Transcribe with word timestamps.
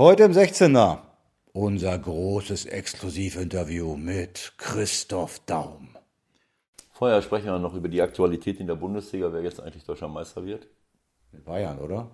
Heute 0.00 0.22
im 0.22 0.32
16er 0.32 1.00
unser 1.52 1.98
großes 1.98 2.64
Exklusivinterview 2.64 3.96
mit 3.96 4.54
Christoph 4.56 5.40
Daum. 5.44 5.90
Vorher 6.90 7.20
sprechen 7.20 7.48
wir 7.48 7.58
noch 7.58 7.74
über 7.74 7.90
die 7.90 8.00
Aktualität 8.00 8.60
in 8.60 8.66
der 8.66 8.76
Bundesliga, 8.76 9.30
wer 9.30 9.42
jetzt 9.42 9.60
eigentlich 9.60 9.84
deutscher 9.84 10.08
Meister 10.08 10.46
wird. 10.46 10.68
Mit 11.32 11.44
Bayern, 11.44 11.80
oder? 11.80 12.10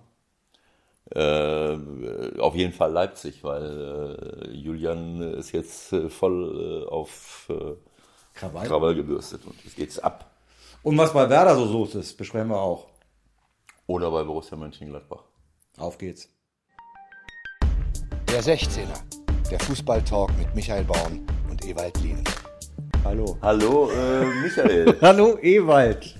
Äh, 1.11 2.41
auf 2.41 2.55
jeden 2.55 2.73
Fall 2.73 2.91
Leipzig, 2.91 3.41
weil 3.45 4.43
äh, 4.43 4.51
Julian 4.51 5.21
ist 5.21 5.53
jetzt 5.53 5.93
äh, 5.93 6.09
voll 6.09 6.83
äh, 6.83 6.89
auf 6.89 7.49
äh, 7.49 7.73
Krawall. 8.33 8.67
Krawall 8.67 8.95
gebürstet 8.95 9.45
und 9.45 9.63
jetzt 9.63 9.77
geht's 9.77 9.97
ab. 9.97 10.29
Und 10.83 10.97
was 10.97 11.13
bei 11.13 11.29
Werder 11.29 11.55
so 11.55 11.63
los 11.63 11.95
ist, 11.95 12.17
besprechen 12.17 12.49
wir 12.49 12.59
auch. 12.59 12.87
Oder 13.85 14.11
bei 14.11 14.25
Borussia 14.25 14.57
Mönchengladbach. 14.57 15.23
Auf 15.77 15.97
geht's. 15.97 16.27
Der 18.29 18.43
16er, 18.43 19.49
der 19.49 19.59
Fußballtalk 19.61 20.37
mit 20.37 20.53
Michael 20.53 20.83
Baum 20.83 21.25
und 21.49 21.65
Ewald 21.65 21.97
Lien. 22.01 22.21
Hallo. 23.05 23.37
Hallo 23.41 23.89
äh, 23.89 24.25
Michael. 24.43 24.97
Hallo 25.01 25.37
Ewald. 25.41 26.13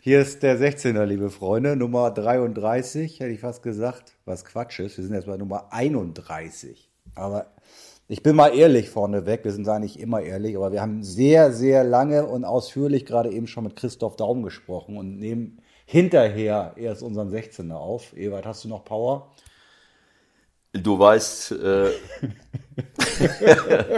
Hier 0.00 0.22
ist 0.22 0.42
der 0.42 0.58
16er, 0.58 1.04
liebe 1.04 1.28
Freunde, 1.28 1.76
Nummer 1.76 2.10
33, 2.10 3.20
hätte 3.20 3.30
ich 3.32 3.40
fast 3.40 3.62
gesagt, 3.62 4.14
was 4.24 4.46
Quatsch 4.46 4.80
ist. 4.80 4.96
Wir 4.96 5.04
sind 5.04 5.14
jetzt 5.14 5.26
bei 5.26 5.36
Nummer 5.36 5.66
31. 5.70 6.90
Aber 7.14 7.52
ich 8.08 8.22
bin 8.22 8.34
mal 8.34 8.56
ehrlich 8.56 8.88
vorneweg, 8.88 9.44
wir 9.44 9.52
sind 9.52 9.68
eigentlich 9.68 10.00
immer 10.00 10.22
ehrlich, 10.22 10.56
aber 10.56 10.72
wir 10.72 10.80
haben 10.80 11.02
sehr, 11.02 11.52
sehr 11.52 11.84
lange 11.84 12.24
und 12.24 12.46
ausführlich 12.46 13.04
gerade 13.04 13.30
eben 13.30 13.46
schon 13.46 13.64
mit 13.64 13.76
Christoph 13.76 14.16
Daum 14.16 14.42
gesprochen 14.42 14.96
und 14.96 15.18
nehmen 15.18 15.60
hinterher 15.84 16.72
erst 16.76 17.02
unseren 17.02 17.28
16er 17.28 17.74
auf. 17.74 18.16
Ewald, 18.16 18.46
hast 18.46 18.64
du 18.64 18.68
noch 18.68 18.86
Power? 18.86 19.30
Du 20.72 20.98
weißt, 20.98 21.52
äh, 21.52 21.90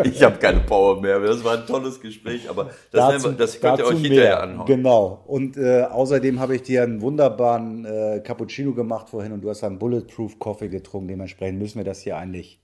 ich 0.04 0.22
habe 0.22 0.38
keine 0.38 0.60
Power 0.60 1.00
mehr. 1.00 1.20
Das 1.20 1.42
war 1.44 1.58
ein 1.58 1.66
tolles 1.66 2.00
Gespräch, 2.00 2.48
aber 2.48 2.70
das, 2.90 3.12
Dazu- 3.14 3.24
wir- 3.30 3.32
das 3.32 3.60
könnt 3.60 3.78
ihr 3.78 3.86
euch 3.86 3.98
hinterher 4.00 4.22
mehr. 4.22 4.42
anhauen. 4.42 4.66
Genau. 4.66 5.22
Und 5.26 5.56
äh, 5.56 5.82
außerdem 5.82 6.40
habe 6.40 6.56
ich 6.56 6.62
dir 6.62 6.82
einen 6.82 7.00
wunderbaren 7.02 7.84
äh, 7.84 8.20
Cappuccino 8.24 8.72
gemacht 8.72 9.08
vorhin 9.10 9.32
und 9.32 9.42
du 9.42 9.50
hast 9.50 9.62
einen 9.64 9.78
Bulletproof 9.78 10.38
Coffee 10.38 10.68
getrunken. 10.68 11.08
Dementsprechend 11.08 11.58
müssen 11.58 11.78
wir 11.78 11.84
das 11.84 12.00
hier 12.00 12.16
eigentlich 12.16 12.58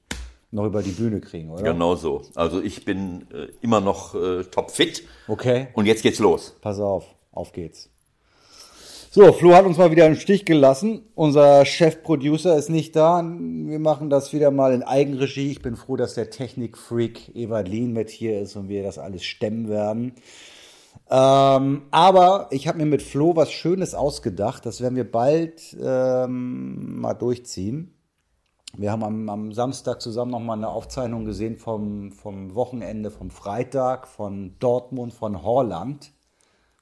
noch 0.50 0.64
über 0.64 0.82
die 0.82 0.90
Bühne 0.92 1.20
kriegen, 1.20 1.50
oder? 1.50 1.62
Genau 1.62 1.94
so. 1.94 2.22
Also 2.34 2.62
ich 2.62 2.86
bin 2.86 3.26
äh, 3.32 3.48
immer 3.60 3.82
noch 3.82 4.14
äh, 4.14 4.44
topfit 4.44 5.02
Okay, 5.28 5.68
und 5.74 5.84
jetzt 5.84 6.02
geht's 6.02 6.18
los. 6.18 6.56
pass 6.62 6.80
auf. 6.80 7.04
Auf 7.32 7.52
geht's. 7.52 7.90
So, 9.10 9.32
Flo 9.32 9.54
hat 9.54 9.64
uns 9.64 9.78
mal 9.78 9.90
wieder 9.90 10.06
im 10.06 10.16
Stich 10.16 10.44
gelassen. 10.44 11.00
Unser 11.14 11.64
Chefproducer 11.64 12.58
ist 12.58 12.68
nicht 12.68 12.94
da. 12.94 13.22
Wir 13.22 13.78
machen 13.78 14.10
das 14.10 14.34
wieder 14.34 14.50
mal 14.50 14.74
in 14.74 14.82
Eigenregie. 14.82 15.50
Ich 15.50 15.62
bin 15.62 15.76
froh, 15.76 15.96
dass 15.96 16.12
der 16.12 16.28
Technikfreak 16.28 17.34
Ewald 17.34 17.68
Lien 17.68 17.94
mit 17.94 18.10
hier 18.10 18.38
ist 18.38 18.54
und 18.54 18.68
wir 18.68 18.82
das 18.82 18.98
alles 18.98 19.24
stemmen 19.24 19.70
werden. 19.70 20.12
Ähm, 21.08 21.84
aber 21.90 22.48
ich 22.50 22.68
habe 22.68 22.76
mir 22.76 22.84
mit 22.84 23.00
Flo 23.00 23.34
was 23.34 23.50
Schönes 23.50 23.94
ausgedacht. 23.94 24.66
Das 24.66 24.82
werden 24.82 24.96
wir 24.96 25.10
bald 25.10 25.74
ähm, 25.82 27.00
mal 27.00 27.14
durchziehen. 27.14 27.94
Wir 28.76 28.92
haben 28.92 29.04
am, 29.04 29.30
am 29.30 29.52
Samstag 29.54 30.02
zusammen 30.02 30.32
nochmal 30.32 30.58
eine 30.58 30.68
Aufzeichnung 30.68 31.24
gesehen 31.24 31.56
vom, 31.56 32.12
vom 32.12 32.54
Wochenende, 32.54 33.10
vom 33.10 33.30
Freitag, 33.30 34.06
von 34.06 34.56
Dortmund, 34.58 35.14
von 35.14 35.42
Holland. 35.42 36.12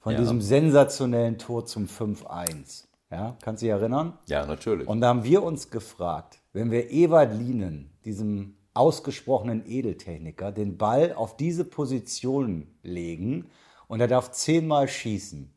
Von 0.07 0.13
Ja. 0.13 0.21
diesem 0.21 0.41
sensationellen 0.41 1.37
Tor 1.37 1.67
zum 1.67 1.89
5-1. 1.89 2.87
Ja, 3.11 3.37
kannst 3.43 3.61
du 3.61 3.67
dich 3.67 3.73
erinnern? 3.73 4.17
Ja, 4.29 4.47
natürlich. 4.47 4.87
Und 4.87 5.01
da 5.01 5.09
haben 5.09 5.25
wir 5.25 5.43
uns 5.43 5.69
gefragt, 5.69 6.39
wenn 6.53 6.71
wir 6.71 6.93
Ewald 6.93 7.35
Lienen, 7.37 7.91
diesem 8.05 8.55
ausgesprochenen 8.73 9.65
Edeltechniker, 9.69 10.53
den 10.53 10.79
Ball 10.79 11.13
auf 11.13 11.37
diese 11.37 11.65
Position 11.65 12.69
legen 12.85 13.51
und 13.89 13.99
er 14.01 14.07
darf 14.07 14.31
zehnmal 14.31 14.87
schießen, 14.87 15.53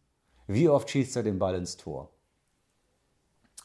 wie 0.48 0.68
oft 0.68 0.90
schießt 0.90 1.18
er 1.18 1.22
den 1.22 1.38
Ball 1.38 1.54
ins 1.54 1.78
Tor? 1.78 2.10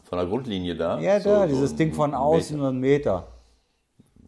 Von 0.02 0.18
der 0.18 0.26
Grundlinie 0.28 0.76
da? 0.76 1.00
Ja, 1.00 1.18
so- 1.18 1.30
da, 1.30 1.40
so 1.48 1.54
dieses 1.54 1.70
ein 1.72 1.76
Ding 1.78 1.94
von 1.94 2.12
außen 2.12 2.56
Meter. 2.58 2.62
und 2.62 2.68
einen 2.74 2.80
Meter. 2.80 3.26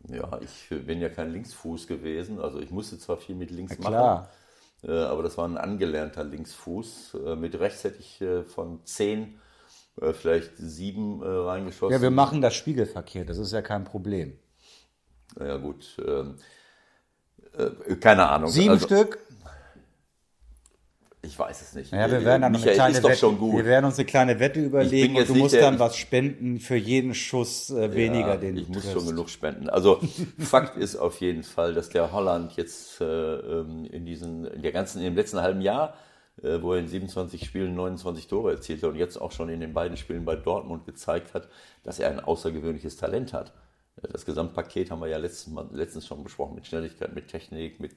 Ja, 0.09 0.41
ich 0.41 0.87
bin 0.87 1.03
ja 1.03 1.11
kein 1.11 1.33
Linksfuß 1.33 1.87
gewesen. 1.87 2.41
Also 2.41 2.61
ich 2.61 2.71
musste 2.71 2.99
zwar 2.99 3.19
viel 3.19 3.35
mit 3.35 3.51
links 3.51 3.77
Na 3.79 3.89
klar. 3.91 4.15
machen, 4.21 4.25
äh, 4.25 4.46
aber 4.83 5.23
das 5.23 5.37
war 5.39 5.47
ein 5.49 5.57
angelernter 5.57 6.25
Linksfuß. 6.25 7.17
Äh, 7.27 7.37
mit 7.37 7.59
rechts 7.59 7.85
hätte 7.85 7.99
ich 7.99 8.21
äh, 8.21 8.45
von 8.45 8.81
zehn 8.85 9.39
äh, 10.01 10.13
vielleicht 10.13 10.53
sieben 10.57 11.23
äh, 11.23 11.27
reingeschossen. 11.27 11.95
Ja, 11.95 12.03
wir 12.03 12.11
machen 12.11 12.41
das 12.41 12.55
spiegelverkehrt, 12.55 13.29
das 13.29 13.39
ist 13.39 13.53
ja 13.53 13.63
kein 13.63 13.85
Problem. 13.85 14.39
Ja 15.39 15.57
gut. 15.57 15.97
ähm, 16.07 16.37
äh, 17.57 17.97
keine 17.97 18.29
Ahnung. 18.29 18.51
Sieben 18.51 18.71
Also, 18.71 18.87
Stück? 18.87 19.19
Ich 21.27 21.39
weiß 21.39 21.61
es 21.63 21.75
nicht. 21.75 21.93
Ja, 21.93 22.11
wir 22.11 22.25
werden 22.25 22.43
dann 22.43 22.53
noch 22.53 22.59
eine 22.61 22.71
Michael 22.71 22.75
kleine 22.75 23.03
Wette, 23.03 23.17
schon 23.17 23.39
gut. 23.39 23.57
wir 23.57 23.65
werden 23.65 23.85
uns 23.87 23.97
eine 23.99 24.05
kleine 24.07 24.39
Wette 24.39 24.61
überlegen 24.61 25.17
und 25.17 25.29
du 25.29 25.35
musst 25.35 25.55
der- 25.55 25.63
dann 25.63 25.79
was 25.79 25.97
spenden 25.97 26.61
für 26.61 26.77
jeden 26.77 27.15
Schuss 27.15 27.71
äh, 27.71 27.93
weniger, 27.95 28.29
Ja, 28.29 28.37
den 28.37 28.57
ich 28.57 28.67
du 28.67 28.73
muss 28.73 28.83
triffst. 28.85 28.93
schon 28.99 29.07
genug 29.09 29.29
spenden. 29.29 29.69
Also 29.69 30.01
Fakt 30.39 30.77
ist 30.77 30.97
auf 30.97 31.21
jeden 31.21 31.43
Fall, 31.43 31.75
dass 31.75 31.89
der 31.89 32.13
Holland 32.13 32.53
jetzt 32.57 33.01
äh, 33.01 33.05
ähm, 33.05 33.85
in 33.91 34.05
diesen, 34.07 34.47
in 34.47 34.63
der 34.63 34.73
ganzen, 34.73 35.03
im 35.03 35.15
letzten 35.17 35.41
halben 35.41 35.61
Jahr, 35.61 35.95
äh, 36.43 36.61
wo 36.63 36.75
er 36.75 36.81
in 36.81 36.87
27 36.89 37.45
Spielen 37.45 37.75
29 37.75 38.29
Tore 38.29 38.53
erzielt 38.53 38.83
hat 38.83 38.91
und 38.91 38.97
jetzt 38.97 39.17
auch 39.21 39.33
schon 39.33 39.49
in 39.49 39.61
den 39.61 39.73
beiden 39.75 39.97
Spielen 39.97 40.25
bei 40.25 40.37
Dortmund 40.37 40.87
gezeigt 40.87 41.35
hat, 41.35 41.49
dass 41.83 41.99
er 41.99 42.11
ein 42.11 42.21
außergewöhnliches 42.21 42.97
Talent 42.97 43.33
hat. 43.33 43.53
Das 44.03 44.27
Gesamtpaket 44.27 44.91
haben 44.91 45.01
wir 45.01 45.09
ja 45.09 45.17
letztens, 45.17 45.55
mal, 45.55 45.67
letztens 45.73 46.07
schon 46.07 46.23
besprochen, 46.23 46.55
mit 46.55 46.67
Schnelligkeit, 46.67 47.15
mit 47.15 47.29
Technik, 47.29 47.81
mit 47.81 47.95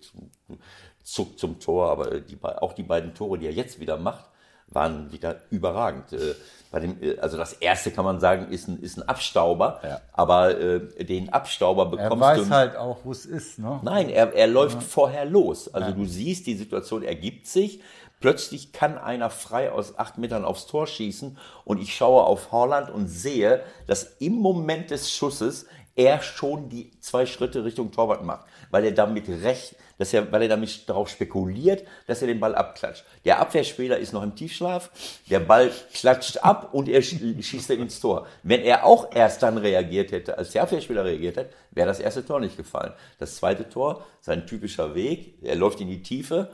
Zuck 1.03 1.37
zum 1.37 1.59
Tor, 1.59 1.89
aber 1.91 2.21
die, 2.21 2.37
auch 2.41 2.73
die 2.73 2.83
beiden 2.83 3.13
Tore, 3.13 3.37
die 3.37 3.47
er 3.47 3.51
jetzt 3.53 3.79
wieder 3.81 3.97
macht, 3.97 4.25
waren 4.67 5.11
wieder 5.11 5.41
überragend. 5.49 6.13
Äh, 6.13 6.35
Bei 6.71 6.79
dem, 6.79 7.01
äh, 7.01 7.17
also 7.17 7.35
das 7.37 7.53
erste 7.53 7.89
kann 7.91 8.05
man 8.05 8.19
sagen, 8.19 8.49
ist 8.51 8.67
ein, 8.67 8.79
ist 8.81 8.97
ein 8.97 9.09
Abstauber, 9.09 9.81
Ja. 9.83 9.99
aber 10.13 10.57
äh, 10.57 11.03
den 11.03 11.33
Abstauber 11.33 11.83
Er 11.85 11.89
bekommst 11.89 12.21
weiß 12.21 12.39
du. 12.43 12.49
halt 12.51 12.75
auch, 12.77 12.99
wo 13.03 13.11
es 13.11 13.25
ist, 13.25 13.57
ne? 13.59 13.79
Nein, 13.83 14.09
er, 14.09 14.33
er 14.33 14.47
läuft 14.47 14.81
vorher 14.83 15.25
los. 15.25 15.73
Also 15.73 15.91
du 15.91 16.05
siehst, 16.05 16.45
die 16.47 16.55
Situation 16.55 17.03
ergibt 17.03 17.47
sich. 17.47 17.81
Plötzlich 18.21 18.73
kann 18.73 18.97
einer 18.97 19.29
frei 19.29 19.71
aus 19.71 19.97
acht 19.97 20.17
Metern 20.17 20.43
aufs 20.43 20.67
Tor 20.67 20.87
schießen 20.87 21.37
und 21.63 21.81
ich 21.81 21.95
schaue 21.95 22.23
auf 22.25 22.51
Holland 22.51 22.89
und 22.89 23.07
sehe, 23.07 23.63
dass 23.87 24.17
im 24.19 24.33
Moment 24.33 24.91
des 24.91 25.09
Schusses 25.09 25.67
er 25.99 26.21
schon 26.21 26.69
die 26.69 26.91
zwei 27.01 27.25
Schritte 27.25 27.65
Richtung 27.65 27.91
Torwart 27.91 28.23
macht, 28.23 28.45
weil 28.71 28.85
er 28.85 28.91
damit 28.91 29.27
recht, 29.27 29.75
dass 29.97 30.13
er, 30.13 30.31
weil 30.31 30.43
er 30.43 30.47
damit 30.47 30.87
darauf 30.87 31.09
spekuliert, 31.09 31.83
dass 32.07 32.21
er 32.21 32.27
den 32.27 32.39
Ball 32.39 32.55
abklatscht. 32.55 33.03
Der 33.25 33.39
Abwehrspieler 33.39 33.97
ist 33.97 34.13
noch 34.13 34.23
im 34.23 34.33
Tiefschlaf, 34.33 34.89
der 35.29 35.41
Ball 35.41 35.71
klatscht 35.93 36.37
ab 36.37 36.69
und 36.71 36.87
er 36.87 37.01
sch- 37.03 37.43
schießt 37.43 37.69
dann 37.69 37.79
ins 37.79 37.99
Tor. 37.99 38.25
Wenn 38.43 38.61
er 38.61 38.85
auch 38.85 39.13
erst 39.13 39.43
dann 39.43 39.57
reagiert 39.57 40.13
hätte, 40.13 40.37
als 40.37 40.51
der 40.51 40.63
Abwehrspieler 40.63 41.03
reagiert 41.03 41.35
hätte, 41.35 41.53
wäre 41.71 41.87
das 41.87 41.99
erste 41.99 42.25
Tor 42.25 42.39
nicht 42.39 42.55
gefallen. 42.55 42.93
Das 43.17 43.35
zweite 43.35 43.67
Tor, 43.67 44.05
sein 44.21 44.47
typischer 44.47 44.95
Weg, 44.95 45.35
er 45.41 45.55
läuft 45.55 45.81
in 45.81 45.89
die 45.89 46.01
Tiefe. 46.01 46.49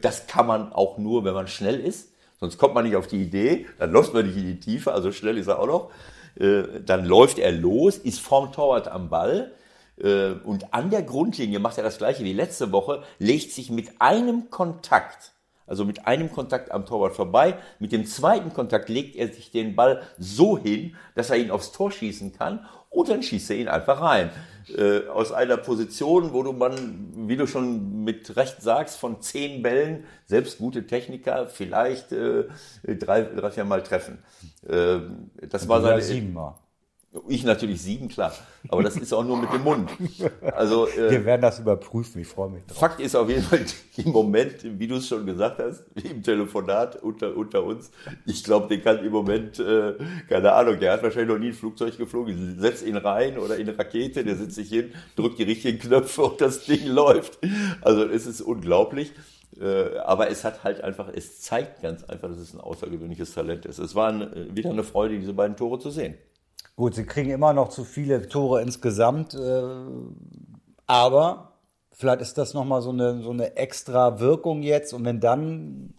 Das 0.00 0.26
kann 0.26 0.46
man 0.46 0.72
auch 0.72 0.96
nur, 0.96 1.24
wenn 1.24 1.34
man 1.34 1.48
schnell 1.48 1.78
ist. 1.78 2.12
Sonst 2.40 2.56
kommt 2.58 2.74
man 2.74 2.84
nicht 2.84 2.96
auf 2.96 3.06
die 3.06 3.22
Idee, 3.22 3.66
dann 3.78 3.92
läuft 3.92 4.14
man 4.14 4.26
nicht 4.26 4.36
in 4.36 4.46
die 4.46 4.60
Tiefe, 4.60 4.92
also 4.92 5.12
schnell 5.12 5.38
ist 5.38 5.46
er 5.46 5.58
auch 5.58 5.66
noch. 5.66 5.90
Äh, 6.38 6.80
Dann 6.84 7.04
läuft 7.04 7.38
er 7.38 7.52
los, 7.52 7.96
ist 7.96 8.20
vorm 8.20 8.52
Torwart 8.52 8.88
am 8.88 9.08
Ball. 9.08 9.52
Äh, 9.98 10.32
und 10.44 10.72
an 10.74 10.90
der 10.90 11.02
Grundlinie 11.02 11.58
macht 11.58 11.78
er 11.78 11.84
das 11.84 11.98
gleiche 11.98 12.24
wie 12.24 12.32
letzte 12.32 12.72
Woche, 12.72 13.02
legt 13.18 13.52
sich 13.52 13.70
mit 13.70 14.00
einem 14.00 14.50
Kontakt, 14.50 15.32
also 15.66 15.84
mit 15.84 16.06
einem 16.06 16.30
Kontakt 16.30 16.70
am 16.70 16.84
Torwart 16.86 17.14
vorbei, 17.14 17.56
mit 17.78 17.92
dem 17.92 18.06
zweiten 18.06 18.52
Kontakt 18.52 18.88
legt 18.88 19.16
er 19.16 19.28
sich 19.32 19.50
den 19.50 19.74
Ball 19.74 20.02
so 20.18 20.58
hin, 20.58 20.96
dass 21.14 21.30
er 21.30 21.36
ihn 21.36 21.50
aufs 21.50 21.72
Tor 21.72 21.90
schießen 21.90 22.32
kann 22.32 22.66
und 22.96 23.10
dann 23.10 23.22
schießt 23.22 23.50
er 23.50 23.56
ihn 23.56 23.68
einfach 23.68 24.00
rein. 24.00 24.30
Äh, 24.74 25.06
aus 25.08 25.30
einer 25.30 25.58
Position, 25.58 26.32
wo 26.32 26.42
du 26.42 26.52
man, 26.52 27.28
wie 27.28 27.36
du 27.36 27.46
schon 27.46 28.02
mit 28.02 28.34
Recht 28.36 28.62
sagst, 28.62 28.98
von 28.98 29.20
zehn 29.20 29.62
Bällen, 29.62 30.04
selbst 30.24 30.58
gute 30.58 30.86
Techniker, 30.86 31.46
vielleicht 31.46 32.10
äh, 32.12 32.44
drei, 32.82 33.22
drei, 33.22 33.50
vier 33.50 33.64
Mal 33.64 33.82
treffen. 33.82 34.18
Äh, 34.66 35.00
das 35.48 35.68
war 35.68 35.82
seine, 35.82 36.02
siebenmal. 36.02 36.54
Ich 37.28 37.44
natürlich 37.44 37.82
sieben, 37.82 38.08
klar. 38.08 38.32
Aber 38.68 38.82
das 38.82 38.96
ist 38.96 39.12
auch 39.12 39.24
nur 39.24 39.36
mit 39.36 39.52
dem 39.52 39.62
Mund. 39.62 39.90
Also 40.42 40.88
äh, 40.88 41.10
Wir 41.10 41.24
werden 41.24 41.42
das 41.42 41.58
überprüfen, 41.58 42.20
ich 42.20 42.26
freue 42.26 42.50
mich 42.50 42.64
drauf. 42.66 42.78
Fakt 42.78 43.00
ist 43.00 43.14
auf 43.14 43.28
jeden 43.28 43.42
Fall 43.42 43.64
im 43.96 44.10
Moment, 44.10 44.54
wie 44.62 44.86
du 44.86 44.96
es 44.96 45.08
schon 45.08 45.24
gesagt 45.26 45.58
hast, 45.58 45.84
im 45.94 46.22
Telefonat 46.22 47.02
unter, 47.02 47.36
unter 47.36 47.64
uns, 47.64 47.90
ich 48.24 48.42
glaube, 48.42 48.68
den 48.68 48.82
kann 48.82 49.04
im 49.04 49.12
Moment, 49.12 49.58
äh, 49.58 49.94
keine 50.28 50.52
Ahnung, 50.52 50.78
der 50.80 50.92
hat 50.92 51.02
wahrscheinlich 51.02 51.28
noch 51.28 51.38
nie 51.38 51.48
ein 51.48 51.54
Flugzeug 51.54 51.96
geflogen, 51.96 52.60
setzt 52.60 52.84
ihn 52.84 52.96
rein 52.96 53.38
oder 53.38 53.56
in 53.56 53.68
eine 53.68 53.78
Rakete, 53.78 54.24
der 54.24 54.36
setzt 54.36 54.54
sich 54.56 54.68
hin, 54.68 54.92
drückt 55.14 55.38
die 55.38 55.44
richtigen 55.44 55.78
Knöpfe 55.78 56.22
und 56.22 56.40
das 56.40 56.64
Ding 56.64 56.86
läuft. 56.88 57.38
Also 57.82 58.04
es 58.04 58.26
ist 58.26 58.40
unglaublich. 58.40 59.12
Äh, 59.60 59.98
aber 59.98 60.28
es 60.30 60.44
hat 60.44 60.64
halt 60.64 60.82
einfach, 60.82 61.08
es 61.14 61.40
zeigt 61.40 61.80
ganz 61.80 62.04
einfach, 62.04 62.28
dass 62.28 62.38
es 62.38 62.52
ein 62.52 62.60
außergewöhnliches 62.60 63.32
Talent 63.32 63.64
ist. 63.64 63.78
Es 63.78 63.94
war 63.94 64.12
äh, 64.20 64.54
wieder 64.54 64.70
eine 64.70 64.84
Freude, 64.84 65.18
diese 65.18 65.32
beiden 65.32 65.56
Tore 65.56 65.78
zu 65.78 65.90
sehen. 65.90 66.14
Gut, 66.76 66.94
sie 66.94 67.06
kriegen 67.06 67.30
immer 67.30 67.54
noch 67.54 67.70
zu 67.70 67.84
viele 67.84 68.28
Tore 68.28 68.60
insgesamt, 68.60 69.32
äh, 69.32 69.62
aber 70.86 71.52
vielleicht 71.90 72.20
ist 72.20 72.36
das 72.36 72.52
nochmal 72.52 72.82
so 72.82 72.90
eine, 72.90 73.22
so 73.22 73.30
eine 73.30 73.56
extra 73.56 74.20
Wirkung 74.20 74.62
jetzt 74.62 74.92
und 74.92 75.06
wenn 75.06 75.18
dann, 75.18 75.94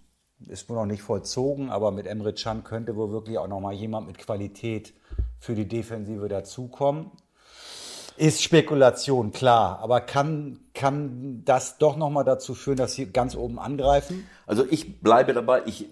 ist 0.48 0.70
wohl 0.70 0.76
noch 0.76 0.86
nicht 0.86 1.02
vollzogen, 1.02 1.72
aber 1.72 1.90
mit 1.90 2.06
Emre 2.06 2.32
Can 2.32 2.64
könnte 2.64 2.96
wohl 2.96 3.12
wirklich 3.12 3.40
auch 3.40 3.48
nochmal 3.48 3.74
jemand 3.74 4.06
mit 4.06 4.20
Qualität 4.20 4.94
für 5.40 5.56
die 5.56 5.68
Defensive 5.68 6.28
dazukommen. 6.28 7.10
Ist 8.16 8.44
Spekulation, 8.44 9.32
klar, 9.32 9.80
aber 9.80 10.02
kann, 10.02 10.60
kann 10.76 11.42
das 11.44 11.80
doch 11.80 11.98
nochmal 11.98 12.24
dazu 12.24 12.54
führen, 12.54 12.78
dass 12.78 12.94
sie 12.94 13.12
ganz 13.12 13.36
oben 13.36 13.58
angreifen? 13.58 14.28
Also 14.46 14.64
ich 14.70 15.02
bleibe 15.02 15.34
dabei, 15.34 15.64
ich 15.66 15.88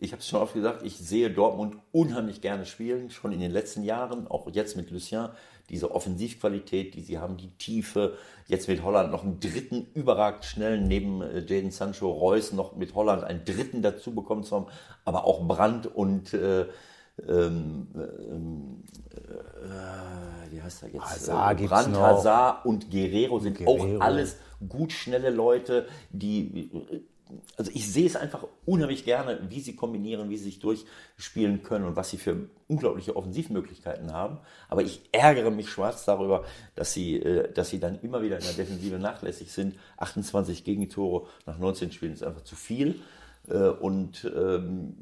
ich 0.00 0.12
habe 0.12 0.20
es 0.20 0.28
schon 0.28 0.40
oft 0.40 0.54
gesagt, 0.54 0.82
ich 0.82 0.96
sehe 0.96 1.30
Dortmund 1.30 1.76
unheimlich 1.92 2.40
gerne 2.40 2.64
spielen, 2.64 3.10
schon 3.10 3.32
in 3.32 3.40
den 3.40 3.50
letzten 3.50 3.82
Jahren, 3.82 4.26
auch 4.26 4.48
jetzt 4.50 4.76
mit 4.76 4.90
Lucien, 4.90 5.28
diese 5.68 5.92
Offensivqualität, 5.94 6.94
die 6.94 7.02
sie 7.02 7.18
haben, 7.18 7.36
die 7.36 7.50
Tiefe, 7.58 8.16
jetzt 8.48 8.66
mit 8.66 8.82
Holland 8.82 9.12
noch 9.12 9.22
einen 9.22 9.40
dritten 9.40 9.86
überragend 9.94 10.44
schnellen, 10.44 10.88
neben 10.88 11.20
äh, 11.20 11.40
Jaden 11.40 11.70
Sancho 11.70 12.10
Reus 12.10 12.52
noch 12.52 12.74
mit 12.76 12.94
Holland 12.94 13.24
einen 13.24 13.44
dritten 13.44 13.82
dazu 13.82 14.14
bekommen 14.14 14.42
zu 14.42 14.56
haben, 14.56 14.66
aber 15.04 15.24
auch 15.24 15.46
Brandt 15.46 15.86
und 15.86 16.32
äh, 16.32 16.66
ähm, 17.28 17.88
ähm, 17.94 18.84
äh, 19.12 20.50
wie 20.50 20.62
heißt 20.62 20.84
er 20.84 20.88
jetzt? 20.88 21.04
Hazard 21.04 21.60
äh, 21.60 21.66
Brandt, 21.66 21.96
Hazard 21.96 22.64
und 22.64 22.90
Guerrero 22.90 23.38
sind 23.38 23.58
Guerrero. 23.58 23.98
auch 23.98 24.00
alles 24.00 24.36
gut 24.66 24.92
schnelle 24.92 25.28
Leute, 25.28 25.86
die 26.10 26.70
also 27.56 27.70
ich 27.74 27.90
sehe 27.90 28.06
es 28.06 28.16
einfach 28.16 28.46
unheimlich 28.66 29.04
gerne, 29.04 29.38
wie 29.48 29.60
sie 29.60 29.76
kombinieren, 29.76 30.30
wie 30.30 30.36
sie 30.36 30.44
sich 30.44 30.60
durchspielen 30.60 31.62
können 31.62 31.84
und 31.84 31.96
was 31.96 32.10
sie 32.10 32.16
für 32.16 32.48
unglaubliche 32.68 33.16
Offensivmöglichkeiten 33.16 34.12
haben. 34.12 34.38
Aber 34.68 34.82
ich 34.82 35.00
ärgere 35.12 35.50
mich 35.50 35.68
schwarz 35.68 36.04
darüber, 36.04 36.44
dass 36.74 36.92
sie, 36.92 37.16
äh, 37.16 37.52
dass 37.52 37.70
sie 37.70 37.80
dann 37.80 38.00
immer 38.00 38.22
wieder 38.22 38.38
in 38.38 38.44
der 38.44 38.52
Defensive 38.52 38.98
nachlässig 38.98 39.52
sind. 39.52 39.76
28 39.98 40.64
Gegentore 40.64 41.26
nach 41.46 41.58
19 41.58 41.92
Spielen 41.92 42.12
ist 42.12 42.22
einfach 42.22 42.44
zu 42.44 42.56
viel. 42.56 43.00
Äh, 43.50 43.68
und 43.68 44.30
ähm, 44.34 44.94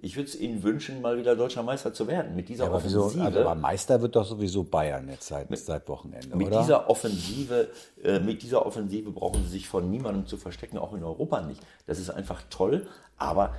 ich 0.00 0.16
würde 0.16 0.28
es 0.28 0.38
Ihnen 0.38 0.62
wünschen, 0.62 1.00
mal 1.00 1.16
wieder 1.18 1.36
deutscher 1.36 1.62
Meister 1.62 1.92
zu 1.94 2.06
werden. 2.06 2.34
Mit 2.34 2.48
dieser 2.48 2.64
ja, 2.64 2.70
aber 2.70 2.78
Offensive. 2.78 3.10
Wieso, 3.12 3.20
also 3.22 3.40
aber 3.40 3.54
Meister 3.54 4.02
wird 4.02 4.16
doch 4.16 4.26
sowieso 4.26 4.64
Bayern 4.64 5.08
jetzt 5.08 5.28
seit, 5.28 5.48
mit, 5.50 5.60
seit 5.60 5.88
Wochenende. 5.88 6.36
Mit 6.36 6.48
oder? 6.48 6.60
dieser 6.60 6.90
Offensive, 6.90 7.68
äh, 8.02 8.18
mit 8.18 8.42
dieser 8.42 8.66
Offensive 8.66 9.10
brauchen 9.10 9.44
Sie 9.44 9.50
sich 9.50 9.68
von 9.68 9.90
niemandem 9.90 10.26
zu 10.26 10.36
verstecken, 10.36 10.78
auch 10.78 10.92
in 10.94 11.04
Europa 11.04 11.40
nicht. 11.42 11.62
Das 11.86 11.98
ist 11.98 12.10
einfach 12.10 12.42
toll, 12.50 12.86
aber 13.16 13.54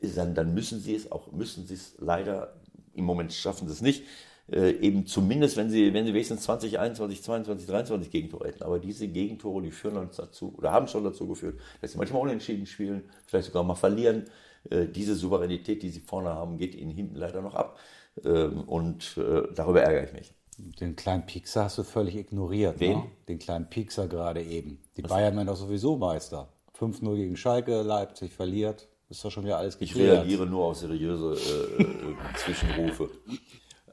dann, 0.00 0.34
dann 0.34 0.54
müssen 0.54 0.80
Sie 0.80 0.94
es 0.94 1.10
auch, 1.10 1.30
müssen 1.32 1.66
Sie 1.66 1.74
es 1.74 1.94
leider, 1.98 2.54
im 2.94 3.04
Moment 3.04 3.32
schaffen 3.32 3.68
Sie 3.68 3.74
es 3.74 3.80
nicht, 3.80 4.04
äh, 4.50 4.70
eben 4.70 5.06
zumindest, 5.06 5.56
wenn 5.56 5.70
sie, 5.70 5.92
wenn 5.92 6.06
sie 6.06 6.14
wenigstens 6.14 6.42
20, 6.42 6.78
21, 6.78 7.22
22, 7.22 7.66
23 7.66 8.10
Gegentore 8.10 8.48
hätten. 8.48 8.62
Aber 8.62 8.78
diese 8.78 9.08
Gegentore, 9.08 9.62
die 9.62 9.70
führen 9.70 9.96
uns 9.96 10.16
dazu 10.16 10.54
oder 10.56 10.72
haben 10.72 10.88
schon 10.88 11.04
dazu 11.04 11.26
geführt, 11.26 11.60
dass 11.80 11.92
sie 11.92 11.98
manchmal 11.98 12.22
unentschieden 12.22 12.66
spielen, 12.66 13.02
vielleicht 13.26 13.46
sogar 13.46 13.62
mal 13.62 13.74
verlieren. 13.74 14.24
Äh, 14.70 14.86
diese 14.86 15.14
Souveränität, 15.14 15.82
die 15.82 15.90
sie 15.90 16.00
vorne 16.00 16.30
haben, 16.30 16.58
geht 16.58 16.74
ihnen 16.74 16.90
hinten 16.90 17.16
leider 17.16 17.42
noch 17.42 17.54
ab. 17.54 17.78
Ähm, 18.24 18.62
und 18.62 19.16
äh, 19.18 19.42
darüber 19.54 19.82
ärgere 19.82 20.04
ich 20.04 20.12
mich. 20.12 20.34
Den 20.80 20.96
kleinen 20.96 21.24
Piekser 21.24 21.64
hast 21.64 21.78
du 21.78 21.84
völlig 21.84 22.16
ignoriert. 22.16 22.80
Wen? 22.80 22.98
Ne? 22.98 23.04
Den 23.28 23.38
kleinen 23.38 23.68
Piekser 23.68 24.08
gerade 24.08 24.42
eben. 24.42 24.80
Die 24.96 25.04
Was? 25.04 25.10
Bayern 25.10 25.36
werden 25.36 25.46
doch 25.46 25.56
sowieso 25.56 25.96
Meister. 25.96 26.48
5-0 26.78 27.16
gegen 27.16 27.36
Schalke, 27.36 27.82
Leipzig 27.82 28.32
verliert. 28.32 28.88
Ist 29.08 29.24
doch 29.24 29.30
schon 29.30 29.44
wieder 29.44 29.56
alles 29.56 29.78
geklärt. 29.78 30.06
Ich 30.06 30.18
reagiere 30.20 30.46
nur 30.46 30.66
auf 30.66 30.76
seriöse 30.76 31.32
äh, 31.32 32.36
Zwischenrufe. 32.36 33.10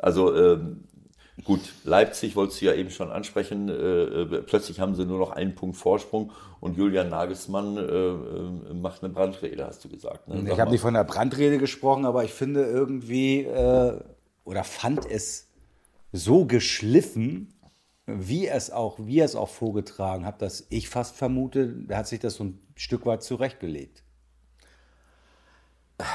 Also 0.06 0.36
ähm, 0.36 0.84
gut, 1.46 1.62
Leipzig 1.84 2.36
wolltest 2.36 2.62
du 2.62 2.66
ja 2.66 2.74
eben 2.75 2.92
schon 2.92 3.10
ansprechen. 3.10 3.69
Äh, 3.69 3.74
äh, 3.74 4.42
plötzlich 4.44 4.80
haben 4.80 4.94
sie 4.94 5.04
nur 5.04 5.18
noch 5.18 5.31
einen 5.31 5.56
Punkt 5.56 5.78
Vorsprung 5.78 6.31
und 6.60 6.78
Julian 6.78 7.10
Nagelsmann 7.10 7.75
äh, 7.78 7.81
äh 7.81 8.74
macht 8.75 9.04
eine 9.04 9.12
Brandrede, 9.12 9.66
hast 9.66 9.84
du 9.84 9.90
gesagt. 9.90 10.28
Ne? 10.28 10.48
Ich 10.52 10.60
habe 10.60 10.69
nicht 10.69 10.81
von 10.81 10.94
der 10.94 11.06
Brandrede 11.06 11.57
gesprochen, 11.57 12.06
aber 12.06 12.24
ich 12.24 12.34
finde 12.34 12.66
irgendwie 12.66 13.46
äh, 13.46 14.00
oder 14.44 14.63
fand 14.63 15.10
es 15.10 15.48
so 16.12 16.46
geschliffen, 16.46 17.56
wie 18.06 18.46
es 18.46 18.69
auch, 18.69 19.00
wie 19.00 19.22
er 19.22 19.25
es 19.25 19.36
auch 19.36 19.50
vorgetragen 19.50 20.24
hat, 20.24 20.44
dass 20.44 20.68
ich 20.69 20.88
fast 20.88 21.16
vermute, 21.16 21.84
er 21.88 21.98
hat 21.98 22.08
sich 22.08 22.19
das 22.19 22.36
so 22.36 22.44
ein 22.44 22.60
Stück 22.75 23.08
weit 23.08 23.24
zurechtgelegt 23.24 24.05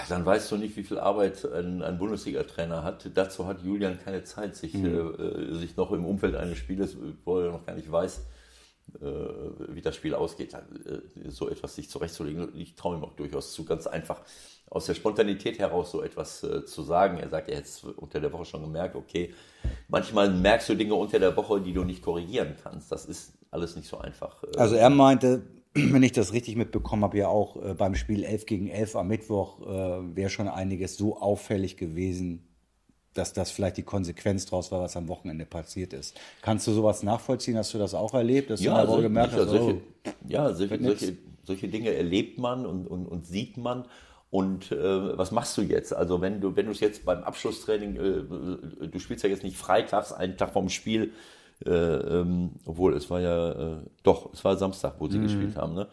dann 0.09 0.27
weißt 0.27 0.51
du 0.53 0.57
nicht, 0.57 0.77
wie 0.77 0.83
viel 0.83 0.99
Arbeit 0.99 1.45
ein, 1.45 1.83
ein 1.83 1.99
Bundesliga-Trainer 1.99 2.83
hat. 2.85 3.09
Dazu 3.15 3.47
hat 3.47 3.63
Julian 3.63 3.99
keine 3.99 4.25
Zeit, 4.25 4.57
sich, 4.57 4.75
mhm. 4.75 5.15
äh, 5.19 5.55
sich 5.55 5.77
noch 5.77 5.93
im 5.93 6.05
Umfeld 6.05 6.35
eines 6.35 6.59
Spieles, 6.59 6.97
wo 7.25 7.39
er 7.39 7.51
noch 7.51 7.65
gar 7.65 7.75
nicht 7.75 7.91
weiß, 7.91 8.21
äh, 9.01 9.07
wie 9.69 9.81
das 9.81 9.97
Spiel 9.97 10.15
ausgeht, 10.15 10.53
äh, 10.55 11.31
so 11.31 11.49
etwas 11.49 11.75
sich 11.75 11.89
zurechtzulegen. 11.89 12.49
Ich 12.55 12.75
traue 12.75 12.97
ihm 12.97 13.05
auch 13.05 13.15
durchaus 13.15 13.53
zu, 13.53 13.65
ganz 13.65 13.87
einfach 13.87 14.21
aus 14.69 14.87
der 14.87 14.95
Spontanität 14.95 15.59
heraus 15.59 15.91
so 15.91 16.03
etwas 16.03 16.43
äh, 16.45 16.65
zu 16.65 16.83
sagen. 16.83 17.19
Er 17.19 17.29
sagt, 17.29 17.49
er 17.49 17.57
hätte 17.57 17.69
es 17.69 17.83
unter 17.85 18.21
der 18.21 18.33
Woche 18.33 18.45
schon 18.45 18.63
gemerkt, 18.63 18.97
okay, 18.97 19.35
manchmal 19.89 20.31
merkst 20.31 20.69
du 20.69 20.75
Dinge 20.75 20.95
unter 20.95 21.19
der 21.19 21.37
Woche, 21.37 21.61
die 21.61 21.73
du 21.73 21.85
nicht 21.85 22.03
korrigieren 22.03 22.55
kannst. 22.63 22.93
Das 22.93 23.07
ist 23.07 23.33
alles 23.51 23.77
nicht 23.77 23.89
so 23.89 23.99
einfach. 23.99 24.43
Äh. 24.45 24.59
Also 24.59 24.77
er 24.77 24.91
meinte, 24.91 25.43
wenn 25.75 26.03
ich 26.03 26.13
das 26.13 26.33
richtig 26.33 26.57
mitbekommen 26.57 27.05
habe, 27.05 27.19
ja 27.19 27.29
auch 27.29 27.57
äh, 27.63 27.75
beim 27.75 27.95
Spiel 27.95 28.25
11 28.25 28.47
gegen 28.47 28.69
11 28.69 28.97
am 28.97 29.09
Mittwoch 29.09 29.61
äh, 29.61 30.17
wäre 30.17 30.31
schon 30.31 30.49
einiges 30.49 30.97
so 30.97 31.17
auffällig 31.17 31.77
gewesen, 31.77 32.47
dass 33.15 33.33
das 33.33 33.51
vielleicht 33.51 33.77
die 33.77 33.83
Konsequenz 33.83 34.47
daraus 34.47 34.71
war, 34.71 34.81
was 34.81 34.97
am 34.97 35.09
Wochenende 35.09 35.45
passiert 35.45 35.93
ist. 35.93 36.19
Kannst 36.43 36.67
du 36.67 36.73
sowas 36.73 37.03
nachvollziehen? 37.03 37.57
Hast 37.57 37.75
du 37.75 37.79
das 37.79 37.95
auch 37.95 38.15
erlebt? 38.15 38.51
Dass 38.51 38.61
ja, 38.61 38.75
du 38.75 38.93
also, 38.93 39.03
gemerkt 39.03 39.33
hast, 39.33 39.49
solche, 39.49 39.75
oh, 39.75 40.11
ja, 40.29 40.53
solche, 40.53 40.83
solche, 40.83 41.17
solche, 41.43 41.69
Dinge 41.69 41.93
erlebt 41.93 42.39
man 42.39 42.67
und, 42.67 42.87
und, 42.87 43.07
und 43.07 43.27
sieht 43.27 43.57
man. 43.57 43.87
Und 44.31 44.71
äh, 44.71 45.19
was 45.19 45.33
machst 45.33 45.59
du 45.59 45.63
jetzt? 45.63 45.93
Also 45.93 46.21
wenn 46.21 46.41
du 46.41 46.55
wenn 46.55 46.67
du 46.67 46.73
es 46.73 46.79
jetzt 46.79 47.05
beim 47.05 47.25
Abschlusstraining, 47.25 47.97
äh, 47.97 48.87
du 48.87 48.99
spielst 49.01 49.25
ja 49.25 49.31
jetzt 49.31 49.43
nicht 49.43 49.57
freitags, 49.57 50.13
einen 50.13 50.37
Tag 50.37 50.53
vom 50.53 50.69
Spiel, 50.69 51.13
äh, 51.67 51.71
ähm, 51.71 52.53
obwohl 52.65 52.95
es 52.95 53.11
war 53.11 53.21
ja, 53.21 53.51
äh, 53.53 53.77
doch, 54.03 54.33
es 54.33 54.45
war 54.45 54.57
Samstag, 54.57 54.95
wo 54.99 55.09
sie 55.09 55.19
mhm. 55.19 55.23
gespielt 55.25 55.57
haben. 55.57 55.75
Ne? 55.75 55.89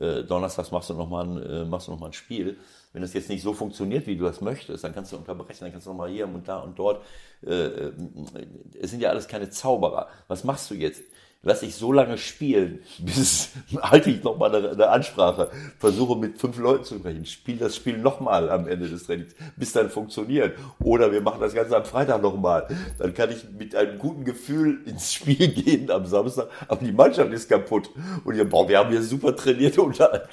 Äh, 0.00 0.24
Donnerstags 0.24 0.70
machst 0.70 0.90
du 0.90 0.94
nochmal 0.94 1.26
ein, 1.26 1.42
äh, 1.42 1.64
machst 1.64 1.88
du 1.88 1.92
noch 1.92 2.00
mal 2.00 2.06
ein 2.06 2.12
Spiel. 2.12 2.58
Wenn 2.92 3.02
das 3.02 3.14
jetzt 3.14 3.28
nicht 3.28 3.42
so 3.42 3.52
funktioniert, 3.52 4.06
wie 4.06 4.16
du 4.16 4.24
das 4.24 4.40
möchtest, 4.40 4.84
dann 4.84 4.94
kannst 4.94 5.12
du 5.12 5.16
unterbrechen, 5.16 5.58
dann 5.60 5.72
kannst 5.72 5.86
du 5.86 5.90
nochmal 5.90 6.10
hier 6.10 6.26
und 6.26 6.46
da 6.48 6.58
und 6.58 6.78
dort. 6.78 7.04
Äh, 7.46 7.54
äh, 7.54 7.92
es 8.80 8.90
sind 8.90 9.00
ja 9.00 9.10
alles 9.10 9.28
keine 9.28 9.50
Zauberer. 9.50 10.08
Was 10.28 10.44
machst 10.44 10.70
du 10.70 10.74
jetzt? 10.74 11.02
Lass 11.42 11.62
ich 11.62 11.74
so 11.74 11.92
lange 11.92 12.18
spielen, 12.18 12.80
bis 12.98 13.50
halte 13.80 14.10
ich 14.10 14.22
nochmal 14.22 14.54
eine, 14.54 14.70
eine 14.70 14.88
Ansprache, 14.88 15.50
versuche 15.78 16.18
mit 16.18 16.38
fünf 16.38 16.58
Leuten 16.58 16.84
zu 16.84 16.96
sprechen, 16.96 17.24
spiele 17.24 17.58
das 17.58 17.76
Spiel 17.76 17.98
nochmal 17.98 18.50
am 18.50 18.66
Ende 18.68 18.88
des 18.88 19.06
Trainings, 19.06 19.34
bis 19.56 19.72
dann 19.72 19.90
funktioniert. 19.90 20.58
Oder 20.80 21.12
wir 21.12 21.20
machen 21.20 21.40
das 21.40 21.54
Ganze 21.54 21.76
am 21.76 21.84
Freitag 21.84 22.22
nochmal. 22.22 22.66
Dann 22.98 23.14
kann 23.14 23.30
ich 23.30 23.44
mit 23.56 23.74
einem 23.74 23.98
guten 23.98 24.24
Gefühl 24.24 24.82
ins 24.86 25.12
Spiel 25.12 25.48
gehen 25.48 25.90
am 25.90 26.06
Samstag, 26.06 26.48
aber 26.68 26.84
die 26.84 26.92
Mannschaft 26.92 27.32
ist 27.32 27.48
kaputt. 27.48 27.90
Und 28.24 28.34
ihr, 28.34 28.48
boah, 28.48 28.68
wir 28.68 28.78
haben 28.78 28.90
hier 28.90 29.02
super 29.02 29.34
trainiert 29.34 29.78
unter, 29.78 30.28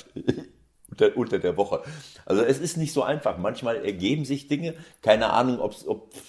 unter, 0.94 1.18
unter 1.18 1.40
der 1.40 1.58
Woche. 1.58 1.82
Also 2.26 2.44
es 2.44 2.60
ist 2.60 2.78
nicht 2.78 2.94
so 2.94 3.04
einfach. 3.04 3.38
Manchmal 3.38 3.84
ergeben 3.84 4.26
sich 4.26 4.48
Dinge. 4.48 4.76
Keine 5.02 5.32
Ahnung, 5.32 5.60
ob, 5.60 5.76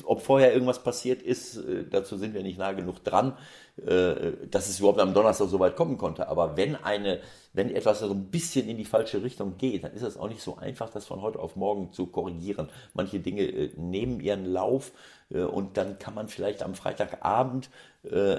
ob 0.04 0.22
vorher 0.22 0.52
irgendwas 0.52 0.82
passiert 0.82 1.22
ist. 1.22 1.56
Äh, 1.56 1.84
dazu 1.90 2.16
sind 2.16 2.34
wir 2.34 2.42
nicht 2.42 2.58
nah 2.58 2.72
genug 2.72 3.04
dran. 3.04 3.36
Äh, 3.76 4.46
dass 4.50 4.68
es 4.68 4.78
überhaupt 4.78 5.00
am 5.00 5.14
Donnerstag 5.14 5.48
so 5.48 5.58
weit 5.58 5.74
kommen 5.74 5.98
konnte. 5.98 6.28
Aber 6.28 6.56
wenn 6.56 6.76
eine, 6.76 7.20
wenn 7.52 7.74
etwas 7.74 7.98
so 7.98 8.10
ein 8.10 8.30
bisschen 8.30 8.68
in 8.68 8.76
die 8.76 8.84
falsche 8.84 9.22
Richtung 9.22 9.56
geht, 9.58 9.82
dann 9.82 9.92
ist 9.92 10.02
es 10.02 10.16
auch 10.16 10.28
nicht 10.28 10.42
so 10.42 10.56
einfach, 10.56 10.90
das 10.90 11.06
von 11.06 11.22
heute 11.22 11.40
auf 11.40 11.56
morgen 11.56 11.92
zu 11.92 12.06
korrigieren. 12.06 12.68
Manche 12.94 13.18
Dinge 13.18 13.42
äh, 13.42 13.70
nehmen 13.76 14.20
ihren 14.20 14.44
Lauf 14.46 14.92
und 15.34 15.76
dann 15.76 15.98
kann 15.98 16.14
man 16.14 16.28
vielleicht 16.28 16.62
am 16.62 16.74
Freitagabend 16.74 17.68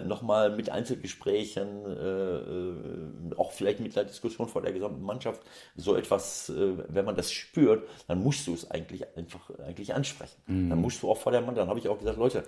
nochmal 0.06 0.56
mit 0.56 0.70
Einzelgesprächen, 0.70 1.86
auch 3.36 3.52
vielleicht 3.52 3.80
mit 3.80 3.98
einer 3.98 4.08
Diskussion 4.08 4.48
vor 4.48 4.62
der 4.62 4.74
gesamten 4.74 5.02
Mannschaft, 5.02 5.42
so 5.76 5.96
etwas, 5.96 6.52
wenn 6.56 7.06
man 7.06 7.16
das 7.16 7.32
spürt, 7.32 7.88
dann 8.08 8.24
musst 8.24 8.48
du 8.48 8.54
es 8.54 8.70
eigentlich 8.72 9.06
einfach 9.18 9.50
eigentlich 9.60 9.94
ansprechen. 9.94 10.40
Mhm. 10.48 10.70
Dann 10.70 10.82
musst 10.82 11.02
du 11.02 11.10
auch 11.10 11.18
vor 11.18 11.32
der 11.32 11.42
Mannschaft, 11.42 11.64
dann 11.64 11.70
habe 11.70 11.80
ich 11.80 11.90
auch 11.90 11.98
gesagt, 12.00 12.18
Leute, 12.18 12.44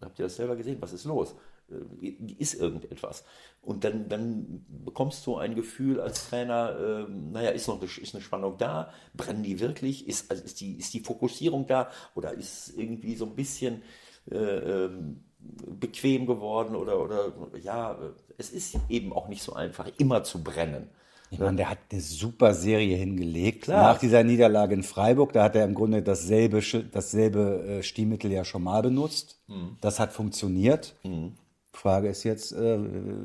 habt 0.00 0.18
ihr 0.18 0.24
das 0.24 0.36
selber 0.36 0.56
gesehen? 0.56 0.78
Was 0.80 0.92
ist 0.92 1.04
los? 1.04 1.34
Äh, 1.70 2.06
ist 2.38 2.54
irgendetwas. 2.54 3.24
Und 3.62 3.84
dann, 3.84 4.08
dann 4.08 4.64
bekommst 4.84 5.26
du 5.26 5.36
ein 5.36 5.54
Gefühl 5.54 6.00
als 6.00 6.28
Trainer, 6.28 7.06
äh, 7.08 7.10
naja, 7.10 7.50
ist 7.50 7.68
noch 7.68 7.80
eine, 7.80 7.90
ist 7.90 8.14
eine 8.14 8.22
Spannung 8.22 8.58
da? 8.58 8.90
Brennen 9.14 9.42
die 9.42 9.60
wirklich? 9.60 10.06
Ist, 10.06 10.30
also 10.30 10.42
ist, 10.44 10.60
die, 10.60 10.76
ist 10.76 10.92
die 10.92 11.00
Fokussierung 11.00 11.66
da? 11.66 11.90
Oder 12.14 12.32
ist 12.32 12.74
irgendwie 12.76 13.16
so 13.16 13.24
ein 13.26 13.34
bisschen 13.34 13.82
äh, 14.30 14.36
ähm, 14.36 15.24
bequem 15.40 16.26
geworden? 16.26 16.76
Oder, 16.76 17.00
oder 17.00 17.32
ja, 17.62 17.98
es 18.36 18.50
ist 18.50 18.76
eben 18.88 19.12
auch 19.12 19.28
nicht 19.28 19.42
so 19.42 19.54
einfach, 19.54 19.90
immer 19.98 20.22
zu 20.24 20.42
brennen. 20.42 20.90
Ich 21.30 21.40
meine, 21.40 21.56
der 21.56 21.70
hat 21.70 21.78
eine 21.90 22.00
super 22.00 22.54
Serie 22.54 22.96
hingelegt. 22.96 23.64
Klar. 23.64 23.94
Nach 23.94 23.98
dieser 23.98 24.22
Niederlage 24.22 24.74
in 24.74 24.84
Freiburg, 24.84 25.32
da 25.32 25.42
hat 25.44 25.56
er 25.56 25.64
im 25.64 25.74
Grunde 25.74 26.00
dasselbe, 26.02 26.62
dasselbe 26.92 27.64
äh, 27.66 27.82
Stilmittel 27.82 28.30
ja 28.30 28.44
schon 28.44 28.62
mal 28.62 28.82
benutzt. 28.82 29.40
Mhm. 29.48 29.76
Das 29.80 29.98
hat 29.98 30.12
funktioniert. 30.12 30.94
Mhm. 31.02 31.32
Frage 31.76 32.08
ist 32.08 32.24
jetzt, 32.24 32.52
äh, 32.52 32.78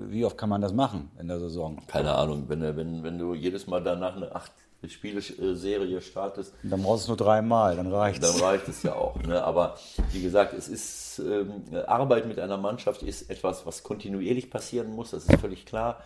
wie 0.10 0.26
oft 0.26 0.38
kann 0.38 0.50
man 0.50 0.62
das 0.62 0.74
machen 0.74 1.12
in 1.20 1.28
der 1.28 1.40
Saison? 1.40 1.82
Keine 1.88 2.16
Ahnung, 2.16 2.46
wenn, 2.48 2.62
wenn, 2.62 3.04
wenn 3.04 3.18
du 3.18 3.34
jedes 3.34 3.68
Mal 3.68 3.82
danach 3.82 4.16
eine 4.16 4.34
acht 4.36 4.52
Spieleserie 4.88 6.02
startest. 6.02 6.54
Dann 6.64 6.82
brauchst 6.82 7.08
du 7.08 7.14
es 7.14 7.20
nur 7.20 7.28
dreimal, 7.28 7.76
dann 7.76 7.92
reicht 7.92 8.24
es. 8.24 8.32
Dann 8.32 8.42
reicht 8.42 8.68
es 8.70 8.84
ja 8.84 8.96
auch. 8.96 9.22
Ne? 9.24 9.44
Aber 9.44 9.78
wie 10.14 10.22
gesagt, 10.22 10.54
es 10.54 10.70
ist 10.70 11.20
ähm, 11.20 11.64
Arbeit 11.86 12.28
mit 12.28 12.40
einer 12.40 12.58
Mannschaft 12.58 13.04
ist 13.04 13.30
etwas, 13.30 13.66
was 13.66 13.84
kontinuierlich 13.84 14.50
passieren 14.50 14.92
muss, 14.96 15.12
das 15.12 15.26
ist 15.26 15.40
völlig 15.42 15.66
klar. 15.66 16.02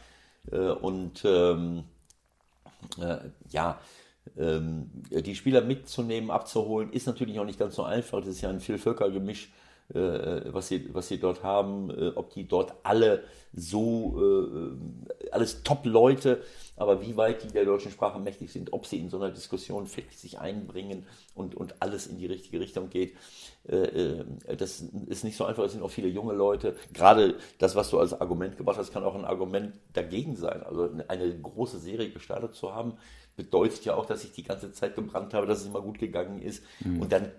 Äh, 0.51 0.57
und 0.57 1.23
ähm, 1.23 1.83
äh, 2.99 3.17
ja, 3.49 3.79
ähm, 4.37 4.89
die 5.11 5.35
Spieler 5.35 5.61
mitzunehmen, 5.61 6.31
abzuholen, 6.31 6.91
ist 6.91 7.05
natürlich 7.05 7.39
auch 7.39 7.45
nicht 7.45 7.59
ganz 7.59 7.75
so 7.75 7.83
einfach. 7.83 8.19
Das 8.19 8.29
ist 8.29 8.41
ja 8.41 8.49
ein 8.49 8.59
Vielvölkergemisch. 8.59 9.51
Äh, 9.93 10.51
was, 10.53 10.69
sie, 10.69 10.89
was 10.93 11.07
sie 11.07 11.19
dort 11.19 11.43
haben, 11.43 11.91
äh, 11.91 12.11
ob 12.15 12.31
die 12.31 12.47
dort 12.47 12.73
alle 12.81 13.23
so, 13.53 14.19
äh, 14.19 15.29
alles 15.31 15.61
Top-Leute, 15.61 16.41
aber 16.75 17.01
wie 17.03 17.15
weit 17.15 17.43
die 17.43 17.49
der 17.49 17.65
deutschen 17.65 17.91
Sprache 17.91 18.19
mächtig 18.19 18.51
sind, 18.51 18.73
ob 18.73 18.87
sie 18.87 18.97
in 18.97 19.09
so 19.09 19.17
einer 19.17 19.29
Diskussion 19.29 19.85
sich 19.85 20.39
einbringen 20.39 21.05
und, 21.35 21.53
und 21.53 21.75
alles 21.79 22.07
in 22.07 22.17
die 22.17 22.25
richtige 22.25 22.59
Richtung 22.59 22.89
geht, 22.89 23.15
das 23.63 24.83
ist 25.07 25.23
nicht 25.23 25.37
so 25.37 25.45
einfach. 25.45 25.63
Es 25.63 25.71
sind 25.71 25.83
auch 25.83 25.91
viele 25.91 26.09
junge 26.09 26.33
Leute. 26.33 26.75
Gerade 26.91 27.37
das, 27.59 27.75
was 27.75 27.91
du 27.91 27.99
als 27.99 28.19
Argument 28.19 28.57
gebracht 28.57 28.77
hast, 28.77 28.91
kann 28.91 29.03
auch 29.03 29.15
ein 29.15 29.23
Argument 29.23 29.73
dagegen 29.93 30.35
sein. 30.35 30.63
Also 30.63 30.89
eine 31.07 31.39
große 31.39 31.79
Serie 31.79 32.09
gestartet 32.09 32.55
zu 32.55 32.73
haben, 32.73 32.97
bedeutet 33.35 33.85
ja 33.85 33.95
auch, 33.95 34.05
dass 34.05 34.23
ich 34.23 34.31
die 34.31 34.43
ganze 34.43 34.71
Zeit 34.71 34.95
gebrannt 34.95 35.33
habe, 35.33 35.47
dass 35.47 35.61
es 35.61 35.67
immer 35.67 35.81
gut 35.81 35.99
gegangen 35.99 36.41
ist. 36.41 36.63
Mhm. 36.83 37.01
Und 37.01 37.11
dann 37.11 37.31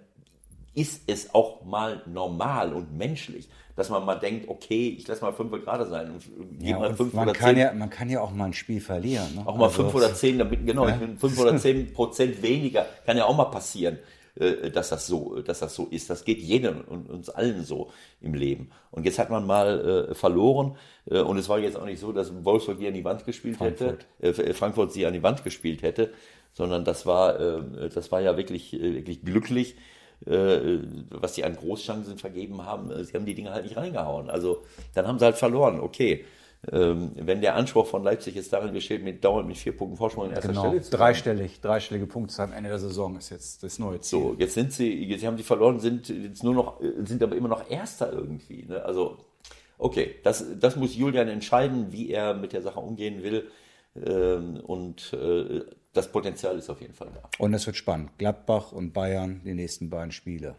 ist 0.74 1.02
es 1.06 1.34
auch 1.34 1.64
mal 1.64 2.02
normal 2.06 2.72
und 2.72 2.96
menschlich, 2.96 3.48
dass 3.76 3.90
man 3.90 4.04
mal 4.04 4.16
denkt, 4.16 4.48
okay, 4.48 4.94
ich 4.98 5.06
lasse 5.06 5.24
mal 5.24 5.32
fünf 5.32 5.50
gerade 5.64 5.86
sein 5.86 6.12
und 6.12 6.62
ja, 6.62 6.78
mal 6.78 6.94
fünf 6.94 7.12
man 7.12 7.28
oder 7.28 7.32
kann 7.32 7.50
zehn. 7.54 7.58
Ja, 7.58 7.72
man 7.72 7.90
kann 7.90 8.08
ja 8.08 8.20
auch 8.20 8.32
mal 8.32 8.46
ein 8.46 8.52
Spiel 8.52 8.80
verlieren. 8.80 9.34
Ne? 9.34 9.42
Auch 9.46 9.56
mal 9.56 9.64
also, 9.64 9.82
fünf 9.82 9.94
oder 9.94 10.14
zehn, 10.14 10.38
damit, 10.38 10.66
genau, 10.66 10.86
ja? 10.88 10.98
fünf 11.18 11.38
oder 11.38 11.56
zehn 11.56 11.92
Prozent 11.92 12.42
weniger, 12.42 12.86
kann 13.06 13.16
ja 13.16 13.24
auch 13.24 13.36
mal 13.36 13.46
passieren, 13.46 13.98
äh, 14.36 14.70
dass 14.70 14.90
das 14.90 15.06
so, 15.06 15.40
dass 15.40 15.60
das 15.60 15.74
so 15.74 15.86
ist. 15.86 16.10
Das 16.10 16.24
geht 16.24 16.38
jedem 16.38 16.82
und 16.82 17.10
uns 17.10 17.30
allen 17.30 17.64
so 17.64 17.90
im 18.20 18.34
Leben. 18.34 18.70
Und 18.90 19.06
jetzt 19.06 19.18
hat 19.18 19.30
man 19.30 19.46
mal 19.46 20.08
äh, 20.10 20.14
verloren 20.14 20.76
äh, 21.10 21.20
und 21.20 21.38
es 21.38 21.48
war 21.48 21.58
jetzt 21.58 21.76
auch 21.76 21.86
nicht 21.86 22.00
so, 22.00 22.12
dass 22.12 22.44
Wolfsburg 22.44 22.78
die 22.78 22.88
an 22.88 22.94
die 22.94 23.04
Wand 23.04 23.24
gespielt 23.24 23.56
Frankfurt. 23.56 24.06
hätte, 24.20 24.42
äh, 24.44 24.54
Frankfurt 24.54 24.92
sie 24.92 25.06
an 25.06 25.12
die 25.12 25.22
Wand 25.22 25.42
gespielt 25.42 25.82
hätte, 25.82 26.12
sondern 26.52 26.84
das 26.84 27.06
war, 27.06 27.40
äh, 27.40 27.88
das 27.88 28.12
war 28.12 28.20
ja 28.20 28.36
wirklich, 28.36 28.72
wirklich 28.72 29.24
glücklich 29.24 29.76
äh, 30.26 30.78
was 31.10 31.34
sie 31.34 31.44
an 31.44 31.56
Großchancen 31.56 32.18
vergeben 32.18 32.64
haben, 32.64 32.90
äh, 32.90 33.04
sie 33.04 33.14
haben 33.14 33.26
die 33.26 33.34
Dinge 33.34 33.52
halt 33.52 33.64
nicht 33.64 33.76
reingehauen. 33.76 34.30
Also 34.30 34.62
dann 34.94 35.06
haben 35.06 35.18
sie 35.18 35.24
halt 35.24 35.36
verloren. 35.36 35.80
Okay. 35.80 36.24
Ähm, 36.72 37.10
wenn 37.16 37.42
der 37.42 37.56
Anspruch 37.56 37.86
von 37.86 38.02
Leipzig 38.02 38.36
jetzt 38.36 38.52
darin 38.52 38.72
besteht, 38.72 39.04
mit 39.04 39.22
dauernd 39.22 39.46
mit 39.46 39.58
vier 39.58 39.76
Punkten 39.76 39.98
Vorsprung 39.98 40.26
in 40.26 40.32
erster 40.32 40.48
genau. 40.48 40.68
Stelle 40.68 40.80
zu 40.80 40.96
Dreistellig, 40.96 41.60
dreistellige 41.60 42.06
Punkte 42.06 42.42
am 42.42 42.54
Ende 42.54 42.70
der 42.70 42.78
Saison 42.78 43.18
ist 43.18 43.28
jetzt 43.28 43.62
das 43.62 43.78
neue 43.78 44.00
Ziel. 44.00 44.18
So, 44.18 44.36
jetzt 44.38 44.54
sind 44.54 44.72
sie, 44.72 45.04
jetzt 45.04 45.22
haben 45.26 45.36
sie 45.36 45.42
verloren, 45.42 45.78
sind 45.78 46.08
jetzt 46.08 46.42
nur 46.42 46.54
noch, 46.54 46.80
sind 47.02 47.22
aber 47.22 47.36
immer 47.36 47.48
noch 47.48 47.70
Erster 47.70 48.10
irgendwie. 48.10 48.64
Ne? 48.66 48.82
Also, 48.82 49.18
okay, 49.76 50.14
das, 50.22 50.42
das 50.58 50.76
muss 50.76 50.96
Julian 50.96 51.28
entscheiden, 51.28 51.92
wie 51.92 52.10
er 52.10 52.32
mit 52.32 52.54
der 52.54 52.62
Sache 52.62 52.80
umgehen 52.80 53.22
will. 53.22 53.46
Ähm, 54.02 54.60
und 54.64 55.12
äh, 55.12 55.60
das 55.94 56.10
Potenzial 56.10 56.58
ist 56.58 56.68
auf 56.68 56.80
jeden 56.80 56.94
Fall 56.94 57.08
da. 57.14 57.22
Und 57.38 57.54
es 57.54 57.66
wird 57.66 57.76
spannend. 57.76 58.10
Gladbach 58.18 58.72
und 58.72 58.92
Bayern, 58.92 59.40
die 59.44 59.54
nächsten 59.54 59.88
beiden 59.88 60.12
Spiele. 60.12 60.56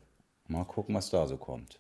Mal 0.48 0.64
gucken, 0.64 0.96
was 0.96 1.10
da 1.10 1.28
so 1.28 1.38
kommt. 1.38 1.80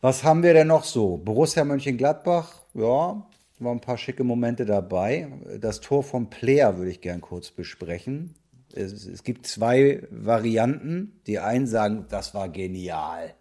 Was 0.00 0.24
haben 0.24 0.42
wir 0.42 0.54
denn 0.54 0.68
noch 0.68 0.84
so? 0.84 1.16
Borussia 1.16 1.64
Mönchengladbach, 1.64 2.62
ja, 2.74 3.26
waren 3.58 3.76
ein 3.76 3.80
paar 3.80 3.98
schicke 3.98 4.24
Momente 4.24 4.64
dabei. 4.64 5.28
Das 5.60 5.80
Tor 5.80 6.02
vom 6.02 6.30
Player 6.30 6.76
würde 6.76 6.90
ich 6.90 7.00
gern 7.00 7.20
kurz 7.20 7.50
besprechen. 7.50 8.34
Es, 8.72 9.06
es 9.06 9.24
gibt 9.24 9.46
zwei 9.46 10.06
Varianten. 10.10 11.20
Die 11.26 11.38
einen 11.38 11.66
sagen, 11.66 12.06
das 12.08 12.34
war 12.34 12.48
genial. 12.48 13.34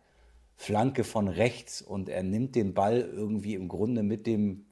Flanke 0.55 1.03
von 1.03 1.27
rechts 1.27 1.81
und 1.83 2.09
er 2.09 2.23
nimmt 2.23 2.55
den 2.55 2.73
Ball 2.73 3.01
irgendwie 3.01 3.53
im 3.53 3.67
Grunde 3.67 4.01
mit 4.01 4.25
dem 4.25 4.65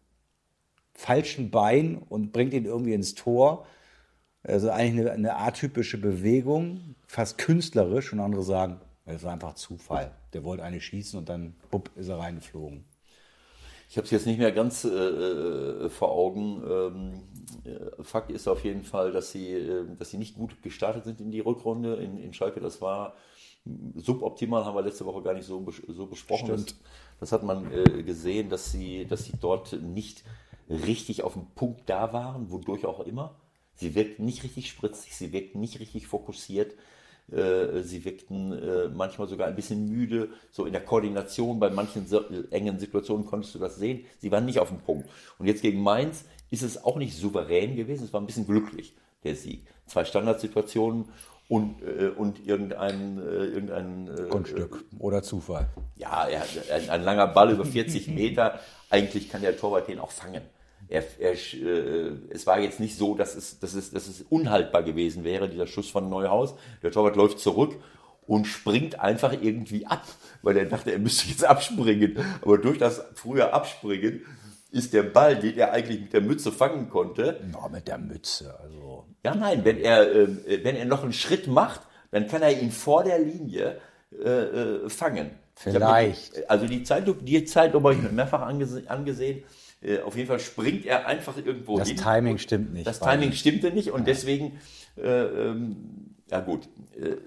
falschen 0.95 1.51
Bein 1.51 1.97
und 1.97 2.31
bringt 2.31 2.53
ihn 2.53 2.65
irgendwie 2.65 2.93
ins 2.93 3.13
Tor. 3.13 3.67
Also 4.47 4.69
eigentlich 4.69 5.07
eine, 5.07 5.11
eine 5.11 5.35
atypische 5.37 5.97
Bewegung, 5.97 6.95
fast 7.07 7.37
künstlerisch. 7.37 8.13
Und 8.13 8.19
andere 8.19 8.43
sagen, 8.43 8.79
es 9.05 9.23
war 9.23 9.33
einfach 9.33 9.55
Zufall. 9.55 10.11
Der 10.33 10.43
wollte 10.43 10.63
eine 10.63 10.81
schießen 10.81 11.17
und 11.17 11.29
dann 11.29 11.55
bupp, 11.71 11.89
ist 11.95 12.09
er 12.09 12.19
reingeflogen. 12.19 12.85
Ich 13.89 13.97
habe 13.97 14.05
es 14.05 14.11
jetzt 14.11 14.25
nicht 14.25 14.39
mehr 14.39 14.51
ganz 14.51 14.83
äh, 14.83 14.89
äh, 14.89 15.89
vor 15.89 16.11
Augen. 16.11 16.63
Ähm, 16.67 17.13
äh, 17.63 18.03
Fakt 18.03 18.31
ist 18.31 18.47
auf 18.47 18.63
jeden 18.63 18.83
Fall, 18.83 19.11
dass 19.11 19.31
sie, 19.31 19.51
äh, 19.53 19.85
dass 19.97 20.09
sie 20.09 20.17
nicht 20.17 20.35
gut 20.35 20.61
gestartet 20.63 21.05
sind 21.05 21.21
in 21.21 21.31
die 21.31 21.39
Rückrunde 21.39 21.95
in, 21.95 22.17
in 22.17 22.33
Schalke. 22.33 22.59
Das 22.59 22.81
war 22.81 23.13
suboptimal, 23.95 24.65
haben 24.65 24.75
wir 24.75 24.81
letzte 24.81 25.05
Woche 25.05 25.21
gar 25.21 25.33
nicht 25.33 25.45
so, 25.45 25.65
so 25.87 26.07
besprochen. 26.07 26.49
Das, 26.49 26.65
das, 27.19 27.31
hat 27.31 27.43
man 27.43 27.71
äh, 27.71 28.03
gesehen, 28.03 28.49
dass 28.49 28.71
sie, 28.71 29.05
dass 29.05 29.25
sie 29.25 29.33
dort 29.39 29.73
nicht 29.81 30.23
richtig 30.69 31.23
auf 31.23 31.33
dem 31.33 31.47
Punkt 31.55 31.89
da 31.89 32.11
waren, 32.11 32.51
wodurch 32.51 32.85
auch 32.85 32.99
immer. 33.01 33.35
Sie 33.75 33.95
wirkten 33.95 34.25
nicht 34.25 34.43
richtig 34.43 34.69
spritzig, 34.69 35.15
sie 35.15 35.31
wirkten 35.33 35.59
nicht 35.59 35.79
richtig 35.79 36.07
fokussiert. 36.07 36.73
Äh, 37.31 37.81
sie 37.81 38.05
wirkten 38.05 38.53
äh, 38.53 38.87
manchmal 38.89 39.27
sogar 39.27 39.47
ein 39.47 39.55
bisschen 39.55 39.89
müde, 39.89 40.29
so 40.51 40.65
in 40.65 40.73
der 40.73 40.83
Koordination. 40.83 41.59
Bei 41.59 41.69
manchen 41.69 42.05
engen 42.51 42.79
Situationen 42.79 43.25
konntest 43.25 43.55
du 43.55 43.59
das 43.59 43.77
sehen. 43.77 44.05
Sie 44.19 44.31
waren 44.31 44.45
nicht 44.45 44.59
auf 44.59 44.69
dem 44.69 44.79
Punkt. 44.79 45.09
Und 45.39 45.47
jetzt 45.47 45.61
gegen 45.61 45.81
Mainz 45.81 46.25
ist 46.51 46.61
es 46.61 46.83
auch 46.83 46.97
nicht 46.97 47.17
souverän 47.17 47.75
gewesen, 47.75 48.05
es 48.05 48.13
war 48.13 48.21
ein 48.21 48.27
bisschen 48.27 48.45
glücklich, 48.45 48.95
der 49.23 49.35
Sieg. 49.35 49.65
Zwei 49.87 50.05
Standardsituationen 50.05 51.05
und, 51.49 51.81
äh, 51.81 52.09
und 52.09 52.45
irgendein, 52.45 53.17
irgendein 53.17 54.09
Grundstück 54.29 54.85
oder 54.99 55.23
Zufall. 55.23 55.67
Ja, 55.97 56.27
ein, 56.71 56.89
ein 56.89 57.03
langer 57.03 57.27
Ball 57.27 57.51
über 57.51 57.65
40 57.65 58.07
Meter. 58.07 58.59
Eigentlich 58.91 59.29
kann 59.29 59.41
der 59.41 59.57
Torwart 59.57 59.87
den 59.87 59.99
auch 59.99 60.11
fangen 60.11 60.43
er, 60.87 61.03
er, 61.19 61.31
äh, 61.31 62.11
es 62.29 62.45
war 62.45 62.59
jetzt 62.59 62.79
nicht 62.79 62.97
so, 62.97 63.15
dass 63.15 63.35
es, 63.35 63.59
dass, 63.59 63.73
es, 63.73 63.91
dass 63.91 64.07
es 64.07 64.21
unhaltbar 64.29 64.83
gewesen 64.83 65.23
wäre, 65.23 65.49
dieser 65.49 65.67
Schuss 65.67 65.89
von 65.89 66.09
Neuhaus. 66.09 66.55
Der 66.83 66.91
Torwart 66.91 67.15
läuft 67.15 67.39
zurück 67.39 67.75
und 68.27 68.45
springt 68.45 68.99
einfach 68.99 69.33
irgendwie 69.33 69.85
ab, 69.85 70.03
weil 70.41 70.57
er 70.57 70.65
dachte, 70.65 70.91
er 70.91 70.99
müsste 70.99 71.29
jetzt 71.29 71.45
abspringen. 71.45 72.17
Aber 72.41 72.57
durch 72.57 72.77
das 72.77 73.03
frühe 73.15 73.51
Abspringen 73.51 74.25
ist 74.71 74.93
der 74.93 75.03
Ball, 75.03 75.37
den 75.37 75.57
er 75.57 75.71
eigentlich 75.71 76.01
mit 76.01 76.13
der 76.13 76.21
Mütze 76.21 76.51
fangen 76.51 76.89
konnte. 76.89 77.39
Ja, 77.53 77.67
mit 77.69 77.87
der 77.87 77.97
Mütze, 77.97 78.57
also. 78.61 79.05
Ja, 79.23 79.33
nein, 79.33 79.63
wenn 79.63 79.79
er, 79.79 80.11
äh, 80.11 80.63
wenn 80.63 80.75
er 80.75 80.85
noch 80.85 81.03
einen 81.03 81.13
Schritt 81.13 81.47
macht, 81.47 81.81
dann 82.11 82.27
kann 82.27 82.41
er 82.41 82.59
ihn 82.61 82.71
vor 82.71 83.03
der 83.03 83.19
Linie 83.19 83.79
äh, 84.11 84.29
äh 84.29 84.89
fangen. 84.89 85.31
Vielleicht. 85.55 86.35
Mir, 86.35 86.49
also 86.49 86.67
die 86.67 86.83
Zeit, 86.83 87.05
die 87.21 87.45
Zeit 87.45 87.73
habe 87.73 87.93
ich 87.93 88.01
mir 88.01 88.09
mehrfach 88.09 88.41
angesehen 88.41 89.43
äh, 89.81 89.99
auf 89.99 90.15
jeden 90.15 90.27
Fall 90.27 90.39
springt 90.39 90.85
er 90.85 91.07
einfach 91.07 91.37
irgendwo 91.37 91.77
das 91.77 91.87
hin. 91.87 91.97
Das 91.97 92.05
Timing 92.05 92.37
stimmt 92.37 92.73
nicht. 92.73 92.87
Das 92.87 92.99
Timing 92.99 93.31
stimmte 93.33 93.71
nicht 93.71 93.91
und 93.91 94.01
ja. 94.01 94.05
deswegen, 94.05 94.59
äh, 94.97 95.07
ähm, 95.07 96.15
ja 96.29 96.39
gut, 96.39 96.67
äh, 96.99 97.17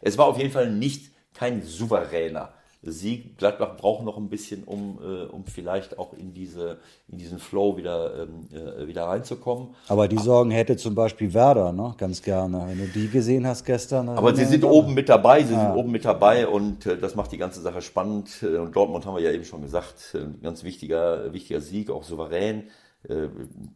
es 0.00 0.16
war 0.18 0.26
auf 0.26 0.38
jeden 0.38 0.50
Fall 0.50 0.70
nicht 0.70 1.12
kein 1.34 1.62
souveräner 1.62 2.54
Sieg. 2.92 3.38
Gladbach 3.38 3.76
braucht 3.76 4.04
noch 4.04 4.16
ein 4.16 4.28
bisschen, 4.28 4.64
um, 4.64 4.98
äh, 5.02 5.24
um 5.24 5.44
vielleicht 5.46 5.98
auch 5.98 6.12
in, 6.12 6.34
diese, 6.34 6.78
in 7.08 7.18
diesen 7.18 7.38
Flow 7.38 7.76
wieder, 7.76 8.22
ähm, 8.22 8.48
äh, 8.52 8.86
wieder 8.86 9.04
reinzukommen. 9.04 9.74
Aber 9.88 10.08
die 10.08 10.18
Sorgen 10.18 10.50
hätte 10.50 10.76
zum 10.76 10.94
Beispiel 10.94 11.32
Werder, 11.32 11.72
ne? 11.72 11.94
ganz 11.96 12.22
gerne. 12.22 12.64
Wenn 12.66 12.78
du 12.78 12.86
die 12.88 13.08
gesehen 13.08 13.46
hast 13.46 13.64
gestern. 13.64 14.08
Aber 14.08 14.34
sie 14.34 14.44
sind 14.44 14.64
oben 14.64 14.94
mit 14.94 15.08
dabei, 15.08 15.42
sie 15.42 15.54
ah. 15.54 15.66
sind 15.68 15.76
oben 15.76 15.90
mit 15.90 16.04
dabei 16.04 16.46
und 16.46 16.86
äh, 16.86 16.98
das 16.98 17.14
macht 17.14 17.32
die 17.32 17.38
ganze 17.38 17.60
Sache 17.60 17.82
spannend. 17.82 18.42
Äh, 18.42 18.58
und 18.58 18.74
Dortmund 18.74 19.06
haben 19.06 19.16
wir 19.16 19.22
ja 19.22 19.32
eben 19.32 19.44
schon 19.44 19.62
gesagt, 19.62 20.14
ein 20.14 20.40
ganz 20.42 20.64
wichtiger, 20.64 21.32
wichtiger 21.32 21.60
Sieg, 21.60 21.90
auch 21.90 22.04
souverän. 22.04 22.64
Äh, 23.08 23.28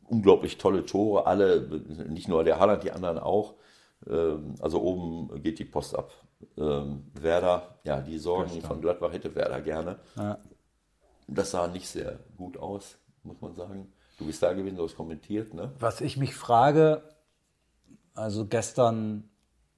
unglaublich 0.07 0.57
tolle 0.57 0.87
Tore, 0.87 1.27
alle, 1.27 1.83
nicht 2.09 2.29
nur 2.29 2.45
der 2.45 2.59
Haaland, 2.59 2.83
die 2.83 2.93
anderen 2.93 3.19
auch. 3.19 3.55
Ähm, 4.09 4.55
also 4.61 4.81
oben 4.81 5.43
geht 5.43 5.59
die 5.59 5.65
Post 5.65 5.97
ab 5.97 6.11
ähm, 6.57 7.11
Werder, 7.15 7.79
ja, 7.85 8.01
die 8.01 8.19
Sorgen 8.19 8.61
von 8.63 8.81
Gladbach 8.81 9.13
hätte 9.13 9.35
Werder 9.35 9.61
gerne. 9.61 9.99
Ja. 10.17 10.39
Das 11.27 11.51
sah 11.51 11.67
nicht 11.69 11.89
sehr 11.89 12.19
gut 12.37 12.57
aus, 12.57 12.99
muss 13.23 13.41
man 13.41 13.55
sagen. 13.55 13.93
Du 14.19 14.27
bist 14.27 14.43
da 14.43 14.53
gewesen, 14.53 14.77
du 14.77 14.85
hast 14.85 14.97
kommentiert, 14.97 15.55
ne? 15.55 15.73
Was 15.79 16.01
ich 16.01 16.17
mich 16.17 16.35
frage, 16.35 17.03
also 18.15 18.47
gestern 18.47 19.29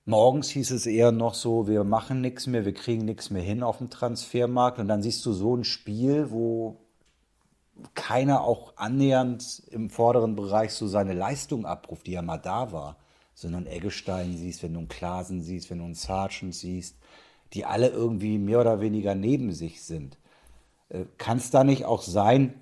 morgens 0.04 0.48
hieß 0.48 0.70
es 0.70 0.86
eher 0.86 1.12
noch 1.12 1.34
so, 1.34 1.68
wir 1.68 1.84
machen 1.84 2.20
nichts 2.20 2.46
mehr, 2.46 2.64
wir 2.64 2.74
kriegen 2.74 3.04
nichts 3.04 3.30
mehr 3.30 3.42
hin 3.42 3.62
auf 3.62 3.78
dem 3.78 3.90
Transfermarkt 3.90 4.78
und 4.78 4.88
dann 4.88 5.02
siehst 5.02 5.24
du 5.26 5.32
so 5.32 5.56
ein 5.56 5.64
Spiel, 5.64 6.30
wo 6.30 6.80
keiner 7.94 8.42
auch 8.42 8.76
annähernd 8.76 9.62
im 9.70 9.90
vorderen 9.90 10.36
Bereich 10.36 10.72
so 10.72 10.86
seine 10.86 11.14
Leistung 11.14 11.66
abruft, 11.66 12.06
die 12.06 12.12
ja 12.12 12.22
mal 12.22 12.38
da 12.38 12.72
war. 12.72 12.96
Sondern 13.40 13.66
Eggestein 13.66 14.36
siehst, 14.36 14.62
wenn 14.62 14.74
du 14.74 14.80
einen 14.80 14.88
Klasen 14.88 15.42
siehst, 15.42 15.70
wenn 15.70 15.78
du 15.78 15.84
einen 15.84 15.94
Sargent 15.94 16.54
siehst, 16.54 16.96
die 17.54 17.64
alle 17.64 17.88
irgendwie 17.88 18.36
mehr 18.36 18.60
oder 18.60 18.82
weniger 18.82 19.14
neben 19.14 19.52
sich 19.52 19.82
sind. 19.82 20.18
Äh, 20.90 21.06
Kann 21.16 21.38
es 21.38 21.50
da 21.50 21.64
nicht 21.64 21.86
auch 21.86 22.02
sein, 22.02 22.52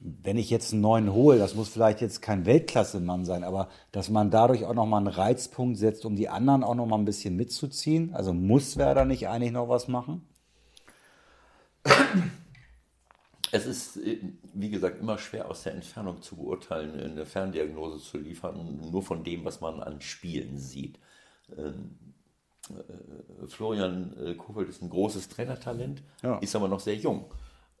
wenn 0.00 0.36
ich 0.36 0.50
jetzt 0.50 0.72
einen 0.72 0.82
neuen 0.82 1.12
hole, 1.12 1.38
das 1.38 1.54
muss 1.54 1.68
vielleicht 1.68 2.00
jetzt 2.00 2.20
kein 2.22 2.44
Weltklasse-Mann 2.44 3.24
sein, 3.24 3.44
aber 3.44 3.68
dass 3.92 4.10
man 4.10 4.32
dadurch 4.32 4.64
auch 4.64 4.74
nochmal 4.74 4.98
einen 4.98 5.14
Reizpunkt 5.14 5.78
setzt, 5.78 6.04
um 6.04 6.16
die 6.16 6.28
anderen 6.28 6.64
auch 6.64 6.74
nochmal 6.74 6.98
ein 6.98 7.04
bisschen 7.04 7.36
mitzuziehen? 7.36 8.12
Also 8.14 8.34
muss 8.34 8.76
Werder 8.76 9.04
nicht 9.04 9.28
eigentlich 9.28 9.52
noch 9.52 9.68
was 9.68 9.86
machen? 9.86 10.26
Es 13.54 13.66
ist, 13.66 13.96
äh, 13.98 14.18
wie 14.52 14.68
gesagt, 14.68 14.98
immer 15.00 15.16
schwer 15.16 15.48
aus 15.48 15.62
der 15.62 15.74
Entfernung 15.74 16.20
zu 16.22 16.34
beurteilen, 16.34 16.98
eine 16.98 17.24
Ferndiagnose 17.24 18.02
zu 18.02 18.18
liefern, 18.18 18.80
nur 18.90 19.02
von 19.02 19.22
dem, 19.22 19.44
was 19.44 19.60
man 19.60 19.80
an 19.80 20.00
Spielen 20.00 20.58
sieht. 20.58 20.98
Ähm, 21.56 21.96
äh, 22.70 23.46
Florian 23.46 24.12
äh, 24.18 24.34
Kofeld 24.34 24.68
ist 24.68 24.82
ein 24.82 24.90
großes 24.90 25.28
Trainertalent, 25.28 26.02
Ja. 26.22 26.38
ist 26.38 26.56
aber 26.56 26.66
noch 26.66 26.80
sehr 26.80 26.96
jung 26.96 27.26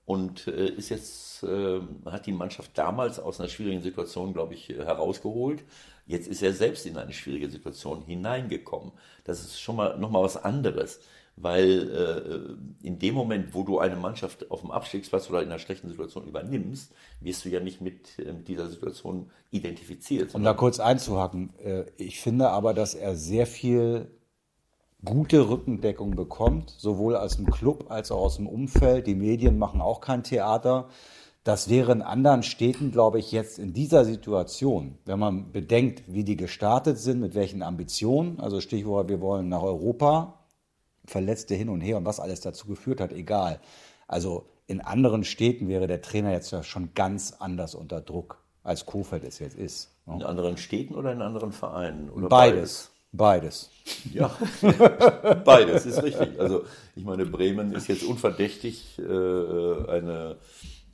und 0.06 0.46
äh, 0.46 0.68
ist 0.68 0.90
jetzt, 0.90 1.42
äh, 1.42 1.80
hat 2.06 2.26
die 2.26 2.32
Mannschaft 2.32 2.70
damals 2.78 3.18
aus 3.18 3.40
einer 3.40 3.48
schwierigen 3.48 3.82
Situation, 3.82 4.32
glaube 4.32 4.54
ich, 4.54 4.70
äh, 4.70 4.84
herausgeholt. 4.84 5.64
Jetzt 6.06 6.28
ist 6.28 6.40
er 6.42 6.52
selbst 6.52 6.86
in 6.86 6.98
eine 6.98 7.12
schwierige 7.14 7.50
Situation 7.50 8.02
hineingekommen. 8.02 8.92
Das 9.24 9.40
ist 9.40 9.58
schon 9.60 9.74
mal 9.74 9.98
noch 9.98 10.10
mal 10.10 10.22
was 10.22 10.36
anderes, 10.36 11.00
weil 11.36 12.56
äh, 12.82 12.86
in 12.86 12.98
dem 12.98 13.14
Moment, 13.14 13.54
wo 13.54 13.64
du 13.64 13.78
eine 13.78 13.96
Mannschaft 13.96 14.50
auf 14.50 14.60
dem 14.60 14.70
Abstiegsplatz 14.70 15.28
oder 15.28 15.42
in 15.42 15.48
einer 15.48 15.58
schlechten 15.58 15.88
Situation 15.88 16.26
übernimmst, 16.26 16.92
wirst 17.20 17.44
du 17.44 17.48
ja 17.48 17.60
nicht 17.60 17.80
mit, 17.80 18.18
äh, 18.18 18.32
dieser 18.46 18.68
Situation 18.68 19.30
identifiziert. 19.50 20.34
Um 20.34 20.44
da 20.44 20.54
kurz 20.54 20.78
einzuhaken, 20.78 21.52
äh, 21.58 21.84
ich 21.96 22.20
finde 22.20 22.50
aber, 22.50 22.72
dass 22.72 22.94
er 22.94 23.16
sehr 23.16 23.46
viel 23.46 24.10
gute 25.04 25.48
Rückendeckung 25.48 26.12
bekommt, 26.12 26.70
sowohl 26.70 27.16
aus 27.16 27.36
dem 27.36 27.50
Club 27.50 27.90
als 27.90 28.10
auch 28.10 28.20
aus 28.20 28.36
dem 28.36 28.46
Umfeld. 28.46 29.06
Die 29.06 29.14
Medien 29.14 29.58
machen 29.58 29.80
auch 29.80 30.00
kein 30.00 30.22
Theater. 30.22 30.88
Das 31.42 31.68
wäre 31.68 31.92
in 31.92 32.00
anderen 32.00 32.42
Städten, 32.42 32.90
glaube 32.90 33.18
ich, 33.18 33.30
jetzt 33.30 33.58
in 33.58 33.74
dieser 33.74 34.06
Situation, 34.06 34.96
wenn 35.04 35.18
man 35.18 35.52
bedenkt, 35.52 36.04
wie 36.06 36.24
die 36.24 36.36
gestartet 36.36 36.98
sind, 36.98 37.20
mit 37.20 37.34
welchen 37.34 37.62
Ambitionen, 37.62 38.40
also 38.40 38.62
Stichwort, 38.62 39.10
wir 39.10 39.20
wollen 39.20 39.50
nach 39.50 39.62
Europa, 39.62 40.43
Verletzte 41.06 41.54
hin 41.54 41.68
und 41.68 41.80
her 41.80 41.96
und 41.96 42.04
was 42.04 42.20
alles 42.20 42.40
dazu 42.40 42.66
geführt 42.66 43.00
hat, 43.00 43.12
egal. 43.12 43.60
Also 44.08 44.46
in 44.66 44.80
anderen 44.80 45.24
Städten 45.24 45.68
wäre 45.68 45.86
der 45.86 46.00
Trainer 46.00 46.32
jetzt 46.32 46.50
ja 46.50 46.62
schon 46.62 46.94
ganz 46.94 47.32
anders 47.38 47.74
unter 47.74 48.00
Druck, 48.00 48.42
als 48.62 48.86
Kofeld 48.86 49.24
es 49.24 49.38
jetzt 49.38 49.56
ist. 49.56 49.90
ne? 50.06 50.16
in 50.16 50.22
anderen 50.22 50.56
Städten 50.56 50.94
oder 50.94 51.12
in 51.12 51.22
anderen 51.22 51.52
Vereinen? 51.52 52.10
Oder 52.10 52.28
Beides. 52.28 52.90
Beides. 53.16 53.70
Ja, 54.12 54.36
beides 55.44 55.86
ist 55.86 56.02
richtig. 56.02 56.40
Also 56.40 56.64
ich 56.96 57.04
meine, 57.04 57.24
Bremen 57.24 57.72
ist 57.72 57.86
jetzt 57.86 58.02
unverdächtig, 58.02 58.98
äh, 58.98 59.02
eine, 59.02 60.36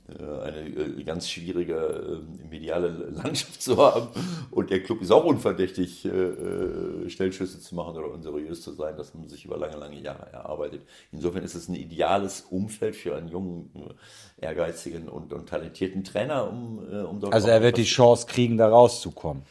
eine 0.07 0.67
äh, 0.67 1.03
ganz 1.03 1.29
schwierige 1.29 2.21
äh, 2.21 2.49
mediale 2.49 2.89
Landschaft 3.11 3.61
zu 3.61 3.77
haben. 3.77 4.07
Und 4.49 4.69
der 4.69 4.83
Club 4.83 5.01
ist 5.01 5.11
auch 5.11 5.23
unverdächtig, 5.23 6.05
äh, 6.05 6.09
äh, 6.09 7.09
Stellschüsse 7.09 7.59
zu 7.59 7.75
machen 7.75 7.95
oder 7.97 8.11
unseriös 8.11 8.61
zu 8.61 8.73
sein. 8.73 8.95
Das 8.97 9.13
haben 9.13 9.27
sich 9.29 9.45
über 9.45 9.57
lange, 9.57 9.77
lange 9.77 9.99
Jahre 9.99 10.31
erarbeitet. 10.31 10.81
Insofern 11.11 11.43
ist 11.43 11.55
es 11.55 11.69
ein 11.69 11.75
ideales 11.75 12.41
Umfeld 12.41 12.95
für 12.95 13.15
einen 13.15 13.29
jungen, 13.29 13.71
äh, 13.75 14.45
ehrgeizigen 14.45 15.07
und, 15.07 15.33
und 15.33 15.47
talentierten 15.47 16.03
Trainer, 16.03 16.49
um, 16.49 16.79
äh, 16.91 17.01
um 17.01 17.19
dort 17.19 17.33
Also 17.33 17.47
er 17.47 17.61
wird 17.61 17.77
die 17.77 17.83
Chance 17.83 18.27
kriegen, 18.27 18.57
da 18.57 18.67
rauszukommen. 18.67 19.43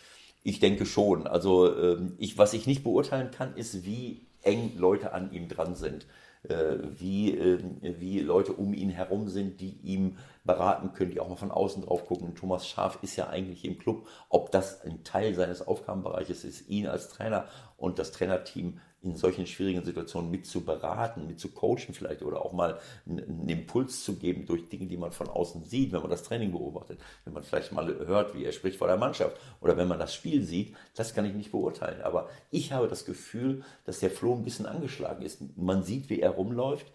ich 0.43 0.61
denke 0.61 0.85
schon. 0.87 1.27
Also 1.27 1.75
ähm, 1.77 2.15
ich, 2.19 2.39
was 2.39 2.53
ich 2.53 2.67
nicht 2.67 2.85
beurteilen 2.85 3.31
kann, 3.31 3.57
ist, 3.57 3.85
wie 3.85 4.27
eng 4.43 4.73
Leute 4.77 5.13
an 5.13 5.33
ihm 5.33 5.49
dran 5.49 5.75
sind. 5.75 6.07
Äh, 6.49 6.79
wie, 6.99 7.37
ähm, 7.37 7.77
wie 7.83 8.21
Leute 8.21 8.55
um 8.55 8.73
ihn 8.73 8.89
herum 8.89 9.29
sind, 9.29 9.61
die 9.61 9.77
ihm 9.83 10.17
beraten 10.45 10.95
können, 10.95 11.11
die 11.11 11.21
auch 11.21 11.29
mal 11.29 11.37
von 11.37 11.51
außen 11.51 11.83
drauf 11.83 12.07
gucken. 12.07 12.35
Thomas 12.35 12.67
Schaf 12.67 12.99
ist 13.03 13.17
ja 13.17 13.29
eigentlich 13.29 13.63
im 13.67 13.79
Club. 13.79 14.07
Ob 14.31 14.51
das 14.51 14.83
ein 14.83 15.05
Teil 15.05 15.35
seines 15.35 15.67
Aufgabenbereiches 15.67 16.45
ist, 16.45 16.67
ihn 16.71 16.87
als 16.87 17.11
Trainer 17.11 17.47
und 17.77 17.99
das 17.99 18.13
Trainerteam 18.13 18.81
in 19.03 19.17
solchen 19.17 19.47
schwierigen 19.47 19.85
Situationen 19.85 20.31
mit 20.31 20.47
zu 20.47 20.65
beraten, 20.65 21.27
mit 21.27 21.41
zu 21.41 21.49
coachen 21.49 21.95
vielleicht 21.95 22.23
oder 22.23 22.45
auch 22.45 22.53
mal 22.53 22.79
einen 23.09 23.49
Impuls 23.49 24.05
zu 24.05 24.17
geben 24.17 24.47
durch 24.47 24.69
Dinge, 24.69 24.87
die 24.87 24.97
man 24.97 25.13
von 25.13 25.29
außen 25.29 25.65
sieht, 25.65 25.93
wenn 25.93 26.03
man 26.03 26.11
das 26.11 26.23
Training 26.23 26.53
beobachtet, 26.53 26.99
wenn 27.25 27.33
man 27.33 27.43
vielleicht 27.43 27.73
mal 27.73 27.87
hört, 28.07 28.35
wie 28.35 28.45
er 28.45 28.53
spricht 28.53 28.79
vor 28.79 28.89
der 28.89 28.99
Mannschaft 28.99 29.37
oder 29.61 29.77
wenn 29.77 29.89
man 29.89 29.99
das 29.99 30.15
Spiel 30.15 30.43
sieht, 30.43 30.77
das 30.95 31.15
kann 31.15 31.25
ich 31.25 31.35
nicht 31.35 31.51
beurteilen. 31.51 32.03
Aber 32.03 32.29
ich 32.51 32.73
habe 32.73 32.89
das 32.89 33.05
Gefühl, 33.05 33.65
dass 33.87 34.01
der 34.01 34.11
Flo 34.11 34.35
ein 34.35 34.45
bisschen 34.45 34.67
angeschlagen 34.67 35.23
ist. 35.23 35.41
Man 35.57 35.83
sieht, 35.83 36.11
wie 36.11 36.21
er 36.21 36.31
rumläuft. 36.31 36.87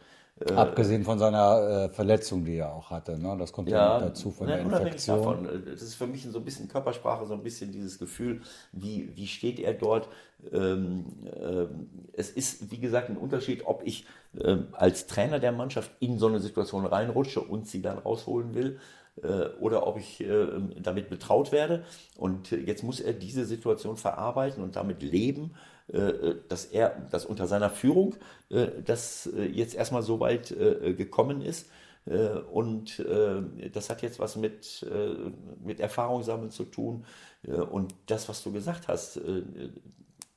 Abgesehen 0.53 1.05
von 1.05 1.17
seiner 1.17 1.85
äh, 1.85 1.89
Verletzung, 1.89 2.43
die 2.43 2.57
er 2.57 2.73
auch 2.73 2.89
hatte. 2.89 3.17
Ne? 3.17 3.37
Das 3.39 3.53
kommt 3.53 3.69
ja, 3.69 3.99
noch 3.99 4.07
dazu 4.07 4.31
von 4.31 4.47
nein, 4.47 4.67
der 4.69 4.79
Infektion. 4.81 5.17
davon. 5.17 5.45
äh, 5.45 5.71
Das 5.71 5.81
ist 5.81 5.95
für 5.95 6.07
mich 6.07 6.23
so 6.23 6.39
ein 6.39 6.43
bisschen 6.43 6.67
Körpersprache, 6.67 7.25
so 7.25 7.33
ein 7.33 7.41
bisschen 7.41 7.71
dieses 7.71 7.97
Gefühl, 7.99 8.41
wie, 8.73 9.15
wie 9.15 9.27
steht 9.27 9.61
er 9.61 9.73
dort. 9.73 10.09
Ähm, 10.51 11.05
ähm, 11.41 11.89
es 12.11 12.29
ist, 12.31 12.69
wie 12.69 12.79
gesagt, 12.79 13.09
ein 13.09 13.15
Unterschied, 13.15 13.65
ob 13.65 13.81
ich 13.85 14.07
ähm, 14.37 14.67
als 14.73 15.07
Trainer 15.07 15.39
der 15.39 15.53
Mannschaft 15.53 15.91
in 16.01 16.19
so 16.19 16.27
eine 16.27 16.41
Situation 16.41 16.85
reinrutsche 16.85 17.39
und 17.39 17.67
sie 17.69 17.81
dann 17.81 17.97
rausholen 17.97 18.53
will 18.53 18.79
äh, 19.23 19.45
oder 19.61 19.87
ob 19.87 19.97
ich 19.97 20.19
äh, 20.19 20.47
damit 20.81 21.09
betraut 21.09 21.53
werde. 21.53 21.85
Und 22.17 22.51
äh, 22.51 22.57
jetzt 22.57 22.83
muss 22.83 22.99
er 22.99 23.13
diese 23.13 23.45
Situation 23.45 23.95
verarbeiten 23.95 24.61
und 24.61 24.75
damit 24.75 25.01
leben, 25.01 25.51
äh, 25.53 25.74
dass 26.49 26.65
er, 26.65 26.89
dass 27.11 27.25
unter 27.25 27.47
seiner 27.47 27.69
Führung 27.69 28.15
äh, 28.49 28.67
das 28.83 29.27
äh, 29.27 29.45
jetzt 29.45 29.75
erstmal 29.75 30.01
so 30.03 30.19
weit 30.19 30.51
äh, 30.51 30.93
gekommen 30.93 31.41
ist. 31.41 31.69
Äh, 32.05 32.29
Und 32.51 32.99
äh, 32.99 33.69
das 33.71 33.89
hat 33.89 34.01
jetzt 34.01 34.19
was 34.19 34.35
mit, 34.35 34.83
äh, 34.91 35.31
mit 35.63 35.79
Erfahrung 35.79 36.23
sammeln 36.23 36.51
zu 36.51 36.65
tun. 36.65 37.05
Äh, 37.43 37.51
Und 37.53 37.93
das, 38.07 38.29
was 38.29 38.43
du 38.43 38.51
gesagt 38.51 38.87
hast, 38.87 39.17
äh, 39.17 39.43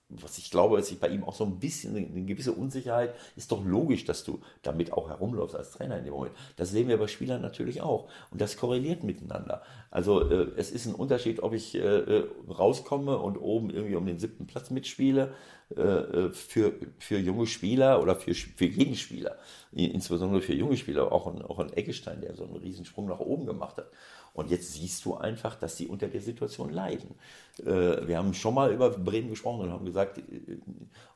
was 0.09 0.39
ich 0.39 0.51
glaube, 0.51 0.79
dass 0.79 0.89
sich 0.89 0.99
bei 0.99 1.09
ihm 1.09 1.23
auch 1.23 1.35
so 1.35 1.45
ein 1.45 1.59
bisschen 1.59 1.95
eine 1.95 2.25
gewisse 2.25 2.53
Unsicherheit 2.53 3.15
ist 3.37 3.53
doch 3.53 3.65
logisch, 3.65 4.05
dass 4.05 4.25
du 4.25 4.41
damit 4.63 4.93
auch 4.93 5.09
herumläufst 5.09 5.55
als 5.55 5.71
Trainer 5.73 5.99
in 5.99 6.05
dem 6.05 6.15
Moment. 6.15 6.35
Das 6.57 6.71
sehen 6.71 6.89
wir 6.89 6.97
bei 6.97 7.09
Spielern 7.09 7.43
natürlich 7.43 7.83
auch. 7.83 8.09
Und 8.31 8.41
das 8.41 8.57
korreliert 8.57 9.05
miteinander. 9.05 9.63
Also 9.91 10.31
äh, 10.31 10.51
es 10.57 10.71
ist 10.71 10.87
ein 10.87 10.95
Unterschied, 10.95 11.43
ob 11.43 11.53
ich 11.53 11.75
äh, 11.75 11.81
äh, 11.81 12.29
rauskomme 12.49 13.19
und 13.19 13.37
oben 13.37 13.71
irgendwie 13.71 13.97
um 13.97 14.07
den 14.07 14.19
siebten 14.19 14.47
Platz 14.47 14.71
mitspiele 14.71 15.35
äh, 15.77 15.83
äh, 15.83 16.31
für, 16.33 16.73
für 16.99 17.19
junge 17.19 17.47
Spieler 17.47 18.03
oder 18.03 18.17
für, 18.17 18.35
für 18.35 18.65
jeden 18.65 18.95
Spieler. 18.95 19.37
Insbesondere 19.73 20.41
für 20.41 20.55
junge 20.55 20.79
Spieler, 20.79 21.13
auch 21.13 21.27
ein, 21.27 21.43
auch 21.43 21.59
ein 21.59 21.71
Eggestein, 21.75 22.23
der 22.23 22.35
so 22.35 22.45
einen 22.45 22.57
Riesensprung 22.57 23.07
nach 23.07 23.21
oben 23.21 23.45
gemacht 23.45 23.77
hat. 23.77 23.91
Und 24.39 24.53
jetzt 24.53 24.73
siehst 24.73 25.05
du 25.05 25.17
einfach, 25.17 25.57
dass 25.57 25.77
sie 25.77 25.89
unter 25.89 26.07
der 26.07 26.21
Situation 26.21 26.71
leiden. 26.71 27.17
Äh, 27.59 28.07
wir 28.07 28.19
haben 28.19 28.35
schon 28.35 28.55
mal 28.55 28.73
über 28.73 28.91
Bremen 28.91 29.31
gesprochen 29.31 29.63
und 29.63 29.73
haben 29.73 29.85
gesagt, 29.85 30.19
äh, 30.19 30.23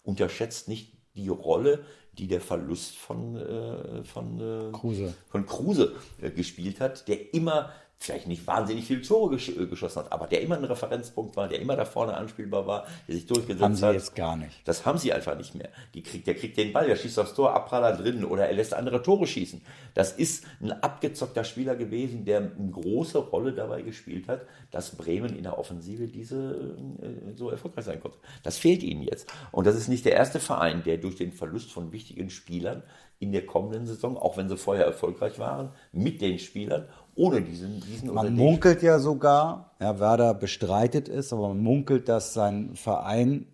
unterschätzt 0.02 0.66
nicht 0.66 0.92
die 1.14 1.28
Rolle, 1.28 1.84
die 2.18 2.26
der 2.26 2.40
Verlust 2.40 2.96
von, 2.96 3.36
äh, 3.36 4.02
von, 4.02 4.72
Kruse. 4.72 5.14
von 5.28 5.46
Kruse 5.46 5.94
gespielt 6.34 6.80
hat, 6.80 7.06
der 7.06 7.32
immer 7.32 7.70
vielleicht 8.02 8.26
nicht 8.26 8.46
wahnsinnig 8.46 8.84
viele 8.84 9.02
Tore 9.02 9.36
gesch 9.36 9.48
äh, 9.50 9.66
geschossen 9.66 10.00
hat, 10.00 10.12
aber 10.12 10.26
der 10.26 10.42
immer 10.42 10.56
ein 10.56 10.64
Referenzpunkt 10.64 11.36
war, 11.36 11.48
der 11.48 11.60
immer 11.60 11.76
da 11.76 11.84
vorne 11.84 12.14
anspielbar 12.14 12.66
war, 12.66 12.86
der 13.06 13.14
sich 13.14 13.26
durchgesetzt 13.26 13.62
Haben 13.62 13.76
sie 13.76 13.86
hat. 13.86 13.94
jetzt 13.94 14.16
gar 14.16 14.36
nicht. 14.36 14.66
Das 14.66 14.84
haben 14.84 14.98
sie 14.98 15.12
einfach 15.12 15.36
nicht 15.36 15.54
mehr. 15.54 15.68
Die 15.94 16.02
kriegt, 16.02 16.26
der 16.26 16.34
kriegt 16.34 16.56
den 16.56 16.72
Ball, 16.72 16.86
der 16.86 16.96
schießt 16.96 17.18
aufs 17.18 17.34
Tor, 17.34 17.54
Abpraller 17.54 17.96
drin 17.96 18.24
oder 18.24 18.46
er 18.46 18.54
lässt 18.54 18.74
andere 18.74 19.02
Tore 19.02 19.26
schießen. 19.26 19.62
Das 19.94 20.12
ist 20.12 20.44
ein 20.60 20.72
abgezockter 20.72 21.44
Spieler 21.44 21.76
gewesen, 21.76 22.24
der 22.24 22.38
eine 22.38 22.70
große 22.70 23.18
Rolle 23.18 23.52
dabei 23.52 23.82
gespielt 23.82 24.28
hat, 24.28 24.42
dass 24.70 24.96
Bremen 24.96 25.36
in 25.36 25.44
der 25.44 25.58
Offensive 25.58 26.08
diese 26.08 26.74
äh, 27.02 27.36
so 27.36 27.50
erfolgreich 27.50 27.84
sein 27.84 28.00
konnte. 28.00 28.18
Das 28.42 28.58
fehlt 28.58 28.82
ihnen 28.82 29.02
jetzt. 29.02 29.32
Und 29.52 29.66
das 29.66 29.76
ist 29.76 29.88
nicht 29.88 30.04
der 30.04 30.12
erste 30.12 30.40
Verein, 30.40 30.82
der 30.82 30.98
durch 30.98 31.16
den 31.16 31.32
Verlust 31.32 31.70
von 31.70 31.92
wichtigen 31.92 32.30
Spielern 32.30 32.82
in 33.22 33.30
der 33.30 33.46
kommenden 33.46 33.86
Saison, 33.86 34.16
auch 34.16 34.36
wenn 34.36 34.48
sie 34.48 34.56
vorher 34.56 34.84
erfolgreich 34.84 35.38
waren, 35.38 35.70
mit 35.92 36.20
den 36.20 36.40
Spielern, 36.40 36.88
ohne 37.14 37.42
diesen, 37.42 37.80
diesen 37.80 38.12
Man 38.12 38.34
munkelt 38.34 38.82
ja 38.82 38.98
sogar, 38.98 39.70
ja, 39.80 40.00
Werder 40.00 40.34
bestreitet 40.34 41.08
es, 41.08 41.32
aber 41.32 41.48
man 41.48 41.60
munkelt, 41.60 42.08
dass 42.08 42.32
sein 42.34 42.74
Verein 42.74 43.46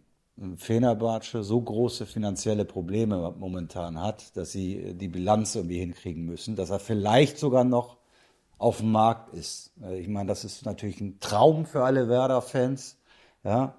Fenerbahce 0.56 1.42
so 1.42 1.60
große 1.60 2.06
finanzielle 2.06 2.64
Probleme 2.64 3.34
momentan 3.38 4.00
hat, 4.00 4.36
dass 4.36 4.52
sie 4.52 4.94
die 4.94 5.08
Bilanz 5.08 5.56
irgendwie 5.56 5.80
hinkriegen 5.80 6.24
müssen, 6.24 6.54
dass 6.54 6.70
er 6.70 6.78
vielleicht 6.78 7.38
sogar 7.38 7.64
noch 7.64 7.96
auf 8.56 8.78
dem 8.78 8.92
Markt 8.92 9.34
ist. 9.34 9.72
Äh, 9.82 9.98
Ich 9.98 10.08
meine, 10.08 10.28
das 10.28 10.44
ist 10.44 10.64
natürlich 10.64 11.00
ein 11.00 11.18
Traum 11.20 11.66
für 11.66 11.84
alle 11.84 12.08
Werder-Fans, 12.08 12.96
ja. 13.42 13.74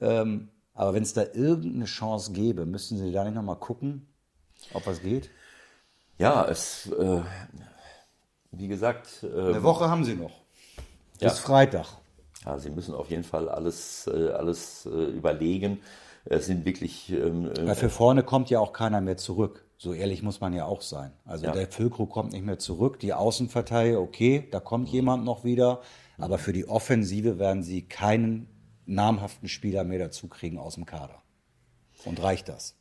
Ähm, 0.00 0.48
aber 0.72 0.94
wenn 0.94 1.02
es 1.02 1.12
da 1.12 1.22
irgendeine 1.22 1.84
Chance 1.84 2.32
gäbe, 2.32 2.64
müssten 2.64 2.96
sie 2.96 3.12
da 3.12 3.24
nicht 3.24 3.34
nochmal 3.34 3.56
gucken, 3.56 4.06
ob 4.72 4.86
was 4.86 5.02
geht? 5.02 5.28
Ja, 6.18 6.46
es, 6.46 6.90
äh, 6.92 7.20
wie 8.52 8.68
gesagt. 8.68 9.22
Eine 9.22 9.56
ähm, 9.56 9.62
Woche 9.62 9.88
haben 9.88 10.04
sie 10.04 10.14
noch. 10.14 10.32
Bis 11.12 11.22
ja. 11.22 11.30
Freitag. 11.30 11.86
Ja, 12.44 12.58
sie 12.58 12.70
müssen 12.70 12.94
auf 12.94 13.10
jeden 13.10 13.24
Fall 13.24 13.48
alles, 13.48 14.06
äh, 14.06 14.30
alles 14.30 14.86
äh, 14.86 14.88
überlegen. 14.88 15.80
Es 16.24 16.46
sind 16.46 16.64
wirklich. 16.64 17.10
Ähm, 17.12 17.50
Weil 17.60 17.74
für 17.74 17.90
vorne 17.90 18.22
kommt 18.22 18.50
ja 18.50 18.60
auch 18.60 18.72
keiner 18.72 19.00
mehr 19.00 19.16
zurück. 19.16 19.64
So 19.76 19.94
ehrlich 19.94 20.22
muss 20.22 20.40
man 20.40 20.52
ja 20.52 20.66
auch 20.66 20.82
sein. 20.82 21.12
Also 21.24 21.46
ja. 21.46 21.52
der 21.52 21.66
Füllkrug 21.66 22.10
kommt 22.10 22.32
nicht 22.32 22.44
mehr 22.44 22.58
zurück. 22.58 22.98
Die 23.00 23.14
Außenverteidiger, 23.14 24.00
okay, 24.00 24.46
da 24.50 24.60
kommt 24.60 24.88
mhm. 24.88 24.94
jemand 24.94 25.24
noch 25.24 25.44
wieder. 25.44 25.80
Aber 26.18 26.36
für 26.36 26.52
die 26.52 26.68
Offensive 26.68 27.38
werden 27.38 27.62
sie 27.62 27.82
keinen 27.82 28.46
namhaften 28.84 29.48
Spieler 29.48 29.84
mehr 29.84 29.98
dazu 29.98 30.28
kriegen 30.28 30.58
aus 30.58 30.74
dem 30.74 30.84
Kader. 30.84 31.22
Und 32.04 32.22
reicht 32.22 32.48
das? 32.48 32.76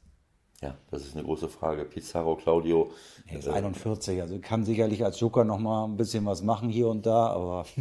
Ja, 0.62 0.78
das 0.91 1.06
ist 1.06 1.15
eine 1.15 1.24
große 1.24 1.48
Frage. 1.48 1.86
Pizarro, 1.86 2.36
Claudio. 2.36 2.91
Er 3.28 3.39
ist 3.39 3.48
41, 3.48 4.22
also 4.22 4.39
kann 4.39 4.65
sicherlich 4.65 5.06
als 5.06 5.19
Joker 5.19 5.45
noch 5.45 5.60
mal 5.60 5.86
ein 5.86 5.95
bisschen 5.95 6.26
was 6.26 6.41
machen 6.41 6.69
hier 6.69 6.88
und 6.88 7.06
da, 7.06 7.28
aber. 7.28 7.65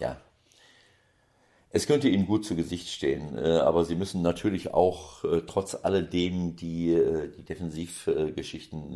Ja. 0.00 0.16
Es 1.70 1.86
könnte 1.86 2.08
ihnen 2.08 2.26
gut 2.26 2.44
zu 2.44 2.56
Gesicht 2.56 2.88
stehen, 2.88 3.36
äh, 3.36 3.58
aber 3.58 3.84
sie 3.84 3.94
müssen 3.94 4.22
natürlich 4.22 4.74
auch 4.74 5.22
äh, 5.22 5.42
trotz 5.46 5.76
alledem 5.76 6.56
die, 6.56 6.92
äh, 6.92 7.30
die 7.30 7.42
Defensivgeschichten 7.42 8.94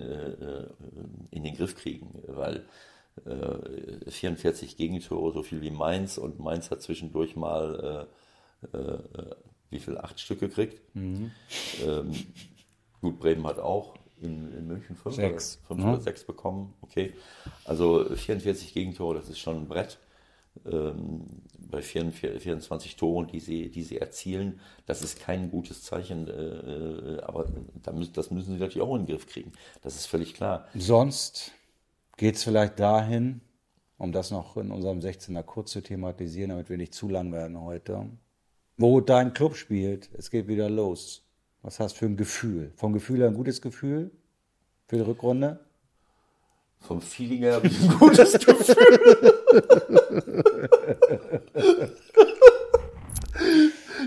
in 1.31 1.45
den 1.45 1.57
Griff 1.57 1.77
kriegen, 1.77 2.23
weil 2.27 2.65
44 4.09 4.77
Gegentore, 4.77 5.33
so 5.33 5.43
viel 5.43 5.61
wie 5.61 5.71
Mainz 5.71 6.17
und 6.17 6.41
Mainz 6.41 6.71
hat 6.71 6.81
zwischendurch 6.81 7.37
mal 7.37 8.09
wie 9.73 9.81
viel? 9.81 9.99
Acht 9.99 10.21
Stück 10.21 10.41
gekriegt. 10.41 10.81
Mhm. 10.95 11.33
Ähm, 11.85 12.13
Gut, 13.03 13.19
Bremen 13.19 13.47
hat 13.47 13.59
auch 13.59 13.97
in, 14.23 14.53
in 14.53 14.67
München 14.69 14.97
fünf, 14.97 15.17
sechs. 15.17 15.59
Oder, 15.59 15.67
fünf 15.67 15.81
mhm. 15.81 15.93
oder 15.93 16.01
sechs 16.01 16.25
bekommen. 16.25 16.73
Okay. 16.81 17.13
Also 17.65 18.05
44 18.15 18.73
Gegentore, 18.73 19.17
das 19.17 19.29
ist 19.29 19.41
schon 19.41 19.57
ein 19.57 19.69
Brett. 19.69 19.99
Ähm, 20.65 21.25
bei 21.59 21.81
24, 21.83 22.43
24 22.43 22.97
Toren, 22.97 23.27
die 23.27 23.41
sie, 23.41 23.71
die 23.71 23.83
sie 23.83 23.99
erzielen, 23.99 24.61
das 24.87 25.03
ist 25.03 25.19
kein 25.19 25.51
gutes 25.51 25.83
Zeichen. 25.83 26.29
Äh, 26.29 26.33
äh 26.33 27.21
aber 27.23 27.47
da 27.83 27.93
müssen, 27.93 28.13
das 28.13 28.31
müssen 28.31 28.55
sie 28.55 28.61
natürlich 28.61 28.87
auch 28.87 28.95
in 28.95 29.03
den 29.03 29.07
Griff 29.07 29.27
kriegen. 29.27 29.53
Das 29.81 29.97
ist 29.97 30.07
völlig 30.07 30.35
klar. 30.35 30.69
Sonst 30.75 31.53
geht 32.17 32.37
es 32.37 32.45
vielleicht 32.45 32.79
dahin, 32.79 33.41
um 33.99 34.13
das 34.13 34.31
noch 34.31 34.57
in 34.57 34.71
unserem 34.71 35.01
16er 35.01 35.43
kurz 35.43 35.73
zu 35.73 35.81
thematisieren, 35.81 36.51
damit 36.51 36.69
wir 36.69 36.77
nicht 36.77 36.95
zu 36.95 37.09
lang 37.09 37.33
werden 37.33 37.59
heute, 37.59 38.07
wo 38.77 39.01
dein 39.01 39.33
Club 39.33 39.57
spielt. 39.57 40.11
Es 40.13 40.31
geht 40.31 40.47
wieder 40.49 40.69
los. 40.69 41.25
Was 41.63 41.79
hast 41.79 41.95
du 41.95 41.99
für 42.01 42.07
ein 42.07 42.17
Gefühl? 42.17 42.73
Vom 42.77 42.93
Gefühl 42.93 43.21
her 43.21 43.29
ein 43.29 43.35
gutes 43.35 43.63
Gefühl 43.63 44.11
für 44.89 44.97
die 44.97 45.03
Rückrunde? 45.03 45.61
Vom 46.81 47.01
Feeling 47.01 47.39
her 47.39 47.55
habe 47.55 47.69
ich 47.69 47.81
ein 47.89 47.99
gutes 47.99 48.33
Gefühl. 48.33 49.33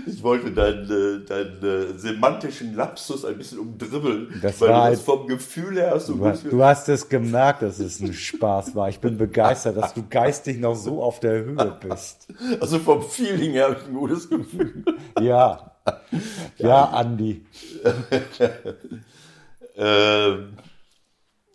ich 0.06 0.22
wollte 0.22 0.52
deinen, 0.52 1.24
deinen 1.24 1.98
semantischen 1.98 2.74
Lapsus 2.74 3.24
ein 3.24 3.38
bisschen 3.38 3.60
umdribbeln. 3.60 4.38
Das 4.42 4.60
weil 4.60 4.68
war 4.68 4.82
halt, 4.82 4.98
vom 4.98 5.26
Gefühl 5.26 5.76
her 5.76 5.92
hast 5.92 6.10
du, 6.10 6.16
du, 6.16 6.26
hast, 6.26 6.44
du 6.44 6.62
hast 6.62 6.88
es 6.90 7.08
gemerkt, 7.08 7.62
dass 7.62 7.78
es 7.78 8.00
ein 8.00 8.12
Spaß 8.12 8.74
war. 8.74 8.90
Ich 8.90 9.00
bin 9.00 9.16
begeistert, 9.16 9.78
dass 9.78 9.94
du 9.94 10.06
geistig 10.06 10.58
noch 10.58 10.74
so 10.74 11.02
auf 11.02 11.20
der 11.20 11.42
Höhe 11.42 11.78
bist. 11.80 12.28
Also 12.60 12.78
vom 12.80 13.02
Feeling 13.02 13.52
her 13.52 13.68
habe 13.70 13.76
ich 13.80 13.86
ein 13.86 13.94
gutes 13.94 14.28
Gefühl. 14.28 14.84
Ja, 15.22 15.75
ja, 16.58 16.84
Andi. 16.84 17.44
ähm, 19.76 20.56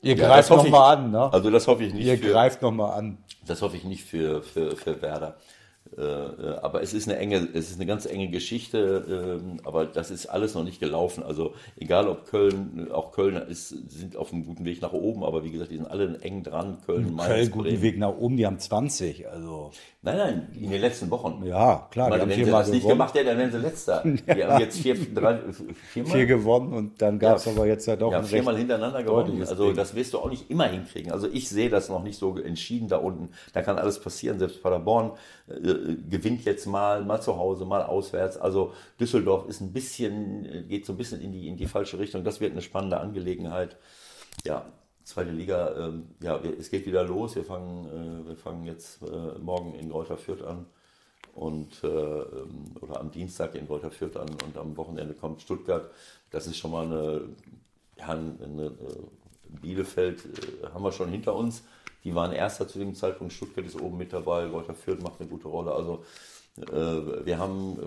Ihr 0.03 0.15
ja, 0.15 0.27
greift 0.27 0.49
nochmal 0.49 0.97
an, 0.97 1.11
ne? 1.11 1.31
Also 1.31 1.51
das 1.51 1.67
hoffe 1.67 1.83
ich 1.83 1.93
nicht. 1.93 2.05
Ihr 2.05 2.17
für, 2.17 2.31
greift 2.31 2.61
nochmal 2.61 2.97
an. 2.97 3.17
Das 3.45 3.61
hoffe 3.61 3.77
ich 3.77 3.83
nicht 3.83 4.03
für, 4.03 4.41
für, 4.41 4.75
für 4.75 5.01
Werder. 5.01 5.37
Äh, 5.97 6.01
äh, 6.01 6.57
aber 6.61 6.81
es 6.81 6.93
ist 6.93 7.09
eine 7.09 7.17
enge, 7.17 7.49
es 7.53 7.69
ist 7.69 7.75
eine 7.75 7.85
ganz 7.85 8.05
enge 8.05 8.29
Geschichte, 8.29 9.39
ähm, 9.41 9.59
aber 9.65 9.85
das 9.85 10.09
ist 10.09 10.27
alles 10.27 10.55
noch 10.55 10.63
nicht 10.63 10.79
gelaufen. 10.79 11.21
Also 11.21 11.53
egal 11.77 12.07
ob 12.07 12.25
Köln, 12.27 12.89
auch 12.91 13.11
Köln 13.11 13.35
ist, 13.35 13.69
sind 13.69 14.15
auf 14.15 14.31
einem 14.31 14.45
guten 14.45 14.63
Weg 14.63 14.81
nach 14.81 14.93
oben, 14.93 15.23
aber 15.23 15.43
wie 15.43 15.51
gesagt, 15.51 15.71
die 15.71 15.77
sind 15.77 15.91
alle 15.91 16.17
eng 16.21 16.43
dran. 16.43 16.77
Köln, 16.85 17.13
Mainz, 17.13 17.27
Köln, 17.27 17.51
guten 17.51 17.63
Bremen. 17.69 17.81
Weg 17.81 17.97
nach 17.97 18.15
oben, 18.15 18.37
die 18.37 18.45
haben 18.45 18.59
20, 18.59 19.27
also. 19.27 19.71
Nein, 20.03 20.17
nein, 20.17 20.47
in 20.59 20.71
den 20.71 20.81
letzten 20.81 21.11
Wochen. 21.11 21.43
Ja, 21.45 21.87
klar. 21.91 22.09
Meine, 22.09 22.27
wenn 22.27 22.45
sie 22.45 22.49
das 22.49 22.71
nicht 22.71 22.87
gemacht 22.87 23.13
hätten, 23.13 23.27
dann 23.27 23.37
wären 23.37 23.51
sie 23.51 23.59
letzter. 23.59 24.01
Die 24.03 24.43
haben 24.43 24.59
jetzt 24.59 24.79
vier, 24.79 24.95
drei, 25.13 25.39
viermal. 25.91 26.11
Vier 26.11 26.25
gewonnen 26.25 26.73
und 26.73 27.01
dann 27.01 27.19
gab 27.19 27.37
es 27.37 27.45
ja, 27.45 27.51
aber 27.51 27.67
jetzt 27.67 27.85
ja 27.85 27.95
doch 27.95 28.11
ja, 28.11 28.23
viermal 28.23 28.57
hintereinander 28.57 29.03
gewonnen. 29.03 29.43
Also 29.47 29.67
Ding. 29.67 29.75
das 29.75 29.93
wirst 29.93 30.13
du 30.13 30.17
auch 30.17 30.29
nicht 30.31 30.49
immer 30.49 30.65
hinkriegen. 30.65 31.11
Also 31.11 31.27
ich 31.31 31.49
sehe 31.49 31.69
das 31.69 31.89
noch 31.89 32.01
nicht 32.01 32.17
so 32.17 32.35
entschieden 32.37 32.87
da 32.87 32.97
unten. 32.97 33.29
Da 33.53 33.61
kann 33.61 33.77
alles 33.77 33.99
passieren. 33.99 34.39
Selbst 34.39 34.63
Paderborn 34.63 35.11
gewinnt 36.09 36.45
jetzt 36.45 36.65
mal, 36.65 37.03
mal 37.03 37.21
zu 37.21 37.37
Hause, 37.37 37.65
mal 37.65 37.83
auswärts. 37.83 38.37
Also 38.37 38.73
Düsseldorf 38.99 39.47
ist 39.47 39.61
ein 39.61 39.73
bisschen, 39.73 40.67
geht 40.67 40.85
so 40.85 40.93
ein 40.93 40.97
bisschen 40.97 41.21
in 41.21 41.31
die, 41.31 41.47
in 41.47 41.57
die 41.57 41.67
falsche 41.67 41.99
Richtung. 41.99 42.23
Das 42.23 42.39
wird 42.39 42.51
eine 42.51 42.61
spannende 42.61 42.99
Angelegenheit. 42.99 43.77
Ja, 44.45 44.65
zweite 45.03 45.31
Liga, 45.31 45.75
ähm, 45.77 46.09
ja, 46.21 46.39
es 46.39 46.69
geht 46.69 46.85
wieder 46.85 47.03
los. 47.03 47.35
Wir 47.35 47.43
fangen, 47.43 48.25
äh, 48.25 48.27
wir 48.29 48.35
fangen 48.35 48.65
jetzt 48.65 49.01
äh, 49.03 49.39
morgen 49.39 49.75
in 49.75 49.89
Greuther 49.89 50.17
Fürth 50.17 50.43
an 50.43 50.65
und 51.35 51.83
äh, 51.83 51.87
ähm, 51.87 52.75
oder 52.81 52.99
am 52.99 53.11
Dienstag 53.11 53.55
in 53.55 53.67
Greuther 53.67 53.91
Fürth 53.91 54.17
an 54.17 54.29
und 54.45 54.57
am 54.57 54.75
Wochenende 54.77 55.13
kommt 55.13 55.41
Stuttgart. 55.41 55.89
Das 56.29 56.47
ist 56.47 56.57
schon 56.57 56.71
mal 56.71 56.85
eine, 56.85 57.21
ja, 57.97 58.09
eine, 58.09 58.35
eine 58.43 58.65
äh, 58.65 59.59
Bielefeld 59.61 60.25
äh, 60.25 60.67
haben 60.73 60.83
wir 60.83 60.91
schon 60.91 61.09
hinter 61.09 61.35
uns. 61.35 61.63
Die 62.03 62.15
waren 62.15 62.31
erster 62.31 62.67
zu 62.67 62.79
dem 62.79 62.95
Zeitpunkt. 62.95 63.33
Stuttgart 63.33 63.65
ist 63.65 63.79
oben 63.79 63.97
mit 63.97 64.13
dabei. 64.13 64.47
Greuther 64.47 64.73
Fürth 64.73 65.01
macht 65.01 65.19
eine 65.19 65.29
gute 65.29 65.47
Rolle. 65.47 65.71
Also 65.71 66.03
äh, 66.57 67.25
wir 67.25 67.37
haben 67.37 67.77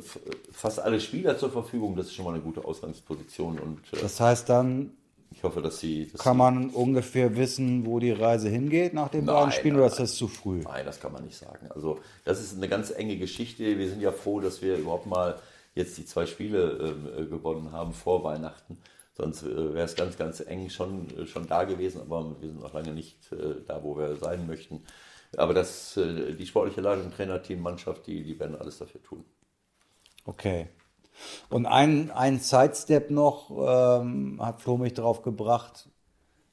fast 0.53 0.81
alle 0.81 1.01
Spieler 1.01 1.37
zur 1.37 1.51
Verfügung. 1.51 1.97
Das 1.97 2.07
ist 2.07 2.15
schon 2.15 2.25
mal 2.25 2.35
eine 2.35 2.43
gute 2.43 2.65
Ausgangsposition. 2.65 3.59
Und, 3.59 3.81
das 4.01 4.21
heißt 4.21 4.49
dann, 4.49 4.93
ich 5.31 5.43
hoffe, 5.43 5.61
dass 5.61 5.81
sie. 5.81 6.11
Dass 6.11 6.21
kann 6.21 6.37
man 6.37 6.71
ungefähr 6.71 7.37
wissen, 7.37 7.87
wo 7.87 7.99
die 7.99 8.13
Reise 8.13 8.49
hingeht 8.49 8.95
nach 8.95 9.09
den 9.09 9.27
beiden 9.27 9.53
Spielen 9.53 9.77
oder 9.77 9.87
ist 9.87 9.99
das 9.99 10.15
zu 10.15 10.29
früh? 10.29 10.61
Nein, 10.63 10.87
das 10.87 11.01
kann 11.01 11.13
man 11.13 11.25
nicht 11.25 11.37
sagen. 11.37 11.69
Also, 11.75 11.99
das 12.25 12.41
ist 12.41 12.57
eine 12.57 12.69
ganz 12.69 12.91
enge 12.91 13.17
Geschichte. 13.17 13.79
Wir 13.79 13.89
sind 13.89 14.01
ja 14.01 14.13
froh, 14.13 14.41
dass 14.41 14.63
wir 14.63 14.77
überhaupt 14.77 15.07
mal 15.07 15.39
jetzt 15.75 15.99
die 15.99 16.07
zwei 16.07 16.27
Spiele 16.27 16.95
äh, 17.19 17.25
gewonnen 17.27 17.73
haben 17.73 17.93
vor 17.93 18.23
Weihnachten. 18.23 18.79
Sonst 19.17 19.45
äh, 19.45 19.75
wäre 19.75 19.85
es 19.85 19.95
ganz, 19.95 20.19
ganz 20.19 20.41
eng 20.41 20.69
schon, 20.71 21.09
äh, 21.17 21.27
schon 21.27 21.47
da 21.47 21.65
gewesen, 21.65 22.01
aber 22.01 22.37
wir 22.41 22.49
sind 22.49 22.61
noch 22.61 22.75
lange 22.75 22.93
nicht 22.93 23.33
äh, 23.33 23.63
da, 23.67 23.83
wo 23.83 23.97
wir 23.97 24.17
sein 24.17 24.47
möchten. 24.47 24.83
Aber 25.37 25.55
das, 25.55 25.97
äh, 25.97 26.35
die 26.35 26.47
sportliche 26.47 26.81
Leitung, 26.81 27.13
Trainerteam, 27.13 27.61
Mannschaft, 27.61 28.07
die, 28.07 28.25
die 28.25 28.39
werden 28.39 28.57
alles 28.57 28.79
dafür 28.79 29.03
tun. 29.03 29.25
Okay. 30.25 30.69
Und 31.49 31.67
ein, 31.67 32.11
ein 32.11 32.41
Sidestep 32.41 33.11
noch 33.11 33.51
ähm, 33.51 34.41
hat 34.43 34.61
Flo 34.61 34.77
mich 34.77 34.95
darauf 34.95 35.23
gebracht, 35.23 35.89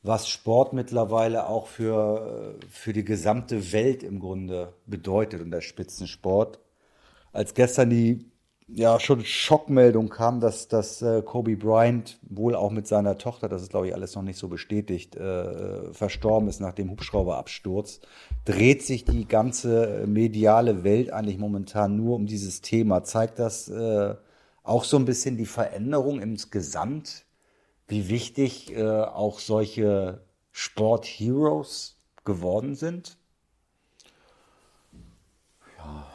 was 0.04 0.30
Sport 0.30 0.74
mittlerweile 0.74 1.48
auch 1.48 1.66
für, 1.68 2.56
für 2.70 2.94
die 2.94 3.06
gesamte 3.06 3.72
Welt 3.72 4.04
im 4.04 4.20
Grunde 4.20 4.74
bedeutet 4.86 5.42
und 5.42 5.52
der 5.52 5.62
Spitzensport. 5.62 6.60
Als 7.34 7.54
gestern 7.54 7.90
die 7.90 8.31
ja 8.74 9.00
schon 9.00 9.24
Schockmeldung 9.24 10.10
kam, 10.10 10.40
dass, 10.40 10.68
dass 10.68 11.02
äh, 11.02 11.22
Kobe 11.22 11.56
Bryant 11.56 12.18
wohl 12.22 12.56
auch 12.56 12.72
mit 12.72 12.88
seiner 12.88 13.18
Tochter, 13.18 13.50
das 13.50 13.62
ist 13.62 13.72
glaube 13.72 13.88
ich 13.88 13.94
alles 13.94 14.16
noch 14.16 14.22
nicht 14.24 14.38
so 14.38 14.48
bestätigt, 14.48 15.16
äh, 15.16 15.94
verstorben 15.94 16.48
ist 16.48 16.62
nach 16.62 16.74
dem 16.74 16.90
Hubschrauberabsturz, 16.92 18.02
dreht 18.46 18.84
sich 18.84 19.06
die 19.06 19.28
ganze 19.28 20.06
mediale 20.08 20.84
Welt 20.84 21.12
eigentlich 21.12 21.38
momentan 21.38 21.96
nur 21.96 22.16
um 22.16 22.26
dieses 22.26 22.62
Thema. 22.62 23.04
Zeigt 23.04 23.40
das 23.40 23.70
äh, 23.70 24.16
auch 24.64 24.84
so 24.84 24.98
ein 24.98 25.06
bisschen 25.06 25.38
die 25.38 25.46
Veränderung 25.46 26.22
insgesamt, 26.22 27.26
wie 27.88 28.10
wichtig 28.10 28.76
äh, 28.76 28.84
auch 28.84 29.40
solche 29.40 30.22
Sport-Heroes 30.52 31.98
geworden 32.24 32.76
sind? 32.76 33.18
Ja. 35.78 36.08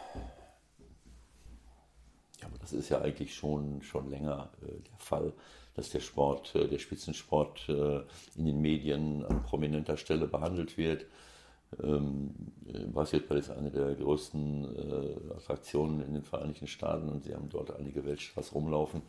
ja, 2.40 2.46
aber 2.46 2.55
das 2.66 2.72
ist 2.72 2.88
ja 2.88 3.00
eigentlich 3.00 3.34
schon, 3.34 3.80
schon 3.82 4.10
länger 4.10 4.50
äh, 4.62 4.66
der 4.66 4.98
Fall, 4.98 5.32
dass 5.74 5.90
der 5.90 6.00
Sport, 6.00 6.54
äh, 6.56 6.66
der 6.66 6.78
Spitzensport 6.78 7.68
äh, 7.68 8.00
in 8.36 8.46
den 8.46 8.60
Medien 8.60 9.24
an 9.24 9.44
prominenter 9.44 9.96
Stelle 9.96 10.26
behandelt 10.26 10.76
wird 10.76 11.06
ähm, 11.82 12.32
Basketball 12.94 13.38
ist 13.38 13.50
eine 13.50 13.72
der 13.72 13.96
größten 13.96 15.32
Attraktionen 15.36 16.00
in 16.00 16.14
den 16.14 16.22
Vereinigten 16.22 16.68
Staaten 16.68 17.08
und 17.08 17.24
sie 17.24 17.34
haben 17.34 17.48
dort 17.48 17.74
einige 17.76 18.04
Weltstars 18.04 18.54
rumlaufen. 18.54 19.02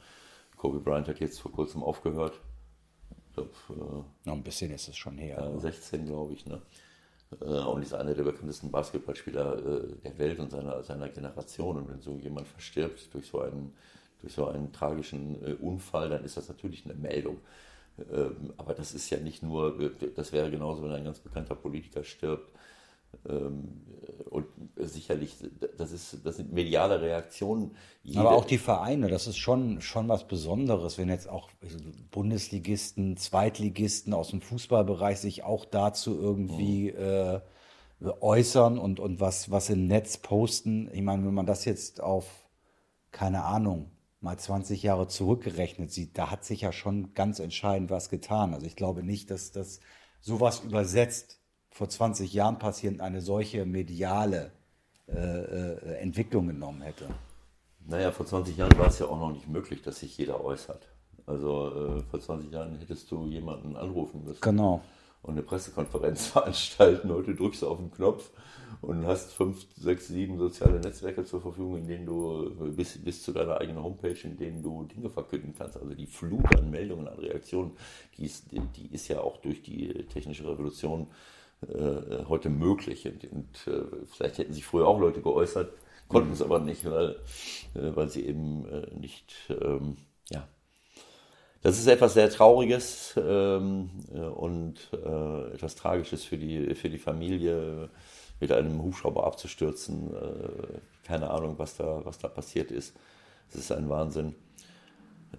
Kobe 0.55 0.79
Bryant 0.79 1.07
hat 1.07 1.19
jetzt 1.19 1.39
vor 1.39 1.51
kurzem 1.51 1.83
aufgehört. 1.83 2.33
Ich 3.11 3.33
glaub, 3.35 3.53
Noch 4.25 4.33
ein 4.33 4.43
bisschen 4.43 4.71
ist 4.71 4.87
es 4.89 4.97
schon 4.97 5.19
her. 5.19 5.37
Äh, 5.37 5.59
16, 5.59 6.07
glaube 6.07 6.33
ich. 6.33 6.47
Ne? 6.47 6.59
Äh, 7.41 7.45
und 7.45 7.81
ist 7.81 7.93
einer 7.93 8.13
der 8.13 8.23
bekanntesten 8.23 8.71
Basketballspieler 8.71 9.57
äh, 9.57 9.95
der 10.03 10.17
Welt 10.17 10.39
und 10.39 10.51
seiner, 10.51 10.83
seiner 10.83 11.09
Generation. 11.09 11.77
Und 11.77 11.89
wenn 11.89 12.01
so 12.01 12.17
jemand 12.17 12.47
verstirbt 12.47 13.13
durch 13.13 13.27
so 13.27 13.41
einen, 13.41 13.73
durch 14.21 14.33
so 14.33 14.47
einen 14.47 14.71
tragischen 14.71 15.35
äh, 15.45 15.53
Unfall, 15.53 16.09
dann 16.09 16.23
ist 16.23 16.37
das 16.37 16.47
natürlich 16.47 16.85
eine 16.85 16.95
Meldung. 16.95 17.37
Ähm, 18.11 18.53
aber 18.57 18.73
das 18.73 18.93
ist 18.93 19.09
ja 19.09 19.17
nicht 19.17 19.43
nur, 19.43 19.91
das 20.15 20.31
wäre 20.31 20.51
genauso, 20.51 20.83
wenn 20.83 20.91
ein 20.91 21.03
ganz 21.03 21.19
bekannter 21.19 21.55
Politiker 21.55 22.03
stirbt. 22.03 22.51
Ähm, 23.27 23.81
und 24.29 24.45
sicherlich, 24.79 25.35
das, 25.77 25.91
ist, 25.91 26.25
das 26.25 26.37
sind 26.37 26.53
mediale 26.53 27.01
Reaktionen. 27.01 27.75
Jede 28.03 28.19
Aber 28.19 28.31
auch 28.31 28.45
die 28.45 28.57
Vereine, 28.57 29.07
das 29.07 29.27
ist 29.27 29.37
schon, 29.37 29.81
schon 29.81 30.07
was 30.07 30.27
Besonderes, 30.27 30.97
wenn 30.97 31.09
jetzt 31.09 31.29
auch 31.29 31.49
Bundesligisten, 32.11 33.17
Zweitligisten 33.17 34.13
aus 34.13 34.29
dem 34.29 34.41
Fußballbereich 34.41 35.19
sich 35.19 35.43
auch 35.43 35.65
dazu 35.65 36.19
irgendwie 36.19 36.91
mhm. 36.91 36.97
äh, 36.97 37.39
äußern 38.21 38.77
und, 38.77 38.99
und 38.99 39.19
was, 39.19 39.49
was 39.51 39.69
im 39.69 39.87
Netz 39.87 40.17
posten. 40.17 40.89
Ich 40.93 41.01
meine, 41.01 41.25
wenn 41.25 41.33
man 41.33 41.45
das 41.45 41.65
jetzt 41.65 42.01
auf, 42.01 42.25
keine 43.11 43.43
Ahnung, 43.43 43.91
mal 44.19 44.37
20 44.37 44.83
Jahre 44.83 45.07
zurückgerechnet 45.07 45.91
sieht, 45.91 46.17
da 46.17 46.31
hat 46.31 46.43
sich 46.43 46.61
ja 46.61 46.71
schon 46.71 47.13
ganz 47.13 47.39
entscheidend 47.39 47.89
was 47.89 48.09
getan. 48.09 48.53
Also 48.53 48.65
ich 48.65 48.75
glaube 48.75 49.03
nicht, 49.03 49.31
dass 49.31 49.51
das 49.51 49.79
sowas 50.21 50.61
übersetzt 50.63 51.39
vor 51.69 51.89
20 51.89 52.33
Jahren 52.33 52.57
passiert, 52.57 52.99
eine 53.01 53.21
solche 53.21 53.65
mediale 53.65 54.51
äh, 55.07 55.19
äh, 55.19 55.93
Entwicklung 55.99 56.47
genommen 56.47 56.81
hätte. 56.81 57.07
Naja, 57.85 58.11
vor 58.11 58.25
20 58.25 58.57
Jahren 58.57 58.77
war 58.77 58.87
es 58.87 58.99
ja 58.99 59.05
auch 59.05 59.17
noch 59.17 59.31
nicht 59.31 59.47
möglich, 59.47 59.81
dass 59.81 59.99
sich 59.99 60.17
jeder 60.17 60.43
äußert. 60.43 60.85
Also 61.25 61.97
äh, 61.97 62.01
vor 62.09 62.19
20 62.19 62.51
Jahren 62.51 62.77
hättest 62.77 63.09
du 63.11 63.25
jemanden 63.25 63.77
anrufen 63.77 64.25
müssen. 64.25 64.41
Genau. 64.41 64.81
Und 65.21 65.33
eine 65.33 65.43
Pressekonferenz 65.43 66.27
veranstalten. 66.27 67.09
Heute 67.09 67.35
drückst 67.35 67.61
du 67.61 67.69
auf 67.69 67.77
den 67.77 67.89
Knopf 67.91 68.31
und 68.81 69.05
hast 69.05 69.33
fünf, 69.33 69.65
sechs, 69.77 70.09
sieben 70.09 70.37
soziale 70.37 70.79
Netzwerke 70.79 71.23
zur 71.23 71.41
Verfügung, 71.41 71.77
in 71.77 71.87
denen 71.87 72.05
du 72.05 72.73
bis, 72.75 72.97
bis 72.97 73.23
zu 73.23 73.31
deiner 73.31 73.59
eigenen 73.61 73.81
Homepage, 73.81 74.17
in 74.23 74.35
denen 74.35 74.61
du 74.61 74.83
Dinge 74.83 75.09
verkünden 75.09 75.53
kannst. 75.57 75.77
Also 75.77 75.93
die 75.93 76.05
Flut 76.05 76.53
an 76.57 76.69
Meldungen, 76.69 77.07
an 77.07 77.17
Reaktionen, 77.17 77.71
die 78.17 78.25
ist, 78.25 78.51
die 78.51 78.93
ist 78.93 79.07
ja 79.07 79.21
auch 79.21 79.37
durch 79.37 79.61
die 79.61 80.05
technische 80.07 80.47
Revolution 80.47 81.07
äh, 81.61 82.25
heute 82.27 82.49
möglich. 82.49 83.07
Und, 83.07 83.23
und 83.31 83.67
äh, 83.67 84.05
vielleicht 84.05 84.37
hätten 84.37 84.53
sich 84.53 84.65
früher 84.65 84.87
auch 84.87 84.99
Leute 84.99 85.21
geäußert, 85.21 85.71
konnten 86.07 86.33
es 86.33 86.41
aber 86.41 86.59
nicht, 86.59 86.85
weil, 86.85 87.15
äh, 87.75 87.95
weil 87.95 88.09
sie 88.09 88.25
eben 88.25 88.67
äh, 88.67 88.93
nicht, 88.95 89.33
ähm, 89.49 89.97
ja. 90.29 90.47
Das 91.63 91.79
ist 91.79 91.87
etwas 91.87 92.13
sehr 92.13 92.29
Trauriges 92.29 93.15
ähm, 93.17 93.89
äh, 94.13 94.19
und 94.19 94.75
äh, 94.93 95.53
etwas 95.53 95.75
Tragisches 95.75 96.23
für 96.23 96.37
die, 96.37 96.75
für 96.75 96.89
die 96.89 96.99
Familie, 96.99 97.89
mit 98.39 98.51
einem 98.51 98.83
Hubschrauber 98.83 99.25
abzustürzen. 99.25 100.11
keine 101.03 101.31
Ahnung, 101.31 101.55
was 101.57 101.75
da, 101.75 102.01
was 102.05 102.19
da 102.19 102.27
passiert 102.27 102.69
ist. 102.69 102.95
Es 103.49 103.55
ist 103.55 103.71
ein 103.71 103.89
Wahnsinn. 103.89 104.35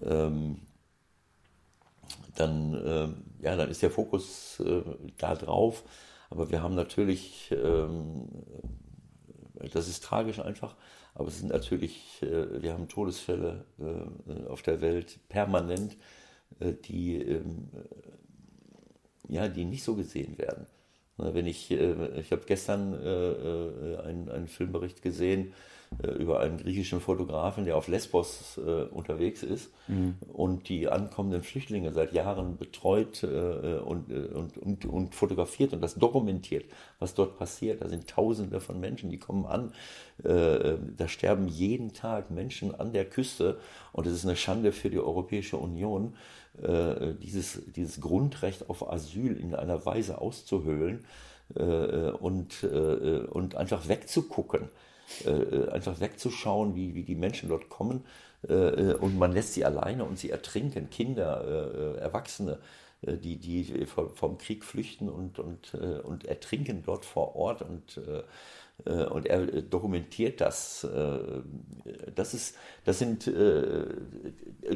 Ähm, 0.03 0.63
dann, 2.35 2.75
äh, 2.75 3.45
ja, 3.45 3.57
dann 3.57 3.71
ist 3.71 3.83
der 3.83 3.91
Fokus 3.91 4.61
äh, 4.61 4.83
da 5.19 5.35
drauf. 5.35 5.85
Aber 6.31 6.51
wir 6.51 6.63
haben 6.63 6.75
natürlich, 6.75 7.51
ähm, 7.53 8.29
das 9.73 9.89
ist 9.89 10.05
tragisch 10.05 10.41
einfach, 10.41 10.77
aber 11.15 11.29
es 11.29 11.39
sind 11.39 11.49
natürlich, 11.49 12.23
äh, 12.23 12.63
wir 12.63 12.73
haben 12.73 12.89
Todesfälle 12.89 13.65
äh, 13.79 14.47
auf 14.47 14.63
der 14.63 14.81
Welt 14.81 15.19
permanent, 15.29 15.97
äh, 16.61 16.73
die, 16.73 17.17
ähm, 17.17 17.69
ja, 19.29 19.49
die 19.49 19.65
nicht 19.65 19.83
so 19.83 19.95
gesehen 19.95 20.39
werden. 20.39 20.67
Wenn 21.17 21.47
ich, 21.47 21.71
äh, 21.71 22.21
ich 22.21 22.31
habe 22.31 22.43
gestern 22.47 22.95
äh, 22.95 23.33
äh, 23.33 23.99
einen, 23.99 24.29
einen 24.29 24.49
Filmbericht 24.49 25.03
gesehen, 25.03 25.53
über 26.19 26.41
einen 26.41 26.59
griechischen 26.59 27.01
Fotografen, 27.01 27.65
der 27.65 27.77
auf 27.77 27.89
Lesbos 27.89 28.59
äh, 28.59 28.83
unterwegs 28.85 29.43
ist 29.43 29.71
mhm. 29.89 30.17
und 30.33 30.69
die 30.69 30.89
ankommenden 30.89 31.43
Flüchtlinge 31.43 31.93
seit 31.93 32.13
Jahren 32.13 32.57
betreut 32.57 33.23
äh, 33.25 33.27
und, 33.27 34.11
äh, 34.11 34.29
und, 34.29 34.59
und, 34.59 34.85
und, 34.85 35.15
fotografiert 35.15 35.73
und 35.73 35.81
das 35.81 35.95
dokumentiert, 35.95 36.67
was 36.99 37.15
dort 37.15 37.39
passiert. 37.39 37.83
Da 37.83 37.89
sind 37.89 38.07
Tausende 38.07 38.61
von 38.61 38.79
Menschen, 38.79 39.11
die 39.11 39.19
kommen 39.19 39.47
an. 39.47 39.73
Äh, 40.23 40.77
da 40.97 41.09
sterben 41.09 41.49
jeden 41.49 41.93
Tag 41.95 42.31
Menschen 42.31 42.75
an 42.75 42.93
der 42.93 43.07
Küste 43.07 43.59
und 43.93 44.07
es 44.07 44.13
ist 44.13 44.25
eine 44.25 44.37
Schande 44.37 44.73
für 44.73 44.91
die 44.91 45.01
Europäische 45.01 45.57
Union, 45.57 46.15
äh, 46.63 47.15
dieses, 47.21 47.63
dieses 47.75 48.01
Grundrecht 48.01 48.71
auf 48.71 48.89
Asyl 48.89 49.37
in 49.37 49.55
einer 49.55 49.85
Weise 49.85 50.21
auszuhöhlen 50.21 51.05
und, 52.21 52.63
und 52.63 53.57
einfach 53.57 53.89
wegzugucken 53.89 54.69
äh, 55.25 55.71
einfach 55.71 56.01
wegzuschauen, 56.01 56.75
wie, 56.75 56.95
wie 56.95 57.05
die 57.05 57.15
Menschen 57.15 57.49
dort 57.49 57.69
kommen 57.69 58.05
äh, 58.49 58.95
und 58.95 59.19
man 59.19 59.33
lässt 59.33 59.55
sie 59.55 59.65
alleine 59.65 60.05
und 60.05 60.19
sie 60.19 60.31
ertrinken, 60.31 60.91
Kinder, 60.91 61.97
äh, 61.97 61.99
Erwachsene, 61.99 62.59
äh, 63.03 63.17
die, 63.17 63.37
die 63.37 63.87
vom, 63.87 64.39
Krieg 64.39 64.65
flüchten 64.65 65.09
und, 65.09 65.39
und, 65.39 65.75
äh, 65.75 66.01
und 66.01 66.25
ertrinken 66.25 66.83
dort 66.85 67.05
vor 67.05 67.37
Ort 67.37 67.63
und 67.63 67.99
äh, 67.99 68.23
und 68.85 69.27
er 69.27 69.45
dokumentiert 69.63 70.41
das. 70.41 70.87
Das 72.15 72.33
ist, 72.33 72.57
das 72.85 73.01
sind, 73.01 73.29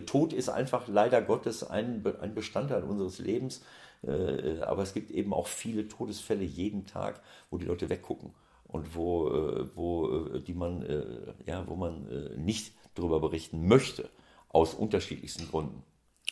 Tod 0.06 0.32
ist 0.32 0.48
einfach 0.48 0.88
leider 0.88 1.22
Gottes 1.22 1.62
ein, 1.62 2.04
ein 2.20 2.34
Bestandteil 2.34 2.82
unseres 2.82 3.20
Lebens. 3.20 3.62
Aber 4.02 4.82
es 4.82 4.92
gibt 4.92 5.12
eben 5.12 5.32
auch 5.32 5.46
viele 5.46 5.86
Todesfälle 5.86 6.42
jeden 6.42 6.84
Tag, 6.84 7.20
wo 7.48 7.58
die 7.58 7.66
Leute 7.66 7.88
weggucken 7.90 8.34
und 8.72 8.96
wo, 8.96 9.28
äh, 9.28 9.76
wo, 9.76 10.08
äh, 10.08 10.40
die 10.40 10.54
man, 10.54 10.82
äh, 10.82 11.04
ja, 11.46 11.64
wo 11.66 11.76
man 11.76 12.08
nicht 12.36 12.74
darüber 12.94 13.20
berichten 13.20 13.68
möchte, 13.68 14.10
aus 14.48 14.74
unterschiedlichsten 14.74 15.48
Gründen. 15.48 15.82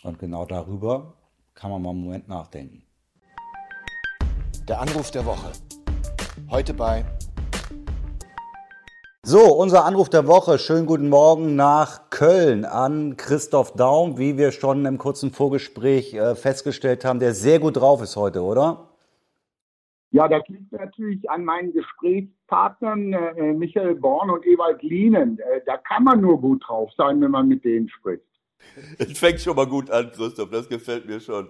Und 0.02 0.18
genau 0.18 0.44
darüber 0.44 1.14
kann 1.54 1.70
man 1.70 1.82
mal 1.82 1.90
einen 1.90 2.04
Moment 2.04 2.28
nachdenken. 2.28 2.82
Der 4.66 4.80
Anruf 4.80 5.10
der 5.10 5.24
Woche. 5.24 5.52
Heute 6.50 6.74
bei. 6.74 7.04
So, 9.22 9.54
unser 9.54 9.84
Anruf 9.84 10.08
der 10.08 10.26
Woche. 10.26 10.58
Schönen 10.58 10.86
guten 10.86 11.08
Morgen 11.08 11.56
nach 11.56 12.08
Köln 12.10 12.64
an 12.64 13.16
Christoph 13.16 13.72
Daum, 13.72 14.18
wie 14.18 14.38
wir 14.38 14.52
schon 14.52 14.86
im 14.86 14.96
kurzen 14.96 15.30
Vorgespräch 15.30 16.16
festgestellt 16.34 17.04
haben, 17.04 17.20
der 17.20 17.34
sehr 17.34 17.58
gut 17.58 17.76
drauf 17.76 18.00
ist 18.02 18.16
heute, 18.16 18.42
oder? 18.42 18.89
Ja, 20.12 20.26
das 20.26 20.42
liegt 20.48 20.72
natürlich 20.72 21.30
an 21.30 21.44
meinen 21.44 21.72
Gesprächspartnern 21.72 23.12
äh, 23.12 23.52
Michael 23.52 23.94
Born 23.94 24.30
und 24.30 24.44
Ewald 24.44 24.82
Lienen. 24.82 25.38
Äh, 25.38 25.60
da 25.66 25.76
kann 25.76 26.02
man 26.02 26.20
nur 26.20 26.40
gut 26.40 26.64
drauf 26.66 26.90
sein, 26.96 27.20
wenn 27.20 27.30
man 27.30 27.46
mit 27.46 27.64
denen 27.64 27.88
spricht. 27.88 28.24
Es 28.98 29.18
fängt 29.18 29.40
schon 29.40 29.56
mal 29.56 29.66
gut 29.66 29.90
an, 29.90 30.10
Christoph, 30.10 30.50
das 30.50 30.68
gefällt 30.68 31.06
mir 31.06 31.20
schon. 31.20 31.48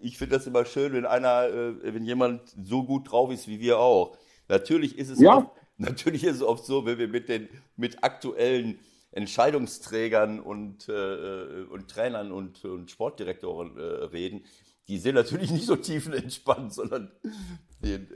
Ich 0.00 0.16
finde 0.16 0.36
das 0.36 0.46
immer 0.46 0.64
schön, 0.64 0.92
wenn 0.92 1.06
einer, 1.06 1.48
äh, 1.48 1.94
wenn 1.94 2.04
jemand 2.04 2.42
so 2.62 2.84
gut 2.84 3.10
drauf 3.10 3.30
ist 3.32 3.48
wie 3.48 3.60
wir 3.60 3.78
auch. 3.78 4.16
Natürlich 4.48 4.96
ist 4.96 5.10
es, 5.10 5.20
ja. 5.20 5.38
oft, 5.38 5.50
natürlich 5.76 6.24
ist 6.24 6.36
es 6.36 6.42
oft 6.42 6.64
so, 6.64 6.86
wenn 6.86 6.98
wir 6.98 7.08
mit 7.08 7.28
den 7.28 7.48
mit 7.76 8.04
aktuellen 8.04 8.78
Entscheidungsträgern 9.10 10.40
und, 10.40 10.88
äh, 10.88 11.64
und 11.70 11.88
Trainern 11.88 12.32
und, 12.32 12.64
und 12.64 12.90
Sportdirektoren 12.90 13.76
äh, 13.76 13.82
reden, 13.82 14.44
die 14.88 14.98
sind 14.98 15.14
natürlich 15.14 15.50
nicht 15.50 15.66
so 15.66 15.76
tiefenentspannt, 15.76 16.72
sondern 16.72 17.10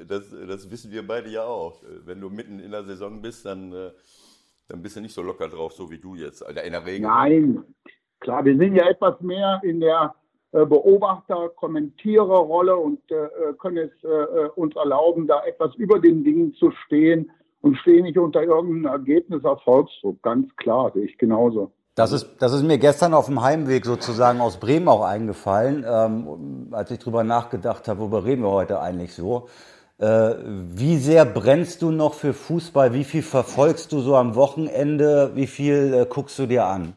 das, 0.07 0.31
das 0.31 0.71
wissen 0.71 0.91
wir 0.91 1.07
beide 1.07 1.31
ja 1.31 1.45
auch. 1.45 1.83
Wenn 2.05 2.21
du 2.21 2.29
mitten 2.29 2.59
in 2.59 2.71
der 2.71 2.85
Saison 2.85 3.23
bist, 3.23 3.47
dann, 3.47 3.73
äh, 3.73 3.91
dann 4.69 4.83
bist 4.83 4.97
du 4.97 5.01
nicht 5.01 5.15
so 5.15 5.23
locker 5.23 5.49
drauf, 5.49 5.73
so 5.73 5.91
wie 5.91 5.99
du 5.99 6.15
jetzt, 6.15 6.43
in 6.43 6.55
der 6.55 6.85
Regel. 6.85 7.09
Nein, 7.09 7.65
klar, 8.21 8.45
wir 8.45 8.57
sind 8.57 8.75
ja 8.75 8.89
etwas 8.89 9.21
mehr 9.21 9.61
in 9.65 9.81
der 9.81 10.15
äh, 10.53 10.67
Beobachter, 10.67 11.51
Kommentierer-Rolle 11.51 12.77
und 12.77 13.01
äh, 13.11 13.29
können 13.59 13.91
es 13.91 14.53
uns 14.57 14.77
erlauben, 14.77 15.27
da 15.27 15.45
etwas 15.45 15.75
über 15.77 15.99
den 15.99 16.23
Dingen 16.23 16.55
zu 16.55 16.71
stehen 16.85 17.31
und 17.61 17.77
stehen 17.79 18.05
nicht 18.05 18.19
unter 18.19 18.43
irgendeinem 18.43 18.87
Ergebnis 18.87 19.43
Erfolgsdruck. 19.43 20.23
Ganz 20.23 20.55
klar, 20.57 20.93
sehe 20.93 21.05
ich 21.05 21.19
genauso. 21.19 21.73
Das 21.99 22.13
ist, 22.13 22.41
das 22.41 22.53
ist 22.53 22.63
mir 22.63 22.79
gestern 22.79 23.13
auf 23.13 23.27
dem 23.27 23.43
Heimweg 23.43 23.85
sozusagen 23.85 24.41
aus 24.41 24.61
Bremen 24.61 24.87
auch 24.87 25.05
eingefallen, 25.05 25.85
ähm, 25.85 26.69
als 26.71 26.93
ich 26.93 27.01
drüber 27.01 27.25
nachgedacht 27.25 27.89
habe, 27.89 27.99
worüber 27.99 28.25
reden 28.25 28.43
wir 28.43 28.53
heute 28.53 28.81
eigentlich 28.81 29.15
so. 29.15 29.49
Äh, 29.99 30.35
wie 30.77 30.97
sehr 30.99 31.25
brennst 31.25 31.83
du 31.83 31.91
noch 31.91 32.15
für 32.15 32.35
Fußball? 32.35 32.95
Wie 32.95 33.03
viel 33.03 33.23
verfolgst 33.23 33.91
du 33.91 33.99
so 33.99 34.15
am 34.15 34.37
Wochenende? 34.37 35.33
Wie 35.35 35.49
viel 35.49 35.93
äh, 35.93 36.07
guckst 36.09 36.39
du 36.39 36.47
dir 36.47 36.67
an? 36.67 36.93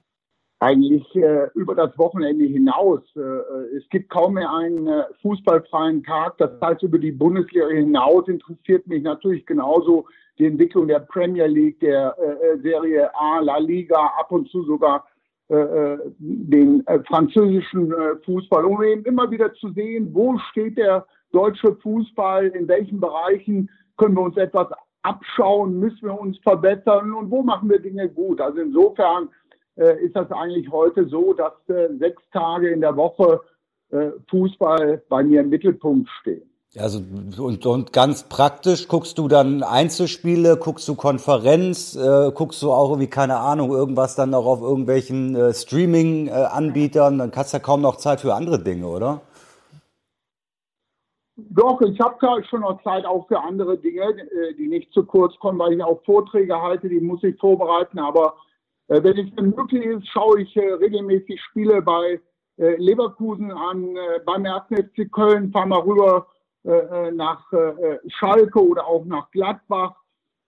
Eigentlich 0.60 1.16
äh, 1.16 1.48
über 1.56 1.74
das 1.74 1.98
Wochenende 1.98 2.46
hinaus. 2.46 3.02
Äh, 3.16 3.22
äh, 3.22 3.78
es 3.78 3.90
gibt 3.90 4.12
kaum 4.12 4.36
mehr 4.36 4.54
einen 4.54 4.86
äh, 4.86 5.06
fußballfreien 5.24 6.04
Tag. 6.04 6.38
Das 6.38 6.52
heißt, 6.62 6.84
über 6.84 7.00
die 7.00 7.12
Bundesliga 7.12 7.70
hinaus 7.70 8.28
interessiert 8.28 8.86
mich 8.86 9.02
natürlich 9.02 9.48
genauso 9.48 10.06
die 10.42 10.48
Entwicklung 10.48 10.88
der 10.88 11.02
Premier 11.02 11.46
League, 11.46 11.80
der 11.82 12.16
äh, 12.18 12.54
äh, 12.54 12.62
Serie 12.64 13.14
A, 13.14 13.40
La 13.42 13.60
Liga, 13.60 14.12
ab 14.18 14.32
und 14.32 14.50
zu 14.50 14.64
sogar 14.64 15.06
äh, 15.50 15.56
äh, 15.56 16.00
den 16.18 16.86
äh, 16.88 17.00
französischen 17.04 17.92
äh, 17.92 18.16
Fußball, 18.26 18.66
um 18.66 18.82
eben 18.82 19.06
immer 19.06 19.30
wieder 19.30 19.54
zu 19.54 19.70
sehen, 19.74 20.10
wo 20.14 20.40
steht 20.50 20.80
der 20.80 21.06
deutsche 21.32 21.76
Fußball, 21.76 22.48
in 22.48 22.68
welchen 22.68 23.00
Bereichen 23.00 23.70
können 23.98 24.16
wir 24.16 24.24
uns 24.24 24.38
etwas 24.38 24.68
abschauen, 25.04 25.80
müssen 25.80 26.08
wir 26.08 26.20
uns 26.20 26.40
verbessern 26.40 27.14
und 27.14 27.30
wo 27.30 27.44
machen 27.44 27.70
wir 27.70 27.80
Dinge 27.80 28.10
gut. 28.10 28.42
Also 28.42 28.62
insofern 28.62 29.30
ist 29.76 30.16
das 30.16 30.32
eigentlich 30.32 30.70
heute 30.70 31.08
so, 31.08 31.34
dass 31.34 31.54
sechs 31.98 32.22
Tage 32.32 32.70
in 32.70 32.82
der 32.82 32.96
Woche 32.96 33.40
Fußball 34.30 35.02
bei 35.10 35.24
mir 35.24 35.42
im 35.42 35.50
Mittelpunkt 35.50 36.10
steht. 36.20 36.51
Also 36.80 37.00
und, 37.00 37.66
und 37.66 37.92
ganz 37.92 38.24
praktisch 38.30 38.88
guckst 38.88 39.18
du 39.18 39.28
dann 39.28 39.62
Einzelspiele, 39.62 40.56
guckst 40.56 40.88
du 40.88 40.96
Konferenz, 40.96 41.98
äh, 41.98 42.32
guckst 42.34 42.62
du 42.62 42.72
auch 42.72 42.92
irgendwie 42.92 43.10
keine 43.10 43.40
Ahnung 43.40 43.72
irgendwas 43.72 44.16
dann 44.16 44.30
noch 44.30 44.46
auf 44.46 44.62
irgendwelchen 44.62 45.36
äh, 45.36 45.54
Streaming-Anbietern, 45.54 47.18
dann 47.18 47.32
hast 47.36 47.52
du 47.52 47.58
ja 47.58 47.62
kaum 47.64 47.82
noch 47.82 47.98
Zeit 47.98 48.22
für 48.22 48.34
andere 48.34 48.64
Dinge, 48.64 48.88
oder? 48.88 49.20
Doch, 51.36 51.82
ich 51.82 52.00
habe 52.00 52.16
schon 52.46 52.62
noch 52.62 52.82
Zeit 52.84 53.06
auch 53.06 53.28
für 53.28 53.42
andere 53.42 53.78
Dinge, 53.78 54.04
äh, 54.04 54.54
die 54.58 54.70
nicht 54.70 54.94
zu 54.94 55.04
kurz 55.04 55.38
kommen, 55.40 55.60
weil 55.60 55.74
ich 55.74 55.84
auch 55.84 56.02
Vorträge 56.06 56.56
halte, 56.56 56.88
die 56.88 57.02
muss 57.02 57.22
ich 57.24 57.38
vorbereiten. 57.38 58.00
Aber 58.00 58.36
äh, 58.88 59.04
wenn 59.04 59.18
es 59.18 59.36
möglich 59.36 59.84
ist, 59.84 60.08
schaue 60.08 60.42
ich 60.42 60.56
äh, 60.56 60.74
regelmäßig 60.74 61.42
Spiele 61.50 61.82
bei 61.82 62.22
äh, 62.58 62.76
Leverkusen 62.78 63.52
an, 63.52 63.96
äh, 63.98 64.20
beim 64.26 64.46
1. 64.46 64.64
FC 64.70 65.12
Köln, 65.12 65.52
fahre 65.52 65.68
mal 65.68 65.80
rüber 65.82 66.28
nach 66.64 67.52
äh, 67.54 68.00
Schalke 68.08 68.64
oder 68.64 68.86
auch 68.86 69.06
nach 69.06 69.32
Gladbach, 69.32 69.96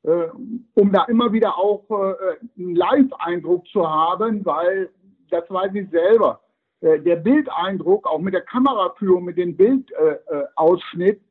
um 0.03 0.91
da 0.91 1.05
immer 1.05 1.31
wieder 1.31 1.57
auch 1.57 1.89
einen 1.89 2.75
Live-Eindruck 2.75 3.65
zu 3.69 3.89
haben, 3.89 4.45
weil 4.45 4.89
das 5.29 5.49
weiß 5.49 5.73
ich 5.75 5.89
selber. 5.91 6.41
Der 6.81 7.15
Bildeindruck, 7.15 8.05
auch 8.05 8.19
mit 8.19 8.33
der 8.33 8.41
Kameraführung, 8.41 9.23
mit 9.23 9.37
dem 9.37 9.55
Bildausschnitt, 9.55 11.21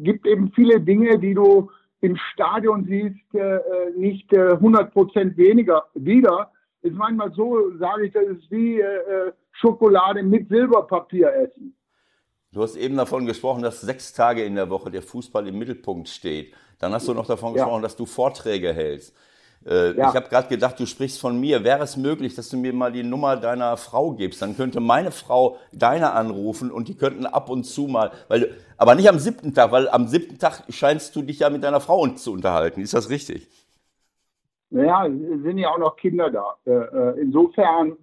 gibt 0.00 0.26
eben 0.26 0.50
viele 0.50 0.80
Dinge, 0.80 1.16
die 1.20 1.34
du 1.34 1.70
im 2.00 2.16
Stadion 2.32 2.84
siehst, 2.86 3.96
nicht 3.96 4.36
100 4.36 4.92
Prozent 4.92 5.36
weniger 5.36 5.84
wieder. 5.94 6.50
Ist 6.82 6.96
manchmal 6.96 7.30
so, 7.34 7.70
sage 7.78 8.06
ich, 8.06 8.12
das 8.12 8.24
ist 8.24 8.50
wie 8.50 8.82
Schokolade 9.52 10.24
mit 10.24 10.48
Silberpapier 10.48 11.32
essen. 11.32 11.76
Du 12.56 12.62
hast 12.62 12.74
eben 12.76 12.96
davon 12.96 13.26
gesprochen, 13.26 13.62
dass 13.62 13.82
sechs 13.82 14.14
Tage 14.14 14.42
in 14.42 14.54
der 14.54 14.70
Woche 14.70 14.90
der 14.90 15.02
Fußball 15.02 15.46
im 15.46 15.58
Mittelpunkt 15.58 16.08
steht. 16.08 16.54
Dann 16.78 16.90
hast 16.94 17.06
du 17.06 17.12
noch 17.12 17.26
davon 17.26 17.54
ja. 17.54 17.62
gesprochen, 17.62 17.82
dass 17.82 17.96
du 17.96 18.06
Vorträge 18.06 18.72
hältst. 18.72 19.14
Äh, 19.66 19.94
ja. 19.94 20.08
Ich 20.08 20.16
habe 20.16 20.30
gerade 20.30 20.48
gedacht, 20.48 20.80
du 20.80 20.86
sprichst 20.86 21.20
von 21.20 21.38
mir. 21.38 21.64
Wäre 21.64 21.82
es 21.82 21.98
möglich, 21.98 22.34
dass 22.34 22.48
du 22.48 22.56
mir 22.56 22.72
mal 22.72 22.92
die 22.92 23.02
Nummer 23.02 23.36
deiner 23.36 23.76
Frau 23.76 24.12
gibst? 24.12 24.40
Dann 24.40 24.56
könnte 24.56 24.80
meine 24.80 25.10
Frau 25.10 25.58
deine 25.70 26.12
anrufen 26.12 26.70
und 26.70 26.88
die 26.88 26.96
könnten 26.96 27.26
ab 27.26 27.50
und 27.50 27.64
zu 27.64 27.88
mal, 27.88 28.10
weil, 28.28 28.54
aber 28.78 28.94
nicht 28.94 29.10
am 29.10 29.18
siebten 29.18 29.52
Tag, 29.52 29.70
weil 29.70 29.90
am 29.90 30.08
siebten 30.08 30.38
Tag 30.38 30.62
scheinst 30.70 31.14
du 31.14 31.20
dich 31.20 31.40
ja 31.40 31.50
mit 31.50 31.62
deiner 31.62 31.80
Frau 31.80 32.06
zu 32.08 32.32
unterhalten. 32.32 32.80
Ist 32.80 32.94
das 32.94 33.10
richtig? 33.10 33.48
Naja, 34.70 35.04
sind 35.10 35.58
ja 35.58 35.68
auch 35.68 35.78
noch 35.78 35.96
Kinder 35.96 36.30
da. 36.30 36.56
Äh, 36.64 36.70
äh, 36.70 37.20
insofern 37.20 37.98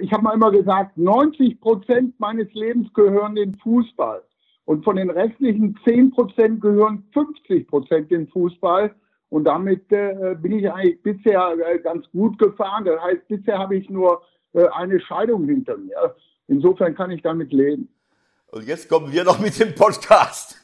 ich 0.00 0.12
habe 0.12 0.22
mal 0.24 0.34
immer 0.34 0.50
gesagt, 0.50 0.96
90 0.98 1.60
Prozent 1.60 2.18
meines 2.18 2.52
Lebens 2.52 2.92
gehören 2.94 3.36
den 3.36 3.56
Fußball. 3.58 4.22
Und 4.64 4.84
von 4.84 4.96
den 4.96 5.08
restlichen 5.08 5.78
10 5.86 6.10
Prozent 6.10 6.60
gehören 6.60 7.04
50 7.14 7.66
Prozent 7.68 8.10
den 8.10 8.28
Fußball. 8.28 8.94
Und 9.30 9.44
damit 9.44 9.90
äh, 9.92 10.36
bin 10.40 10.52
ich 10.52 10.70
eigentlich 10.70 11.02
bisher 11.02 11.54
äh, 11.66 11.78
ganz 11.78 12.04
gut 12.10 12.38
gefahren. 12.38 12.84
Das 12.84 13.00
heißt, 13.00 13.28
bisher 13.28 13.58
habe 13.58 13.76
ich 13.76 13.88
nur 13.88 14.22
äh, 14.52 14.66
eine 14.68 15.00
Scheidung 15.00 15.44
hinter 15.46 15.76
mir. 15.76 16.14
Insofern 16.48 16.94
kann 16.94 17.10
ich 17.10 17.22
damit 17.22 17.52
leben. 17.52 17.88
Und 18.50 18.66
jetzt 18.66 18.88
kommen 18.88 19.12
wir 19.12 19.24
noch 19.24 19.38
mit 19.38 19.58
dem 19.58 19.74
Podcast. 19.74 20.60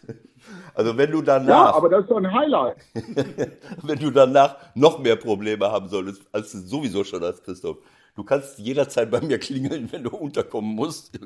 Also 0.74 0.96
wenn 0.96 1.10
du 1.10 1.22
danach. 1.22 1.48
Ja, 1.48 1.74
aber 1.74 1.88
das 1.88 2.02
ist 2.02 2.10
doch 2.10 2.18
ein 2.18 2.30
Highlight. 2.32 2.76
wenn 3.82 3.98
du 3.98 4.10
danach 4.10 4.56
noch 4.74 4.98
mehr 4.98 5.16
Probleme 5.16 5.70
haben 5.70 5.88
solltest, 5.88 6.26
als 6.32 6.52
du 6.52 6.58
sowieso 6.58 7.04
schon 7.04 7.22
hast, 7.22 7.44
Christoph, 7.44 7.78
Du 8.14 8.22
kannst 8.22 8.58
jederzeit 8.58 9.10
bei 9.10 9.20
mir 9.20 9.38
klingeln, 9.38 9.88
wenn 9.90 10.04
du 10.04 10.10
unterkommen 10.10 10.74
musst. 10.74 11.18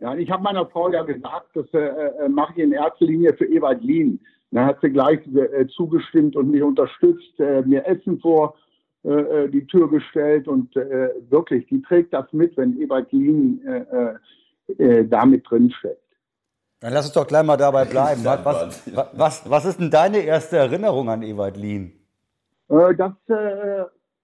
Ja, 0.00 0.16
ich 0.16 0.30
habe 0.30 0.42
meiner 0.42 0.66
Frau 0.66 0.90
ja 0.90 1.02
gesagt, 1.02 1.54
das 1.54 1.66
äh, 1.72 1.78
äh, 1.78 2.28
mache 2.28 2.54
ich 2.56 2.58
in 2.64 2.72
erster 2.72 3.04
Linie 3.04 3.34
für 3.34 3.46
Ewald 3.46 3.82
Lien. 3.84 4.18
Dann 4.50 4.66
hat 4.66 4.80
sie 4.82 4.90
gleich 4.90 5.20
äh, 5.34 5.66
zugestimmt 5.68 6.34
und 6.34 6.50
mich 6.50 6.62
unterstützt, 6.62 7.38
äh, 7.38 7.62
mir 7.62 7.86
Essen 7.86 8.18
vor 8.20 8.56
äh, 9.04 9.10
äh, 9.10 9.48
die 9.48 9.66
Tür 9.66 9.88
gestellt 9.88 10.48
und 10.48 10.74
wirklich, 10.74 11.66
die 11.68 11.80
trägt 11.82 12.12
das 12.12 12.26
mit, 12.32 12.56
wenn 12.56 12.80
Ewald 12.80 13.12
Lien 13.12 13.60
da 15.08 15.26
mit 15.26 15.48
drin 15.48 15.70
steckt. 15.70 15.98
Dann 16.80 16.92
lass 16.92 17.06
uns 17.06 17.14
doch 17.14 17.26
gleich 17.26 17.44
mal 17.44 17.56
dabei 17.56 17.84
bleiben. 17.84 18.24
Was, 18.24 18.44
was, 18.44 19.10
was, 19.12 19.50
was 19.50 19.64
ist 19.64 19.80
denn 19.80 19.90
deine 19.90 20.18
erste 20.18 20.56
Erinnerung 20.56 21.08
an 21.08 21.22
Ewald 21.22 21.56
Lien? 21.56 21.92
Das 22.68 23.12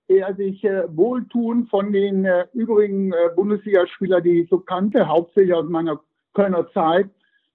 er 0.09 0.35
sich 0.35 0.65
äh, 0.65 0.85
wohltun 0.97 1.67
von 1.67 1.93
den 1.93 2.25
äh, 2.25 2.47
übrigen 2.55 3.13
äh, 3.13 3.31
Bundesligaspielern, 3.37 4.23
die 4.23 4.43
ich 4.43 4.49
so 4.49 4.59
kannte, 4.59 5.07
hauptsächlich 5.07 5.55
aus 5.55 5.69
meiner 5.69 6.01
Kölner 6.35 6.69
Zeit, 6.73 7.09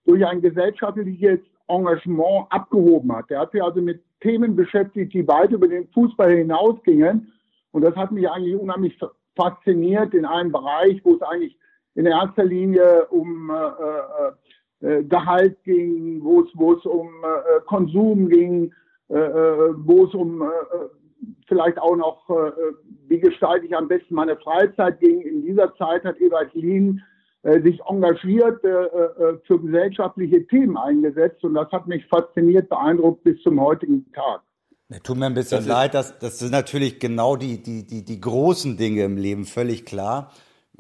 durch 0.05 0.25
ein 0.25 0.41
gesellschaftliches 0.41 1.39
Engagement 1.67 2.45
abgehoben 2.49 3.15
hat. 3.15 3.31
Er 3.31 3.41
hat 3.41 3.51
sich 3.51 3.63
also 3.63 3.81
mit 3.81 4.03
Themen 4.21 4.55
beschäftigt, 4.55 5.13
die 5.13 5.27
weit 5.27 5.51
über 5.51 5.67
den 5.67 5.87
Fußball 5.89 6.35
hinausgingen. 6.35 7.31
Und 7.71 7.81
das 7.81 7.95
hat 7.95 8.11
mich 8.11 8.29
eigentlich 8.29 8.55
unheimlich 8.55 8.97
fasziniert 9.35 10.13
in 10.13 10.25
einem 10.25 10.51
Bereich, 10.51 11.03
wo 11.03 11.15
es 11.15 11.21
eigentlich 11.21 11.57
in 11.95 12.05
erster 12.05 12.43
Linie 12.43 13.05
um 13.07 13.49
äh, 13.49 14.85
äh, 14.85 15.03
Gehalt 15.03 15.63
ging, 15.63 16.23
wo 16.23 16.41
es, 16.41 16.49
wo 16.53 16.73
es 16.73 16.85
um 16.85 17.07
äh, 17.07 17.61
Konsum 17.65 18.29
ging, 18.29 18.73
äh, 19.09 19.15
äh 19.15 19.73
wo 19.77 20.05
es 20.05 20.13
um 20.13 20.41
äh, 20.41 20.45
vielleicht 21.47 21.79
auch 21.79 21.95
noch, 21.95 22.29
äh, 22.29 22.51
wie 23.07 23.19
gestalte 23.19 23.65
ich 23.65 23.75
am 23.75 23.87
besten 23.87 24.15
meine 24.15 24.37
Freizeit 24.37 24.99
ging. 24.99 25.21
In 25.21 25.43
dieser 25.43 25.73
Zeit 25.75 26.03
hat 26.03 26.19
Ewald 26.19 26.53
Lien 26.53 27.03
äh, 27.43 27.61
sich 27.61 27.81
engagiert, 27.89 28.63
äh, 28.63 28.69
äh, 28.69 29.37
für 29.45 29.59
gesellschaftliche 29.59 30.47
Themen 30.47 30.77
eingesetzt 30.77 31.43
und 31.43 31.55
das 31.55 31.69
hat 31.71 31.87
mich 31.87 32.05
fasziniert, 32.07 32.69
beeindruckt 32.69 33.23
bis 33.23 33.41
zum 33.41 33.59
heutigen 33.59 34.09
Tag. 34.13 34.41
Ja, 34.89 34.99
tut 34.99 35.17
mir 35.17 35.25
ein 35.25 35.33
bisschen 35.33 35.57
das 35.57 35.67
leid, 35.67 35.93
das, 35.93 36.17
das 36.19 36.39
sind 36.39 36.51
natürlich 36.51 36.99
genau 36.99 37.35
die, 37.35 37.61
die, 37.61 37.85
die, 37.85 38.05
die 38.05 38.21
großen 38.21 38.77
Dinge 38.77 39.03
im 39.03 39.17
Leben, 39.17 39.45
völlig 39.45 39.85
klar. 39.85 40.31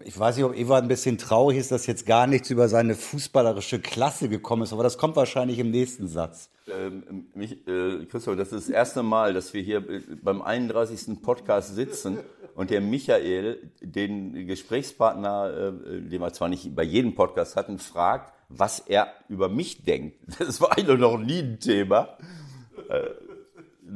Ich 0.01 0.17
weiß 0.17 0.37
nicht, 0.37 0.45
ob 0.45 0.57
Eva 0.57 0.79
ein 0.79 0.87
bisschen 0.87 1.19
traurig 1.19 1.59
ist, 1.59 1.71
dass 1.71 1.85
jetzt 1.85 2.07
gar 2.07 2.25
nichts 2.25 2.49
über 2.49 2.67
seine 2.67 2.95
fußballerische 2.95 3.79
Klasse 3.79 4.27
gekommen 4.27 4.63
ist, 4.63 4.73
aber 4.73 4.81
das 4.81 4.97
kommt 4.97 5.15
wahrscheinlich 5.15 5.59
im 5.59 5.69
nächsten 5.69 6.07
Satz. 6.07 6.49
Ähm, 6.67 7.27
mich, 7.35 7.67
äh, 7.67 8.05
Christoph, 8.05 8.35
das 8.35 8.51
ist 8.51 8.69
das 8.69 8.73
erste 8.73 9.03
Mal, 9.03 9.33
dass 9.33 9.53
wir 9.53 9.61
hier 9.61 9.87
äh, 9.87 10.01
beim 10.21 10.41
31. 10.41 11.21
Podcast 11.21 11.75
sitzen 11.75 12.17
und 12.55 12.71
der 12.71 12.81
Michael 12.81 13.71
den 13.81 14.47
Gesprächspartner, 14.47 15.73
äh, 15.85 16.01
den 16.01 16.21
wir 16.21 16.33
zwar 16.33 16.49
nicht 16.49 16.75
bei 16.75 16.83
jedem 16.83 17.13
Podcast 17.13 17.55
hatten, 17.55 17.77
fragt, 17.77 18.33
was 18.49 18.79
er 18.79 19.13
über 19.29 19.47
mich 19.47 19.83
denkt. 19.83 20.17
Das 20.39 20.59
war 20.59 20.75
eigentlich 20.75 20.99
noch 20.99 21.17
nie 21.17 21.39
ein 21.39 21.59
Thema. 21.59 22.17
Äh, 22.89 23.09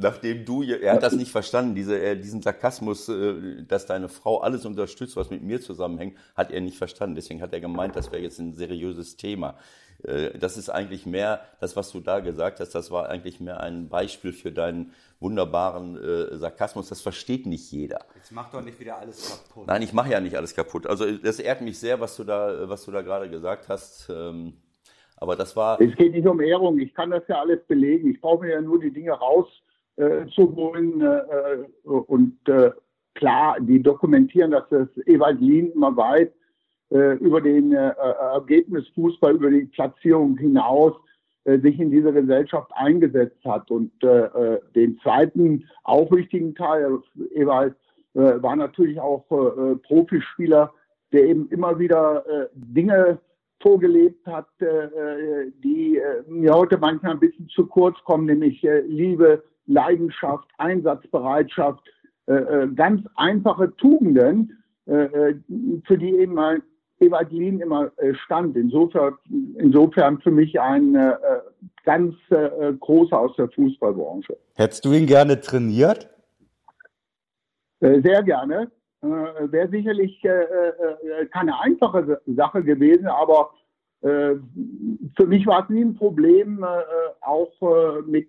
nachdem 0.00 0.44
du, 0.44 0.62
er 0.62 0.94
hat 0.94 1.02
das 1.02 1.14
nicht 1.14 1.30
verstanden, 1.30 1.74
diese, 1.74 2.00
äh, 2.00 2.16
diesen 2.16 2.42
Sarkasmus, 2.42 3.08
äh, 3.08 3.62
dass 3.66 3.86
deine 3.86 4.08
Frau 4.08 4.38
alles 4.40 4.64
unterstützt, 4.64 5.16
was 5.16 5.30
mit 5.30 5.42
mir 5.42 5.60
zusammenhängt, 5.60 6.16
hat 6.34 6.50
er 6.50 6.60
nicht 6.60 6.78
verstanden. 6.78 7.16
Deswegen 7.16 7.42
hat 7.42 7.52
er 7.52 7.60
gemeint, 7.60 7.96
das 7.96 8.12
wäre 8.12 8.22
jetzt 8.22 8.38
ein 8.38 8.54
seriöses 8.54 9.16
Thema. 9.16 9.56
Äh, 10.04 10.38
das 10.38 10.56
ist 10.56 10.70
eigentlich 10.70 11.06
mehr, 11.06 11.40
das, 11.60 11.76
was 11.76 11.90
du 11.90 12.00
da 12.00 12.20
gesagt 12.20 12.60
hast, 12.60 12.74
das 12.74 12.90
war 12.90 13.08
eigentlich 13.08 13.40
mehr 13.40 13.60
ein 13.60 13.88
Beispiel 13.88 14.32
für 14.32 14.52
deinen 14.52 14.92
wunderbaren 15.20 15.96
äh, 15.96 16.36
Sarkasmus. 16.36 16.88
Das 16.88 17.00
versteht 17.00 17.46
nicht 17.46 17.70
jeder. 17.72 18.00
Jetzt 18.14 18.32
mach 18.32 18.50
doch 18.50 18.62
nicht 18.62 18.78
wieder 18.78 18.98
alles 18.98 19.42
kaputt. 19.48 19.66
Nein, 19.66 19.82
ich 19.82 19.92
mache 19.92 20.10
ja 20.10 20.20
nicht 20.20 20.36
alles 20.36 20.54
kaputt. 20.54 20.86
Also 20.86 21.10
das 21.10 21.40
ehrt 21.40 21.60
mich 21.60 21.78
sehr, 21.78 22.00
was 22.00 22.16
du 22.16 22.24
da, 22.24 22.68
was 22.68 22.84
du 22.84 22.92
da 22.92 23.02
gerade 23.02 23.28
gesagt 23.28 23.68
hast. 23.68 24.08
Ähm, 24.10 24.54
aber 25.16 25.34
das 25.34 25.56
war. 25.56 25.80
Es 25.80 25.96
geht 25.96 26.12
nicht 26.12 26.28
um 26.28 26.40
Ehrung. 26.40 26.78
Ich 26.78 26.94
kann 26.94 27.10
das 27.10 27.24
ja 27.26 27.40
alles 27.40 27.64
belegen. 27.66 28.10
Ich 28.10 28.20
brauche 28.20 28.44
mir 28.44 28.52
ja 28.52 28.60
nur 28.60 28.78
die 28.78 28.92
Dinge 28.92 29.10
raus 29.10 29.48
äh, 29.98 30.26
zu 30.34 30.54
holen. 30.54 31.00
Äh, 31.00 31.88
und 31.88 32.36
äh, 32.48 32.70
klar, 33.14 33.56
die 33.60 33.82
dokumentieren, 33.82 34.52
dass 34.52 34.68
das 34.70 34.88
Ewald 35.06 35.40
immer 35.40 35.96
weit 35.96 36.32
äh, 36.90 37.16
über 37.16 37.40
den 37.42 37.72
äh, 37.72 37.92
Ergebnisfußball, 38.32 39.34
über 39.34 39.50
die 39.50 39.66
Platzierung 39.66 40.38
hinaus 40.38 40.94
äh, 41.44 41.58
sich 41.58 41.78
in 41.78 41.90
dieser 41.90 42.12
Gesellschaft 42.12 42.70
eingesetzt 42.74 43.44
hat. 43.44 43.70
Und 43.70 43.92
den 44.74 44.98
zweiten, 45.02 45.64
auch 45.84 46.10
wichtigen 46.10 46.54
Teil, 46.54 46.98
Ewald, 47.34 47.74
war 48.14 48.56
natürlich 48.56 48.98
auch 48.98 49.24
Profispieler, 49.82 50.72
der 51.12 51.24
eben 51.24 51.48
immer 51.50 51.78
wieder 51.78 52.24
Dinge 52.54 53.18
vorgelebt 53.60 54.26
hat, 54.26 54.48
die 54.60 56.00
mir 56.26 56.54
heute 56.54 56.78
manchmal 56.78 57.12
ein 57.12 57.20
bisschen 57.20 57.48
zu 57.48 57.66
kurz 57.66 57.96
kommen, 58.04 58.26
nämlich 58.26 58.62
Liebe, 58.86 59.44
Leidenschaft, 59.68 60.48
Einsatzbereitschaft, 60.58 61.84
äh, 62.26 62.32
äh, 62.34 62.68
ganz 62.74 63.06
einfache 63.16 63.74
Tugenden, 63.76 64.62
äh, 64.86 65.34
für 65.86 65.96
die 65.96 66.10
eben 66.16 66.34
mal 66.34 66.60
Evangelin 67.00 67.60
immer 67.60 67.92
stand. 68.24 68.56
Insofern, 68.56 69.14
insofern 69.58 70.20
für 70.20 70.32
mich 70.32 70.58
ein 70.60 70.98
ganz 71.84 72.16
großer 72.80 73.16
aus 73.16 73.36
der 73.36 73.48
Fußballbranche. 73.50 74.36
Hättest 74.56 74.84
du 74.84 74.92
ihn 74.92 75.06
gerne 75.06 75.40
trainiert? 75.40 76.10
Sehr 77.78 78.24
gerne. 78.24 78.72
Wäre 79.00 79.68
sicherlich 79.68 80.20
keine 81.30 81.60
einfache 81.60 82.20
Sache 82.26 82.64
gewesen, 82.64 83.06
aber 83.06 83.50
Äh, 83.52 83.57
für 84.00 85.26
mich 85.26 85.44
war 85.46 85.64
es 85.64 85.70
nie 85.70 85.84
ein 85.84 85.96
Problem, 85.96 86.62
äh, 86.62 86.66
auch 87.20 87.50
äh, 87.60 88.02
mit 88.02 88.28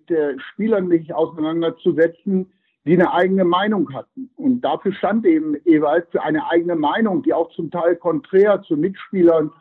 Spielern 0.50 0.88
mich 0.88 1.14
auseinanderzusetzen, 1.14 2.52
die 2.84 2.94
eine 2.94 3.12
eigene 3.12 3.44
Meinung 3.44 3.92
hatten. 3.92 4.30
Und 4.36 4.62
dafür 4.62 4.92
stand 4.92 5.26
eben 5.26 5.54
Ewald 5.64 6.08
für 6.10 6.22
eine 6.22 6.48
eigene 6.48 6.76
Meinung, 6.76 7.22
die 7.22 7.34
auch 7.34 7.50
zum 7.50 7.70
Teil 7.70 7.96
konträr 7.96 8.62
zu 8.62 8.76
Mitspielern, 8.76 9.52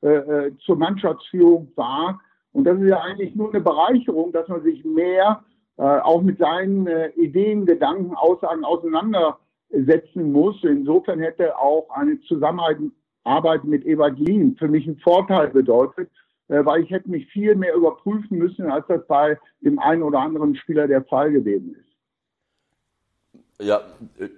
äh, 0.00 0.50
zur 0.64 0.76
Mannschaftsführung 0.76 1.70
war. 1.76 2.20
Und 2.52 2.64
das 2.64 2.78
ist 2.80 2.88
ja 2.88 3.00
eigentlich 3.00 3.34
nur 3.34 3.50
eine 3.50 3.60
Bereicherung, 3.60 4.32
dass 4.32 4.48
man 4.48 4.62
sich 4.62 4.84
mehr 4.84 5.44
äh, 5.76 5.82
auch 5.82 6.22
mit 6.22 6.38
seinen 6.38 6.86
äh, 6.86 7.10
Ideen, 7.10 7.66
Gedanken, 7.66 8.14
Aussagen 8.14 8.64
auseinandersetzen 8.64 10.32
muss. 10.32 10.62
Insofern 10.64 11.20
hätte 11.20 11.56
auch 11.58 11.88
eine 11.90 12.20
Zusammenarbeit 12.22 12.78
Arbeit 13.24 13.64
mit 13.64 13.84
Evangelien 13.84 14.56
für 14.56 14.68
mich 14.68 14.86
einen 14.86 14.98
Vorteil 14.98 15.48
bedeutet, 15.48 16.10
äh, 16.48 16.64
weil 16.64 16.82
ich 16.82 16.90
hätte 16.90 17.10
mich 17.10 17.26
viel 17.28 17.54
mehr 17.54 17.74
überprüfen 17.74 18.38
müssen, 18.38 18.70
als 18.70 18.86
das 18.88 19.06
bei 19.06 19.38
dem 19.60 19.78
einen 19.78 20.02
oder 20.02 20.20
anderen 20.20 20.54
Spieler 20.56 20.88
der 20.88 21.04
Fall 21.04 21.32
gewesen 21.32 21.76
ist. 21.76 23.66
Ja, 23.66 23.82
äh, 24.18 24.28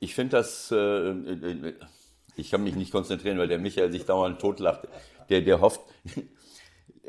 ich 0.00 0.14
finde 0.14 0.36
das, 0.36 0.72
äh, 0.72 1.74
ich 2.36 2.50
kann 2.50 2.64
mich 2.64 2.74
nicht 2.74 2.92
konzentrieren, 2.92 3.38
weil 3.38 3.48
der 3.48 3.58
Michael 3.58 3.92
sich 3.92 4.06
dauernd 4.06 4.40
totlacht. 4.40 4.88
Der, 5.28 5.42
der 5.42 5.60
hofft, 5.60 5.80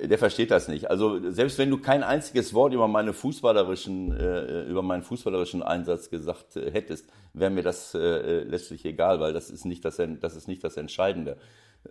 der 0.07 0.17
versteht 0.17 0.51
das 0.51 0.67
nicht. 0.67 0.89
Also 0.89 1.31
selbst 1.31 1.57
wenn 1.57 1.69
du 1.69 1.77
kein 1.77 2.03
einziges 2.03 2.53
Wort 2.53 2.73
über 2.73 2.87
meine 2.87 3.13
fußballerischen, 3.13 4.11
äh, 4.11 4.63
über 4.63 4.81
meinen 4.81 5.03
fußballerischen 5.03 5.63
Einsatz 5.63 6.09
gesagt 6.09 6.55
äh, 6.55 6.71
hättest, 6.71 7.07
wäre 7.33 7.51
mir 7.51 7.63
das 7.63 7.93
äh, 7.93 8.43
letztlich 8.43 8.85
egal, 8.85 9.19
weil 9.19 9.33
das 9.33 9.49
ist 9.49 9.65
nicht 9.65 9.85
das, 9.85 10.01
das 10.19 10.35
ist 10.35 10.47
nicht 10.47 10.63
das 10.63 10.77
Entscheidende. 10.77 11.37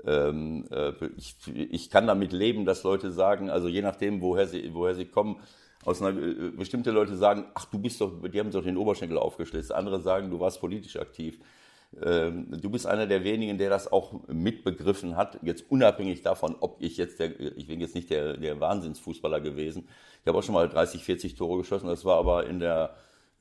Ähm, 0.05 0.67
äh, 0.71 0.93
ich, 1.17 1.37
ich 1.55 1.91
kann 1.91 2.07
damit 2.07 2.33
leben, 2.33 2.65
dass 2.65 2.83
Leute 2.83 3.11
sagen, 3.13 3.51
also 3.51 3.69
je 3.69 3.83
nachdem, 3.83 4.21
woher 4.21 4.47
sie, 4.47 4.71
woher 4.75 4.95
sie 4.95 5.07
kommen, 5.07 5.41
aus 5.85 6.03
einer, 6.03 6.13
bestimmte 6.51 6.91
Leute 6.91 7.17
sagen, 7.17 7.47
ach, 7.55 7.65
du 7.67 7.79
bist 7.79 8.01
doch, 8.01 8.13
die 8.29 8.39
haben 8.39 8.51
doch 8.51 8.63
den 8.63 8.77
Oberschenkel 8.77 9.19
aufgeschlitzt. 9.19 9.73
Andere 9.73 10.01
sagen, 10.01 10.31
du 10.31 10.39
warst 10.39 10.61
politisch 10.61 10.97
aktiv. 10.97 11.39
Ähm, 12.03 12.47
du 12.51 12.70
bist 12.70 12.86
einer 12.86 13.07
der 13.07 13.24
wenigen, 13.24 13.59
der 13.59 13.68
das 13.68 13.91
auch 13.91 14.12
mitbegriffen 14.28 15.16
hat, 15.16 15.38
jetzt 15.43 15.64
unabhängig 15.70 16.22
davon, 16.22 16.55
ob 16.61 16.80
ich 16.80 16.97
jetzt 16.97 17.18
der, 17.18 17.38
ich 17.41 17.66
bin 17.66 17.80
jetzt 17.80 17.97
nicht 17.97 18.11
der, 18.11 18.36
der 18.36 18.61
Wahnsinnsfußballer 18.61 19.41
gewesen. 19.41 19.88
Ich 20.20 20.28
habe 20.28 20.38
auch 20.38 20.43
schon 20.43 20.55
mal 20.55 20.68
30, 20.68 21.03
40 21.03 21.34
Tore 21.34 21.59
geschossen, 21.59 21.88
das 21.88 22.05
war 22.05 22.18
aber 22.18 22.47
in 22.47 22.61
der 22.61 22.95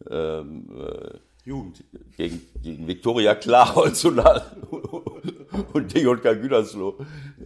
ähm, 0.09 0.67
äh, 0.79 1.19
Jugend 1.45 1.83
gegen, 2.17 2.41
gegen 2.61 2.87
Viktoria 2.87 3.35
Klarholz 3.35 4.03
und, 4.05 4.19
und 5.73 5.95
DJK 5.95 6.41
Gütersloh. 6.41 6.97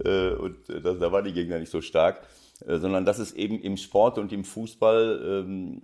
Äh, 0.04 0.30
und 0.32 0.58
das, 0.68 1.00
da 1.00 1.12
war 1.12 1.22
die 1.22 1.34
Gegner 1.34 1.60
nicht 1.60 1.72
so 1.72 1.82
stark, 1.82 2.22
äh, 2.66 2.78
sondern 2.78 3.06
das 3.06 3.20
ist 3.20 3.34
eben 3.34 3.60
im 3.60 3.76
Sport 3.76 4.18
und 4.18 4.32
im 4.32 4.46
Fußball 4.46 5.44
ähm, 5.46 5.82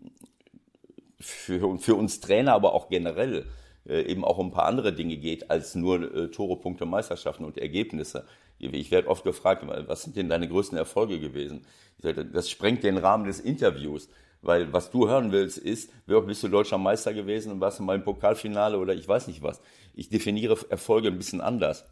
für, 1.20 1.78
für 1.78 1.96
uns 1.96 2.22
Trainer, 2.22 2.54
aber 2.54 2.74
auch 2.74 2.90
generell 2.90 3.40
äh, 3.40 3.44
eben 3.86 4.24
auch 4.24 4.38
um 4.38 4.48
ein 4.48 4.52
paar 4.52 4.66
andere 4.66 4.94
Dinge 4.94 5.18
geht 5.18 5.50
als 5.50 5.76
nur 5.76 6.14
äh, 6.14 6.28
Tore, 6.30 6.60
Punkte, 6.60 6.86
Meisterschaften 6.86 7.46
und 7.46 7.58
Ergebnisse. 7.58 8.26
Ich 8.60 8.92
werde 8.92 9.08
oft 9.08 9.24
gefragt, 9.24 9.64
was 9.88 10.04
sind 10.04 10.18
denn 10.18 10.28
deine 10.28 10.48
größten 10.48 10.78
Erfolge 10.78 11.20
gewesen? 11.20 11.66
Sage, 12.02 12.26
das 12.26 12.50
sprengt 12.50 12.84
den 12.84 12.98
Rahmen 12.98 13.26
des 13.26 13.40
Interviews. 13.40 14.10
Weil 14.42 14.72
was 14.72 14.90
du 14.90 15.08
hören 15.08 15.32
willst, 15.32 15.58
ist, 15.58 15.92
wer 16.06 16.22
bist 16.22 16.44
du 16.44 16.48
deutscher 16.48 16.78
Meister 16.78 17.14
gewesen 17.14 17.52
und 17.52 17.60
warst 17.60 17.80
du 17.80 17.84
mal 17.84 17.96
im 17.96 18.04
Pokalfinale 18.04 18.78
oder 18.78 18.94
ich 18.94 19.08
weiß 19.08 19.28
nicht 19.28 19.44
was. 19.44 19.62
Ich 19.94 20.10
definiere 20.10 20.58
Erfolge 20.70 21.10
ein 21.10 21.18
bisschen 21.18 21.42
anders. 21.42 21.86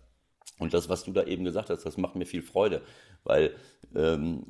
Und 0.60 0.74
das, 0.74 0.90
was 0.90 1.04
du 1.04 1.12
da 1.12 1.24
eben 1.24 1.44
gesagt 1.44 1.70
hast, 1.70 1.86
das 1.86 1.98
macht 1.98 2.16
mir 2.16 2.26
viel 2.26 2.42
Freude, 2.42 2.82
weil 3.24 3.54
ähm, 3.96 4.44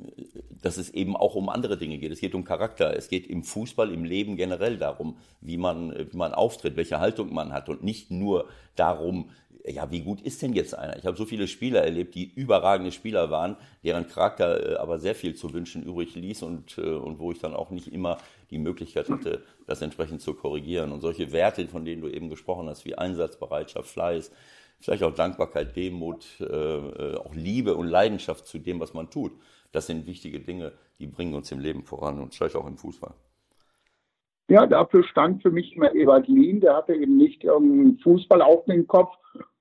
dass 0.62 0.76
es 0.76 0.90
eben 0.90 1.16
auch 1.16 1.34
um 1.34 1.48
andere 1.48 1.76
Dinge 1.76 1.98
geht. 1.98 2.10
Es 2.10 2.20
geht 2.20 2.34
um 2.34 2.44
Charakter. 2.44 2.96
Es 2.96 3.08
geht 3.08 3.26
im 3.26 3.44
Fußball, 3.44 3.92
im 3.92 4.04
Leben 4.04 4.36
generell 4.36 4.76
darum, 4.76 5.18
wie 5.40 5.56
man, 5.56 5.94
wie 6.10 6.16
man 6.16 6.34
auftritt, 6.34 6.76
welche 6.76 6.98
Haltung 6.98 7.32
man 7.32 7.52
hat 7.52 7.68
und 7.68 7.84
nicht 7.84 8.10
nur 8.10 8.48
darum, 8.74 9.30
ja, 9.66 9.90
wie 9.90 10.00
gut 10.00 10.22
ist 10.22 10.40
denn 10.42 10.54
jetzt 10.54 10.74
einer? 10.74 10.96
Ich 10.96 11.04
habe 11.04 11.16
so 11.16 11.26
viele 11.26 11.46
Spieler 11.46 11.82
erlebt, 11.82 12.14
die 12.14 12.32
überragende 12.32 12.92
Spieler 12.92 13.30
waren, 13.30 13.56
deren 13.84 14.08
Charakter 14.08 14.72
äh, 14.72 14.76
aber 14.76 14.98
sehr 14.98 15.14
viel 15.14 15.34
zu 15.34 15.52
wünschen 15.52 15.82
übrig 15.82 16.14
ließ 16.14 16.42
und, 16.42 16.78
äh, 16.78 16.82
und 16.82 17.18
wo 17.18 17.32
ich 17.32 17.38
dann 17.38 17.54
auch 17.54 17.70
nicht 17.70 17.88
immer 17.88 18.18
die 18.50 18.58
Möglichkeit 18.58 19.10
hatte, 19.10 19.44
das 19.66 19.82
entsprechend 19.82 20.22
zu 20.22 20.34
korrigieren. 20.34 20.90
Und 20.90 21.00
solche 21.00 21.32
Werte, 21.32 21.66
von 21.68 21.84
denen 21.84 22.00
du 22.00 22.08
eben 22.08 22.30
gesprochen 22.30 22.68
hast, 22.68 22.84
wie 22.84 22.96
Einsatzbereitschaft, 22.96 23.88
Fleiß, 23.88 24.30
vielleicht 24.80 25.02
auch 25.02 25.14
Dankbarkeit, 25.14 25.76
Demut, 25.76 26.40
äh, 26.40 26.44
äh, 26.44 27.16
auch 27.16 27.34
Liebe 27.34 27.74
und 27.74 27.88
Leidenschaft 27.88 28.46
zu 28.46 28.58
dem, 28.58 28.80
was 28.80 28.94
man 28.94 29.10
tut. 29.10 29.32
Das 29.72 29.86
sind 29.86 30.06
wichtige 30.06 30.40
Dinge, 30.40 30.72
die 30.98 31.06
bringen 31.06 31.34
uns 31.34 31.52
im 31.52 31.60
Leben 31.60 31.82
voran 31.82 32.20
und 32.20 32.34
vielleicht 32.34 32.56
auch 32.56 32.66
im 32.66 32.78
Fußball. 32.78 33.12
Ja, 34.50 34.66
dafür 34.66 35.04
stand 35.04 35.42
für 35.42 35.50
mich 35.50 35.76
immer 35.76 35.94
Ewald 35.94 36.26
Lien. 36.26 36.60
Der 36.60 36.74
hatte 36.74 36.94
eben 36.94 37.18
nicht 37.18 37.44
irgendeinen 37.44 37.98
Fußball 37.98 38.40
auf 38.40 38.64
den 38.64 38.86
Kopf, 38.86 39.14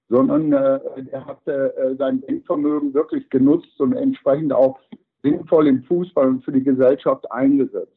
sondern 0.07 0.53
äh, 0.53 0.79
er 1.11 1.25
hatte 1.25 1.75
äh, 1.75 1.95
sein 1.95 2.21
Denkvermögen 2.21 2.93
wirklich 2.93 3.29
genutzt 3.29 3.79
und 3.79 3.93
entsprechend 3.93 4.53
auch 4.53 4.79
sinnvoll 5.23 5.67
im 5.67 5.83
Fußball 5.83 6.29
und 6.29 6.45
für 6.45 6.53
die 6.53 6.63
Gesellschaft 6.63 7.29
eingesetzt. 7.31 7.96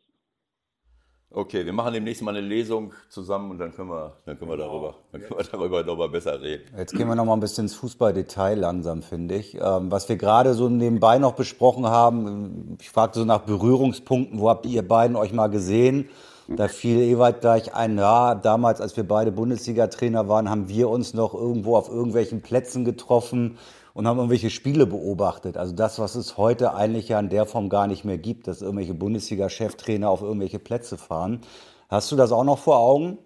Okay, 1.32 1.64
wir 1.64 1.72
machen 1.72 1.92
demnächst 1.92 2.22
mal 2.22 2.36
eine 2.36 2.44
Lesung 2.44 2.92
zusammen 3.08 3.52
und 3.52 3.58
dann 3.58 3.72
können 3.72 3.88
wir, 3.88 4.14
dann 4.26 4.36
können 4.36 4.50
wir 4.50 4.56
darüber, 4.56 4.96
dann 5.12 5.20
können 5.20 5.36
wir 5.38 5.44
darüber 5.44 5.84
nochmal 5.84 6.08
besser 6.08 6.40
reden. 6.42 6.64
Jetzt 6.76 6.92
gehen 6.92 7.06
wir 7.06 7.14
nochmal 7.14 7.36
ein 7.36 7.40
bisschen 7.40 7.66
ins 7.66 7.76
Fußballdetail 7.76 8.58
langsam, 8.58 9.02
finde 9.02 9.36
ich. 9.36 9.54
Ähm, 9.54 9.92
was 9.92 10.08
wir 10.08 10.16
gerade 10.16 10.54
so 10.54 10.68
nebenbei 10.68 11.18
noch 11.18 11.34
besprochen 11.34 11.86
haben, 11.86 12.76
ich 12.80 12.90
fragte 12.90 13.20
so 13.20 13.24
nach 13.24 13.42
Berührungspunkten, 13.42 14.40
wo 14.40 14.48
habt 14.48 14.66
ihr 14.66 14.86
beiden 14.86 15.14
euch 15.14 15.32
mal 15.32 15.46
gesehen? 15.46 16.08
Da 16.48 16.66
fiel 16.66 17.00
Ewald 17.00 17.42
gleich 17.42 17.76
ein, 17.76 17.96
ja, 17.96 18.34
damals, 18.34 18.80
als 18.80 18.96
wir 18.96 19.06
beide 19.06 19.30
Bundesliga-Trainer 19.30 20.28
waren, 20.28 20.50
haben 20.50 20.68
wir 20.68 20.88
uns 20.88 21.14
noch 21.14 21.32
irgendwo 21.32 21.76
auf 21.76 21.88
irgendwelchen 21.88 22.42
Plätzen 22.42 22.84
getroffen 22.84 23.56
und 24.00 24.08
haben 24.08 24.16
irgendwelche 24.16 24.48
Spiele 24.48 24.86
beobachtet. 24.86 25.58
Also 25.58 25.74
das, 25.76 25.98
was 25.98 26.14
es 26.14 26.38
heute 26.38 26.72
eigentlich 26.72 27.10
ja 27.10 27.20
in 27.20 27.28
der 27.28 27.44
Form 27.44 27.68
gar 27.68 27.86
nicht 27.86 28.02
mehr 28.02 28.16
gibt, 28.16 28.48
dass 28.48 28.62
irgendwelche 28.62 28.94
Bundesliga-Cheftrainer 28.94 30.08
auf 30.08 30.22
irgendwelche 30.22 30.58
Plätze 30.58 30.96
fahren. 30.96 31.42
Hast 31.90 32.10
du 32.10 32.16
das 32.16 32.32
auch 32.32 32.44
noch 32.44 32.58
vor 32.58 32.78
Augen? 32.78 33.18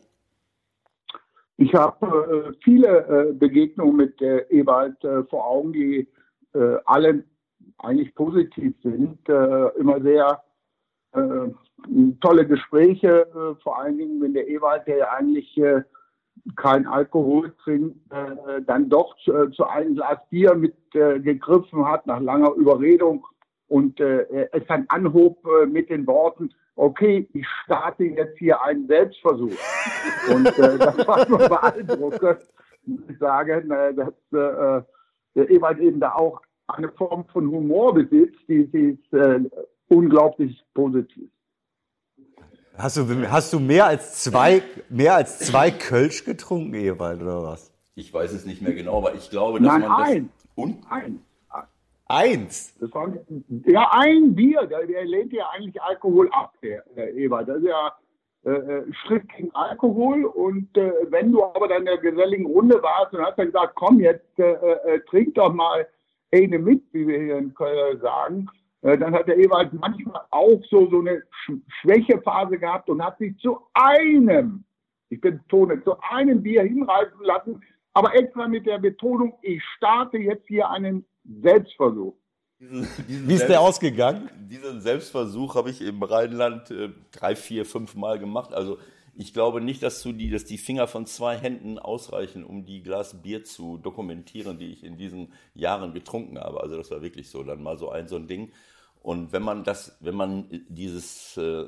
Ich 1.58 1.72
habe 1.76 2.50
äh, 2.50 2.52
viele 2.64 2.88
äh, 3.06 3.32
Begegnungen 3.34 3.94
mit 3.94 4.20
äh, 4.20 4.38
Ewald 4.50 4.96
äh, 5.04 5.22
vor 5.22 5.46
Augen, 5.46 5.72
die 5.72 6.08
äh, 6.54 6.76
alle 6.86 7.22
eigentlich 7.78 8.12
positiv 8.16 8.74
sind, 8.82 9.28
äh, 9.28 9.68
immer 9.78 10.00
sehr 10.00 10.42
tolle 12.20 12.44
Gespräche, 12.48 13.28
vor 13.62 13.78
allen 13.78 13.98
Dingen, 13.98 14.20
wenn 14.20 14.34
der 14.34 14.48
Ewald, 14.48 14.84
der 14.88 14.96
ja 14.96 15.10
eigentlich 15.10 15.56
kein 16.56 16.86
Alkohol 16.86 17.54
trinkt, 17.62 17.96
äh, 18.12 18.62
dann 18.62 18.88
doch 18.88 19.16
zu, 19.24 19.32
äh, 19.32 19.50
zu, 19.52 19.64
einem 19.64 19.94
Glas 19.94 20.18
Bier 20.30 20.54
mit 20.54 20.74
äh, 20.94 21.20
gegriffen 21.20 21.86
hat 21.86 22.06
nach 22.06 22.20
langer 22.20 22.52
Überredung 22.52 23.26
und 23.68 23.98
äh, 24.00 24.48
es 24.52 24.66
dann 24.66 24.84
anhob 24.88 25.38
äh, 25.46 25.66
mit 25.66 25.90
den 25.90 26.06
Worten, 26.06 26.50
okay, 26.76 27.28
ich 27.32 27.46
starte 27.64 28.04
jetzt 28.04 28.38
hier 28.38 28.60
einen 28.62 28.86
Selbstversuch. 28.86 29.56
und 30.34 30.46
äh, 30.58 30.78
das 30.78 31.06
war 31.06 31.28
nur 31.28 31.38
beeindruckend, 31.38 32.40
ich 32.86 33.18
sagen, 33.18 33.70
äh, 33.70 33.94
dass 33.94 34.14
äh, 34.32 34.82
der 35.34 35.50
Ewald 35.50 35.78
eben 35.78 36.00
da 36.00 36.14
auch 36.14 36.40
eine 36.66 36.90
Form 36.90 37.24
von 37.26 37.50
Humor 37.50 37.94
besitzt, 37.94 38.40
die, 38.48 38.66
die 38.66 38.98
ist 38.98 39.12
äh, 39.12 39.40
unglaublich 39.88 40.62
positiv. 40.74 41.30
Hast 42.76 42.96
du, 42.96 43.30
hast 43.30 43.52
du 43.52 43.60
mehr 43.60 43.86
als 43.86 44.22
zwei, 44.24 44.62
mehr 44.88 45.14
als 45.14 45.38
zwei 45.38 45.70
Kölsch 45.70 46.24
getrunken, 46.24 46.74
Ewald, 46.74 47.22
oder 47.22 47.44
was? 47.44 47.72
Ich 47.94 48.12
weiß 48.12 48.32
es 48.32 48.44
nicht 48.44 48.62
mehr 48.62 48.74
genau, 48.74 48.98
aber 48.98 49.14
ich 49.14 49.30
glaube, 49.30 49.60
dass 49.60 49.68
Nein, 49.68 49.80
man 49.82 49.98
das. 50.00 50.08
Ein. 50.08 50.30
Und? 50.56 50.78
Eins. 50.90 51.20
Eins? 52.06 52.74
Das 52.80 52.92
war, 52.92 53.12
ja, 53.66 53.88
ein 53.92 54.34
Bier. 54.34 54.66
Der, 54.66 54.86
der 54.86 55.04
lehnt 55.04 55.32
ja 55.32 55.48
eigentlich 55.50 55.80
Alkohol 55.80 56.28
ab, 56.32 56.52
der, 56.62 56.84
der 56.96 57.14
Ewald. 57.14 57.48
Das 57.48 57.58
ist 57.58 57.68
ja 57.68 57.92
äh, 58.44 58.50
äh, 58.50 58.92
Schritt 58.92 59.28
gegen 59.30 59.54
Alkohol. 59.54 60.24
Und 60.24 60.76
äh, 60.76 60.92
wenn 61.08 61.32
du 61.32 61.42
aber 61.42 61.68
dann 61.68 61.78
in 61.78 61.86
der 61.86 61.98
geselligen 61.98 62.46
Runde 62.46 62.82
warst 62.82 63.14
und 63.14 63.24
hast 63.24 63.38
dann 63.38 63.46
gesagt, 63.46 63.74
komm 63.76 64.00
jetzt, 64.00 64.38
äh, 64.38 64.52
äh, 64.52 65.00
trink 65.08 65.34
doch 65.34 65.52
mal 65.52 65.86
eine 66.32 66.58
mit, 66.58 66.82
wie 66.92 67.06
wir 67.06 67.18
hier 67.20 67.38
in 67.38 67.54
Köln 67.54 68.00
sagen, 68.00 68.48
dann 68.84 69.14
hat 69.14 69.26
der 69.26 69.38
Ewald 69.38 69.72
manchmal 69.72 70.20
auch 70.30 70.60
so, 70.68 70.90
so 70.90 71.00
eine 71.00 71.22
Schwächephase 71.80 72.58
gehabt 72.58 72.90
und 72.90 73.02
hat 73.02 73.16
sich 73.18 73.36
zu 73.38 73.58
einem, 73.72 74.64
ich 75.08 75.20
betone, 75.20 75.82
zu 75.82 75.94
einem 76.10 76.42
Bier 76.42 76.62
hinreißen 76.62 77.20
lassen, 77.22 77.62
aber 77.94 78.14
extra 78.14 78.46
mit 78.46 78.66
der 78.66 78.78
Betonung, 78.78 79.38
ich 79.40 79.62
starte 79.76 80.18
jetzt 80.18 80.46
hier 80.48 80.68
einen 80.68 81.06
Selbstversuch. 81.24 82.14
Wie 82.58 83.34
ist 83.34 83.48
der 83.48 83.60
ausgegangen? 83.60 84.28
Diesen 84.36 84.80
Selbstversuch 84.80 85.54
habe 85.54 85.70
ich 85.70 85.80
im 85.80 86.02
Rheinland 86.02 86.70
äh, 86.70 86.90
drei, 87.10 87.36
vier, 87.36 87.64
fünf 87.64 87.94
Mal 87.94 88.18
gemacht. 88.18 88.52
Also 88.52 88.78
ich 89.16 89.32
glaube 89.32 89.60
nicht, 89.60 89.82
dass, 89.82 90.02
du 90.02 90.12
die, 90.12 90.30
dass 90.30 90.44
die 90.44 90.58
Finger 90.58 90.88
von 90.88 91.06
zwei 91.06 91.36
Händen 91.36 91.78
ausreichen, 91.78 92.44
um 92.44 92.64
die 92.64 92.82
Glas 92.82 93.22
Bier 93.22 93.44
zu 93.44 93.78
dokumentieren, 93.78 94.58
die 94.58 94.72
ich 94.72 94.84
in 94.84 94.96
diesen 94.96 95.32
Jahren 95.54 95.94
getrunken 95.94 96.38
habe. 96.38 96.60
Also 96.62 96.76
das 96.76 96.90
war 96.90 97.02
wirklich 97.02 97.30
so, 97.30 97.42
dann 97.42 97.62
mal 97.62 97.78
so 97.78 97.90
ein 97.90 98.08
so 98.08 98.16
ein 98.16 98.26
Ding. 98.26 98.52
Und 99.04 99.34
wenn 99.34 99.42
man 99.42 99.64
das, 99.64 99.94
wenn 100.00 100.14
man 100.14 100.46
dieses, 100.70 101.36
äh, 101.36 101.66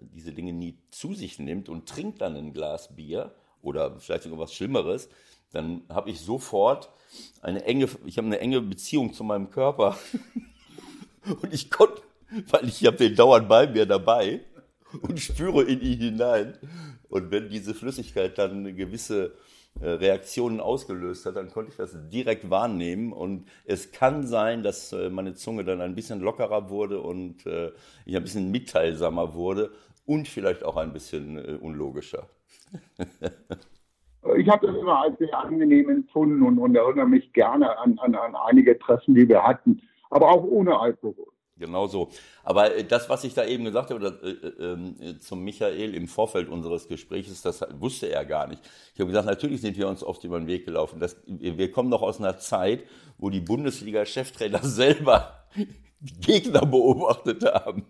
diese 0.00 0.32
Dinge 0.32 0.52
nie 0.52 0.76
zu 0.90 1.14
sich 1.14 1.38
nimmt 1.38 1.68
und 1.68 1.88
trinkt 1.88 2.20
dann 2.20 2.34
ein 2.34 2.52
Glas 2.52 2.96
Bier 2.96 3.32
oder 3.62 4.00
vielleicht 4.00 4.24
sogar 4.24 4.40
was 4.40 4.52
Schlimmeres, 4.52 5.08
dann 5.52 5.82
habe 5.88 6.10
ich 6.10 6.20
sofort 6.20 6.90
eine 7.42 7.64
enge, 7.64 7.88
ich 8.06 8.18
habe 8.18 8.26
eine 8.26 8.40
enge 8.40 8.60
Beziehung 8.60 9.12
zu 9.12 9.22
meinem 9.22 9.50
Körper. 9.50 9.96
und 11.42 11.54
ich 11.54 11.70
konnte, 11.70 12.02
weil 12.50 12.66
ich 12.66 12.84
habe 12.84 12.96
den 12.96 13.14
dauernd 13.14 13.48
bei 13.48 13.68
mir 13.68 13.86
dabei 13.86 14.40
und 15.00 15.20
spüre 15.20 15.62
in 15.62 15.80
ihn 15.80 16.00
hinein. 16.00 16.58
Und 17.08 17.30
wenn 17.30 17.50
diese 17.50 17.72
Flüssigkeit 17.72 18.36
dann 18.36 18.74
gewisse 18.74 19.26
äh, 19.26 19.30
Reaktionen 19.80 20.60
ausgelöst 20.60 21.24
hat, 21.26 21.36
dann 21.36 21.50
konnte 21.50 21.70
ich 21.70 21.76
das 21.76 21.96
direkt 22.08 22.50
wahrnehmen. 22.50 23.12
Und 23.12 23.46
es 23.64 23.92
kann 23.92 24.26
sein, 24.26 24.62
dass 24.62 24.92
äh, 24.92 25.08
meine 25.10 25.34
Zunge 25.34 25.64
dann 25.64 25.80
ein 25.80 25.94
bisschen 25.94 26.20
lockerer 26.20 26.68
wurde 26.70 27.00
und 27.00 27.46
äh, 27.46 27.72
ich 28.04 28.16
ein 28.16 28.22
bisschen 28.22 28.50
mitteilsamer 28.50 29.34
wurde 29.34 29.70
und 30.04 30.26
vielleicht 30.26 30.64
auch 30.64 30.76
ein 30.76 30.92
bisschen 30.92 31.58
unlogischer. 31.58 32.28
ich 34.36 34.48
habe 34.48 34.66
das 34.66 34.76
immer 34.76 35.02
als 35.02 35.18
sehr 35.18 35.38
angenehm 35.38 35.88
empfunden 35.88 36.42
und, 36.42 36.58
und 36.58 36.74
erinnere 36.74 37.06
mich 37.06 37.32
gerne 37.32 37.78
an, 37.78 37.98
an, 37.98 38.14
an 38.14 38.34
einige 38.34 38.78
Treffen, 38.78 39.14
die 39.14 39.28
wir 39.28 39.42
hatten, 39.42 39.82
aber 40.10 40.30
auch 40.30 40.44
ohne 40.44 40.78
Alkohol. 40.78 41.26
Genau 41.58 41.86
so. 41.86 42.10
Aber 42.44 42.74
äh, 42.74 42.84
das, 42.84 43.08
was 43.08 43.24
ich 43.24 43.34
da 43.34 43.44
eben 43.44 43.64
gesagt 43.64 43.90
habe, 43.90 44.18
äh, 44.22 44.28
äh, 44.28 45.10
äh, 45.10 45.18
zum 45.18 45.42
Michael 45.42 45.94
im 45.94 46.08
Vorfeld 46.08 46.48
unseres 46.48 46.88
Gesprächs, 46.88 47.42
das 47.42 47.64
wusste 47.78 48.10
er 48.10 48.24
gar 48.24 48.46
nicht. 48.46 48.62
Ich 48.94 49.00
habe 49.00 49.08
gesagt, 49.08 49.26
natürlich 49.26 49.60
sind 49.60 49.76
wir 49.76 49.88
uns 49.88 50.02
oft 50.02 50.22
über 50.24 50.38
den 50.38 50.46
Weg 50.46 50.64
gelaufen. 50.64 51.00
Das, 51.00 51.16
wir 51.26 51.70
kommen 51.72 51.90
doch 51.90 52.02
aus 52.02 52.20
einer 52.20 52.38
Zeit, 52.38 52.84
wo 53.18 53.30
die 53.30 53.40
Bundesliga-Cheftrainer 53.40 54.58
selber 54.62 55.44
Gegner 56.00 56.64
beobachtet 56.64 57.44
haben. 57.44 57.84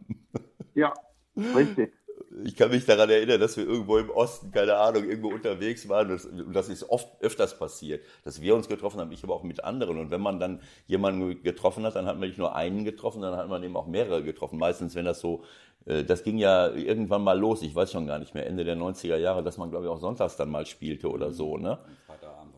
Ja, 0.75 0.95
richtig 1.37 1.98
ich 2.45 2.57
kann 2.57 2.71
mich 2.71 2.85
daran 2.85 3.11
erinnern, 3.11 3.41
dass 3.41 3.57
wir 3.57 3.65
irgendwo 3.65 3.99
im 3.99 4.11
Osten, 4.11 4.51
keine 4.51 4.77
Ahnung, 4.77 5.05
irgendwo 5.05 5.29
unterwegs 5.29 5.89
waren 5.89 6.11
und 6.11 6.55
das 6.55 6.69
ist 6.69 6.89
oft 6.89 7.09
öfters 7.21 7.59
passiert, 7.59 8.05
dass 8.25 8.41
wir 8.41 8.55
uns 8.55 8.69
getroffen 8.69 9.01
haben, 9.01 9.13
ich 9.13 9.23
aber 9.25 9.35
auch 9.35 9.43
mit 9.43 9.65
anderen. 9.65 9.99
Und 9.99 10.11
wenn 10.11 10.21
man 10.21 10.39
dann 10.39 10.61
jemanden 10.87 11.43
getroffen 11.43 11.85
hat, 11.85 11.97
dann 11.97 12.07
hat 12.07 12.19
man 12.19 12.29
nicht 12.29 12.39
nur 12.39 12.55
einen 12.55 12.85
getroffen, 12.85 13.23
dann 13.23 13.37
hat 13.37 13.49
man 13.49 13.63
eben 13.63 13.77
auch 13.77 13.87
mehrere 13.87 14.23
getroffen. 14.23 14.59
Meistens, 14.59 14.95
wenn 14.95 15.05
das 15.05 15.21
so, 15.21 15.45
äh, 15.87 16.05
das 16.05 16.23
ging 16.23 16.39
ja 16.39 16.69
irgendwann 16.69 17.23
mal 17.23 17.39
los, 17.39 17.63
ich 17.63 17.75
weiß 17.75 17.93
schon 17.93 18.07
gar 18.07 18.19
nicht 18.19 18.35
mehr, 18.35 18.47
Ende 18.47 18.65
der 18.65 18.77
90er 18.77 19.17
Jahre, 19.17 19.43
dass 19.43 19.59
man, 19.59 19.71
glaube 19.71 19.87
ich, 19.87 19.91
auch 19.91 20.01
sonntags 20.01 20.37
dann 20.37 20.51
mal 20.51 20.67
spielte 20.67 21.11
oder 21.11 21.33
so, 21.33 21.57
ne? 21.57 21.79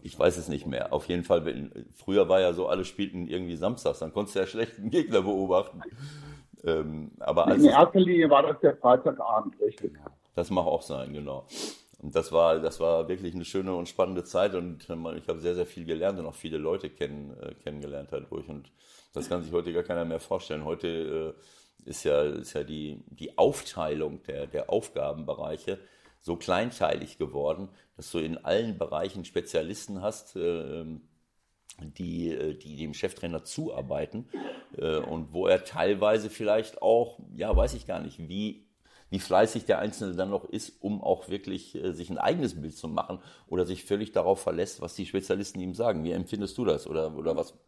Ich 0.03 0.18
weiß 0.18 0.37
es 0.39 0.49
nicht 0.49 0.66
mehr. 0.66 0.93
Auf 0.93 1.07
jeden 1.09 1.24
Fall, 1.24 1.70
früher 1.95 2.28
war 2.28 2.41
ja 2.41 2.53
so, 2.53 2.68
alle 2.68 2.85
spielten 2.85 3.28
irgendwie 3.28 3.57
samstags, 3.57 3.99
dann 3.99 4.12
konntest 4.12 4.37
du 4.37 4.41
ja 4.41 4.47
schlecht 4.47 4.78
einen 4.78 4.91
Gegner 4.91 5.22
beobachten. 5.22 5.83
Ähm, 6.65 7.13
aber 7.21 7.55
In 7.55 7.65
erster 7.65 8.01
Linie 8.01 8.29
war 8.31 8.43
das 8.43 8.61
der 8.61 8.77
Freitagabend, 8.77 9.59
richtig. 9.61 9.93
Das 10.35 10.51
mag 10.51 10.67
auch 10.67 10.83
sein, 10.83 11.13
genau. 11.13 11.47
Und 11.99 12.15
das 12.15 12.33
war, 12.33 12.59
das 12.61 12.81
war 12.81 13.09
wirklich 13.09 13.35
eine 13.35 13.45
schöne 13.45 13.75
und 13.75 13.89
spannende 13.89 14.25
Zeit 14.25 14.55
und 14.55 14.89
äh, 14.89 15.19
ich 15.19 15.29
habe 15.29 15.41
sehr, 15.41 15.55
sehr 15.55 15.67
viel 15.67 15.85
gelernt 15.85 16.19
und 16.19 16.27
auch 16.27 16.35
viele 16.35 16.57
Leute 16.57 16.89
kennen, 16.89 17.37
äh, 17.41 17.55
kennengelernt 17.55 18.09
dadurch. 18.11 18.49
Und 18.49 18.71
das 19.13 19.29
kann 19.29 19.43
sich 19.43 19.53
heute 19.53 19.73
gar 19.73 19.83
keiner 19.83 20.05
mehr 20.05 20.21
vorstellen. 20.21 20.65
Heute 20.65 21.35
äh, 21.87 21.89
ist 21.89 22.05
ja, 22.05 22.23
ist 22.23 22.55
ja 22.55 22.63
die, 22.63 23.05
die 23.07 23.37
Aufteilung 23.37 24.23
der, 24.23 24.47
der 24.47 24.71
Aufgabenbereiche 24.71 25.79
so 26.23 26.37
kleinteilig 26.37 27.19
geworden, 27.19 27.69
dass 27.97 28.11
du 28.11 28.19
in 28.19 28.39
allen 28.45 28.79
Bereichen 28.79 29.25
Spezialisten 29.25 30.03
hast, 30.03 30.37
äh, 30.37 30.85
die, 31.81 32.31
äh, 32.31 32.55
die 32.55 32.76
dem 32.76 32.95
Cheftrainer 32.95 33.45
zuarbeiten 33.45 34.28
äh, 34.76 34.99
und 34.99 35.33
wo 35.33 35.47
er 35.47 35.64
teilweise 35.64 36.31
vielleicht 36.31 36.83
auch, 36.83 37.18
ja, 37.35 37.55
weiß 37.55 37.74
ich 37.74 37.87
gar 37.87 38.01
nicht, 38.01 38.28
wie, 38.28 38.66
wie 39.11 39.18
fleißig 39.18 39.64
der 39.64 39.78
Einzelne 39.78 40.14
dann 40.14 40.31
noch 40.31 40.45
ist, 40.45 40.83
um 40.83 41.03
auch 41.03 41.28
wirklich 41.28 41.74
äh, 41.74 41.93
sich 41.93 42.11
ein 42.11 42.18
eigenes 42.18 42.61
Bild 42.61 42.76
zu 42.76 42.89
machen 42.89 43.18
oder 43.49 43.66
sich 43.66 43.85
völlig 43.85 44.12
darauf 44.12 44.41
verlässt, 44.41 44.81
was 44.81 44.95
die 44.95 45.07
Spezialisten 45.07 45.61
ihm 45.61 45.74
sagen. 45.74 46.05
Wie 46.05 46.12
empfindest 46.12 46.57
du 46.59 46.64
das 46.64 46.87
oder, 46.87 47.16
oder 47.16 47.37
was, 47.37 47.59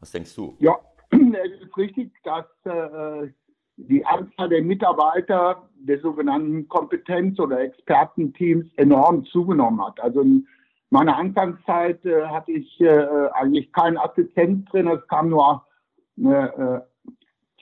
was 0.00 0.10
denkst 0.10 0.34
du? 0.34 0.56
Ja, 0.58 0.78
es 1.10 1.62
ist 1.62 1.76
richtig, 1.76 2.12
dass 2.24 2.46
äh, 2.64 3.28
die 3.76 4.04
Anzahl 4.04 4.48
der 4.48 4.62
Mitarbeiter 4.62 5.68
der 5.74 6.00
sogenannten 6.00 6.68
Kompetenz- 6.68 7.38
oder 7.40 7.60
Expertenteams 7.60 8.66
enorm 8.76 9.24
zugenommen 9.26 9.84
hat. 9.84 10.00
Also 10.00 10.22
ein 10.22 10.46
meiner 10.90 11.16
Anfangszeit 11.16 12.04
äh, 12.04 12.26
hatte 12.26 12.52
ich 12.52 12.80
äh, 12.80 13.06
eigentlich 13.32 13.72
keinen 13.72 13.96
Assistenz 13.96 14.68
drin. 14.70 14.88
Es 14.88 15.06
kam 15.08 15.30
nur 15.30 15.64
äh, 16.16 16.80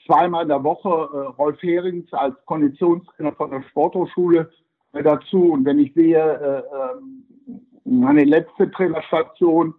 zweimal 0.05 0.43
in 0.43 0.49
der 0.49 0.63
Woche 0.63 0.89
äh, 0.89 1.17
Rolf 1.37 1.61
Herings 1.61 2.11
als 2.13 2.35
Konditionstrainer 2.45 3.33
von 3.33 3.51
der 3.51 3.63
Sporthochschule 3.69 4.49
äh, 4.93 5.03
dazu. 5.03 5.51
Und 5.53 5.65
wenn 5.65 5.79
ich 5.79 5.93
sehe, 5.93 6.17
äh, 6.17 6.59
äh, 6.59 7.51
meine 7.85 8.23
letzte 8.23 8.69
Trainerstation 8.71 9.75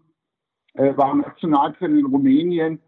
äh, 0.75 0.97
war 0.97 1.15
Nationaltrainer 1.15 1.99
in 1.99 2.07
Rumänien, 2.07 2.81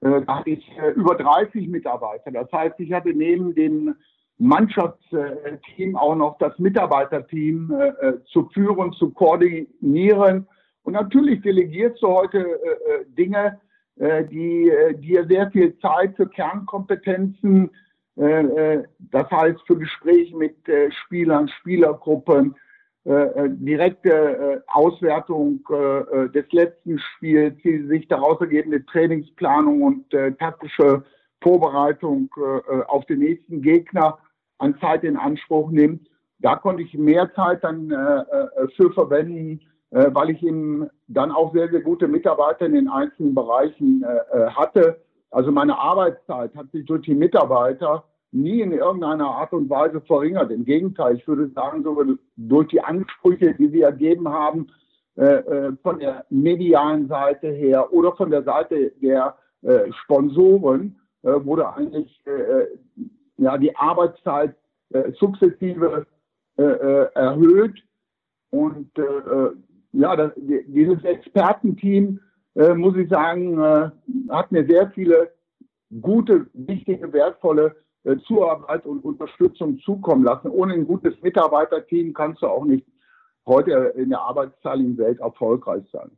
äh, 0.00 0.22
da 0.22 0.38
hatte 0.38 0.50
ich 0.50 0.70
äh, 0.78 0.90
über 0.90 1.16
30 1.16 1.68
Mitarbeiter. 1.68 2.30
Das 2.30 2.50
heißt, 2.52 2.78
ich 2.78 2.92
hatte 2.92 3.12
neben 3.12 3.54
dem 3.54 3.96
Mannschaftsteam 4.38 5.96
auch 5.96 6.16
noch 6.16 6.38
das 6.38 6.58
Mitarbeiterteam 6.58 7.72
äh, 7.72 7.88
äh, 7.88 8.24
zu 8.32 8.48
führen, 8.52 8.92
zu 8.92 9.10
koordinieren. 9.10 10.48
Und 10.82 10.94
natürlich 10.94 11.40
delegierst 11.42 12.02
du 12.02 12.08
heute 12.08 12.38
äh, 12.38 13.04
Dinge, 13.16 13.60
die 13.96 14.72
dir 14.96 15.24
sehr 15.28 15.48
viel 15.52 15.78
Zeit 15.78 16.16
für 16.16 16.26
Kernkompetenzen, 16.26 17.70
das 18.16 19.30
heißt 19.30 19.60
für 19.68 19.78
Gespräche 19.78 20.36
mit 20.36 20.56
Spielern, 21.04 21.46
Spielergruppen, 21.46 22.56
direkte 23.04 24.64
Auswertung 24.66 25.62
des 26.34 26.44
letzten 26.50 26.98
Spiels, 26.98 27.54
die 27.62 27.86
sich 27.86 28.08
daraus 28.08 28.40
ergebende 28.40 28.84
Trainingsplanung 28.84 29.82
und 29.82 30.10
taktische 30.40 31.04
Vorbereitung 31.44 32.28
auf 32.88 33.04
den 33.06 33.20
nächsten 33.20 33.62
Gegner 33.62 34.18
an 34.58 34.76
Zeit 34.80 35.04
in 35.04 35.16
Anspruch 35.16 35.70
nimmt. 35.70 36.08
Da 36.38 36.56
konnte 36.56 36.82
ich 36.82 36.92
mehr 36.94 37.32
Zeit 37.34 37.64
dann 37.64 37.90
äh, 37.90 37.94
äh, 37.94 38.68
für 38.76 38.92
verwenden, 38.92 39.60
äh, 39.90 40.10
weil 40.12 40.30
ich 40.30 40.42
eben 40.42 40.88
dann 41.08 41.30
auch 41.30 41.52
sehr, 41.54 41.70
sehr 41.70 41.80
gute 41.80 42.08
Mitarbeiter 42.08 42.66
in 42.66 42.74
den 42.74 42.88
einzelnen 42.88 43.34
Bereichen 43.34 44.02
äh, 44.02 44.36
äh, 44.36 44.50
hatte. 44.50 45.00
Also 45.30 45.50
meine 45.50 45.78
Arbeitszeit 45.78 46.54
hat 46.54 46.70
sich 46.72 46.84
durch 46.84 47.02
die 47.02 47.14
Mitarbeiter 47.14 48.04
nie 48.32 48.60
in 48.60 48.72
irgendeiner 48.72 49.28
Art 49.28 49.52
und 49.52 49.70
Weise 49.70 50.00
verringert. 50.00 50.50
Im 50.50 50.64
Gegenteil, 50.64 51.16
ich 51.16 51.26
würde 51.26 51.48
sagen, 51.54 51.82
sogar 51.84 52.06
durch 52.36 52.68
die 52.68 52.80
Ansprüche, 52.80 53.54
die 53.54 53.68
sie 53.68 53.82
ergeben 53.82 54.28
haben, 54.28 54.66
äh, 55.16 55.70
von 55.82 56.00
der 56.00 56.26
medialen 56.28 57.06
Seite 57.06 57.48
her 57.48 57.92
oder 57.92 58.12
von 58.16 58.30
der 58.30 58.42
Seite 58.42 58.92
der 59.00 59.36
Sponsoren, 60.02 61.00
wurde 61.24 61.74
eigentlich 61.74 62.20
ja, 63.36 63.58
die 63.58 63.74
Arbeitszeit 63.76 64.54
äh, 64.90 65.12
sukzessive 65.18 66.06
äh, 66.56 66.62
äh 66.62 67.08
erhöht. 67.14 67.82
Und 68.50 68.96
äh, 68.98 69.02
äh, 69.02 69.52
ja, 69.92 70.16
das, 70.16 70.32
dieses 70.36 71.02
Expertenteam, 71.04 72.20
äh, 72.54 72.74
muss 72.74 72.96
ich 72.96 73.08
sagen, 73.08 73.58
hat 74.28 74.52
mir 74.52 74.66
sehr 74.66 74.90
viele 74.90 75.32
gute, 76.00 76.46
wichtige, 76.52 77.12
wertvolle 77.12 77.76
Zuarbeit 78.26 78.84
und 78.84 79.02
Unterstützung 79.02 79.78
zukommen 79.78 80.24
lassen. 80.24 80.48
Ohne 80.48 80.74
ein 80.74 80.86
gutes 80.86 81.14
Mitarbeiterteam 81.22 82.12
kannst 82.12 82.42
du 82.42 82.46
auch 82.46 82.64
nicht 82.64 82.86
heute 83.46 83.94
in 83.96 84.10
der 84.10 84.20
arbeitsteiligen 84.20 84.98
Welt 84.98 85.20
erfolgreich 85.20 85.84
sein. 85.90 86.10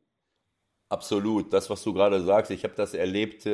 Absolut. 0.89 1.53
Das, 1.53 1.71
was 1.71 1.85
du 1.85 1.93
gerade 1.93 2.21
sagst, 2.21 2.51
ich 2.51 2.65
habe 2.65 2.75
das 2.77 2.93
erlebt 2.95 3.47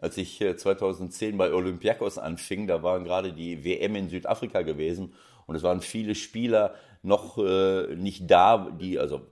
als 0.00 0.16
ich 0.16 0.38
2010 0.38 1.36
bei 1.36 1.52
Olympiakos 1.52 2.18
anfing, 2.18 2.66
da 2.66 2.82
waren 2.82 3.04
gerade 3.04 3.32
die 3.32 3.64
WM 3.64 3.96
in 3.96 4.08
Südafrika 4.08 4.62
gewesen 4.62 5.12
und 5.46 5.56
es 5.56 5.62
waren 5.62 5.80
viele 5.80 6.14
Spieler 6.14 6.74
noch 7.02 7.38
äh, 7.38 7.94
nicht 7.96 8.30
da, 8.30 8.68
die 8.80 8.98
also 8.98 9.22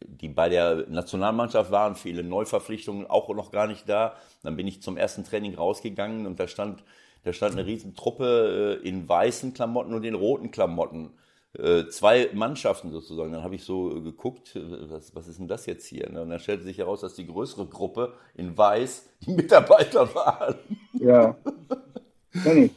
die 0.00 0.28
bei 0.28 0.48
der 0.48 0.86
Nationalmannschaft 0.88 1.72
waren, 1.72 1.96
viele 1.96 2.22
Neuverpflichtungen 2.22 3.08
auch 3.08 3.28
noch 3.30 3.50
gar 3.50 3.66
nicht 3.66 3.88
da. 3.88 4.14
Dann 4.44 4.56
bin 4.56 4.68
ich 4.68 4.80
zum 4.80 4.96
ersten 4.96 5.24
Training 5.24 5.56
rausgegangen 5.56 6.26
und 6.26 6.38
da 6.38 6.46
stand 6.46 6.84
da 7.24 7.32
stand 7.32 7.52
eine 7.52 7.66
riesen 7.66 7.94
Truppe 7.94 8.80
äh, 8.82 8.88
in 8.88 9.08
weißen 9.08 9.54
Klamotten 9.54 9.94
und 9.94 10.04
in 10.04 10.14
roten 10.14 10.50
Klamotten 10.50 11.10
äh, 11.58 11.86
zwei 11.88 12.30
Mannschaften 12.32 12.90
sozusagen. 12.90 13.32
Dann 13.32 13.42
habe 13.42 13.54
ich 13.54 13.64
so 13.64 14.00
geguckt, 14.02 14.58
was, 14.88 15.14
was 15.14 15.28
ist 15.28 15.38
denn 15.38 15.48
das 15.48 15.66
jetzt 15.66 15.86
hier? 15.86 16.08
Und 16.08 16.14
dann 16.14 16.38
stellte 16.38 16.64
sich 16.64 16.78
heraus, 16.78 17.00
dass 17.00 17.14
die 17.14 17.26
größere 17.26 17.66
Gruppe 17.66 18.14
in 18.34 18.56
Weiß 18.56 19.08
die 19.20 19.32
Mitarbeiter 19.34 20.14
waren. 20.14 20.54
Ja. 20.94 21.36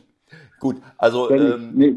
Gut, 0.60 0.78
also 0.98 1.30
ähm, 1.32 1.72
nee. 1.76 1.96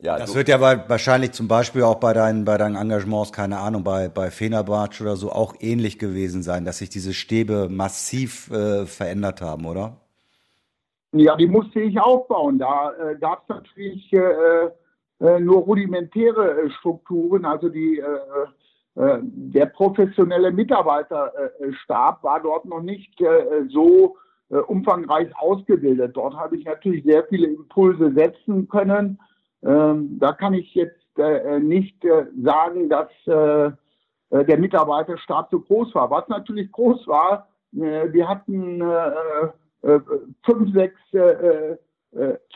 Ja, 0.00 0.18
das 0.18 0.34
wird 0.34 0.48
ja 0.48 0.60
wahrscheinlich 0.60 1.32
zum 1.32 1.48
Beispiel 1.48 1.82
auch 1.82 1.96
bei 1.96 2.12
deinen, 2.12 2.44
bei 2.44 2.58
deinen 2.58 2.76
Engagements, 2.76 3.32
keine 3.32 3.58
Ahnung, 3.58 3.82
bei, 3.82 4.08
bei 4.08 4.30
Fenerbahce 4.30 5.02
oder 5.02 5.16
so 5.16 5.32
auch 5.32 5.54
ähnlich 5.58 5.98
gewesen 5.98 6.42
sein, 6.42 6.66
dass 6.66 6.78
sich 6.78 6.90
diese 6.90 7.14
Stäbe 7.14 7.68
massiv 7.70 8.50
äh, 8.50 8.84
verändert 8.84 9.40
haben, 9.40 9.64
oder? 9.64 9.96
Ja, 11.12 11.34
die 11.36 11.46
musste 11.46 11.80
ich 11.80 11.98
aufbauen. 11.98 12.58
Da 12.58 12.92
äh, 12.92 13.16
gab 13.18 13.42
es 13.42 13.48
natürlich 13.48 14.12
äh, 14.12 14.18
äh, 14.18 14.70
nur 15.18 15.62
rudimentäre 15.62 16.62
äh, 16.62 16.70
Strukturen. 16.70 17.44
Also 17.44 17.68
die, 17.68 17.98
äh, 17.98 19.18
der 19.22 19.66
professionelle 19.66 20.52
Mitarbeiterstab 20.52 22.22
war 22.22 22.42
dort 22.42 22.64
noch 22.64 22.80
nicht 22.80 23.22
so 23.68 24.16
umfangreich 24.48 25.28
ausgebildet. 25.36 26.16
Dort 26.16 26.34
habe 26.34 26.56
ich 26.56 26.64
natürlich 26.64 27.04
sehr 27.04 27.24
viele 27.24 27.48
Impulse 27.48 28.12
setzen 28.12 28.68
können 28.68 29.18
ähm, 29.66 30.18
da 30.18 30.32
kann 30.32 30.54
ich 30.54 30.74
jetzt 30.74 31.18
äh, 31.18 31.58
nicht 31.58 32.04
äh, 32.04 32.26
sagen, 32.42 32.88
dass 32.88 33.08
äh, 33.26 33.66
äh 34.30 34.44
der 34.44 34.58
Mitarbeiterstab 34.58 35.48
so 35.50 35.60
groß 35.60 35.94
war. 35.94 36.10
Was 36.10 36.28
natürlich 36.28 36.70
groß 36.72 37.06
war, 37.06 37.48
äh, 37.74 38.12
wir 38.12 38.28
hatten 38.28 38.80
äh, 38.80 40.00
fünf, 40.44 40.72
sechs 40.72 41.00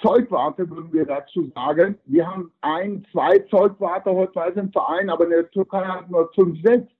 Zeugwarte, 0.00 0.68
würden 0.70 0.92
wir 0.92 1.04
dazu 1.04 1.50
sagen. 1.54 1.98
Wir 2.06 2.26
haben 2.26 2.52
ein, 2.60 3.04
zwei 3.12 3.38
Zeugwarte 3.50 4.10
heute 4.10 4.60
im 4.60 4.72
Verein, 4.72 5.10
aber 5.10 5.24
in 5.24 5.30
der 5.30 5.50
Türkei 5.50 5.84
hatten 5.84 6.12
wir 6.12 6.28
fünf, 6.34 6.60
sechs. 6.62 6.90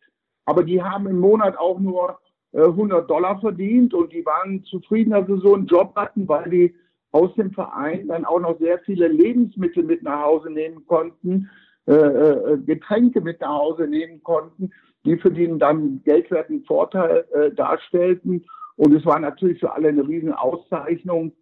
Aber 0.44 0.62
die 0.62 0.82
haben 0.82 1.06
im 1.06 1.20
Monat 1.20 1.56
auch 1.58 1.78
nur 1.78 2.18
100 2.52 3.08
Dollar 3.08 3.40
verdient 3.40 3.94
und 3.94 4.12
die 4.12 4.24
waren 4.26 4.64
zufrieden, 4.64 5.10
dass 5.10 5.26
sie 5.26 5.38
so 5.38 5.54
einen 5.54 5.66
Job 5.66 5.94
hatten, 5.96 6.28
weil 6.28 6.50
die 6.50 6.74
aus 7.12 7.34
dem 7.34 7.52
Verein 7.52 8.08
dann 8.08 8.24
auch 8.24 8.40
noch 8.40 8.58
sehr 8.58 8.78
viele 8.80 9.08
Lebensmittel 9.08 9.82
mit 9.82 10.02
nach 10.02 10.22
Hause 10.22 10.50
nehmen 10.50 10.86
konnten, 10.86 11.50
äh, 11.86 11.92
äh, 11.92 12.58
Getränke 12.58 13.20
mit 13.20 13.40
nach 13.40 13.58
Hause 13.58 13.86
nehmen 13.86 14.22
konnten, 14.22 14.70
die 15.04 15.16
für 15.16 15.30
die 15.30 15.48
dann 15.58 16.02
geldwerten 16.04 16.64
Vorteil 16.64 17.24
äh, 17.32 17.50
darstellten. 17.52 18.44
Und 18.76 18.94
es 18.94 19.04
war 19.04 19.18
natürlich 19.18 19.60
für 19.60 19.72
alle 19.72 19.88
eine 19.88 20.06
riesen 20.06 20.32
Auszeichnung, 20.32 21.32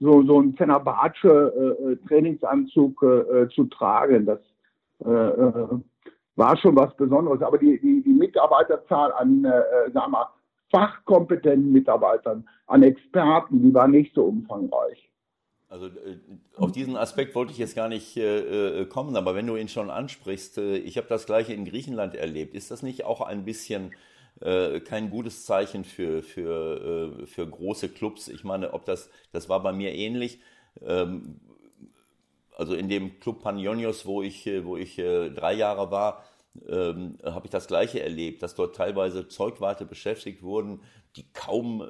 so, 0.00 0.22
so 0.22 0.40
ein 0.40 0.54
Fenerbahce 0.54 1.76
äh, 1.82 1.92
äh, 1.92 1.96
Trainingsanzug 2.08 3.02
äh, 3.02 3.48
zu 3.54 3.64
tragen. 3.64 4.26
Das 4.26 4.40
war 6.38 6.56
schon 6.56 6.74
was 6.74 6.96
Besonderes. 6.96 7.40
Aber 7.42 7.58
die, 7.58 7.78
die, 7.80 8.02
die 8.02 8.12
Mitarbeiterzahl 8.12 9.12
an, 9.12 9.44
äh, 9.44 9.90
sagen 9.92 10.12
wir, 10.12 10.28
fachkompetenten 10.70 11.72
Mitarbeitern, 11.72 12.48
an 12.66 12.82
Experten, 12.82 13.62
die 13.62 13.72
war 13.72 13.88
nicht 13.88 14.14
so 14.14 14.24
umfangreich. 14.24 15.08
Also 15.68 15.90
auf 16.56 16.72
diesen 16.72 16.96
Aspekt 16.96 17.34
wollte 17.34 17.52
ich 17.52 17.58
jetzt 17.58 17.76
gar 17.76 17.88
nicht 17.88 18.16
äh, 18.16 18.86
kommen, 18.86 19.16
aber 19.16 19.34
wenn 19.34 19.46
du 19.46 19.56
ihn 19.56 19.68
schon 19.68 19.90
ansprichst, 19.90 20.58
äh, 20.58 20.76
ich 20.78 20.96
habe 20.96 21.08
das 21.08 21.26
gleiche 21.26 21.52
in 21.52 21.66
Griechenland 21.66 22.14
erlebt. 22.14 22.54
Ist 22.54 22.70
das 22.70 22.82
nicht 22.82 23.04
auch 23.04 23.20
ein 23.20 23.44
bisschen 23.44 23.92
äh, 24.40 24.80
kein 24.80 25.10
gutes 25.10 25.44
Zeichen 25.44 25.84
für, 25.84 26.22
für, 26.22 27.20
äh, 27.22 27.26
für 27.26 27.46
große 27.46 27.88
Clubs? 27.88 28.28
Ich 28.28 28.44
meine, 28.44 28.72
ob 28.72 28.84
das, 28.84 29.10
das 29.32 29.48
war 29.48 29.62
bei 29.62 29.72
mir 29.72 29.94
ähnlich. 29.94 30.40
Ähm, 30.82 31.40
also 32.56 32.74
in 32.74 32.88
dem 32.88 33.20
Club 33.20 33.42
Panionios, 33.42 34.04
wo 34.06 34.22
ich, 34.22 34.50
wo 34.64 34.76
ich 34.76 34.96
drei 34.96 35.52
Jahre 35.54 35.92
war, 35.92 36.24
ähm, 36.68 37.18
habe 37.22 37.46
ich 37.46 37.50
das 37.52 37.68
Gleiche 37.68 38.02
erlebt, 38.02 38.42
dass 38.42 38.56
dort 38.56 38.74
teilweise 38.74 39.28
Zeugwarte 39.28 39.86
beschäftigt 39.86 40.42
wurden, 40.42 40.82
die 41.14 41.24
kaum 41.32 41.84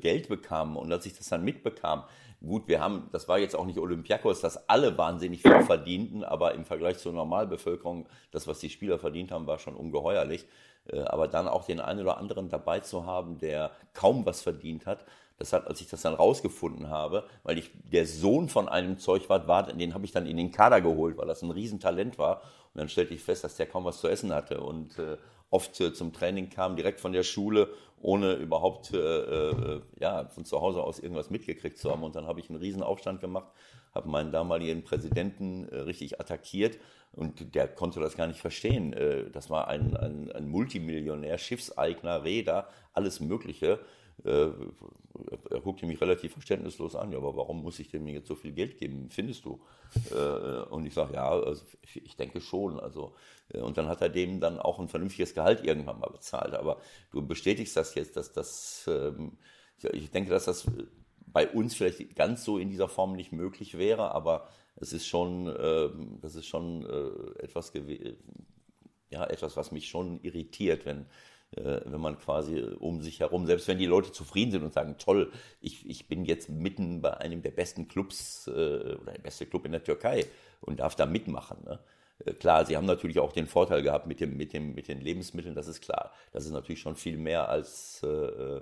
Geld 0.00 0.28
bekamen. 0.28 0.76
Und 0.76 0.90
als 0.92 1.04
ich 1.06 1.14
das 1.16 1.28
dann 1.28 1.44
mitbekam, 1.44 2.04
Gut, 2.44 2.68
wir 2.68 2.80
haben, 2.80 3.08
das 3.12 3.26
war 3.26 3.38
jetzt 3.38 3.56
auch 3.56 3.64
nicht 3.64 3.78
Olympiakos, 3.78 4.40
dass 4.40 4.68
alle 4.68 4.98
wahnsinnig 4.98 5.42
viel 5.42 5.62
verdienten, 5.62 6.24
aber 6.24 6.54
im 6.54 6.64
Vergleich 6.64 6.98
zur 6.98 7.12
Normalbevölkerung, 7.12 8.06
das, 8.32 8.46
was 8.46 8.58
die 8.58 8.68
Spieler 8.68 8.98
verdient 8.98 9.30
haben, 9.30 9.46
war 9.46 9.58
schon 9.58 9.74
ungeheuerlich. 9.74 10.44
Äh, 10.90 11.00
aber 11.00 11.28
dann 11.28 11.48
auch 11.48 11.64
den 11.64 11.80
einen 11.80 12.00
oder 12.00 12.18
anderen 12.18 12.48
dabei 12.48 12.80
zu 12.80 13.06
haben, 13.06 13.38
der 13.38 13.70
kaum 13.92 14.26
was 14.26 14.42
verdient 14.42 14.86
hat, 14.86 15.04
das 15.38 15.52
hat, 15.52 15.66
als 15.66 15.80
ich 15.80 15.88
das 15.88 16.02
dann 16.02 16.14
rausgefunden 16.14 16.88
habe, 16.88 17.24
weil 17.42 17.58
ich 17.58 17.70
der 17.92 18.06
Sohn 18.06 18.48
von 18.48 18.68
einem 18.68 18.98
Zeugwart 18.98 19.48
war, 19.48 19.64
den 19.64 19.94
habe 19.94 20.04
ich 20.04 20.12
dann 20.12 20.26
in 20.26 20.36
den 20.36 20.52
Kader 20.52 20.80
geholt, 20.80 21.16
weil 21.16 21.26
das 21.26 21.42
ein 21.42 21.50
Riesentalent 21.50 22.18
war. 22.18 22.42
Und 22.72 22.78
dann 22.78 22.88
stellte 22.88 23.14
ich 23.14 23.22
fest, 23.22 23.42
dass 23.42 23.56
der 23.56 23.66
kaum 23.66 23.84
was 23.84 24.00
zu 24.00 24.08
essen 24.08 24.32
hatte 24.32 24.60
und 24.60 24.98
äh, 24.98 25.16
oft 25.50 25.80
äh, 25.80 25.92
zum 25.92 26.12
Training 26.12 26.50
kam, 26.50 26.76
direkt 26.76 27.00
von 27.00 27.12
der 27.12 27.22
Schule, 27.24 27.68
ohne 28.00 28.34
überhaupt 28.34 28.92
äh, 28.92 28.98
äh, 28.98 29.80
ja, 29.98 30.26
von 30.26 30.44
zu 30.44 30.60
Hause 30.60 30.82
aus 30.82 30.98
irgendwas 30.98 31.30
mitgekriegt 31.30 31.78
zu 31.78 31.90
haben. 31.90 32.02
Und 32.02 32.16
dann 32.16 32.26
habe 32.26 32.40
ich 32.40 32.50
einen 32.50 32.58
Riesenaufstand 32.58 33.20
gemacht, 33.20 33.48
habe 33.94 34.08
meinen 34.08 34.32
damaligen 34.32 34.82
Präsidenten 34.82 35.68
äh, 35.68 35.80
richtig 35.80 36.20
attackiert 36.20 36.78
und 37.12 37.54
der 37.54 37.68
konnte 37.68 38.00
das 38.00 38.16
gar 38.16 38.26
nicht 38.26 38.40
verstehen. 38.40 38.92
Äh, 38.92 39.30
das 39.30 39.50
war 39.50 39.68
ein, 39.68 39.96
ein, 39.96 40.32
ein 40.32 40.48
Multimillionär, 40.48 41.38
Schiffseigner, 41.38 42.24
Räder, 42.24 42.68
alles 42.92 43.20
Mögliche. 43.20 43.80
Äh, 44.24 44.48
er 45.50 45.60
guckte 45.60 45.86
mich 45.86 46.00
relativ 46.00 46.32
verständnislos 46.32 46.96
an, 46.96 47.12
ja, 47.12 47.18
aber 47.18 47.36
warum 47.36 47.62
muss 47.62 47.78
ich 47.78 47.88
dem 47.88 48.06
jetzt 48.08 48.28
so 48.28 48.34
viel 48.34 48.52
Geld 48.52 48.78
geben, 48.78 49.08
findest 49.10 49.44
du? 49.44 49.60
Äh, 50.10 50.62
und 50.70 50.86
ich 50.86 50.94
sage, 50.94 51.14
ja, 51.14 51.28
also 51.28 51.64
ich 51.82 52.16
denke 52.16 52.40
schon. 52.40 52.80
Also, 52.80 53.14
äh, 53.52 53.60
und 53.60 53.76
dann 53.76 53.88
hat 53.88 54.02
er 54.02 54.08
dem 54.08 54.40
dann 54.40 54.58
auch 54.58 54.78
ein 54.78 54.88
vernünftiges 54.88 55.34
Gehalt 55.34 55.64
irgendwann 55.64 56.00
mal 56.00 56.10
bezahlt. 56.10 56.54
Aber 56.54 56.80
du 57.10 57.26
bestätigst 57.26 57.76
das 57.76 57.94
jetzt, 57.94 58.16
dass 58.16 58.32
das, 58.32 58.88
ähm, 58.88 59.38
ich 59.92 60.10
denke, 60.10 60.30
dass 60.30 60.46
das 60.46 60.66
bei 61.26 61.48
uns 61.48 61.74
vielleicht 61.74 62.16
ganz 62.16 62.44
so 62.44 62.58
in 62.58 62.70
dieser 62.70 62.88
Form 62.88 63.14
nicht 63.14 63.32
möglich 63.32 63.78
wäre, 63.78 64.12
aber 64.12 64.48
es 64.76 64.92
ist 64.92 65.06
schon, 65.06 65.54
ähm, 65.58 66.18
das 66.20 66.34
ist 66.34 66.46
schon 66.46 66.84
etwas, 67.38 67.72
ja, 69.10 69.24
etwas, 69.24 69.56
was 69.56 69.72
mich 69.72 69.88
schon 69.88 70.20
irritiert, 70.22 70.84
wenn 70.86 71.06
äh, 71.56 71.80
wenn 71.84 72.00
man 72.00 72.18
quasi 72.18 72.60
um 72.78 73.00
sich 73.00 73.20
herum, 73.20 73.46
selbst 73.46 73.68
wenn 73.68 73.78
die 73.78 73.86
Leute 73.86 74.12
zufrieden 74.12 74.50
sind 74.52 74.62
und 74.64 74.72
sagen, 74.72 74.96
toll, 74.98 75.30
ich, 75.60 75.88
ich 75.88 76.08
bin 76.08 76.24
jetzt 76.24 76.48
mitten 76.48 77.00
bei 77.00 77.16
einem 77.18 77.42
der 77.42 77.52
besten 77.52 77.86
Clubs 77.86 78.48
äh, 78.48 78.50
oder 78.50 79.12
der 79.12 79.22
beste 79.22 79.46
Club 79.46 79.64
in 79.66 79.72
der 79.72 79.84
Türkei 79.84 80.26
und 80.60 80.80
darf 80.80 80.96
da 80.96 81.06
mitmachen. 81.06 81.58
Ne? 81.64 81.78
Äh, 82.24 82.32
klar, 82.32 82.66
sie 82.66 82.76
haben 82.76 82.86
natürlich 82.86 83.20
auch 83.20 83.32
den 83.32 83.46
Vorteil 83.46 83.82
gehabt 83.82 84.06
mit, 84.06 84.20
dem, 84.20 84.36
mit, 84.36 84.52
dem, 84.52 84.74
mit 84.74 84.88
den 84.88 85.00
Lebensmitteln, 85.00 85.54
das 85.54 85.68
ist 85.68 85.80
klar. 85.80 86.12
Das 86.32 86.44
ist 86.44 86.50
natürlich 86.50 86.80
schon 86.80 86.96
viel 86.96 87.18
mehr 87.18 87.48
als, 87.48 88.02
äh, 88.02 88.60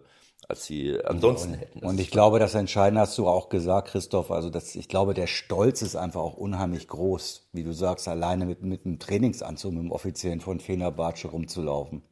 als 0.49 0.65
sie 0.65 0.99
ansonsten 1.05 1.53
und, 1.53 1.59
hätten. 1.59 1.81
Das 1.81 1.91
und 1.91 2.01
ich 2.01 2.11
glaube, 2.11 2.39
das 2.39 2.55
Entscheidende 2.55 3.01
hast 3.01 3.17
du 3.19 3.27
auch 3.27 3.49
gesagt, 3.49 3.89
Christoph. 3.89 4.31
Also 4.31 4.51
das, 4.51 4.75
ich 4.75 4.89
glaube, 4.89 5.15
der 5.15 5.27
Stolz 5.27 5.83
ist 5.83 5.97
einfach 5.97 6.21
auch 6.21 6.37
unheimlich 6.37 6.89
groß, 6.89 7.49
wie 7.53 7.63
du 7.63 7.73
sagst, 7.73 8.09
alleine 8.09 8.47
mit, 8.47 8.63
mit 8.63 8.85
einem 8.85 8.99
Trainingsanzug, 8.99 9.73
mit 9.73 9.83
dem 9.83 9.93
Offiziellen 9.93 10.41
von 10.41 10.61
Fenerbahce 10.61 11.29
rumzulaufen. 11.29 12.03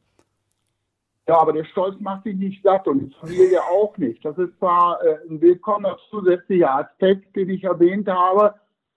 Ja, 1.27 1.39
aber 1.39 1.53
der 1.53 1.65
Stolz 1.65 1.95
macht 1.99 2.23
sich 2.23 2.35
nicht 2.35 2.63
satt 2.63 2.87
und 2.87 2.99
die 2.99 3.15
Familie 3.19 3.61
auch 3.61 3.95
nicht. 3.97 4.25
Das 4.25 4.37
ist 4.37 4.57
zwar 4.57 5.01
äh, 5.03 5.17
ein 5.29 5.39
willkommener 5.39 5.97
zusätzlicher 6.09 6.75
Aspekt, 6.75 7.35
den 7.35 7.49
ich 7.49 7.63
erwähnt 7.63 8.07
habe, 8.09 8.55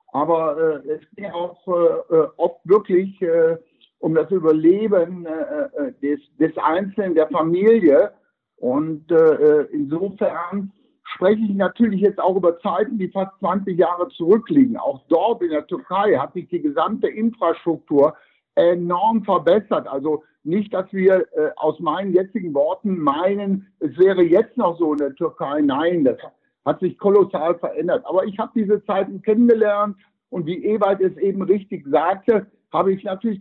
aber 0.09 0.83
äh, 0.85 0.89
es 0.95 1.01
geht 1.17 1.33
auch 1.33 1.67
äh, 1.69 2.15
äh 2.15 2.29
oft 2.37 2.61
wirklich 2.65 3.21
äh, 3.21 3.59
um 3.99 4.15
das 4.15 4.31
Überleben 4.31 5.27
äh, 5.27 5.93
des, 6.03 6.21
des 6.39 6.57
Einzelnen, 6.59 7.15
der 7.15 7.29
Familie. 7.29 8.13
Und 8.57 9.11
insofern 9.73 10.73
spreche 11.15 11.43
ich 11.43 11.55
natürlich 11.55 12.01
jetzt 12.01 12.21
auch 12.21 12.37
über 12.37 12.59
Zeiten, 12.61 12.99
die 12.99 13.09
fast 13.09 13.39
20 13.41 13.79
Jahre 13.79 14.09
zurückliegen. 14.11 14.77
Auch 14.77 15.03
dort 15.09 15.43
in 15.43 15.51
der 15.51 15.67
Türkei 15.67 16.17
hat 16.17 16.33
sich 16.33 16.49
die 16.49 16.63
gesamte 16.63 17.09
Infrastruktur 17.09 18.15
enorm 18.55 19.25
verbessert. 19.25 19.87
Also 19.87 20.23
nicht, 20.43 20.73
dass 20.75 20.93
wir 20.93 21.27
äh, 21.37 21.51
aus 21.57 21.81
meinen 21.81 22.13
jetzigen 22.13 22.55
Worten 22.55 22.99
meinen, 22.99 23.73
es 23.81 23.97
wäre 23.99 24.23
jetzt 24.23 24.57
noch 24.57 24.79
so 24.79 24.93
in 24.93 24.99
der 24.99 25.15
Türkei. 25.15 25.61
Nein, 25.61 26.05
das 26.05 26.19
hat 26.65 26.81
sich 26.81 26.99
kolossal 26.99 27.59
verändert. 27.59 28.05
Aber 28.07 28.25
ich 28.25 28.39
habe 28.39 28.53
diese 28.55 28.85
Zeiten 28.85 29.23
kennengelernt 29.23 29.97
und 30.31 30.47
wie 30.47 30.65
Ewald 30.65 31.01
es 31.01 31.17
eben 31.19 31.43
richtig 31.43 31.87
sagte, 31.87 32.47
habe 32.73 32.93
ich 32.93 33.05
natürlich 33.05 33.41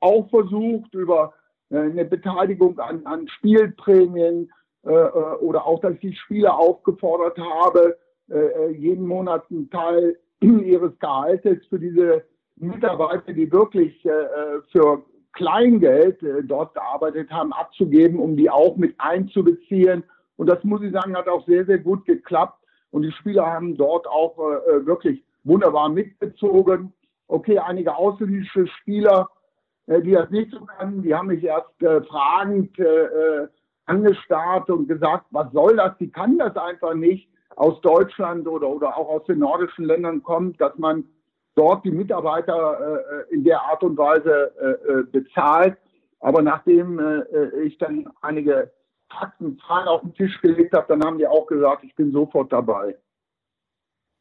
auch 0.00 0.30
versucht, 0.30 0.94
über 0.94 1.24
äh, 1.26 1.47
eine 1.70 2.04
Beteiligung 2.04 2.78
an, 2.78 3.04
an 3.06 3.28
Spielprämien 3.28 4.50
äh, 4.84 4.90
äh, 4.90 5.34
oder 5.40 5.66
auch, 5.66 5.80
dass 5.80 5.94
ich 5.94 6.00
die 6.00 6.14
Spieler 6.14 6.56
aufgefordert 6.58 7.38
habe, 7.38 7.98
äh, 8.30 8.38
äh 8.38 8.70
jeden 8.70 9.06
Monat 9.06 9.44
einen 9.50 9.68
Teil 9.70 10.16
ihres 10.40 10.98
Gehaltes 10.98 11.66
für 11.66 11.78
diese 11.78 12.24
Mitarbeiter, 12.56 13.32
die 13.32 13.50
wirklich 13.52 14.04
äh, 14.04 14.08
äh, 14.08 14.60
für 14.72 15.02
Kleingeld 15.32 16.22
äh, 16.22 16.42
dort 16.42 16.74
gearbeitet 16.74 17.30
haben, 17.30 17.52
abzugeben, 17.52 18.18
um 18.18 18.36
die 18.36 18.50
auch 18.50 18.76
mit 18.76 18.94
einzubeziehen. 18.98 20.04
Und 20.36 20.46
das 20.48 20.62
muss 20.64 20.82
ich 20.82 20.92
sagen, 20.92 21.16
hat 21.16 21.28
auch 21.28 21.46
sehr, 21.46 21.64
sehr 21.64 21.78
gut 21.78 22.04
geklappt. 22.06 22.58
Und 22.90 23.02
die 23.02 23.12
Spieler 23.12 23.46
haben 23.46 23.76
dort 23.76 24.06
auch 24.06 24.38
äh, 24.38 24.70
äh 24.70 24.86
wirklich 24.86 25.22
wunderbar 25.44 25.88
mitgezogen. 25.88 26.92
Okay, 27.26 27.58
einige 27.58 27.94
ausländische 27.94 28.66
Spieler, 28.66 29.22
äh, 29.22 29.37
die 29.88 30.12
das 30.12 30.30
nicht 30.30 30.50
so 30.50 30.60
können, 30.60 31.02
die 31.02 31.14
haben 31.14 31.28
mich 31.28 31.42
erst 31.42 31.82
äh, 31.82 32.02
fragend 32.02 32.78
äh, 32.78 33.48
angestarrt 33.86 34.68
und 34.68 34.86
gesagt, 34.86 35.26
was 35.30 35.50
soll 35.52 35.76
das? 35.76 35.96
Die 35.98 36.10
kann 36.10 36.36
das 36.38 36.54
einfach 36.56 36.94
nicht 36.94 37.28
aus 37.56 37.80
Deutschland 37.80 38.46
oder, 38.46 38.68
oder 38.68 38.96
auch 38.96 39.08
aus 39.08 39.24
den 39.24 39.38
nordischen 39.38 39.86
Ländern 39.86 40.22
kommt, 40.22 40.60
dass 40.60 40.76
man 40.76 41.04
dort 41.54 41.84
die 41.84 41.90
Mitarbeiter 41.90 43.26
in 43.30 43.42
der 43.42 43.60
Art 43.62 43.82
und 43.82 43.98
Weise 43.98 45.06
bezahlt. 45.10 45.76
Aber 46.20 46.40
nachdem 46.40 47.00
ich 47.64 47.76
dann 47.78 48.08
einige 48.20 48.70
Fakten, 49.10 49.58
Zahlen 49.66 49.88
auf 49.88 50.02
den 50.02 50.14
Tisch 50.14 50.40
gelegt 50.40 50.72
habe, 50.74 50.86
dann 50.88 51.02
haben 51.02 51.18
die 51.18 51.26
auch 51.26 51.46
gesagt, 51.46 51.82
ich 51.82 51.96
bin 51.96 52.12
sofort 52.12 52.52
dabei. 52.52 52.94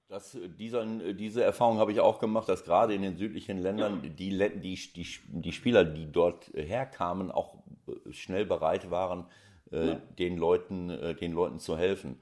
Das, 0.09 0.39
dieser, 0.57 0.85
diese 0.85 1.43
Erfahrung 1.43 1.79
habe 1.79 1.91
ich 1.91 1.99
auch 1.99 2.19
gemacht, 2.19 2.47
dass 2.47 2.63
gerade 2.63 2.93
in 2.93 3.01
den 3.01 3.17
südlichen 3.17 3.57
Ländern 3.57 4.01
die, 4.01 4.09
die, 4.09 4.37
die, 4.95 5.07
die 5.27 5.51
Spieler, 5.51 5.83
die 5.83 6.09
dort 6.09 6.49
herkamen, 6.53 7.29
auch 7.29 7.55
schnell 8.11 8.45
bereit 8.45 8.89
waren, 8.89 9.25
äh, 9.69 9.87
ja. 9.87 10.01
den, 10.17 10.37
Leuten, 10.37 10.89
äh, 10.89 11.13
den 11.13 11.33
Leuten 11.33 11.59
zu 11.59 11.77
helfen. 11.77 12.19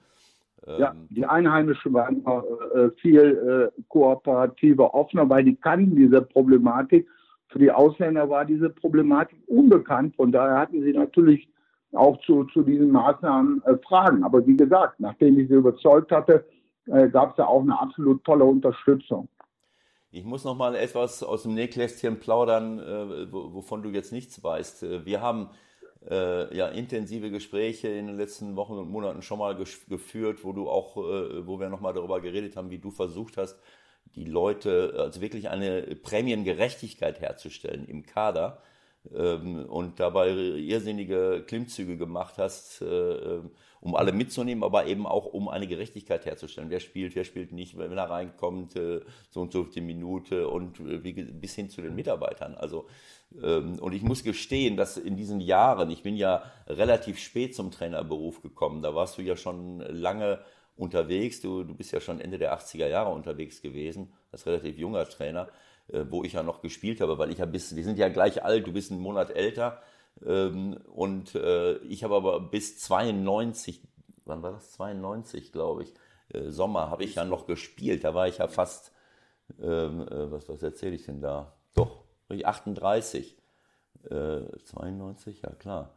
Ja, 0.66 0.92
ähm, 0.92 1.08
die 1.12 1.26
Einheimischen 1.26 1.94
waren 1.94 2.26
äh, 2.26 2.90
viel 3.02 3.72
äh, 3.76 3.82
kooperativer, 3.88 4.96
offener, 4.96 5.30
weil 5.30 5.44
die 5.44 5.56
kannten 5.56 5.96
diese 5.96 6.24
Problematik. 6.24 7.08
Für 7.50 7.60
die 7.60 7.72
Ausländer 7.72 8.28
war 8.28 8.46
diese 8.46 8.72
Problematik 8.72 9.38
unbekannt. 9.46 10.16
Von 10.16 10.32
daher 10.32 10.58
hatten 10.58 10.82
sie 10.82 10.94
natürlich 10.94 11.48
auch 11.94 12.20
zu, 12.22 12.46
zu 12.46 12.64
diesen 12.64 12.90
Maßnahmen 12.90 13.62
äh, 13.66 13.78
Fragen. 13.88 14.24
Aber 14.24 14.46
wie 14.48 14.58
gesagt, 14.58 15.00
nachdem 15.00 15.38
ich 15.38 15.50
sie 15.50 15.54
überzeugt 15.54 16.12
hatte, 16.12 16.46
äh, 16.88 17.10
gab 17.10 17.32
es 17.32 17.36
da 17.38 17.46
auch 17.46 17.62
eine 17.62 17.80
absolut 17.80 18.24
tolle 18.24 18.46
Unterstützung. 18.46 19.28
Ich 20.12 20.24
muss 20.24 20.46
noch 20.46 20.56
mal 20.56 20.76
etwas 20.76 21.24
aus 21.24 21.44
dem 21.44 21.56
Nähkästchen 21.56 22.20
plaudern, 22.20 22.80
äh, 22.80 23.32
wovon 23.32 23.84
du 23.84 23.90
jetzt 23.90 24.14
nichts 24.14 24.44
weißt. 24.44 24.84
Äh, 24.84 25.06
wir 25.06 25.22
haben 25.22 25.50
äh, 26.10 26.56
ja 26.56 26.68
intensive 26.68 27.32
Gespräche 27.32 27.90
in 27.90 28.08
den 28.08 28.16
letzten 28.16 28.56
Wochen 28.56 28.74
und 28.74 28.90
Monaten 28.90 29.22
schon 29.22 29.40
mal 29.40 29.56
geführt, 29.56 30.44
wo 30.44 30.54
du 30.54 30.70
auch, 30.70 30.98
äh, 30.98 31.46
wo 31.46 31.60
wir 31.60 31.70
noch 31.70 31.82
mal 31.82 31.94
darüber 31.94 32.22
geredet 32.22 32.56
haben, 32.56 32.70
wie 32.70 32.78
du 32.78 32.92
versucht 32.92 33.38
hast, 33.38 33.60
die 34.16 34.26
Leute, 34.26 34.96
also 34.98 35.22
wirklich 35.22 35.50
eine 35.50 35.82
Prämiengerechtigkeit 35.82 37.20
herzustellen 37.20 37.86
im 37.86 38.06
Kader 38.06 38.62
ähm, 39.14 39.66
und 39.66 40.00
dabei 40.00 40.30
irrsinnige 40.30 41.44
Klimmzüge 41.46 41.98
gemacht 41.98 42.36
hast, 42.38 42.82
äh, 42.82 43.42
um 43.86 43.96
alle 43.96 44.12
mitzunehmen, 44.12 44.64
aber 44.64 44.88
eben 44.88 45.06
auch 45.06 45.26
um 45.26 45.48
eine 45.48 45.68
Gerechtigkeit 45.68 46.26
herzustellen. 46.26 46.72
Wer 46.72 46.80
spielt, 46.80 47.16
wer 47.16 47.24
spielt 47.24 47.52
nicht, 47.52 47.78
wenn 47.78 47.96
er 47.96 48.10
reinkommt, 48.10 48.76
äh, 48.76 49.02
so 49.30 49.42
und 49.42 49.52
so 49.52 49.64
die 49.64 49.80
Minute 49.80 50.48
und 50.48 50.80
äh, 50.80 50.98
bis 50.98 51.54
hin 51.54 51.70
zu 51.70 51.84
den 51.84 51.94
Mitarbeitern. 51.94 52.56
Also 52.56 52.88
ähm, 53.44 53.78
und 53.80 53.94
ich 53.94 54.02
muss 54.02 54.24
gestehen, 54.24 54.76
dass 54.76 54.98
in 54.98 55.16
diesen 55.16 55.40
Jahren, 55.40 55.92
ich 55.92 56.02
bin 56.02 56.16
ja 56.16 56.42
relativ 56.66 57.20
spät 57.20 57.54
zum 57.54 57.70
Trainerberuf 57.70 58.42
gekommen, 58.42 58.82
da 58.82 58.96
warst 58.96 59.20
du 59.20 59.22
ja 59.22 59.38
schon 59.38 59.82
lange 59.82 60.40
unterwegs, 60.76 61.42
du, 61.42 61.64
du 61.64 61.76
bist 61.76 61.92
ja 61.92 62.02
schon 62.02 62.20
Ende 62.20 62.40
der 62.40 62.58
80er 62.58 62.88
Jahre 62.88 63.12
unterwegs 63.12 63.62
gewesen, 63.62 64.12
als 64.32 64.48
relativ 64.48 64.80
junger 64.80 65.08
Trainer. 65.08 65.48
Äh, 65.94 66.06
wo 66.10 66.24
ich 66.24 66.34
ja 66.34 66.42
noch 66.42 66.64
gespielt 66.64 67.00
habe, 67.02 67.20
weil 67.20 67.30
ich 67.30 67.38
ja 67.38 67.46
bis, 67.46 67.76
wir 67.76 67.84
sind 67.84 68.00
ja 68.00 68.10
gleich 68.10 68.44
alt, 68.44 68.66
du 68.66 68.74
bist 68.74 68.92
einen 68.92 69.02
Monat 69.02 69.30
älter 69.30 69.84
ähm, 70.26 70.78
und 70.94 71.36
äh, 71.36 71.78
ich 71.80 72.04
habe 72.04 72.16
aber 72.16 72.40
bis 72.40 72.80
92, 72.80 73.82
wann 74.26 74.42
war 74.42 74.52
das? 74.52 74.72
92, 74.74 75.52
glaube 75.52 75.84
ich, 75.84 75.94
äh, 76.30 76.50
Sommer 76.52 76.90
habe 76.90 77.04
ich 77.04 77.16
ja 77.16 77.26
noch 77.26 77.48
gespielt, 77.48 78.04
da 78.04 78.14
war 78.14 78.28
ich 78.28 78.38
ja 78.38 78.48
fast, 78.48 78.92
ähm, 79.60 80.06
was, 80.10 80.50
was 80.50 80.64
erzähle 80.64 80.96
ich 80.96 81.06
denn 81.06 81.22
da? 81.22 81.54
Doch, 81.74 82.04
38, 82.30 83.38
92, 84.08 85.42
ja 85.42 85.50
klar. 85.52 85.96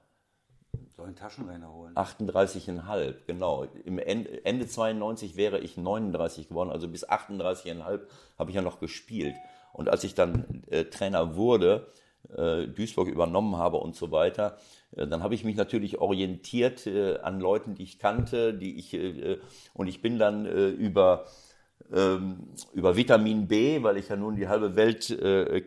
Soll 0.96 1.06
einen 1.06 1.16
Taschenrechner 1.16 1.72
holen. 1.72 1.94
38,5, 1.94 3.14
genau. 3.26 3.64
Im 3.84 3.98
Ende, 3.98 4.44
Ende 4.44 4.66
92 4.66 5.36
wäre 5.36 5.58
ich 5.60 5.76
39 5.76 6.48
geworden, 6.48 6.70
also 6.70 6.88
bis 6.88 7.06
38,5 7.06 8.00
habe 8.38 8.50
ich 8.50 8.56
ja 8.56 8.62
noch 8.62 8.80
gespielt. 8.80 9.34
Und 9.72 9.88
als 9.88 10.04
ich 10.04 10.14
dann 10.14 10.64
äh, 10.68 10.84
Trainer 10.84 11.36
wurde, 11.36 11.86
äh, 11.86 12.07
Duisburg 12.28 13.08
übernommen 13.08 13.56
habe 13.56 13.78
und 13.78 13.96
so 13.96 14.10
weiter, 14.10 14.58
äh, 14.96 15.06
dann 15.06 15.22
habe 15.22 15.34
ich 15.34 15.44
mich 15.44 15.56
natürlich 15.56 15.98
orientiert 15.98 16.86
äh, 16.86 17.18
an 17.18 17.40
Leuten, 17.40 17.74
die 17.74 17.84
ich 17.84 17.98
kannte, 17.98 18.54
die 18.54 18.78
ich 18.78 18.94
äh, 18.94 19.38
und 19.74 19.86
ich 19.88 20.02
bin 20.02 20.18
dann 20.18 20.46
äh, 20.46 20.68
über 20.68 21.26
ähm, 21.92 22.48
über 22.72 22.96
Vitamin 22.96 23.48
B, 23.48 23.82
weil 23.82 23.96
ich 23.96 24.08
ja 24.08 24.16
nun 24.16 24.36
die 24.36 24.48
halbe 24.48 24.76
Welt 24.76 25.16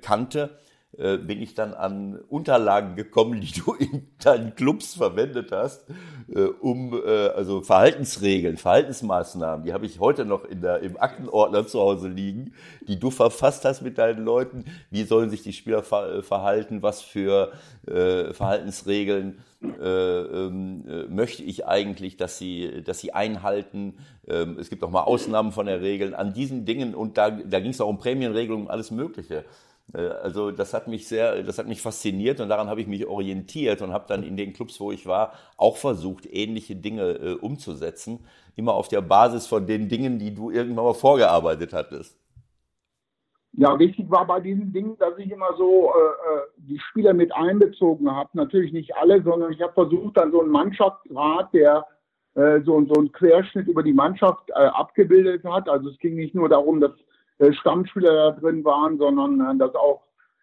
kannte, 0.02 0.58
äh, 0.98 1.18
bin 1.18 1.42
ich 1.42 1.54
dann 1.54 1.74
an 1.74 2.20
Unterlagen 2.28 2.96
gekommen, 2.96 3.40
die 3.40 3.54
du 3.62 3.74
in 3.74 4.08
deinen 4.22 4.56
Clubs 4.56 4.96
verwendet 4.96 5.52
hast, 5.54 5.86
äh, 6.28 6.42
um 6.42 6.94
äh, 6.94 7.28
also 7.30 7.62
Verhaltensregeln, 7.62 8.58
Verhaltensmaßnahmen, 8.58 9.66
die 9.66 9.72
habe 9.72 9.86
ich 9.86 10.02
heute 10.02 10.26
noch 10.26 10.44
in 10.44 10.62
der, 10.62 10.82
im 10.82 11.00
Aktenordner 11.00 11.66
zu 11.66 11.80
Hause 11.80 12.10
liegen, 12.10 12.54
die 12.88 13.00
du 13.00 13.10
verfasst 13.10 13.64
hast 13.64 13.82
mit 13.82 13.98
deinen 13.98 14.26
Leuten. 14.26 14.66
Wie 14.90 15.04
sollen 15.04 15.30
sich 15.30 15.44
die 15.44 15.54
Spieler 15.54 15.82
ver 15.82 16.18
äh, 16.18 16.24
verhalten? 16.24 16.84
Was 16.84 17.02
für 17.02 17.54
äh, 17.88 18.34
Verhaltensregeln 18.34 19.40
äh, 19.64 19.86
ähm, 19.86 20.84
äh, 20.90 21.04
möchte 21.04 21.44
ich 21.44 21.66
eigentlich, 21.68 22.18
dass 22.18 22.38
sie, 22.38 22.84
dass 22.84 23.00
sie 23.00 23.14
einhalten? 23.14 23.94
Ähm, 24.28 24.58
es 24.60 24.70
gibt 24.70 24.84
auch 24.84 24.90
mal 24.90 25.04
Ausnahmen 25.04 25.54
von 25.54 25.68
der 25.68 25.82
Regeln 25.82 26.14
an 26.14 26.34
diesen 26.34 26.66
Dingen 26.66 26.96
und 26.96 27.18
da, 27.18 27.32
da 27.32 27.62
ging 27.62 27.72
es 27.72 27.80
auch 27.80 27.88
um 27.88 27.98
Prämienregelungen, 27.98 28.68
alles 28.68 28.92
Mögliche. 28.92 29.46
Äh, 29.94 30.08
also 30.08 30.52
das 30.52 30.74
hat 30.74 30.88
mich 30.88 31.08
sehr, 31.08 31.44
das 31.44 31.58
hat 31.58 31.68
mich 31.68 31.82
fasziniert 31.82 32.40
und 32.40 32.50
daran 32.50 32.68
habe 32.68 32.82
ich 32.82 32.88
mich 32.88 33.06
orientiert 33.06 33.82
und 33.82 33.92
habe 33.92 34.06
dann 34.08 34.24
in 34.24 34.38
den 34.38 34.54
Clubs, 34.54 34.80
wo 34.80 34.92
ich 34.92 35.06
war, 35.06 35.34
auch 35.58 35.78
versucht, 35.78 36.26
ähnliche 36.32 36.76
Dinge 36.76 37.12
äh, 37.12 37.34
umzusetzen. 37.34 38.20
Immer 38.56 38.74
auf 38.74 38.88
der 38.88 39.02
Basis 39.02 39.48
von 39.48 39.66
den 39.66 39.88
Dingen, 39.88 40.20
die 40.20 40.34
du 40.34 40.52
irgendwann 40.52 40.86
mal 40.86 40.94
vorgearbeitet 40.94 41.74
hattest. 41.74 42.18
Ja, 43.54 43.78
wichtig 43.78 44.10
war 44.10 44.26
bei 44.26 44.40
diesen 44.40 44.72
Dingen, 44.72 44.98
dass 44.98 45.18
ich 45.18 45.30
immer 45.30 45.54
so 45.58 45.92
äh, 45.94 46.00
äh 46.00 46.42
die 46.56 46.80
Spieler 46.80 47.14
mit 47.14 47.34
einbezogen 47.34 48.10
habe. 48.10 48.30
Natürlich 48.34 48.72
nicht 48.72 48.96
alle, 48.96 49.22
sondern 49.24 49.52
ich 49.52 49.62
habe 49.62 49.74
versucht, 49.74 50.16
dann 50.16 50.32
so 50.32 50.42
einen 50.42 50.52
Mannschaftsrat, 50.52 51.54
der 51.54 51.86
äh, 52.36 52.62
so, 52.62 52.82
so 52.86 52.94
einen 52.94 53.12
Querschnitt 53.12 53.68
über 53.68 53.84
die 53.84 53.94
Mannschaft 53.94 54.50
äh, 54.52 54.54
abgebildet 54.54 55.44
hat. 55.44 55.68
Also 55.68 55.90
es 55.90 55.98
ging 55.98 56.16
nicht 56.16 56.34
nur 56.34 56.48
darum, 56.48 56.80
dass 56.80 56.94
Stammspieler 57.52 58.14
da 58.14 58.40
drin 58.40 58.64
waren, 58.64 58.98
sondern 58.98 59.40
äh, 59.40 59.58
dass 59.58 59.74
auch 59.76 60.02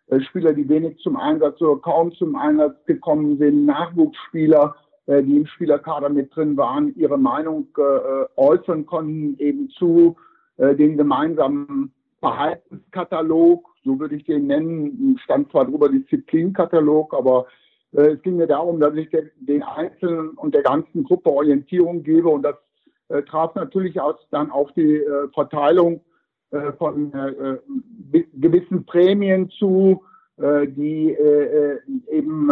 äh, 0.09 0.21
Spieler, 0.21 0.53
die 0.53 0.69
wenig 0.69 0.99
zum 0.99 1.17
Einsatz 1.17 1.61
oder 1.61 1.81
kaum 1.81 2.13
zum 2.13 2.37
Einsatz 2.37 2.77
gekommen 2.87 3.39
sind, 3.39 3.67
Nachwuchsspieler, 3.67 4.75
die 5.11 5.39
im 5.39 5.47
Spielerkader 5.47 6.11
mit 6.11 6.37
drin 6.37 6.55
waren, 6.59 6.95
ihre 6.97 7.17
Meinung 7.17 7.69
äußern 8.37 8.85
konnten, 8.85 9.39
eben 9.39 9.71
zu 9.71 10.17
den 10.59 10.99
gemeinsamen 10.99 11.95
Verhaltenskatalog, 12.21 13.67
so 13.87 13.99
würde 13.99 14.17
ich 14.17 14.27
den 14.27 14.49
nennen, 14.49 15.19
stand 15.25 15.51
zwar 15.51 15.65
drüber 15.65 15.89
Disziplinkatalog, 15.89 17.15
aber 17.15 17.47
es 17.93 18.21
ging 18.21 18.37
mir 18.37 18.49
darum, 18.49 18.81
dass 18.81 18.95
ich 18.97 19.09
den 19.09 19.63
Einzelnen 19.63 20.33
und 20.33 20.55
der 20.55 20.63
ganzen 20.63 21.05
Gruppe 21.05 21.31
Orientierung 21.31 22.03
gebe 22.03 22.29
und 22.29 22.43
das 22.43 22.57
traf 23.31 23.55
natürlich 23.55 23.99
auch 23.99 24.19
dann 24.31 24.51
auf 24.51 24.71
die 24.73 25.03
Verteilung 25.33 26.03
äh, 26.51 26.73
von 26.79 27.13
äh, 27.13 27.59
gewissen 28.33 28.87
Prämien 28.87 29.51
zu, 29.51 30.03
äh, 30.39 30.67
die 30.67 31.15
eben 32.11 32.49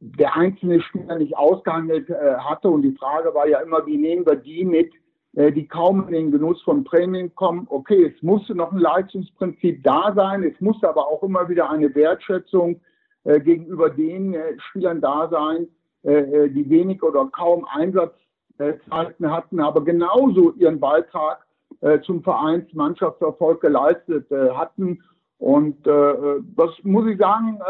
der 0.00 0.36
einzelne 0.36 0.82
Spieler 0.82 1.16
nicht 1.16 1.36
ausgehandelt 1.36 2.08
hatte. 2.10 2.68
Und 2.68 2.82
die 2.82 2.92
Frage 2.92 3.32
war 3.34 3.46
ja 3.46 3.60
immer, 3.60 3.86
wie 3.86 3.96
nehmen 3.96 4.26
wir 4.26 4.36
die 4.36 4.64
mit, 4.64 4.92
die 5.32 5.66
kaum 5.66 6.08
in 6.08 6.12
den 6.12 6.32
Genuss 6.32 6.60
von 6.62 6.84
Prämien 6.84 7.34
kommen. 7.34 7.66
Okay, 7.70 8.12
es 8.14 8.22
musste 8.22 8.54
noch 8.54 8.72
ein 8.72 8.78
Leistungsprinzip 8.78 9.82
da 9.84 10.12
sein, 10.14 10.42
es 10.42 10.60
musste 10.60 10.88
aber 10.88 11.06
auch 11.06 11.22
immer 11.22 11.48
wieder 11.48 11.70
eine 11.70 11.94
Wertschätzung 11.94 12.80
gegenüber 13.24 13.88
den 13.88 14.36
Spielern 14.58 15.00
da 15.00 15.28
sein, 15.30 15.68
die 16.04 16.68
wenig 16.68 17.02
oder 17.02 17.28
kaum 17.32 17.64
Einsatzzeiten 17.64 19.30
hatten, 19.30 19.60
aber 19.60 19.84
genauso 19.84 20.52
ihren 20.54 20.80
Beitrag 20.80 21.46
äh, 21.82 22.00
zum 22.00 22.22
Vereinsmannschaftserfolg 22.22 23.60
geleistet 23.60 24.30
äh, 24.30 24.50
hatten. 24.50 25.02
Und 25.38 25.86
äh, 25.86 26.14
das 26.56 26.70
muss 26.82 27.06
ich 27.08 27.18
sagen, 27.18 27.60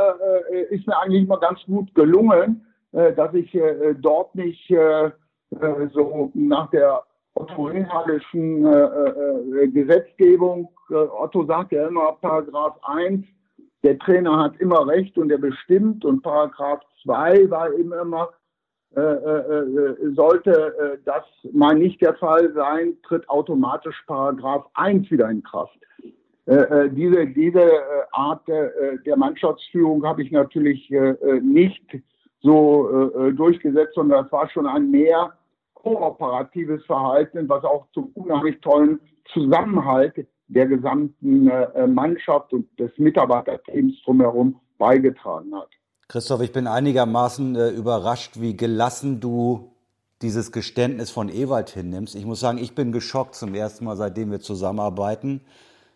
äh, 0.52 0.74
ist 0.74 0.86
mir 0.86 0.98
eigentlich 0.98 1.24
immer 1.24 1.40
ganz 1.40 1.60
gut 1.66 1.94
gelungen, 1.94 2.66
äh, 2.92 3.12
dass 3.14 3.32
ich 3.34 3.54
äh, 3.54 3.94
dort 3.98 4.34
nicht 4.34 4.70
äh, 4.70 5.06
äh, 5.06 5.88
so 5.92 6.30
nach 6.34 6.70
der 6.70 7.02
otto-inhalischen 7.34 8.66
äh, 8.66 9.64
äh, 9.64 9.68
Gesetzgebung, 9.68 10.68
äh, 10.90 10.94
Otto 10.94 11.44
sagt 11.46 11.72
ja 11.72 11.88
immer 11.88 12.12
Paragraph 12.20 12.78
1, 12.84 13.24
der 13.82 13.98
Trainer 13.98 14.38
hat 14.38 14.56
immer 14.58 14.86
Recht 14.86 15.16
und 15.18 15.30
er 15.32 15.38
bestimmt 15.38 16.04
und 16.04 16.22
Paragraph 16.22 16.82
2 17.04 17.50
war 17.50 17.72
eben 17.72 17.92
immer, 17.92 18.24
äh, 18.24 18.26
äh, 18.26 18.28
äh, 18.28 18.41
sollte 20.14 20.98
das 21.04 21.24
mal 21.52 21.74
nicht 21.74 22.00
der 22.02 22.14
Fall 22.14 22.52
sein, 22.52 22.94
tritt 23.02 23.28
automatisch 23.28 24.02
Paragraph 24.06 24.66
1 24.74 25.10
wieder 25.10 25.30
in 25.30 25.42
Kraft. 25.42 25.78
diese, 26.46 27.26
diese 27.28 27.70
Art 28.12 28.46
der 28.48 29.16
Mannschaftsführung 29.16 30.04
habe 30.04 30.22
ich 30.22 30.30
natürlich 30.30 30.90
nicht 31.40 32.02
so 32.42 33.30
durchgesetzt, 33.34 33.94
sondern 33.94 34.24
das 34.24 34.32
war 34.32 34.48
schon 34.50 34.66
ein 34.66 34.90
mehr 34.90 35.32
kooperatives 35.82 36.84
Verhalten, 36.84 37.48
was 37.48 37.64
auch 37.64 37.86
zum 37.92 38.10
unheimlich 38.14 38.60
tollen 38.60 39.00
Zusammenhalt 39.32 40.26
der 40.48 40.66
gesamten 40.66 41.48
äh, 41.48 41.86
Mannschaft 41.86 42.52
und 42.52 42.66
des 42.78 42.90
Mitarbeiterteams 42.98 44.02
drumherum 44.04 44.60
beigetragen 44.78 45.54
hat. 45.54 45.68
Christoph, 46.08 46.40
ich 46.42 46.52
bin 46.52 46.66
einigermaßen 46.66 47.56
äh, 47.56 47.68
überrascht, 47.70 48.40
wie 48.40 48.56
gelassen 48.56 49.20
du 49.20 49.72
dieses 50.20 50.52
Geständnis 50.52 51.10
von 51.10 51.28
Ewald 51.28 51.70
hinnimmst. 51.70 52.14
Ich 52.14 52.24
muss 52.24 52.40
sagen, 52.40 52.58
ich 52.58 52.74
bin 52.74 52.92
geschockt 52.92 53.34
zum 53.34 53.54
ersten 53.54 53.84
Mal, 53.84 53.96
seitdem 53.96 54.30
wir 54.30 54.40
zusammenarbeiten. 54.40 55.40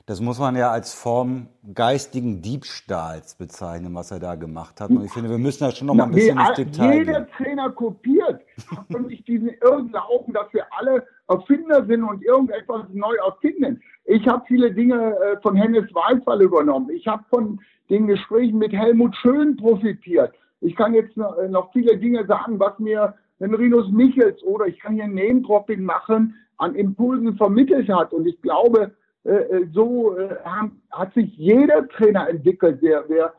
Das 0.07 0.21
muss 0.21 0.39
man 0.39 0.55
ja 0.55 0.71
als 0.71 0.95
Form 0.95 1.49
geistigen 1.75 2.41
Diebstahls 2.41 3.35
bezeichnen, 3.35 3.95
was 3.95 4.13
er 4.13 4.21
da 4.21 4.37
gemacht 4.37 4.81
hat. 4.81 4.91
Und 4.91 5.05
ich 5.05 5.13
finde, 5.13 5.31
wir 5.31 5.39
müssen 5.39 5.65
da 5.65 5.73
schon 5.73 5.89
noch 5.89 5.95
mal 5.95 6.05
ein 6.05 6.13
bisschen 6.13 6.39
ins 6.39 6.55
Detail 6.55 6.99
Jeder 6.99 7.21
gehen. 7.23 7.29
Trainer 7.37 7.71
kopiert. 7.71 8.41
Und 8.95 9.09
nicht 9.09 9.27
diesen 9.29 9.49
Irrglauben, 9.49 10.33
dass 10.33 10.53
wir 10.53 10.65
alle 10.79 11.07
Erfinder 11.29 11.85
sind 11.85 12.05
und 12.05 12.23
irgendetwas 12.25 12.87
neu 12.93 13.15
erfinden. 13.17 13.83
Ich 14.05 14.27
habe 14.27 14.45
viele 14.47 14.73
Dinge 14.73 15.17
äh, 15.17 15.41
von 15.43 15.57
Hennes 15.57 15.93
Weisfall 15.93 16.41
übernommen. 16.41 16.89
Ich 16.91 17.07
habe 17.07 17.25
von 17.29 17.61
den 17.91 18.07
Gesprächen 18.07 18.59
mit 18.59 18.73
Helmut 18.73 19.15
Schön 19.17 19.57
profitiert. 19.57 20.33
Ich 20.61 20.75
kann 20.77 20.95
jetzt 20.95 21.17
noch, 21.17 21.37
äh, 21.37 21.51
viele 21.73 21.99
Dinge 21.99 22.25
sagen, 22.27 22.59
was 22.59 22.79
mir 22.79 23.15
Rinus 23.41 23.91
Michels 23.91 24.43
oder 24.45 24.67
ich 24.67 24.79
kann 24.81 24.95
hier 24.95 25.09
Name-Dropping 25.09 25.83
machen, 25.83 26.35
an 26.57 26.75
Impulsen 26.75 27.37
vermittelt 27.37 27.89
hat. 27.89 28.13
Und 28.13 28.27
ich 28.27 28.41
glaube, 28.41 28.93
äh, 29.27 29.31
äh, 29.31 29.67
so 29.73 30.17
äh, 30.17 30.37
haben, 30.45 30.81
hat 30.93 31.13
sich 31.15 31.37
jeder 31.37 31.89
Trainer 31.89 32.29
entwickelt. 32.29 32.81
Wir, 32.81 33.05
wir 33.09 33.33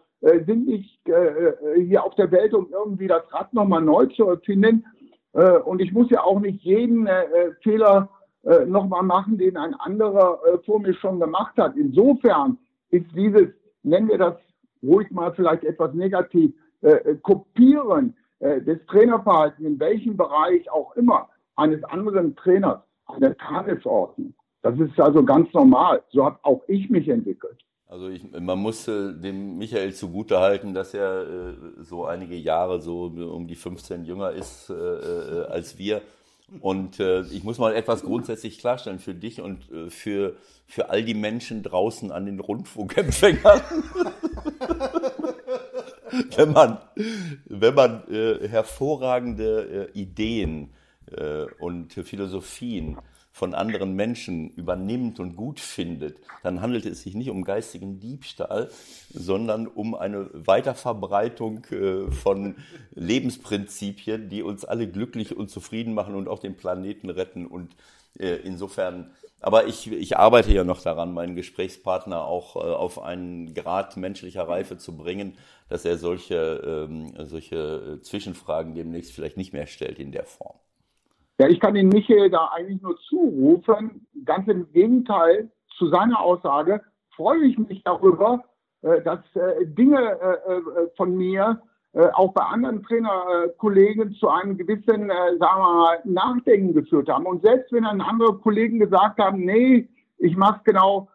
sind 0.48 0.66
nicht 0.66 1.00
hier 1.76 2.04
auf 2.04 2.16
der 2.16 2.32
Welt, 2.32 2.52
um 2.56 2.68
irgendwie 2.72 3.06
das 3.06 3.22
Rad 3.32 3.54
nochmal 3.54 3.84
neu 3.84 4.08
zu 4.08 4.28
erfinden. 4.28 4.84
Und 5.66 5.82
ich 5.82 5.92
muss 5.94 6.10
ja 6.10 6.24
auch 6.24 6.40
nicht 6.40 6.64
jeden 6.64 7.08
Fehler 7.62 8.10
nochmal 8.66 9.04
machen, 9.04 9.38
den 9.38 9.58
ein 9.58 9.74
anderer 9.76 10.40
vor 10.66 10.80
mir 10.80 10.94
schon 10.96 11.20
gemacht 11.20 11.58
hat. 11.58 11.76
Insofern 11.76 12.58
ist 12.90 13.06
dieses, 13.14 13.50
nennen 13.84 14.08
wir 14.08 14.18
das 14.18 14.36
ruhig 14.82 15.12
mal 15.12 15.34
vielleicht 15.34 15.64
etwas 15.64 15.94
negativ, 15.94 16.54
Kopieren 17.22 18.16
des 18.40 18.80
Trainerverhaltens, 18.88 19.68
in 19.68 19.80
welchem 19.80 20.16
Bereich 20.16 20.72
auch 20.72 20.96
immer, 20.96 21.30
eines 21.56 21.84
anderen 21.84 22.36
Trainers, 22.36 22.80
eine 23.06 23.36
Tagesordnung. 23.38 24.34
Das 24.62 24.78
ist 24.80 25.00
also 25.00 25.24
ganz 25.24 25.52
normal. 25.54 26.04
So 26.10 26.26
habe 26.26 26.40
auch 26.44 26.62
ich 26.68 26.90
mich 26.90 27.08
entwickelt. 27.10 27.58
Also 27.90 28.10
ich, 28.10 28.22
man 28.32 28.60
muss 28.60 28.86
äh, 28.90 29.14
dem 29.14 29.58
Michael 29.58 29.94
zugute 29.94 30.40
halten, 30.40 30.74
dass 30.74 30.94
er 30.94 31.22
äh, 31.22 31.54
so 31.84 32.06
einige 32.06 32.36
Jahre 32.36 32.82
so 32.82 33.06
um 33.06 33.48
die 33.48 33.56
15 33.56 34.04
jünger 34.04 34.32
ist 34.32 34.70
äh, 34.70 34.74
äh, 34.74 35.46
als 35.46 35.78
wir. 35.78 36.02
Und 36.60 37.00
äh, 37.00 37.22
ich 37.22 37.46
muss 37.46 37.60
mal 37.60 37.74
etwas 37.74 38.04
grundsätzlich 38.04 38.60
klarstellen 38.60 39.00
für 39.00 39.14
dich 39.14 39.40
und 39.40 39.72
äh, 39.72 39.90
für, 39.90 40.36
für 40.66 40.90
all 40.90 41.02
die 41.04 41.14
Menschen 41.14 41.64
draußen 41.64 42.12
an 42.12 42.26
den 42.26 42.42
Rundfunkempfängern. 42.42 43.62
wenn 46.36 46.52
man, 46.52 46.80
wenn 47.46 47.74
man 47.74 48.04
hervorragende 48.08 49.92
Ideen 49.94 50.72
und 51.60 51.94
Philosophien 51.94 52.98
von 53.38 53.54
anderen 53.54 53.94
Menschen 53.94 54.50
übernimmt 54.56 55.20
und 55.20 55.36
gut 55.36 55.60
findet, 55.60 56.18
dann 56.42 56.60
handelt 56.60 56.88
es 56.88 57.04
sich 57.04 57.14
nicht 57.14 57.30
um 57.30 57.44
geistigen 57.44 58.00
Diebstahl, 58.00 58.72
sondern 59.14 59.68
um 59.68 59.94
eine 59.94 60.28
Weiterverbreitung 60.34 61.64
äh, 61.66 62.12
von 62.12 62.56
Lebensprinzipien, 62.96 64.28
die 64.28 64.42
uns 64.42 64.66
alle 64.66 64.88
glücklich 64.88 65.38
und 65.38 65.52
zufrieden 65.52 65.94
machen 65.94 66.16
und 66.16 66.28
auch 66.28 66.40
den 66.40 66.58
Planeten 66.58 67.12
retten. 67.12 67.46
Und 67.46 67.76
äh, 68.18 68.38
insofern, 68.38 69.12
aber 69.40 69.68
ich, 69.68 69.92
ich 69.92 70.18
arbeite 70.18 70.52
ja 70.52 70.64
noch 70.64 70.82
daran, 70.82 71.14
meinen 71.14 71.36
Gesprächspartner 71.36 72.24
auch 72.24 72.56
äh, 72.56 72.60
auf 72.60 73.00
einen 73.00 73.54
Grad 73.54 73.98
menschlicher 73.98 74.48
Reife 74.48 74.80
zu 74.80 74.98
bringen, 74.98 75.38
dass 75.70 75.86
er 75.86 76.00
solche, 76.00 76.88
ähm, 76.90 77.14
solche 77.28 78.00
Zwischenfragen 78.02 78.74
demnächst 78.74 79.12
vielleicht 79.12 79.38
nicht 79.38 79.54
mehr 79.54 79.68
stellt 79.68 80.00
in 80.00 80.12
der 80.12 80.26
Form. 80.26 80.58
Ja, 81.40 81.48
ich 81.48 81.60
kann 81.60 81.76
den 81.76 81.90
Michael 81.90 82.32
da 82.32 82.50
eigentlich 82.56 82.82
nur 82.82 82.98
zurufen. 83.10 84.08
Ganz 84.26 84.48
im 84.48 84.72
Gegenteil 84.72 85.52
zu 85.78 85.88
seiner 85.90 86.20
Aussage 86.20 86.82
freue 87.16 87.46
ich 87.46 87.58
mich 87.58 87.84
darüber, 87.84 88.44
äh, 88.82 89.02
dass 89.02 89.20
äh, 89.36 89.66
Dinge 89.66 90.20
äh, 90.20 90.62
von 90.96 91.16
mir 91.16 91.62
auch 92.14 92.32
bei 92.34 92.44
anderen 92.44 92.84
Trainerkollegen 92.84 94.12
zu 94.16 94.30
einem 94.30 94.56
gewissen, 94.56 95.08
sagen 95.08 95.40
wir 95.40 95.74
mal, 95.74 96.00
Nachdenken 96.04 96.76
geführt 96.76 97.10
haben. 97.10 97.26
Und 97.26 97.42
selbst 97.42 97.72
wenn 97.72 97.86
dann 97.86 98.02
andere 98.02 98.38
Kollegen 98.38 98.78
gesagt 98.78 99.18
haben, 99.18 99.44
nee, 99.44 99.90
ich 100.20 100.38
mache 100.38 100.58
es 100.60 100.64
genau 100.66 101.08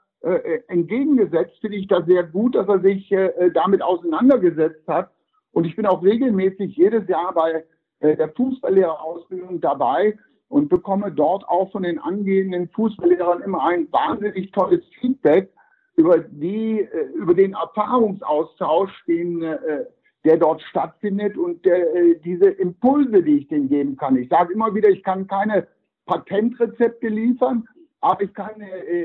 entgegengesetzt, 0.66 1.56
finde 1.60 1.76
ich 1.76 1.86
das 1.86 2.04
sehr 2.06 2.24
gut, 2.24 2.56
dass 2.56 2.66
er 2.66 2.80
sich 2.80 3.14
damit 3.54 3.80
auseinandergesetzt 3.80 4.88
hat. 4.88 5.12
Und 5.52 5.66
ich 5.66 5.76
bin 5.76 5.86
auch 5.86 6.02
regelmäßig 6.02 6.74
jedes 6.74 7.06
Jahr 7.06 7.32
bei 7.32 7.64
der 8.02 8.28
Fußballlehrerausbildung 8.30 9.60
dabei 9.60 10.18
und 10.48 10.68
bekomme 10.68 11.10
dort 11.10 11.48
auch 11.48 11.70
von 11.72 11.84
den 11.84 11.98
angehenden 11.98 12.68
Fußballlehrern 12.70 13.42
immer 13.42 13.64
ein 13.64 13.90
wahnsinnig 13.90 14.50
tolles 14.52 14.84
Feedback 15.00 15.50
über 15.96 16.18
die, 16.18 16.80
äh, 16.80 17.06
über 17.14 17.34
den 17.34 17.54
Erfahrungsaustausch, 17.54 18.92
den, 19.06 19.42
äh, 19.42 19.86
der 20.24 20.36
dort 20.36 20.60
stattfindet 20.62 21.36
und 21.36 21.64
der, 21.64 22.14
diese 22.24 22.48
Impulse, 22.50 23.22
die 23.22 23.38
ich 23.38 23.48
denen 23.48 23.68
geben 23.68 23.96
kann. 23.96 24.16
Ich 24.16 24.28
sage 24.28 24.52
immer 24.52 24.74
wieder, 24.74 24.88
ich 24.88 25.02
kann 25.02 25.26
keine 25.26 25.66
Patentrezepte 26.06 27.08
liefern, 27.08 27.66
aber 28.00 28.22
ich 28.22 28.32
kann 28.32 28.52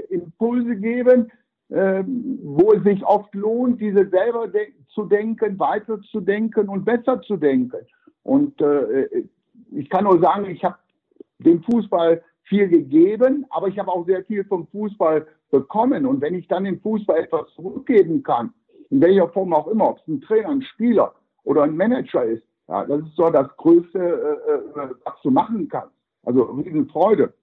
Impulse 0.09 0.75
geben, 0.75 1.31
ähm, 1.69 2.39
wo 2.43 2.71
es 2.73 2.83
sich 2.83 3.03
oft 3.05 3.33
lohnt, 3.35 3.81
diese 3.81 4.07
selber 4.09 4.47
de 4.47 4.73
zu 4.89 5.05
denken, 5.05 5.59
weiter 5.59 6.01
zu 6.11 6.21
denken 6.21 6.69
und 6.69 6.85
besser 6.85 7.21
zu 7.21 7.37
denken. 7.37 7.85
Und 8.23 8.59
äh, 8.61 9.07
ich 9.71 9.89
kann 9.89 10.05
nur 10.05 10.19
sagen, 10.19 10.45
ich 10.45 10.63
habe 10.63 10.77
dem 11.39 11.61
Fußball 11.63 12.23
viel 12.43 12.67
gegeben, 12.67 13.45
aber 13.49 13.67
ich 13.67 13.77
habe 13.77 13.91
auch 13.91 14.05
sehr 14.05 14.23
viel 14.25 14.43
vom 14.45 14.67
Fußball 14.67 15.27
bekommen. 15.51 16.05
Und 16.05 16.21
wenn 16.21 16.35
ich 16.35 16.47
dann 16.47 16.63
dem 16.63 16.79
Fußball 16.79 17.19
etwas 17.19 17.47
zurückgeben 17.55 18.23
kann, 18.23 18.53
in 18.89 19.01
welcher 19.01 19.27
Form 19.29 19.53
auch 19.53 19.67
immer, 19.67 19.89
ob 19.89 19.99
es 19.99 20.07
ein 20.07 20.21
Trainer, 20.21 20.49
ein 20.49 20.61
Spieler 20.61 21.13
oder 21.43 21.63
ein 21.63 21.75
Manager 21.75 22.23
ist, 22.23 22.43
ja, 22.67 22.85
das 22.85 23.01
ist 23.01 23.15
so 23.15 23.29
das 23.29 23.47
Größte, 23.57 23.99
äh, 23.99 24.79
äh 24.79 24.89
was 25.03 25.21
du 25.23 25.31
machen 25.31 25.67
kannst. 25.69 25.93
Also 26.23 26.43
Riesenfreude. 26.43 27.33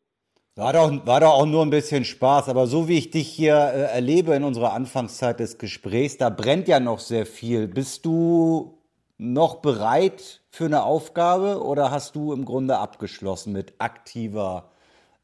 War 0.56 0.72
doch, 0.72 1.04
war 1.04 1.18
doch 1.18 1.32
auch 1.32 1.46
nur 1.46 1.62
ein 1.62 1.70
bisschen 1.70 2.04
Spaß, 2.04 2.48
aber 2.48 2.68
so 2.68 2.86
wie 2.86 2.96
ich 2.96 3.10
dich 3.10 3.28
hier 3.28 3.54
äh, 3.56 3.92
erlebe 3.92 4.36
in 4.36 4.44
unserer 4.44 4.72
Anfangszeit 4.72 5.40
des 5.40 5.58
Gesprächs, 5.58 6.16
da 6.16 6.30
brennt 6.30 6.68
ja 6.68 6.78
noch 6.78 7.00
sehr 7.00 7.26
viel. 7.26 7.66
Bist 7.66 8.06
du 8.06 8.78
noch 9.18 9.56
bereit 9.56 10.42
für 10.50 10.66
eine 10.66 10.84
Aufgabe 10.84 11.60
oder 11.60 11.90
hast 11.90 12.14
du 12.14 12.32
im 12.32 12.44
Grunde 12.44 12.78
abgeschlossen 12.78 13.52
mit 13.52 13.74
aktiver 13.78 14.70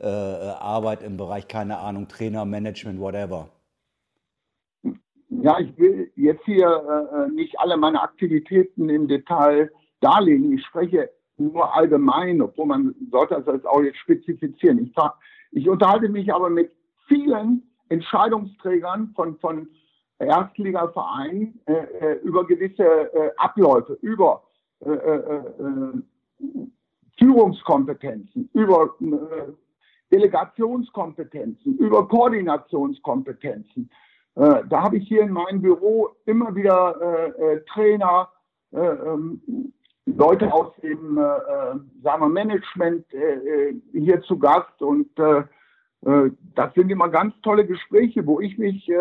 äh, 0.00 0.08
Arbeit 0.08 1.00
im 1.04 1.16
Bereich, 1.16 1.46
keine 1.46 1.78
Ahnung, 1.78 2.08
Trainer, 2.08 2.44
Management, 2.44 2.98
whatever? 2.98 3.50
Ja, 5.28 5.60
ich 5.60 5.78
will 5.78 6.10
jetzt 6.16 6.44
hier 6.44 6.66
äh, 6.68 7.30
nicht 7.30 7.56
alle 7.60 7.76
meine 7.76 8.02
Aktivitäten 8.02 8.88
im 8.88 9.06
Detail 9.06 9.70
darlegen. 10.00 10.58
Ich 10.58 10.66
spreche 10.66 11.08
nur 11.40 11.74
allgemein, 11.74 12.40
obwohl 12.42 12.66
man 12.66 12.94
sollte 13.10 13.42
das 13.42 13.64
auch 13.64 13.82
jetzt 13.82 13.98
spezifizieren. 13.98 14.78
Ich, 14.78 14.92
ich 15.52 15.68
unterhalte 15.68 16.08
mich 16.08 16.32
aber 16.32 16.50
mit 16.50 16.70
vielen 17.08 17.62
Entscheidungsträgern 17.88 19.12
von, 19.16 19.38
von 19.38 19.68
Erstligaverein 20.20 21.58
äh, 21.66 21.72
äh, 21.72 22.20
über 22.22 22.46
gewisse 22.46 22.84
äh, 22.84 23.30
Abläufe, 23.36 23.94
über 24.02 24.42
äh, 24.80 24.90
äh, 24.90 25.16
äh 25.16 25.92
Führungskompetenzen, 27.18 28.48
über 28.54 28.94
Delegationskompetenzen, 30.10 31.76
über 31.76 32.08
Koordinationskompetenzen. 32.08 33.90
da 34.34 34.82
habe 34.82 34.96
ich 34.96 35.06
hier 35.06 35.20
in 35.20 35.32
meinem 35.32 35.60
Büro 35.60 36.08
immer 36.24 36.54
wieder 36.54 37.60
Trainer, 37.66 38.30
ähm, 38.72 39.42
Leute 40.06 40.52
aus 40.52 40.74
dem 40.82 41.16
sagen 41.16 42.22
wir 42.22 42.28
Management 42.28 43.06
hier 43.92 44.22
zu 44.22 44.38
Gast 44.38 44.80
und 44.82 45.08
äh, 46.02 46.30
das 46.54 46.72
sind 46.74 46.90
immer 46.90 47.08
ganz 47.08 47.34
tolle 47.42 47.66
Gespräche, 47.66 48.26
wo 48.26 48.40
ich 48.40 48.56
mich 48.56 48.88
äh, 48.88 48.94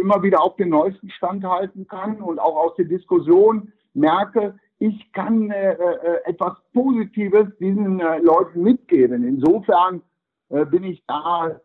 immer 0.00 0.22
wieder 0.22 0.42
auf 0.42 0.56
den 0.56 0.70
neuesten 0.70 1.10
Stand 1.10 1.44
halten 1.44 1.86
kann 1.86 2.20
und 2.20 2.40
auch 2.40 2.56
aus 2.56 2.74
der 2.76 2.86
Diskussion 2.86 3.72
merke, 3.94 4.58
ich 4.78 5.12
kann 5.12 5.50
äh, 5.50 5.76
etwas 6.24 6.54
Positives 6.72 7.46
diesen 7.60 7.98
Leuten 7.98 8.62
mitgeben. 8.62 9.22
Insofern 9.22 10.02
bin 10.48 10.82
ich 10.82 11.04
da 11.06 11.60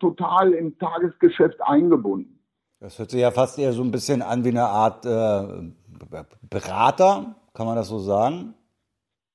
total 0.00 0.52
im 0.52 0.78
Tagesgeschäft 0.78 1.60
eingebunden. 1.60 2.40
Das 2.80 2.98
hört 2.98 3.10
sich 3.10 3.20
ja 3.20 3.30
fast 3.30 3.58
eher 3.58 3.72
so 3.72 3.82
ein 3.82 3.90
bisschen 3.90 4.22
an 4.22 4.44
wie 4.44 4.48
eine 4.48 4.64
Art 4.64 5.02
Berater, 6.48 7.36
kann 7.54 7.66
man 7.66 7.76
das 7.76 7.88
so 7.88 7.98
sagen? 7.98 8.54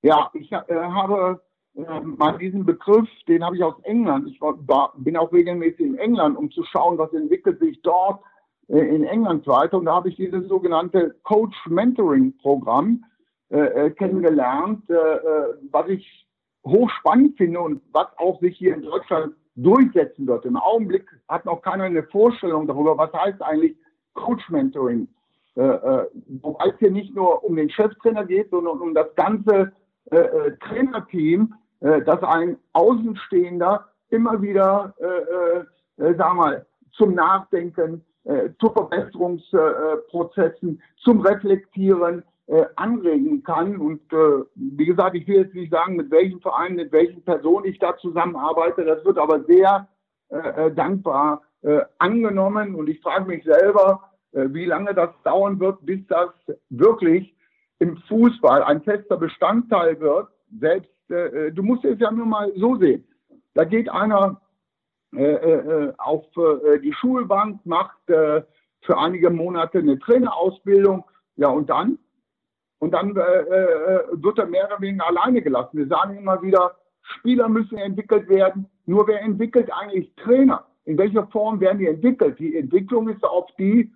Ja, 0.01 0.29
ich 0.33 0.51
habe 0.51 1.41
äh, 1.75 2.01
mal 2.01 2.37
diesen 2.37 2.65
Begriff, 2.65 3.07
den 3.27 3.43
habe 3.43 3.55
ich 3.55 3.63
aus 3.63 3.79
England. 3.83 4.27
Ich 4.27 4.39
war, 4.41 4.93
bin 4.97 5.17
auch 5.17 5.31
regelmäßig 5.31 5.81
in 5.81 5.97
England, 5.97 6.37
um 6.37 6.51
zu 6.51 6.63
schauen, 6.63 6.97
was 6.97 7.13
entwickelt 7.13 7.59
sich 7.59 7.81
dort 7.81 8.21
äh, 8.67 8.79
in 8.79 9.03
England 9.03 9.47
weiter. 9.47 9.77
Und 9.77 9.85
da 9.85 9.95
habe 9.95 10.09
ich 10.09 10.15
dieses 10.15 10.47
sogenannte 10.47 11.15
Coach 11.23 11.55
Mentoring 11.67 12.37
Programm 12.37 13.05
äh, 13.49 13.57
äh 13.57 13.91
kennengelernt, 13.91 14.89
äh, 14.89 14.93
äh, 14.93 15.55
was 15.71 15.87
ich 15.89 16.27
hochspannend 16.65 17.37
finde 17.37 17.59
und 17.61 17.81
was 17.91 18.07
auch 18.17 18.39
sich 18.39 18.57
hier 18.57 18.75
in 18.75 18.83
Deutschland 18.83 19.35
durchsetzen 19.55 20.27
wird. 20.27 20.45
Im 20.45 20.57
Augenblick 20.57 21.07
hat 21.27 21.45
noch 21.45 21.61
keiner 21.61 21.85
eine 21.85 22.03
Vorstellung 22.03 22.67
darüber, 22.67 22.97
was 22.97 23.11
heißt 23.13 23.41
eigentlich 23.41 23.75
Coach 24.13 24.49
Mentoring. 24.49 25.01
Äh, 25.01 25.07
äh, 25.07 25.07
wobei 25.55 26.69
es 26.69 26.79
hier 26.79 26.91
nicht 26.91 27.15
nur 27.15 27.43
um 27.43 27.55
den 27.55 27.69
Cheftrainer 27.69 28.25
geht, 28.25 28.49
sondern 28.49 28.79
um 28.79 28.93
das 28.93 29.13
ganze 29.15 29.71
äh, 30.11 30.17
äh 30.17 30.57
Trainerteam, 30.57 31.53
äh, 31.81 32.01
dass 32.01 32.21
ein 32.23 32.57
Außenstehender 32.73 33.87
immer 34.09 34.41
wieder, 34.41 34.93
äh, 34.99 36.03
äh, 36.03 36.17
wir 36.17 36.33
mal, 36.33 36.65
zum 36.93 37.13
Nachdenken, 37.15 38.03
äh, 38.23 38.49
zu 38.59 38.69
Verbesserungsprozessen, 38.69 40.81
zum 40.97 41.21
Reflektieren, 41.21 42.23
äh, 42.47 42.65
anregen 42.75 43.43
kann. 43.43 43.77
Und 43.77 44.01
äh, 44.13 44.43
wie 44.55 44.85
gesagt, 44.85 45.15
ich 45.15 45.27
will 45.27 45.37
jetzt 45.37 45.55
nicht 45.55 45.71
sagen, 45.71 45.95
mit 45.95 46.11
welchen 46.11 46.41
Vereinen, 46.41 46.75
mit 46.75 46.91
welchen 46.91 47.23
Personen 47.23 47.65
ich 47.65 47.79
da 47.79 47.97
zusammenarbeite. 47.97 48.85
Das 48.85 49.03
wird 49.05 49.17
aber 49.17 49.43
sehr 49.43 49.87
äh, 50.29 50.67
äh 50.67 50.73
dankbar 50.73 51.41
äh, 51.61 51.81
angenommen. 51.99 52.75
Und 52.75 52.89
ich 52.89 53.01
frage 53.01 53.25
mich 53.25 53.43
selber, 53.43 54.01
äh, 54.03 54.07
wie 54.33 54.65
lange 54.65 54.93
das 54.93 55.09
dauern 55.23 55.59
wird, 55.59 55.85
bis 55.85 56.05
das 56.07 56.29
wirklich 56.69 57.35
im 57.79 57.97
Fußball 58.07 58.63
ein 58.63 58.81
fester 58.81 59.17
Bestandteil 59.17 59.99
wird. 59.99 60.29
Selbst, 60.59 60.91
äh, 61.09 61.47
äh 61.47 61.51
du 61.51 61.63
musst 61.63 61.85
es 61.85 61.99
ja 61.99 62.11
nur 62.11 62.25
mal 62.25 62.51
so 62.55 62.77
sehen. 62.77 63.05
Da 63.53 63.63
geht 63.65 63.89
einer 63.89 64.41
äh, 65.15 65.33
äh, 65.33 65.93
auf 65.97 66.25
äh, 66.37 66.79
die 66.79 66.93
Schulbank, 66.93 67.65
macht 67.65 68.09
äh, 68.09 68.41
für 68.81 68.97
einige 68.97 69.29
Monate 69.29 69.79
eine 69.79 69.99
Trainerausbildung. 69.99 71.03
Ja, 71.35 71.49
und 71.49 71.69
dann? 71.69 71.99
Und 72.79 72.91
dann 72.91 73.15
äh, 73.15 73.21
äh, 73.21 73.99
wird 74.11 74.39
er 74.39 74.47
mehr 74.47 74.65
oder 74.67 74.81
weniger 74.81 75.07
alleine 75.07 75.41
gelassen. 75.41 75.77
Wir 75.77 75.87
sagen 75.87 76.17
immer 76.17 76.41
wieder, 76.41 76.75
Spieler 77.01 77.47
müssen 77.47 77.77
entwickelt 77.77 78.27
werden. 78.27 78.69
Nur 78.85 79.07
wer 79.07 79.21
entwickelt 79.21 79.71
eigentlich 79.71 80.13
Trainer? 80.15 80.65
In 80.85 80.97
welcher 80.97 81.27
Form 81.27 81.59
werden 81.59 81.79
die 81.79 81.87
entwickelt? 81.87 82.39
Die 82.39 82.57
Entwicklung 82.57 83.07
ist 83.07 83.23
auf 83.23 83.47
die, 83.57 83.91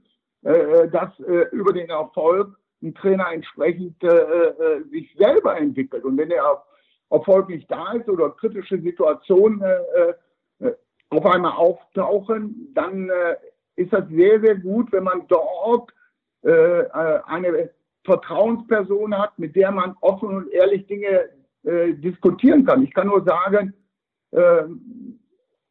äh, 0.48 0.88
dass 0.88 1.10
äh, 1.20 1.46
über 1.52 1.74
den 1.74 1.90
Erfolg 1.90 2.58
ein 2.82 2.94
Trainer 2.96 3.34
entsprechend 3.34 4.02
äh, 4.02 4.08
äh, 4.08 4.84
sich 4.90 5.14
selber 5.18 5.58
entwickelt. 5.58 6.06
Und 6.06 6.18
wenn 6.18 6.30
der 6.30 6.44
Erfolg 7.10 7.50
nicht 7.50 7.70
da 7.70 7.92
ist 7.92 8.08
oder 8.08 8.30
kritische 8.30 8.80
Situationen 8.80 9.62
äh, 9.62 10.66
äh, 10.66 10.74
auf 11.10 11.26
einmal 11.26 11.52
auftauchen, 11.52 12.72
dann 12.74 13.10
äh, 13.10 13.36
ist 13.76 13.92
das 13.92 14.08
sehr, 14.10 14.40
sehr 14.40 14.56
gut, 14.56 14.90
wenn 14.94 15.04
man 15.04 15.28
dort 15.28 15.92
äh, 16.46 16.50
äh 16.80 17.20
eine 17.26 17.70
Vertrauensperson 18.06 19.18
hat, 19.18 19.38
mit 19.38 19.54
der 19.54 19.72
man 19.72 19.98
offen 20.00 20.30
und 20.30 20.52
ehrlich 20.54 20.88
Dinge 20.88 21.30
äh, 21.64 21.94
diskutieren 21.94 22.66
kann. 22.66 22.84
Ich 22.84 22.94
kann 22.94 23.08
nur 23.08 23.26
sagen, 23.26 23.74
äh, 24.32 24.64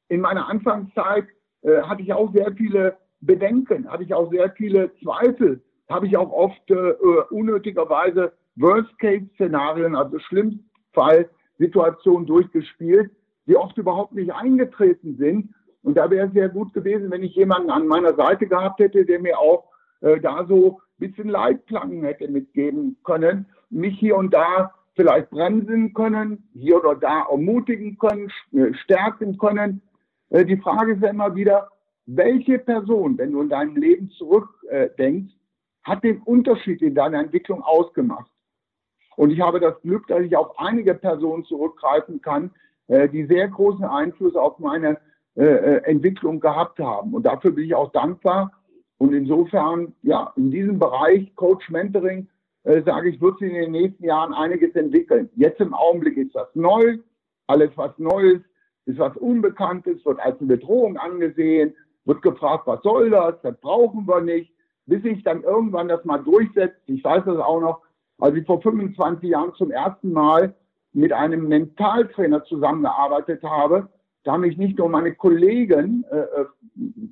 in 0.09 0.21
meiner 0.21 0.51
Anfangszeit 0.51 1.29
äh, 1.63 1.81
hatte 1.81 2.03
ich 2.03 2.13
auch 2.13 2.31
sehr 2.35 2.53
viele 2.53 2.99
Bedenken, 3.27 3.91
hatte 3.91 4.05
ich 4.05 4.15
auch 4.15 4.31
sehr 4.31 4.51
viele 4.53 4.91
Zweifel, 5.03 5.61
habe 5.89 6.07
ich 6.07 6.17
auch 6.17 6.33
oft 6.33 6.71
äh, 6.71 6.95
unnötigerweise 7.31 8.33
Worst-Case-Szenarien, 8.57 9.95
also 9.95 10.19
Schlimmfall-Situationen 10.19 12.27
durchgespielt, 12.27 13.11
die 13.47 13.57
oft 13.57 13.77
überhaupt 13.77 14.15
nicht 14.15 14.33
eingetreten 14.33 15.17
sind. 15.19 15.55
Und 15.83 15.97
da 15.97 16.11
wäre 16.11 16.27
es 16.27 16.33
sehr 16.33 16.49
gut 16.49 16.73
gewesen, 16.73 17.11
wenn 17.11 17.23
ich 17.23 17.35
jemanden 17.35 17.71
an 17.71 17.87
meiner 17.87 18.15
Seite 18.15 18.47
gehabt 18.47 18.81
hätte, 18.81 19.05
der 19.05 19.21
mir 19.21 19.39
auch 19.39 19.71
äh, 20.01 20.19
da 20.21 20.45
so 20.49 20.81
bisschen 20.99 21.29
Leitplanken 21.29 22.05
hätte 22.05 22.29
mitgeben 22.29 22.97
können, 23.05 23.47
mich 23.71 23.99
hier 23.99 24.17
und 24.17 24.33
da 24.33 24.73
vielleicht 24.95 25.31
bremsen 25.31 25.93
können, 25.93 26.49
hier 26.55 26.79
oder 26.79 26.95
da 26.95 27.27
ermutigen 27.31 27.99
können, 27.99 28.33
äh, 28.53 28.73
stärken 28.75 29.37
können. 29.37 29.83
Äh, 30.31 30.45
die 30.45 30.57
Frage 30.57 30.95
ist 30.95 31.03
ja 31.03 31.11
immer 31.11 31.35
wieder, 31.35 31.69
welche 32.07 32.59
Person, 32.59 33.19
wenn 33.19 33.33
du 33.33 33.43
in 33.43 33.49
deinem 33.49 33.77
Leben 33.77 34.11
zurückdenkst, 34.11 35.35
hat 35.85 36.03
den 36.03 36.23
Unterschied 36.23 36.83
in 36.83 36.95
deiner 36.95 37.21
Entwicklung 37.21 37.63
ausgemacht? 37.63 38.31
Und 39.17 39.31
ich 39.31 39.41
habe 39.41 39.61
das 39.61 39.81
Glück, 39.83 40.07
dass 40.09 40.23
ich 40.23 40.37
auf 40.37 40.59
einige 40.59 40.95
Personen 40.95 41.45
zurückgreifen 41.45 42.21
kann, 42.21 42.51
äh, 42.89 43.09
die 43.09 43.25
sehr 43.27 43.49
großen 43.49 43.85
Einfluss 43.85 44.35
auf 44.35 44.59
meine 44.59 44.99
Entwicklung 45.39 46.41
gehabt 46.41 46.79
haben. 46.79 47.13
Und 47.13 47.27
dafür 47.27 47.51
bin 47.51 47.67
ich 47.67 47.75
auch 47.75 47.93
dankbar 47.93 48.51
und 48.99 49.13
insofern, 49.13 49.95
ja, 50.03 50.33
in 50.37 50.51
diesem 50.51 50.79
Bereich 50.79 51.35
Coach 51.37 51.69
Mentoring, 51.71 52.29
äh, 52.65 52.83
sage 52.83 53.11
ich, 53.11 53.21
wird 53.21 53.39
sich 53.39 53.51
in 53.51 53.61
den 53.61 53.73
nächsten 53.73 54.05
Jahren 54.05 54.33
einiges 54.33 54.75
entwickeln. 54.75 55.29
Jetzt 55.37 55.61
im 55.61 55.75
Augenblick 55.75 56.17
ist 56.17 56.35
das 56.35 56.49
neu. 56.55 56.99
Alles, 57.47 57.71
was 57.77 57.97
neu 57.99 58.23
ist, 58.31 58.45
ist 58.87 58.99
was 58.99 59.17
Unbekanntes, 59.17 60.05
wird 60.05 60.19
als 60.21 60.41
eine 60.41 60.49
Bedrohung 60.49 60.97
angesehen, 60.97 61.75
wird 62.07 62.23
gefragt, 62.23 62.67
was 62.67 62.83
soll 62.83 63.11
das? 63.11 63.35
Das 63.43 63.57
brauchen 63.61 64.07
wir 64.07 64.21
nicht. 64.21 64.53
Bis 64.87 65.03
sich 65.03 65.23
dann 65.25 65.43
irgendwann 65.43 65.89
das 65.89 66.05
mal 66.05 66.19
durchsetzt. 66.19 66.81
Ich 66.87 67.03
weiß 67.03 67.25
das 67.27 67.39
auch 67.39 67.61
noch, 67.61 67.83
als 68.19 68.37
ich 68.37 68.47
vor 68.47 68.63
25 68.63 69.29
Jahren 69.29 69.53
zum 69.55 69.71
ersten 69.71 70.13
Mal 70.13 70.55
mit 70.93 71.13
einem 71.13 71.49
Mentaltrainer 71.49 72.45
zusammengearbeitet 72.45 73.43
habe, 73.43 73.89
da 74.27 74.33
haben 74.33 74.41
mich 74.41 74.57
nicht 74.57 74.79
nur 74.79 74.89
meine 74.89 75.15
Kollegen, 75.15 76.05
äh, 76.11 76.17
äh, 76.17 76.47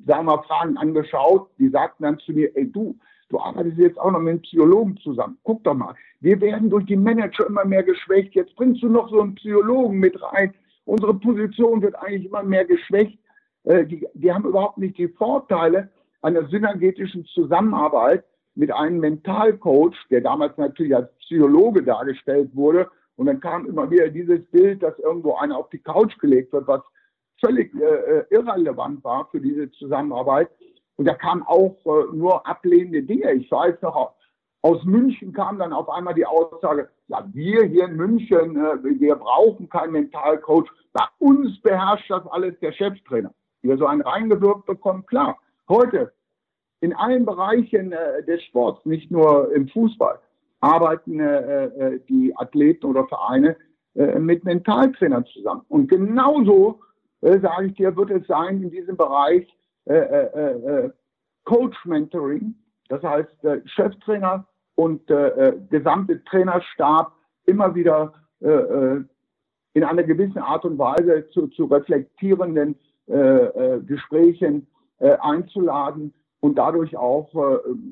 sagen 0.06 0.26
wir 0.26 0.42
Fragen 0.44 0.76
angeschaut, 0.76 1.48
die 1.58 1.68
sagten 1.68 2.02
dann 2.02 2.18
zu 2.18 2.32
mir, 2.32 2.56
ey 2.56 2.70
du, 2.70 2.96
du 3.28 3.38
arbeitest 3.38 3.78
jetzt 3.78 4.00
auch 4.00 4.10
noch 4.10 4.18
mit 4.18 4.30
einem 4.30 4.42
Psychologen 4.42 4.96
zusammen. 4.96 5.38
Guck 5.44 5.62
doch 5.62 5.74
mal, 5.74 5.94
wir 6.20 6.40
werden 6.40 6.70
durch 6.70 6.86
die 6.86 6.96
Manager 6.96 7.46
immer 7.46 7.64
mehr 7.64 7.84
geschwächt. 7.84 8.34
Jetzt 8.34 8.56
bringst 8.56 8.82
du 8.82 8.88
noch 8.88 9.10
so 9.10 9.20
einen 9.20 9.36
Psychologen 9.36 9.98
mit 9.98 10.20
rein. 10.22 10.54
Unsere 10.86 11.14
Position 11.14 11.82
wird 11.82 11.94
eigentlich 11.96 12.26
immer 12.26 12.42
mehr 12.42 12.64
geschwächt. 12.64 13.18
Äh, 13.64 13.84
die, 13.84 14.06
die 14.14 14.32
haben 14.32 14.44
überhaupt 14.44 14.78
nicht 14.78 14.96
die 14.98 15.08
Vorteile 15.08 15.90
einer 16.22 16.46
synergetischen 16.48 17.24
Zusammenarbeit 17.26 18.24
mit 18.54 18.72
einem 18.72 19.00
Mentalcoach, 19.00 19.96
der 20.10 20.20
damals 20.20 20.56
natürlich 20.56 20.94
als 20.94 21.12
Psychologe 21.18 21.82
dargestellt 21.82 22.50
wurde. 22.54 22.88
Und 23.16 23.26
dann 23.26 23.40
kam 23.40 23.66
immer 23.66 23.90
wieder 23.90 24.08
dieses 24.08 24.44
Bild, 24.46 24.82
dass 24.82 24.98
irgendwo 24.98 25.34
einer 25.34 25.58
auf 25.58 25.68
die 25.70 25.78
Couch 25.78 26.18
gelegt 26.18 26.52
wird, 26.52 26.66
was 26.66 26.80
völlig 27.44 27.74
äh, 27.74 27.84
äh, 27.84 28.24
irrelevant 28.30 29.02
war 29.04 29.28
für 29.30 29.40
diese 29.40 29.70
Zusammenarbeit. 29.72 30.50
Und 30.96 31.06
da 31.06 31.14
kamen 31.14 31.42
auch 31.42 31.76
äh, 31.84 32.16
nur 32.16 32.46
ablehnende 32.46 33.02
Dinge. 33.02 33.32
Ich 33.32 33.50
weiß 33.50 33.82
noch, 33.82 34.14
aus 34.62 34.82
München 34.84 35.32
kam 35.32 35.58
dann 35.58 35.72
auf 35.72 35.88
einmal 35.88 36.14
die 36.14 36.24
Aussage, 36.24 36.88
ja, 37.08 37.28
wir 37.32 37.64
hier 37.64 37.84
in 37.84 37.96
München, 37.96 38.56
äh, 38.56 38.78
wir 38.82 39.16
brauchen 39.16 39.68
keinen 39.68 39.92
Mentalcoach. 39.92 40.70
Bei 40.92 41.04
uns 41.18 41.60
beherrscht 41.60 42.10
das 42.10 42.26
alles 42.28 42.58
der 42.60 42.72
Cheftrainer. 42.72 43.34
Wie 43.64 43.76
so 43.78 43.86
einen 43.86 44.02
reingewirkt 44.02 44.66
bekommen, 44.66 45.06
klar. 45.06 45.38
Heute 45.70 46.12
in 46.80 46.92
allen 46.92 47.24
Bereichen 47.24 47.92
äh, 47.92 48.22
des 48.24 48.42
Sports, 48.44 48.84
nicht 48.84 49.10
nur 49.10 49.50
im 49.54 49.68
Fußball, 49.68 50.18
arbeiten 50.60 51.18
äh, 51.18 51.64
äh 51.64 52.00
die 52.06 52.36
Athleten 52.36 52.84
oder 52.84 53.08
Vereine 53.08 53.56
äh, 53.94 54.18
mit 54.18 54.44
Mentaltrainern 54.44 55.24
zusammen. 55.32 55.62
Und 55.68 55.88
genauso 55.88 56.80
äh, 57.22 57.38
sage 57.40 57.68
ich 57.68 57.74
dir, 57.74 57.96
wird 57.96 58.10
es 58.10 58.26
sein 58.26 58.62
in 58.62 58.70
diesem 58.70 58.98
Bereich 58.98 59.48
äh, 59.86 60.90
Coach 61.44 61.84
Mentoring, 61.86 62.54
das 62.88 63.02
heißt 63.02 63.36
Cheftrainer 63.66 64.46
und 64.76 65.06
gesamte 65.68 66.24
Trainerstab 66.24 67.12
immer 67.44 67.74
wieder 67.74 68.14
in 68.40 69.84
einer 69.84 70.02
gewissen 70.04 70.38
Art 70.38 70.64
und 70.64 70.78
Weise 70.78 71.28
zu, 71.32 71.48
zu 71.48 71.66
reflektierenden 71.66 72.78
Gesprächen 73.06 74.66
einzuladen 74.98 76.14
und 76.40 76.56
dadurch 76.56 76.96
auch 76.96 77.28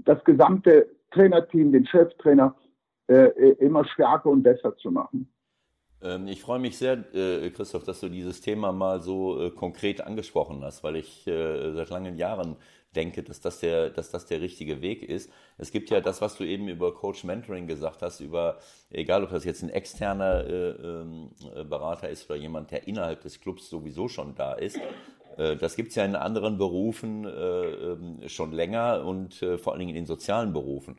das 0.05 0.25
gesamte 0.25 0.89
Trainerteam, 1.11 1.73
den 1.73 1.87
Cheftrainer, 1.87 2.55
immer 3.59 3.85
stärker 3.85 4.31
und 4.31 4.43
besser 4.43 4.77
zu 4.79 4.91
machen. 4.91 5.29
Ähm, 6.03 6.27
ich 6.27 6.43
freue 6.43 6.59
mich 6.59 6.77
sehr, 6.77 7.05
äh, 7.15 7.51
Christoph, 7.51 7.85
dass 7.85 8.01
du 8.01 8.09
dieses 8.09 8.41
Thema 8.41 8.73
mal 8.73 9.01
so 9.01 9.41
äh, 9.41 9.51
konkret 9.51 10.01
angesprochen 10.01 10.63
hast, 10.63 10.83
weil 10.83 10.97
ich 10.97 11.27
äh, 11.27 11.73
seit 11.73 11.91
langen 11.91 12.17
Jahren 12.17 12.57
denke, 12.93 13.23
dass 13.23 13.41
das, 13.41 13.61
der, 13.61 13.91
dass 13.91 14.11
das 14.11 14.27
der 14.27 14.41
richtige 14.41 14.83
Weg 14.83 15.03
ist. 15.03 15.31
Es 15.59 15.73
gibt 15.73 15.91
ja 15.91 16.01
das, 16.01 16.21
was 16.21 16.37
du 16.37 16.45
eben 16.45 16.69
über 16.69 16.95
Coach 16.95 17.25
Mentoring 17.25 17.67
gesagt 17.67 18.03
hast, 18.03 18.21
über, 18.21 18.59
egal 18.91 19.25
ob 19.25 19.31
das 19.31 19.45
jetzt 19.45 19.63
ein 19.63 19.71
externer 19.71 20.47
ähm, 20.47 21.31
Berater 21.69 22.09
ist 22.09 22.29
oder 22.29 22.39
jemand, 22.39 22.71
der 22.71 22.87
innerhalb 22.87 23.23
des 23.23 23.41
Clubs 23.41 23.69
sowieso 23.69 24.09
schon 24.09 24.35
da 24.35 24.55
ist. 24.55 24.79
Das 25.39 25.77
gibt 25.77 25.89
es 25.89 25.95
ja 25.95 26.05
in 26.05 26.15
anderen 26.15 26.59
Berufen 26.59 27.25
ähm, 27.25 28.29
schon 28.29 28.53
länger 28.53 29.03
und 29.07 29.43
vor 29.57 29.73
allen 29.73 29.81
Dingen 29.81 29.91
in 29.91 30.03
den 30.03 30.07
sozialen 30.07 30.53
Berufen. 30.53 30.99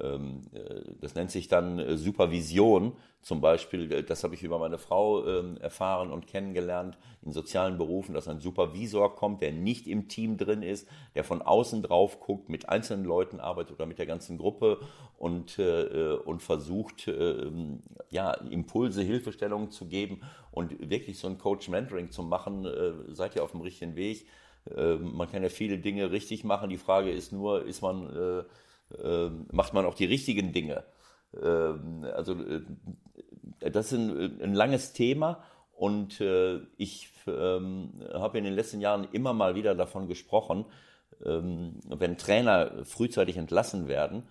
Ähm, 0.00 0.42
äh, 0.52 0.82
das 1.00 1.14
nennt 1.14 1.30
sich 1.30 1.48
dann 1.48 1.78
äh, 1.78 1.96
Supervision 1.96 2.92
zum 3.20 3.40
Beispiel. 3.40 3.90
Äh, 3.90 4.02
das 4.04 4.22
habe 4.22 4.34
ich 4.34 4.42
über 4.44 4.58
meine 4.58 4.78
Frau 4.78 5.26
ähm, 5.26 5.56
erfahren 5.58 6.12
und 6.12 6.28
kennengelernt 6.28 6.96
in 7.22 7.32
sozialen 7.32 7.78
Berufen, 7.78 8.14
dass 8.14 8.28
ein 8.28 8.38
Supervisor 8.38 9.16
kommt, 9.16 9.42
der 9.42 9.52
nicht 9.52 9.88
im 9.88 10.08
Team 10.08 10.36
drin 10.36 10.62
ist, 10.62 10.88
der 11.16 11.24
von 11.24 11.42
außen 11.42 11.82
drauf 11.82 12.20
guckt, 12.20 12.48
mit 12.48 12.68
einzelnen 12.68 13.04
Leuten 13.04 13.40
arbeitet 13.40 13.74
oder 13.74 13.86
mit 13.86 13.98
der 13.98 14.06
ganzen 14.06 14.38
Gruppe 14.38 14.78
und, 15.18 15.58
und 15.58 16.42
versucht, 16.42 17.08
ähm, 17.08 17.82
ja, 18.08 18.34
Impulse, 18.34 19.02
Hilfestellungen 19.02 19.72
zu 19.72 19.86
geben 19.88 20.20
und 20.52 20.88
wirklich 20.88 21.18
so 21.18 21.26
ein 21.26 21.38
Coach-Mentoring 21.38 22.12
zu 22.12 22.22
machen. 22.22 22.66
Seid 23.08 23.34
ihr 23.34 23.42
auf 23.42 23.50
dem 23.50 23.60
richtigen 23.62 23.96
Weg? 23.96 24.26
Man 24.76 25.28
kann 25.28 25.42
ja 25.42 25.48
viele 25.48 25.78
Dinge 25.78 26.12
richtig 26.12 26.44
machen. 26.44 26.70
Die 26.70 26.78
Frage 26.78 27.10
ist 27.10 27.32
nur, 27.32 27.64
ist 27.64 27.82
man 27.82 28.46
macht 29.52 29.74
man 29.74 29.84
auch 29.84 29.94
die 29.94 30.06
richtigen 30.06 30.52
Dinge. 30.52 30.84
Ähm, 31.40 32.06
also 32.14 32.34
äh, 32.34 32.62
das 33.70 33.92
ist 33.92 33.98
ein, 33.98 34.40
ein 34.40 34.54
langes 34.54 34.92
Thema 34.92 35.42
und 35.72 36.20
äh, 36.20 36.60
ich 36.76 37.10
ähm, 37.26 38.02
habe 38.12 38.38
in 38.38 38.44
den 38.44 38.54
letzten 38.54 38.80
Jahren 38.80 39.06
immer 39.12 39.32
mal 39.32 39.54
wieder 39.54 39.74
davon 39.74 40.08
gesprochen, 40.08 40.64
wenn 41.20 42.16
Trainer 42.16 42.84
frühzeitig 42.84 43.38
entlassen 43.38 43.88
werden, 43.88 44.22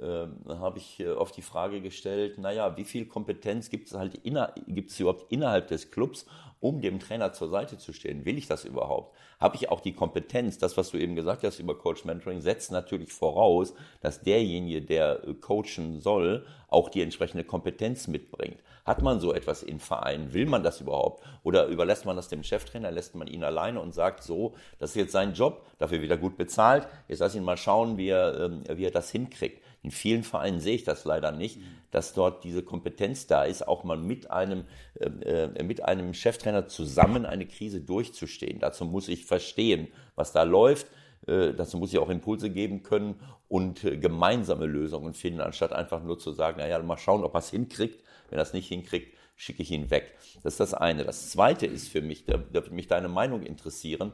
habe 0.00 0.78
ich 0.78 1.00
äh, 1.00 1.08
oft 1.08 1.36
die 1.36 1.42
Frage 1.42 1.80
gestellt, 1.80 2.38
naja, 2.38 2.76
wie 2.76 2.84
viel 2.84 3.06
Kompetenz 3.06 3.70
gibt 3.70 3.88
es 3.88 3.94
halt 3.94 4.22
gibt 4.22 4.90
es 4.90 5.00
überhaupt 5.00 5.32
innerhalb 5.32 5.66
des 5.68 5.90
Clubs 5.90 6.26
um 6.60 6.80
dem 6.80 6.98
Trainer 6.98 7.32
zur 7.32 7.48
Seite 7.48 7.78
zu 7.78 7.92
stehen. 7.92 8.24
Will 8.24 8.38
ich 8.38 8.46
das 8.46 8.64
überhaupt? 8.64 9.16
Habe 9.38 9.56
ich 9.56 9.68
auch 9.68 9.80
die 9.80 9.92
Kompetenz? 9.92 10.58
Das, 10.58 10.76
was 10.76 10.90
du 10.90 10.98
eben 10.98 11.14
gesagt 11.14 11.44
hast 11.44 11.58
über 11.60 11.78
Coach 11.78 12.04
Mentoring, 12.04 12.40
setzt 12.40 12.72
natürlich 12.72 13.12
voraus, 13.12 13.74
dass 14.00 14.22
derjenige, 14.22 14.82
der 14.82 15.24
äh, 15.26 15.34
coachen 15.34 16.00
soll, 16.00 16.44
auch 16.68 16.88
die 16.88 17.02
entsprechende 17.02 17.44
Kompetenz 17.44 18.08
mitbringt. 18.08 18.58
Hat 18.84 19.02
man 19.02 19.20
so 19.20 19.32
etwas 19.32 19.62
in 19.62 19.80
Vereinen? 19.80 20.32
Will 20.32 20.46
man 20.46 20.62
das 20.62 20.80
überhaupt? 20.80 21.22
Oder 21.44 21.66
überlässt 21.66 22.06
man 22.06 22.16
das 22.16 22.28
dem 22.28 22.42
Cheftrainer, 22.42 22.90
lässt 22.90 23.14
man 23.14 23.28
ihn 23.28 23.44
alleine 23.44 23.80
und 23.80 23.94
sagt 23.94 24.22
so, 24.22 24.54
das 24.78 24.90
ist 24.90 24.96
jetzt 24.96 25.12
sein 25.12 25.34
Job, 25.34 25.64
dafür 25.78 26.02
wieder 26.02 26.16
gut 26.16 26.36
bezahlt, 26.36 26.88
jetzt 27.06 27.20
lass 27.20 27.34
ihn 27.34 27.44
mal 27.44 27.56
schauen, 27.56 27.96
wie 27.96 28.08
er, 28.08 28.40
ähm, 28.40 28.64
wie 28.68 28.84
er 28.84 28.90
das 28.90 29.10
hinkriegt. 29.10 29.62
In 29.88 29.92
vielen 29.92 30.22
Vereinen 30.22 30.60
sehe 30.60 30.74
ich 30.74 30.84
das 30.84 31.06
leider 31.06 31.32
nicht, 31.32 31.60
dass 31.92 32.12
dort 32.12 32.44
diese 32.44 32.62
Kompetenz 32.62 33.26
da 33.26 33.44
ist, 33.44 33.66
auch 33.66 33.84
mal 33.84 33.96
mit 33.96 34.30
einem, 34.30 34.64
äh, 35.00 35.06
äh, 35.06 35.62
mit 35.62 35.82
einem 35.82 36.12
Cheftrainer 36.12 36.68
zusammen 36.68 37.24
eine 37.24 37.46
Krise 37.46 37.80
durchzustehen. 37.80 38.60
Dazu 38.60 38.84
muss 38.84 39.08
ich 39.08 39.24
verstehen, 39.24 39.88
was 40.14 40.32
da 40.32 40.42
läuft. 40.42 40.88
Äh, 41.26 41.54
dazu 41.54 41.78
muss 41.78 41.90
ich 41.90 41.98
auch 41.98 42.10
Impulse 42.10 42.50
geben 42.50 42.82
können 42.82 43.14
und 43.48 43.82
äh, 43.82 43.96
gemeinsame 43.96 44.66
Lösungen 44.66 45.14
finden, 45.14 45.40
anstatt 45.40 45.72
einfach 45.72 46.02
nur 46.02 46.18
zu 46.18 46.32
sagen, 46.32 46.58
naja, 46.58 46.78
mal 46.80 46.98
schauen, 46.98 47.24
ob 47.24 47.34
er 47.34 47.38
es 47.38 47.48
hinkriegt. 47.48 48.04
Wenn 48.28 48.38
er 48.38 48.42
es 48.42 48.52
nicht 48.52 48.68
hinkriegt, 48.68 49.16
schicke 49.36 49.62
ich 49.62 49.70
ihn 49.70 49.90
weg. 49.90 50.18
Das 50.42 50.52
ist 50.52 50.60
das 50.60 50.74
eine. 50.74 51.06
Das 51.06 51.30
zweite 51.30 51.64
ist 51.64 51.88
für 51.88 52.02
mich, 52.02 52.26
da, 52.26 52.36
da 52.36 52.52
wird 52.52 52.72
mich 52.72 52.88
deine 52.88 53.08
Meinung 53.08 53.42
interessieren. 53.42 54.12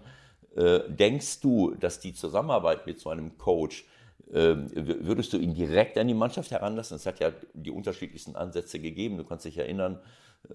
Äh, 0.55 0.89
denkst 0.89 1.41
du, 1.41 1.75
dass 1.75 1.99
die 1.99 2.15
Zusammenarbeit 2.15 2.87
mit 2.87 3.01
so 3.01 3.11
einem 3.11 3.37
Coach 3.39 3.83
ähm, 3.83 3.94
würdest 4.27 5.33
du 5.33 5.39
ihn 5.39 5.55
direkt 5.55 5.99
an 5.99 6.09
die 6.09 6.15
Mannschaft 6.15 6.51
heranlassen? 6.51 6.97
Es 6.97 7.07
hat 7.07 7.21
ja 7.21 7.33
die 7.53 7.71
unterschiedlichsten 7.71 8.37
Ansätze 8.37 8.81
gegeben. 8.81 9.19
Du 9.19 9.25
kannst 9.25 9.45
dich 9.45 9.59
erinnern, 9.59 10.01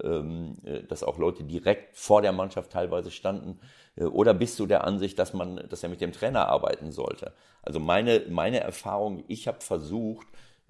ähm, 0.04 0.58
äh, 0.66 0.84
dass 0.84 1.04
auch 1.04 1.18
Leute 1.18 1.44
direkt 1.44 1.98
vor 1.98 2.22
der 2.22 2.32
Mannschaft 2.32 2.72
teilweise 2.72 3.10
standen. 3.10 3.60
Äh, 3.96 4.04
oder 4.04 4.36
bist 4.36 4.60
du 4.60 4.68
der 4.68 4.84
Ansicht, 4.84 5.18
dass 5.18 5.34
man, 5.34 5.68
dass 5.68 5.82
er 5.82 5.90
mit 5.90 6.00
dem 6.00 6.12
Trainer 6.12 6.48
arbeiten 6.48 6.92
sollte? 6.92 7.34
Also 7.64 7.80
meine, 7.80 8.22
meine 8.30 8.60
Erfahrung, 8.60 9.24
ich 9.28 9.48
habe 9.48 9.62
versucht, 9.62 10.28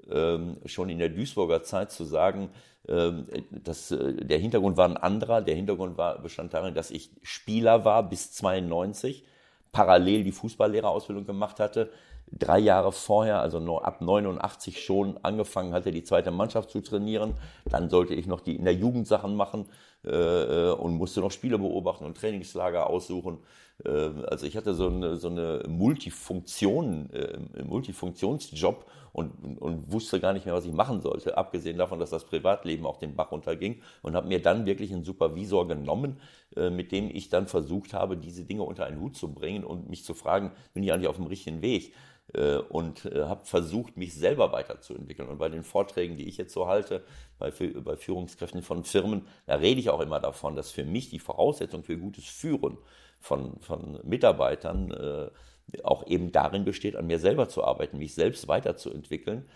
ähm, 0.10 0.58
schon 0.66 0.90
in 0.90 1.00
der 1.00 1.10
Duisburger 1.10 1.64
Zeit 1.64 1.92
zu 1.92 2.06
sagen, 2.06 2.50
dass 2.86 3.92
äh, 3.92 4.14
der 4.14 4.40
Hintergrund 4.40 4.78
war 4.78 4.88
ein 4.88 4.98
anderer. 4.98 5.42
Der 5.42 5.56
Hintergrund 5.56 5.98
war, 5.98 6.20
bestand 6.20 6.54
darin, 6.54 6.74
dass 6.74 6.90
ich 6.90 7.12
Spieler 7.22 7.86
war 7.86 8.08
bis 8.10 8.32
92, 8.32 9.26
parallel 9.72 10.24
die 10.24 10.32
Fußballlehrerausbildung 10.32 11.26
gemacht 11.26 11.60
hatte, 11.60 11.92
drei 12.32 12.60
Jahre 12.60 12.92
vorher, 12.92 13.42
also 13.42 13.80
ab 13.80 14.02
89 14.02 14.84
schon 14.84 15.18
angefangen 15.24 15.74
hatte, 15.74 15.92
die 15.92 16.04
zweite 16.04 16.32
Mannschaft 16.32 16.70
zu 16.70 16.82
trainieren. 16.82 17.34
Dann 17.66 17.90
sollte 17.90 18.14
ich 18.14 18.28
noch 18.28 18.42
die 18.42 18.56
in 18.56 18.66
der 18.66 18.76
Jugend 18.76 19.08
Sachen 19.08 19.36
machen 19.36 19.66
äh, 20.06 20.10
äh, 20.10 20.72
und 20.72 20.96
musste 20.96 21.22
noch 21.22 21.32
Spiele 21.32 21.58
beobachten 21.58 22.06
und 22.06 22.18
Trainingslager 22.18 22.88
aussuchen. 22.88 23.40
Äh, 23.84 23.90
also 24.28 24.46
ich 24.46 24.56
hatte 24.58 24.74
so 24.74 24.88
eine, 24.88 25.18
so 25.18 25.30
eine 25.30 25.64
Multifunktion, 25.68 27.10
äh, 27.12 27.64
Multifunktionsjob 27.64 28.86
und, 29.12 29.58
und 29.60 29.92
wusste 29.92 30.20
gar 30.20 30.34
nicht 30.34 30.46
mehr, 30.46 30.56
was 30.56 30.66
ich 30.66 30.74
machen 30.74 31.02
sollte, 31.02 31.38
abgesehen 31.38 31.78
davon, 31.78 32.00
dass 32.00 32.10
das 32.12 32.26
Privatleben 32.26 32.86
auch 32.86 32.98
den 32.98 33.16
Bach 33.16 33.32
runterging 33.32 33.82
und 34.02 34.16
habe 34.16 34.28
mir 34.28 34.42
dann 34.42 34.66
wirklich 34.66 34.94
einen 34.94 35.04
Supervisor 35.04 35.68
genommen, 35.68 36.20
äh, 36.56 36.70
mit 36.70 36.92
dem 36.92 37.10
ich 37.14 37.30
dann 37.30 37.48
versucht 37.48 37.94
habe, 37.94 38.18
diese 38.18 38.44
Dinge 38.44 38.64
unter 38.64 38.86
einen 38.86 39.00
Hut 39.00 39.18
zu 39.18 39.34
bringen 39.34 39.64
und 39.64 39.90
mich 39.90 40.04
zu 40.04 40.14
fragen, 40.14 40.52
bin 40.74 40.84
ich 40.84 40.94
eigentlich 40.94 41.08
auf 41.08 41.18
dem 41.18 41.28
richtigen 41.28 41.62
Weg? 41.62 41.94
Äh, 42.34 42.58
und 42.58 43.06
äh, 43.06 43.24
habe 43.24 43.46
versucht, 43.46 43.98
mich 43.98 44.14
selber 44.14 44.52
weiterzuentwickeln. 44.52 45.30
Und 45.30 45.40
bei 45.40 45.50
den 45.50 45.64
Vorträgen, 45.64 46.18
die 46.18 46.28
ich 46.28 46.38
jetzt 46.38 46.54
so 46.54 46.68
halte, 46.68 47.04
bei, 47.40 47.52
bei 47.52 47.96
Führungskräften 47.96 48.62
von 48.62 48.84
Firmen, 48.84 49.28
da 49.48 49.56
rede 49.56 49.80
ich 49.80 49.90
auch 49.90 50.02
immer 50.02 50.20
davon, 50.20 50.56
dass 50.56 50.72
für 50.72 50.86
mich 50.86 51.10
die 51.10 51.20
Voraussetzung 51.20 51.84
für 51.84 51.98
gutes 51.98 52.26
Führen 52.26 52.78
von, 53.20 53.60
von 53.62 54.00
Mitarbeitern 54.04 54.92
äh, 54.92 55.82
auch 55.84 56.06
eben 56.08 56.32
darin 56.32 56.66
besteht, 56.66 56.96
an 56.96 57.08
mir 57.08 57.20
selber 57.20 57.50
zu 57.50 57.64
arbeiten, 57.64 57.98
mich 57.98 58.14
selbst 58.14 58.48
weiterzuentwickeln. 58.48 59.50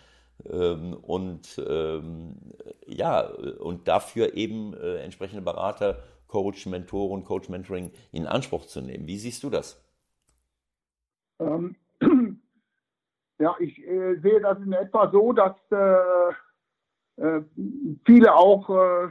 Ähm, 0.50 0.94
und 0.96 1.62
ähm, 1.68 2.54
ja, 2.88 3.22
und 3.22 3.88
dafür 3.88 4.36
eben 4.36 4.74
entsprechende 4.74 5.42
Berater, 5.42 6.04
Coach, 6.28 6.66
Mentoren, 6.66 7.24
Coach 7.24 7.50
Mentoring 7.50 7.92
in 8.12 8.26
Anspruch 8.26 8.66
zu 8.66 8.82
nehmen. 8.82 9.08
Wie 9.08 9.18
siehst 9.18 9.44
du 9.44 9.50
das? 9.50 9.80
Ähm, 11.40 11.76
ja, 13.40 13.56
ich 13.60 13.80
äh, 13.86 14.16
sehe 14.22 14.40
das 14.42 14.58
in 14.60 14.74
etwa 14.74 15.10
so, 15.12 15.34
dass 15.34 15.56
äh, 15.72 16.34
äh, 17.18 17.42
viele 18.06 18.36
auch, 18.36 18.70
äh, 18.70 19.10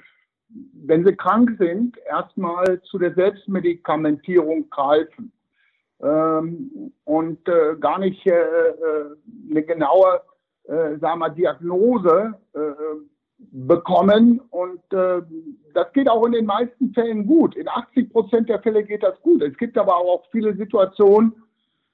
wenn 0.85 1.05
sie 1.05 1.17
krank 1.17 1.57
sind, 1.59 1.97
erstmal 2.07 2.81
zu 2.83 2.99
der 2.99 3.15
Selbstmedikamentierung 3.15 4.69
greifen 4.71 5.33
ähm, 6.03 6.93
und 7.05 7.49
äh, 7.49 7.77
gar 7.79 7.99
nicht 7.99 8.27
äh, 8.27 8.33
eine 9.51 9.63
genaue 9.63 10.21
äh, 10.65 10.99
sagen 10.99 11.21
wir, 11.21 11.31
Diagnose 11.31 12.35
bekommen. 13.51 14.41
Und 14.51 14.81
das 14.91 15.93
geht 15.93 16.09
auch 16.09 16.25
in 16.27 16.33
den 16.33 16.47
meisten 16.47 16.95
Fällen 16.95 17.27
gut. 17.27 17.57
In 17.57 17.67
80 17.67 18.13
Prozent 18.13 18.49
der 18.49 18.61
Fälle 18.61 18.85
geht 18.85 19.03
das 19.03 19.21
gut. 19.23 19.43
Es 19.43 19.57
gibt 19.57 19.77
aber 19.77 19.97
auch 19.97 20.23
viele 20.31 20.55
Situationen, 20.55 21.35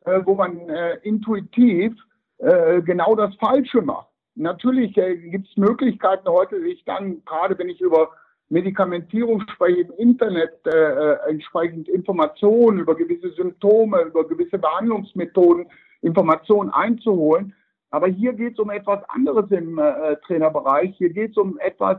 wo 0.04 0.34
man 0.34 0.68
intuitiv 1.02 1.94
äh, 2.38 2.82
genau 2.82 3.14
das 3.14 3.34
Falsche 3.36 3.82
macht. 3.82 4.08
Natürlich 4.34 4.96
äh, 4.96 5.16
gibt 5.16 5.48
es 5.48 5.56
Möglichkeiten 5.56 6.28
heute, 6.28 6.60
sich 6.60 6.84
dann, 6.84 7.24
gerade 7.24 7.58
wenn 7.58 7.68
ich 7.68 7.80
über 7.80 8.10
Medikamentierung 8.50 9.42
spreche, 9.52 9.80
im 9.80 9.92
Internet 9.98 10.54
äh, 10.66 10.70
äh, 10.70 11.18
entsprechend 11.28 11.88
Informationen 11.88 12.78
über 12.78 12.94
gewisse 12.94 13.30
Symptome, 13.32 14.02
über 14.02 14.26
gewisse 14.26 14.58
Behandlungsmethoden, 14.58 15.66
Informationen 16.02 16.70
einzuholen. 16.70 17.54
Aber 17.90 18.06
hier 18.06 18.32
geht 18.32 18.54
es 18.54 18.58
um 18.58 18.70
etwas 18.70 19.02
anderes 19.08 19.50
im 19.50 19.78
äh, 19.78 20.16
Trainerbereich. 20.26 20.96
Hier 20.96 21.10
geht 21.10 21.32
es 21.32 21.36
um 21.36 21.58
etwas, 21.58 21.98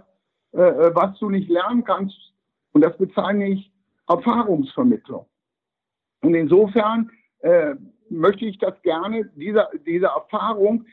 äh, 0.53 0.59
was 0.59 1.17
du 1.19 1.29
nicht 1.29 1.49
lernen 1.49 1.83
kannst. 1.83 2.15
Und 2.71 2.81
das 2.81 2.97
bezeichne 2.97 3.49
ich 3.49 3.71
Erfahrungsvermittlung. 4.07 5.25
Und 6.21 6.35
insofern 6.35 7.11
äh, 7.39 7.75
möchte 8.11 8.45
ich 8.45 8.57
das 8.57 8.79
gerne, 8.81 9.29
diese, 9.35 9.67
diese 9.85 10.07
Erfahrung 10.07 10.85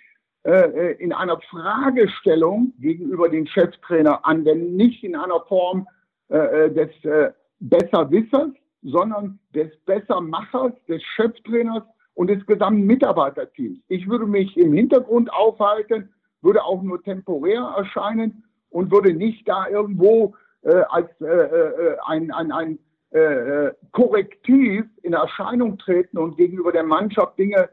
äh, 0.46 0.50
äh, 0.50 0.92
in 1.02 1.12
einer 1.12 1.40
Fragestellung 1.50 2.72
gegenüber 2.78 3.28
den 3.28 3.46
Cheftrainer 3.46 4.24
anwenden, 4.24 4.76
nicht 4.76 5.02
in 5.02 5.16
einer 5.16 5.40
Form 5.48 5.88
äh, 6.28 6.36
äh, 6.36 6.72
des 6.72 7.04
äh, 7.04 7.32
Besserwissers, 7.58 8.50
sondern 8.82 9.40
des 9.54 9.76
Bessermachers, 9.86 10.72
des 10.88 11.02
Cheftrainers 11.02 11.82
und 12.14 12.30
des 12.30 12.46
gesamten 12.46 12.86
Mitarbeiterteams. 12.86 13.80
Ich 13.88 14.08
würde 14.08 14.26
mich 14.26 14.56
im 14.56 14.72
Hintergrund 14.72 15.32
aufhalten, 15.32 16.12
würde 16.42 16.62
auch 16.62 16.82
nur 16.82 17.02
temporär 17.02 17.62
erscheinen 17.76 18.44
und 18.70 18.92
würde 18.92 19.14
nicht 19.14 19.48
da 19.48 19.68
irgendwo 19.68 20.34
äh, 20.62 20.82
als 20.90 21.08
äh, 21.20 21.26
äh, 21.26 21.96
ein, 22.06 22.30
ein, 22.30 22.52
ein 22.52 22.78
äh, 23.16 23.66
äh, 23.68 23.74
korrektiv 23.92 24.84
in 25.02 25.14
Erscheinung 25.14 25.78
treten 25.78 26.18
und 26.18 26.36
gegenüber 26.36 26.70
der 26.70 26.82
Mannschaft 26.82 27.38
Dinge 27.38 27.70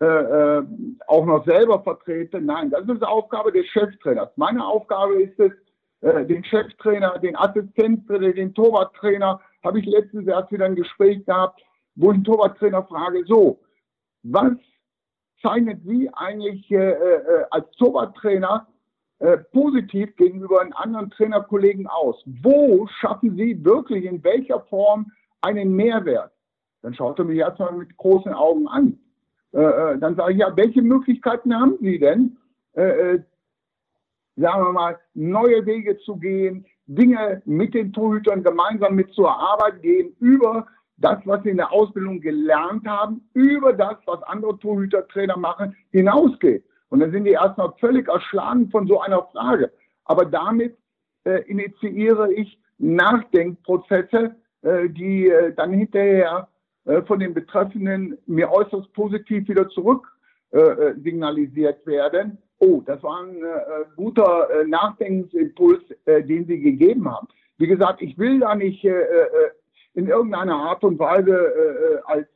äh, 0.00 0.06
äh, 0.06 0.62
auch 1.06 1.26
noch 1.26 1.44
selber 1.44 1.82
vertreten. 1.82 2.46
Nein, 2.46 2.70
das 2.70 2.88
ist 2.88 3.02
Aufgabe 3.02 3.52
des 3.52 3.66
Cheftrainers. 3.66 4.30
Meine 4.36 4.64
Aufgabe 4.64 5.22
ist 5.22 5.38
es, 5.38 5.52
äh, 6.00 6.24
den 6.24 6.42
Cheftrainer, 6.44 7.18
den 7.18 7.36
Assistenztrainer, 7.36 8.32
den 8.32 8.54
Torwarttrainer, 8.54 9.38
habe 9.62 9.80
ich 9.80 9.84
letztens 9.84 10.26
erst 10.28 10.50
wieder 10.50 10.64
ein 10.64 10.76
Gespräch 10.76 11.26
gehabt, 11.26 11.60
wo 11.94 12.12
ich 12.12 12.16
den 12.16 12.24
Torwarttrainer 12.24 12.82
frage, 12.84 13.22
so, 13.26 13.60
was 14.22 14.52
zeichnet 15.42 15.82
Sie 15.84 16.08
eigentlich 16.14 16.70
äh, 16.70 16.94
als 17.50 17.70
Torwarttrainer 17.72 18.66
äh, 19.18 19.38
positiv 19.38 20.14
gegenüber 20.16 20.60
einen 20.60 20.72
anderen 20.72 21.10
Trainerkollegen 21.10 21.86
aus? 21.86 22.22
Wo 22.42 22.86
schaffen 23.00 23.36
Sie 23.36 23.64
wirklich 23.64 24.04
in 24.04 24.22
welcher 24.22 24.60
Form 24.60 25.10
einen 25.40 25.74
Mehrwert? 25.74 26.32
Dann 26.82 26.94
schaut 26.94 27.18
er 27.18 27.24
mich 27.24 27.38
erstmal 27.38 27.72
mit 27.72 27.96
großen 27.96 28.32
Augen 28.32 28.68
an. 28.68 28.98
Äh, 29.52 29.60
äh, 29.60 29.98
dann 29.98 30.16
sage 30.16 30.32
ich, 30.32 30.38
ja, 30.38 30.54
welche 30.56 30.82
Möglichkeiten 30.82 31.54
haben 31.54 31.78
Sie 31.80 31.98
denn, 31.98 32.36
äh, 32.74 33.14
äh, 33.14 33.22
sagen 34.36 34.64
wir 34.64 34.72
mal, 34.72 34.98
neue 35.14 35.64
Wege 35.64 35.96
zu 35.98 36.16
gehen, 36.16 36.66
Dinge 36.86 37.42
mit 37.46 37.74
den 37.74 37.92
Torhütern 37.92 38.42
gemeinsam 38.42 38.94
mit 38.94 39.10
zur 39.12 39.30
Arbeit 39.30 39.82
gehen, 39.82 40.14
über 40.20 40.66
das, 40.98 41.18
was 41.24 41.42
sie 41.42 41.50
in 41.50 41.56
der 41.56 41.72
Ausbildung 41.72 42.20
gelernt 42.20 42.86
haben, 42.86 43.28
über 43.34 43.72
das, 43.72 43.96
was 44.06 44.22
andere 44.24 44.58
Torhütertrainer 44.58 45.36
machen, 45.36 45.76
hinausgeht. 45.90 46.64
Und 46.88 47.00
dann 47.00 47.10
sind 47.10 47.24
die 47.24 47.32
erstmal 47.32 47.72
völlig 47.80 48.08
erschlagen 48.08 48.70
von 48.70 48.86
so 48.86 49.00
einer 49.00 49.22
Frage. 49.32 49.72
Aber 50.04 50.24
damit 50.24 50.76
äh, 51.24 51.42
initiiere 51.46 52.32
ich 52.32 52.58
Nachdenkprozesse, 52.78 54.36
äh, 54.62 54.88
die 54.88 55.28
äh, 55.28 55.52
dann 55.54 55.72
hinterher 55.72 56.48
äh, 56.86 57.02
von 57.02 57.18
den 57.18 57.34
Betreffenden 57.34 58.16
mir 58.26 58.50
äußerst 58.50 58.92
positiv 58.92 59.48
wieder 59.48 59.68
zurück 59.70 60.06
äh, 60.52 60.58
äh, 60.58 60.94
signalisiert 61.02 61.84
werden. 61.86 62.38
Oh, 62.58 62.80
das 62.86 63.02
war 63.02 63.22
ein 63.22 63.36
guter 63.96 64.48
Nachdenkensimpuls, 64.66 65.82
den 66.06 66.46
Sie 66.46 66.58
gegeben 66.58 67.06
haben. 67.06 67.28
Wie 67.58 67.66
gesagt, 67.66 68.00
ich 68.00 68.16
will 68.16 68.40
da 68.40 68.54
nicht 68.54 68.82
in 68.82 70.08
irgendeiner 70.08 70.54
Art 70.54 70.82
und 70.82 70.98
Weise 70.98 72.02
als 72.06 72.28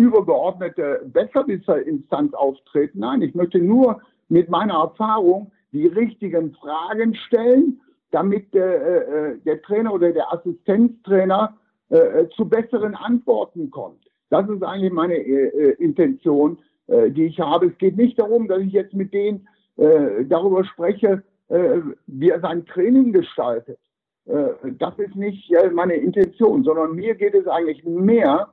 übergeordnete 0.00 1.02
Besserwisserinstanz 1.12 2.32
auftreten. 2.32 3.00
Nein, 3.00 3.20
ich 3.20 3.34
möchte 3.34 3.58
nur 3.58 4.00
mit 4.30 4.48
meiner 4.48 4.74
Erfahrung 4.74 5.52
die 5.72 5.86
richtigen 5.86 6.54
Fragen 6.54 7.14
stellen, 7.14 7.80
damit 8.10 8.54
äh, 8.54 9.36
der 9.44 9.62
Trainer 9.62 9.92
oder 9.92 10.12
der 10.12 10.32
Assistenztrainer 10.32 11.54
äh, 11.90 12.26
zu 12.36 12.48
besseren 12.48 12.94
Antworten 12.94 13.70
kommt. 13.70 14.10
Das 14.30 14.48
ist 14.48 14.62
eigentlich 14.62 14.92
meine 14.92 15.14
äh, 15.14 15.48
äh, 15.48 15.70
Intention, 15.82 16.58
äh, 16.86 17.10
die 17.10 17.26
ich 17.26 17.38
habe. 17.38 17.66
Es 17.66 17.78
geht 17.78 17.96
nicht 17.96 18.18
darum, 18.18 18.48
dass 18.48 18.60
ich 18.62 18.72
jetzt 18.72 18.94
mit 18.94 19.12
denen 19.12 19.46
äh, 19.76 20.24
darüber 20.24 20.64
spreche, 20.64 21.22
äh, 21.48 21.80
wie 22.06 22.30
er 22.30 22.40
sein 22.40 22.64
Training 22.64 23.12
gestaltet. 23.12 23.78
das 24.78 24.96
ist 24.98 25.16
nicht 25.16 25.50
meine 25.72 25.94
Intention, 25.94 26.62
sondern 26.62 26.94
mir 26.94 27.14
geht 27.16 27.34
es 27.34 27.48
eigentlich 27.48 27.84
mehr 27.84 28.48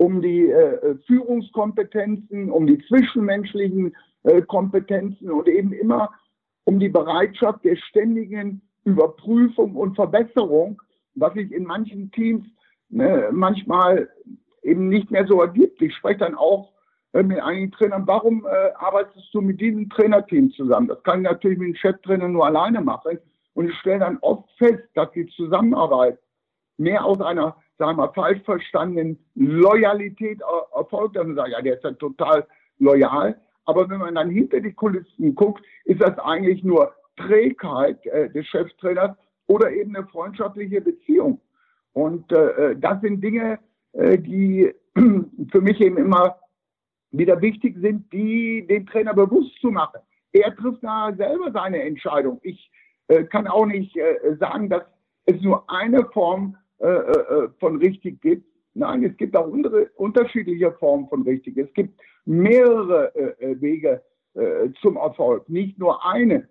um 0.00 0.22
die 0.22 0.50
Führungskompetenzen, 1.06 2.50
um 2.50 2.66
die 2.66 2.78
zwischenmenschlichen 2.86 3.94
Kompetenzen 4.46 5.30
und 5.30 5.46
eben 5.46 5.74
immer 5.74 6.10
um 6.64 6.80
die 6.80 6.88
Bereitschaft 6.88 7.64
der 7.64 7.76
ständigen 7.76 8.62
Überprüfung 8.84 9.76
und 9.76 9.96
Verbesserung, 9.96 10.80
was 11.16 11.36
ich 11.36 11.52
in 11.52 11.64
manchen 11.64 12.10
Teams 12.12 12.46
ne, 12.88 13.28
manchmal 13.30 14.08
eben 14.62 14.88
nicht 14.88 15.10
mehr 15.10 15.26
so 15.26 15.40
ergibt. 15.40 15.80
Ich 15.82 15.94
spreche 15.94 16.20
dann 16.20 16.34
auch 16.34 16.72
äh, 17.12 17.22
mit 17.22 17.40
einigen 17.40 17.72
Trainern, 17.72 18.06
warum 18.06 18.46
äh, 18.46 18.72
arbeitest 18.76 19.28
du 19.32 19.40
mit 19.40 19.60
diesem 19.60 19.88
Trainerteam 19.90 20.50
zusammen? 20.52 20.88
Das 20.88 21.02
kann 21.02 21.20
ich 21.20 21.30
natürlich 21.30 21.58
mit 21.58 21.68
dem 21.68 21.74
Cheftrainer 21.74 22.28
nur 22.28 22.46
alleine 22.46 22.80
machen. 22.80 23.18
Und 23.54 23.68
ich 23.68 23.76
stelle 23.78 24.00
dann 24.00 24.18
oft 24.20 24.48
fest, 24.58 24.84
dass 24.94 25.10
die 25.12 25.26
Zusammenarbeit 25.26 26.18
mehr 26.78 27.04
aus 27.04 27.20
einer, 27.20 27.56
sagen 27.80 27.96
wir 27.96 28.06
mal, 28.06 28.12
falsch 28.12 28.42
verstandenen 28.44 29.18
Loyalität 29.34 30.40
erfolgt. 30.76 31.16
Dann 31.16 31.34
sage 31.34 31.48
ich, 31.48 31.56
ja, 31.56 31.62
der 31.62 31.74
ist 31.76 31.84
ja 31.84 31.92
total 31.92 32.46
loyal. 32.78 33.40
Aber 33.64 33.88
wenn 33.88 33.98
man 33.98 34.14
dann 34.14 34.30
hinter 34.30 34.60
die 34.60 34.72
Kulissen 34.72 35.34
guckt, 35.34 35.64
ist 35.84 36.02
das 36.02 36.18
eigentlich 36.18 36.62
nur 36.62 36.92
Trägheit 37.16 38.04
äh, 38.06 38.28
des 38.30 38.46
Cheftrainers 38.48 39.16
oder 39.46 39.72
eben 39.72 39.96
eine 39.96 40.06
freundschaftliche 40.06 40.80
Beziehung. 40.80 41.40
Und 41.92 42.30
äh, 42.32 42.70
äh, 42.72 42.76
das 42.78 43.00
sind 43.00 43.22
Dinge, 43.22 43.58
äh, 43.92 44.18
die 44.18 44.72
für 45.50 45.60
mich 45.60 45.80
eben 45.80 45.96
immer 45.96 46.36
wieder 47.12 47.40
wichtig 47.40 47.76
sind, 47.80 48.12
die 48.12 48.66
den 48.66 48.86
Trainer 48.86 49.14
bewusst 49.14 49.58
zu 49.60 49.70
machen. 49.70 50.00
Er 50.32 50.54
trifft 50.54 50.84
da 50.84 51.12
selber 51.16 51.50
seine 51.52 51.82
Entscheidung. 51.82 52.40
Ich 52.42 52.70
äh, 53.08 53.24
kann 53.24 53.46
auch 53.46 53.66
nicht 53.66 53.96
äh, 53.96 54.36
sagen, 54.38 54.68
dass 54.68 54.82
es 55.24 55.40
nur 55.40 55.68
eine 55.70 56.04
Form 56.12 56.56
äh, 56.80 56.86
äh 56.86 57.48
von 57.58 57.76
richtig 57.78 58.20
gibt. 58.20 58.46
Nein, 58.74 59.04
es 59.04 59.16
gibt 59.16 59.36
auch 59.36 59.52
andere, 59.52 59.90
unterschiedliche 59.96 60.72
Formen 60.72 61.08
von 61.08 61.22
richtig. 61.22 61.56
Es 61.56 61.72
gibt 61.74 62.00
mehrere 62.24 63.14
äh, 63.14 63.60
Wege 63.60 64.02
zum 64.80 64.96
Erfolg, 64.96 65.48
nicht 65.48 65.76
nur 65.76 66.06
eine. 66.06 66.48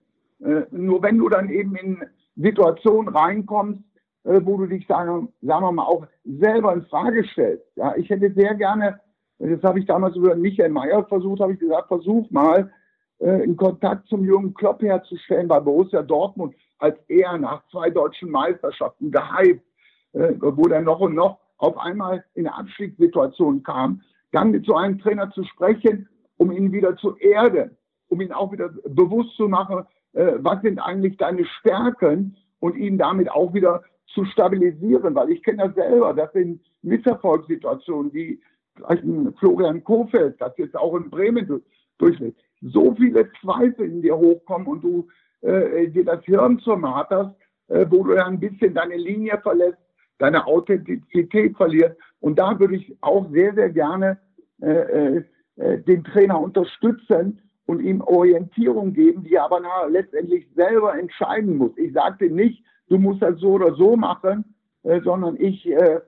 nur 0.69 1.01
wenn 1.01 1.17
du 1.17 1.29
dann 1.29 1.49
eben 1.49 1.77
in 1.77 2.03
Situationen 2.35 3.07
reinkommst, 3.15 3.81
äh, 4.23 4.41
wo 4.43 4.57
du 4.57 4.65
dich, 4.65 4.85
sagen, 4.87 5.29
sagen 5.41 5.63
wir 5.63 5.71
mal, 5.71 5.83
auch 5.83 6.05
selber 6.25 6.73
in 6.73 6.83
Frage 6.83 7.23
stellst. 7.23 7.65
Ja, 7.75 7.95
ich 7.95 8.09
hätte 8.09 8.31
sehr 8.33 8.53
gerne, 8.55 8.99
das 9.39 9.63
habe 9.63 9.79
ich 9.79 9.85
damals 9.85 10.15
über 10.15 10.35
Michael 10.35 10.69
Mayer 10.69 11.05
versucht, 11.05 11.39
habe 11.39 11.53
ich 11.53 11.59
gesagt, 11.59 11.87
versuch 11.87 12.29
mal, 12.29 12.71
äh, 13.19 13.43
in 13.43 13.55
Kontakt 13.55 14.07
zum 14.07 14.25
jungen 14.25 14.53
Klopp 14.53 14.81
herzustellen 14.81 15.47
bei 15.47 15.59
Borussia 15.59 16.01
Dortmund, 16.01 16.53
als 16.79 16.97
er 17.07 17.37
nach 17.37 17.65
zwei 17.69 17.89
deutschen 17.89 18.29
Meisterschaften 18.29 19.11
gehypt, 19.11 19.63
äh, 20.13 20.33
wo 20.39 20.67
er 20.67 20.81
noch 20.81 20.99
und 20.99 21.15
noch 21.15 21.39
auf 21.57 21.77
einmal 21.77 22.23
in 22.35 22.47
eine 22.47 22.57
Abstiegssituation 22.57 23.63
kam, 23.63 24.01
dann 24.31 24.51
mit 24.51 24.65
so 24.65 24.75
einem 24.75 24.99
Trainer 24.99 25.29
zu 25.31 25.43
sprechen, 25.43 26.07
um 26.37 26.51
ihn 26.51 26.71
wieder 26.71 26.95
zu 26.97 27.15
erden, 27.17 27.77
um 28.07 28.21
ihn 28.21 28.31
auch 28.31 28.51
wieder 28.51 28.69
bewusst 28.87 29.35
zu 29.35 29.47
machen, 29.47 29.85
äh, 30.13 30.33
was 30.37 30.61
sind 30.61 30.79
eigentlich 30.79 31.17
deine 31.17 31.45
Stärken 31.45 32.37
und 32.59 32.77
ihn 32.77 32.97
damit 32.97 33.29
auch 33.31 33.53
wieder 33.53 33.83
zu 34.07 34.25
stabilisieren, 34.25 35.13
weil 35.15 35.31
ich 35.31 35.43
kenne 35.43 35.67
das 35.67 35.75
selber, 35.75 36.13
das 36.13 36.31
sind 36.33 36.61
Misserfolgssituationen, 36.81 38.13
wie 38.13 38.41
vielleicht 38.75 39.03
ein 39.03 39.33
Florian 39.39 39.83
Kofeld, 39.83 40.39
das 40.39 40.57
jetzt 40.57 40.75
auch 40.75 40.95
in 40.95 41.09
Bremen 41.09 41.61
durchlebt. 41.97 42.39
So 42.61 42.95
viele 42.95 43.29
Zweifel 43.41 43.85
in 43.85 44.01
dir 44.01 44.17
hochkommen 44.17 44.67
und 44.67 44.83
du 44.83 45.07
äh, 45.41 45.87
dir 45.87 46.05
das 46.05 46.23
Hirn 46.25 46.59
zermarterst, 46.59 47.35
äh, 47.67 47.85
wo 47.89 48.03
du 48.03 48.15
dann 48.15 48.33
ein 48.33 48.39
bisschen 48.39 48.73
deine 48.73 48.95
Linie 48.97 49.39
verlässt, 49.41 49.77
deine 50.19 50.45
Authentizität 50.45 51.57
verlierst. 51.57 51.97
Und 52.19 52.37
da 52.37 52.59
würde 52.59 52.75
ich 52.75 52.95
auch 53.01 53.29
sehr, 53.31 53.53
sehr 53.55 53.69
gerne 53.69 54.19
äh, 54.61 54.69
äh, 54.69 55.23
äh 55.55 55.81
den 55.81 56.03
Trainer 56.03 56.39
unterstützen 56.39 57.41
und 57.65 57.81
ihm 57.81 58.01
Orientierung 58.01 58.93
geben, 58.93 59.23
die 59.23 59.35
er 59.35 59.45
aber 59.45 59.61
letztendlich 59.89 60.47
selber 60.55 60.97
entscheiden 60.97 61.57
muss. 61.57 61.71
Ich 61.77 61.93
sagte 61.93 62.29
nicht, 62.29 62.63
du 62.87 62.97
musst 62.97 63.21
das 63.21 63.39
so 63.39 63.53
oder 63.53 63.73
so 63.75 63.95
machen, 63.95 64.43
äh, 64.83 65.01
sondern 65.01 65.35
ich 65.39 65.65
äh, 65.67 65.99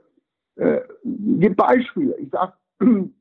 äh, 0.56 0.82
gebe 1.04 1.56
Beispiele. 1.56 2.16
Ich 2.18 2.30
sage, 2.30 2.54
gehen 2.80 3.14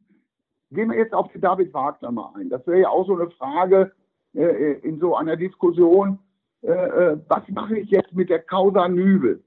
wir 0.90 0.96
jetzt 0.96 1.14
auf 1.14 1.30
die 1.32 1.40
David 1.40 1.72
Wagner 1.72 2.10
mal 2.10 2.32
ein. 2.36 2.48
Das 2.48 2.66
wäre 2.66 2.80
ja 2.80 2.88
auch 2.88 3.06
so 3.06 3.16
eine 3.16 3.30
Frage 3.30 3.92
äh, 4.34 4.72
in 4.80 4.98
so 4.98 5.16
einer 5.16 5.36
Diskussion. 5.36 6.18
Äh, 6.62 6.72
äh, 6.72 7.18
was 7.28 7.42
mache 7.48 7.78
ich 7.78 7.90
jetzt 7.90 8.12
mit 8.12 8.30
der 8.30 8.40
Causa 8.40 8.88
Nübel? 8.88 9.42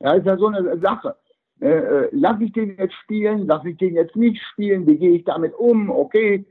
Ja, 0.00 0.12
ist 0.12 0.26
ja 0.26 0.36
so 0.36 0.46
eine 0.46 0.78
Sache. 0.78 1.16
Äh, 1.60 2.08
lass 2.12 2.40
ich 2.40 2.52
den 2.52 2.76
jetzt 2.76 2.94
spielen? 2.94 3.46
Lass 3.46 3.64
ich 3.64 3.76
den 3.76 3.94
jetzt 3.94 4.16
nicht 4.16 4.42
spielen? 4.52 4.86
Wie 4.86 4.96
gehe 4.96 5.12
ich 5.12 5.24
damit 5.24 5.54
um? 5.54 5.90
Okay, 5.90 6.44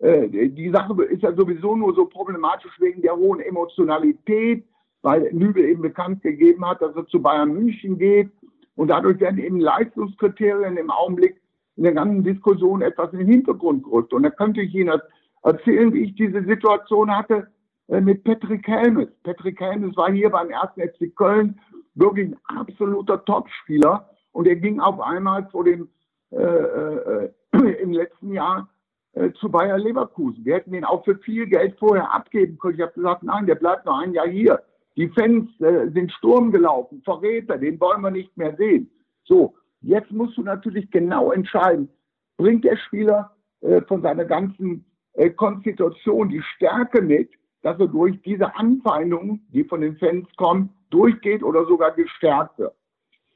die 0.00 0.70
Sache 0.72 1.02
ist 1.02 1.22
ja 1.24 1.32
sowieso 1.34 1.74
nur 1.74 1.92
so 1.92 2.04
problematisch 2.04 2.70
wegen 2.78 3.02
der 3.02 3.16
hohen 3.16 3.40
Emotionalität 3.40 4.64
weil 5.02 5.32
Nübel 5.32 5.64
eben 5.64 5.82
bekannt 5.82 6.22
gegeben 6.22 6.66
hat, 6.66 6.82
dass 6.82 6.94
er 6.96 7.06
zu 7.06 7.22
Bayern 7.22 7.52
München 7.52 7.98
geht. 7.98 8.30
Und 8.74 8.88
dadurch 8.88 9.20
werden 9.20 9.38
eben 9.38 9.60
Leistungskriterien 9.60 10.76
im 10.76 10.90
Augenblick 10.90 11.40
in 11.76 11.84
der 11.84 11.92
ganzen 11.92 12.24
Diskussion 12.24 12.82
etwas 12.82 13.12
in 13.12 13.20
den 13.20 13.28
Hintergrund 13.28 13.84
gerückt. 13.84 14.12
Und 14.12 14.22
da 14.22 14.30
könnte 14.30 14.60
ich 14.60 14.74
Ihnen 14.74 15.00
erzählen, 15.42 15.92
wie 15.92 16.04
ich 16.04 16.14
diese 16.14 16.44
Situation 16.44 17.14
hatte 17.14 17.48
äh, 17.88 18.00
mit 18.00 18.24
Patrick 18.24 18.66
Helmes. 18.66 19.08
Patrick 19.22 19.60
Helmes 19.60 19.96
war 19.96 20.10
hier 20.10 20.30
beim 20.30 20.50
ersten 20.50 20.80
FC 20.80 21.14
Köln 21.16 21.58
wirklich 21.98 22.28
ein 22.28 22.36
absoluter 22.44 23.24
Topspieler. 23.24 24.08
Und 24.32 24.46
er 24.46 24.56
ging 24.56 24.80
auf 24.80 25.00
einmal 25.00 25.48
vor 25.50 25.64
dem, 25.64 25.88
äh, 26.30 26.36
äh, 26.36 27.30
im 27.82 27.92
letzten 27.92 28.32
Jahr 28.32 28.68
äh, 29.12 29.32
zu 29.32 29.50
Bayer 29.50 29.78
Leverkusen. 29.78 30.44
Wir 30.44 30.56
hätten 30.56 30.74
ihn 30.74 30.84
auch 30.84 31.04
für 31.04 31.16
viel 31.18 31.46
Geld 31.46 31.78
vorher 31.78 32.12
abgeben 32.12 32.58
können. 32.58 32.76
Ich 32.76 32.82
habe 32.82 32.92
gesagt, 32.92 33.22
nein, 33.22 33.46
der 33.46 33.56
bleibt 33.56 33.86
noch 33.86 33.98
ein 33.98 34.12
Jahr 34.12 34.28
hier. 34.28 34.62
Die 34.96 35.08
Fans 35.08 35.48
äh, 35.60 35.88
sind 35.90 36.12
Sturm 36.12 36.50
gelaufen, 36.50 37.02
Verräter, 37.04 37.56
den 37.56 37.80
wollen 37.80 38.02
wir 38.02 38.10
nicht 38.10 38.36
mehr 38.36 38.56
sehen. 38.56 38.90
So, 39.24 39.54
jetzt 39.80 40.10
musst 40.10 40.36
du 40.36 40.42
natürlich 40.42 40.90
genau 40.90 41.30
entscheiden, 41.30 41.88
bringt 42.36 42.64
der 42.64 42.76
Spieler 42.76 43.30
äh, 43.60 43.80
von 43.82 44.02
seiner 44.02 44.24
ganzen 44.24 44.84
äh, 45.14 45.30
Konstitution 45.30 46.28
die 46.28 46.42
Stärke 46.42 47.00
mit, 47.00 47.30
dass 47.62 47.78
er 47.78 47.88
durch 47.88 48.20
diese 48.22 48.54
Anfeindungen, 48.56 49.46
die 49.52 49.64
von 49.64 49.80
den 49.80 49.96
Fans 49.96 50.26
kommen, 50.36 50.70
durchgeht 50.90 51.42
oder 51.42 51.66
sogar 51.66 51.92
gestärkt 51.92 52.58
wird. 52.58 52.74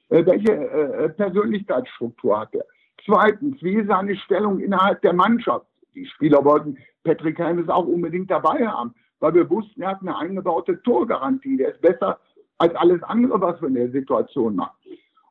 Äh, 0.08 0.24
welche 0.26 0.52
äh, 0.52 1.08
Persönlichkeitsstruktur 1.10 2.40
hat 2.40 2.54
er? 2.54 2.64
Zweitens, 3.04 3.62
wie 3.62 3.74
ist 3.74 3.88
seine 3.88 4.16
Stellung 4.16 4.60
innerhalb 4.60 5.02
der 5.02 5.12
Mannschaft? 5.12 5.66
Die 5.94 6.06
Spieler 6.06 6.44
wollten 6.44 6.78
Patrick 7.04 7.38
Helmes 7.38 7.68
auch 7.68 7.86
unbedingt 7.86 8.30
dabei 8.30 8.66
haben, 8.66 8.94
weil 9.20 9.34
wir 9.34 9.50
wussten, 9.50 9.82
er 9.82 9.90
hat 9.90 10.00
eine 10.00 10.16
eingebaute 10.16 10.82
Torgarantie. 10.82 11.56
Der 11.56 11.74
ist 11.74 11.80
besser 11.80 12.18
als 12.58 12.74
alles 12.76 13.02
andere, 13.02 13.40
was 13.40 13.60
wir 13.60 13.68
in 13.68 13.74
der 13.74 13.90
Situation 13.90 14.56
machen. 14.56 14.76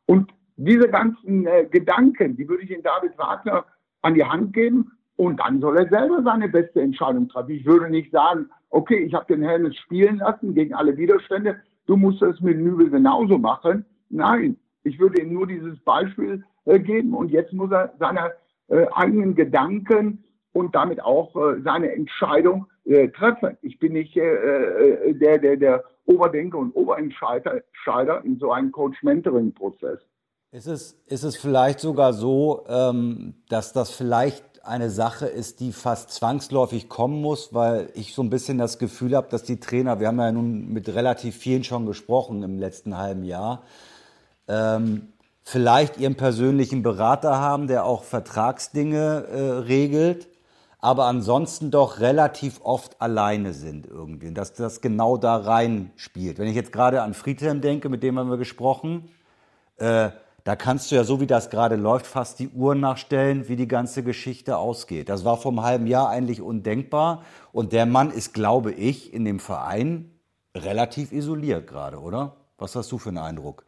Und 0.06 0.32
diese 0.58 0.90
ganzen 0.90 1.48
äh, 1.48 1.66
Gedanken, 1.66 2.36
die 2.36 2.48
würde 2.48 2.64
ich 2.64 2.72
in 2.72 2.84
David 2.84 3.18
Wagner 3.18 3.66
an 4.02 4.14
die 4.16 4.26
Hand 4.26 4.54
geben 4.54 4.92
und 5.16 5.40
dann 5.40 5.62
soll 5.62 5.78
er 5.78 5.90
selber 5.90 6.22
seine 6.24 6.50
beste 6.50 6.82
Entscheidung 6.82 7.30
treffen. 7.30 7.52
Ich 7.52 7.66
würde 7.66 7.90
nicht 7.90 8.12
sagen, 8.12 8.50
okay, 8.72 9.00
ich 9.00 9.14
habe 9.14 9.34
den 9.34 9.44
Helmes 9.44 9.76
spielen 9.78 10.18
lassen 10.18 10.56
gegen 10.56 10.74
alle 10.74 10.98
Widerstände, 10.98 11.62
du 11.86 11.96
musst 11.96 12.22
es 12.22 12.40
mit 12.42 12.58
Nübel 12.58 12.90
genauso 12.90 13.38
machen. 13.38 13.86
Nein, 14.10 14.58
ich 14.84 15.00
würde 15.00 15.22
ihm 15.22 15.34
nur 15.34 15.48
dieses 15.48 15.80
Beispiel 15.82 16.44
äh, 16.66 16.80
geben 16.80 17.14
und 17.14 17.30
jetzt 17.32 17.54
muss 17.54 17.72
er 17.72 17.94
seine 18.00 18.32
äh, 18.68 18.88
eigenen 18.94 19.36
Gedanken 19.36 20.24
und 20.54 20.76
damit 20.76 21.02
auch 21.02 21.36
äh, 21.36 21.62
seine 21.64 21.92
Entscheidung 21.92 22.68
äh, 22.86 23.10
treffen. 23.10 23.58
Ich 23.62 23.80
bin 23.80 23.94
nicht 23.94 24.16
äh, 24.18 24.22
äh, 24.22 25.14
der, 25.14 25.38
der, 25.38 25.58
der 25.58 25.84
Oberdenker 26.06 26.58
und 26.58 26.72
Oberentscheider 26.72 28.24
in 28.24 28.38
so 28.40 28.52
einem 28.52 28.72
Coach-Mentoring-Prozess. 28.72 30.00
Ist 30.52 30.68
es, 30.68 31.00
ist 31.06 31.24
es 31.24 31.38
vielleicht 31.38 31.80
sogar 31.80 32.12
so, 32.12 32.66
ähm, 32.68 33.36
dass 33.48 33.72
das 33.72 33.92
vielleicht 33.92 34.51
eine 34.64 34.90
Sache 34.90 35.26
ist, 35.26 35.60
die 35.60 35.72
fast 35.72 36.12
zwangsläufig 36.12 36.90
kommen 36.90 37.22
muss, 37.22 37.54
weil 37.54 37.90
ich 37.94 38.14
so 38.14 38.22
ein 38.22 38.30
bisschen 38.30 38.58
das 38.58 38.78
Gefühl 38.78 39.16
habe, 39.16 39.28
dass 39.30 39.44
die 39.44 39.60
Trainer, 39.60 40.00
wir 40.00 40.08
haben 40.08 40.20
ja 40.20 40.32
nun 40.32 40.68
mit 40.72 40.90
relativ 40.90 41.36
vielen 41.36 41.64
schon 41.64 41.86
gesprochen 41.86 42.44
im 42.44 42.60
letzten 42.60 42.98
halben 42.98 43.24
Jahr, 43.24 43.64
ähm, 44.48 45.14
vielleicht 45.44 45.98
ihren 45.98 46.16
persönlichen 46.16 46.84
Berater 46.84 47.40
haben, 47.40 47.68
der 47.68 47.86
auch 47.86 48.04
Vertragsdinge 48.04 49.26
äh, 49.32 49.42
regelt, 49.60 50.28
aber 50.80 51.06
ansonsten 51.06 51.72
doch 51.72 52.00
relativ 52.00 52.62
oft 52.64 53.02
alleine 53.02 53.54
sind 53.54 53.86
irgendwie, 53.86 54.34
dass 54.34 54.54
das 54.54 54.82
genau 54.82 55.18
da 55.18 55.38
rein 55.38 55.92
spielt. 55.96 56.40
Wenn 56.40 56.48
ich 56.48 56.56
jetzt 56.56 56.72
gerade 56.72 57.04
an 57.04 57.14
Friedhelm 57.14 57.62
denke, 57.62 57.90
mit 57.90 58.04
dem 58.04 58.18
haben 58.18 58.30
wir 58.30 58.38
gesprochen, 58.38 59.10
äh, 59.78 60.10
da 60.44 60.56
kannst 60.56 60.92
du 60.92 60.96
ja, 60.96 61.04
so 61.04 61.22
wie 61.22 61.28
das 61.28 61.50
gerade 61.50 61.76
läuft, 61.76 62.08
fast 62.08 62.40
die 62.40 62.50
Uhr 62.50 62.74
nachstellen, 62.74 63.48
wie 63.48 63.56
die 63.56 63.68
ganze 63.68 64.04
Geschichte 64.04 64.58
ausgeht. 64.58 65.10
Das 65.10 65.24
war 65.24 65.38
vor 65.38 65.52
einem 65.52 65.64
halben 65.64 65.88
Jahr 65.88 66.10
eigentlich 66.10 66.42
undenkbar. 66.42 67.24
Und 67.52 67.74
der 67.74 67.86
Mann 67.86 68.12
ist, 68.12 68.34
glaube 68.34 68.72
ich, 68.72 69.14
in 69.14 69.26
dem 69.26 69.40
Verein 69.40 70.12
relativ 70.56 71.12
isoliert 71.12 71.68
gerade, 71.68 71.98
oder? 72.00 72.36
Was 72.58 72.76
hast 72.76 72.92
du 72.92 72.98
für 72.98 73.10
einen 73.10 73.20
Eindruck? 73.20 73.66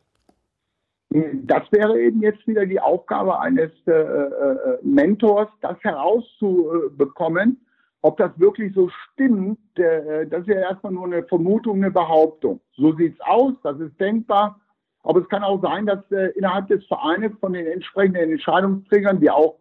Das 1.43 1.71
wäre 1.71 1.99
eben 1.99 2.23
jetzt 2.23 2.47
wieder 2.47 2.65
die 2.65 2.79
Aufgabe 2.79 3.39
eines 3.39 3.71
äh, 3.85 3.91
äh, 3.91 4.79
Mentors, 4.81 5.47
das 5.61 5.77
herauszubekommen, 5.81 7.63
ob 8.01 8.17
das 8.17 8.31
wirklich 8.39 8.73
so 8.73 8.89
stimmt. 8.89 9.59
Äh, 9.77 10.25
das 10.25 10.41
ist 10.41 10.47
ja 10.47 10.61
erstmal 10.61 10.91
nur 10.91 11.05
eine 11.05 11.23
Vermutung, 11.23 11.77
eine 11.77 11.91
Behauptung. 11.91 12.59
So 12.75 12.95
sieht's 12.95 13.19
aus, 13.21 13.53
das 13.61 13.79
ist 13.79 13.99
denkbar. 13.99 14.59
Aber 15.03 15.21
es 15.21 15.29
kann 15.29 15.43
auch 15.43 15.61
sein, 15.61 15.85
dass 15.85 15.99
äh, 16.11 16.31
innerhalb 16.35 16.67
des 16.67 16.85
Vereines 16.87 17.31
von 17.39 17.53
den 17.53 17.67
entsprechenden 17.67 18.31
Entscheidungsträgern, 18.31 19.21
wie 19.21 19.29
auch 19.29 19.59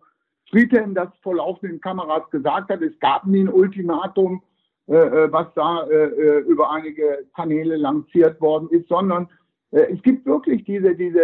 Friedhelm 0.50 0.94
das 0.94 1.08
vor 1.22 1.36
laufenden 1.36 1.80
Kameras 1.80 2.28
gesagt 2.30 2.70
hat, 2.70 2.82
es 2.82 2.98
gab 3.00 3.26
nie 3.26 3.40
ein 3.40 3.48
Ultimatum, 3.48 4.42
äh, 4.86 4.94
äh 4.94 5.32
was 5.32 5.46
da 5.54 5.84
äh, 5.84 5.94
äh, 5.94 6.38
über 6.40 6.70
einige 6.70 7.26
Kanäle 7.34 7.76
lanciert 7.76 8.40
worden 8.40 8.68
ist, 8.70 8.88
sondern 8.88 9.28
äh, 9.72 9.92
es 9.92 10.02
gibt 10.02 10.26
wirklich 10.26 10.64
diese, 10.64 10.94
diese 10.94 11.22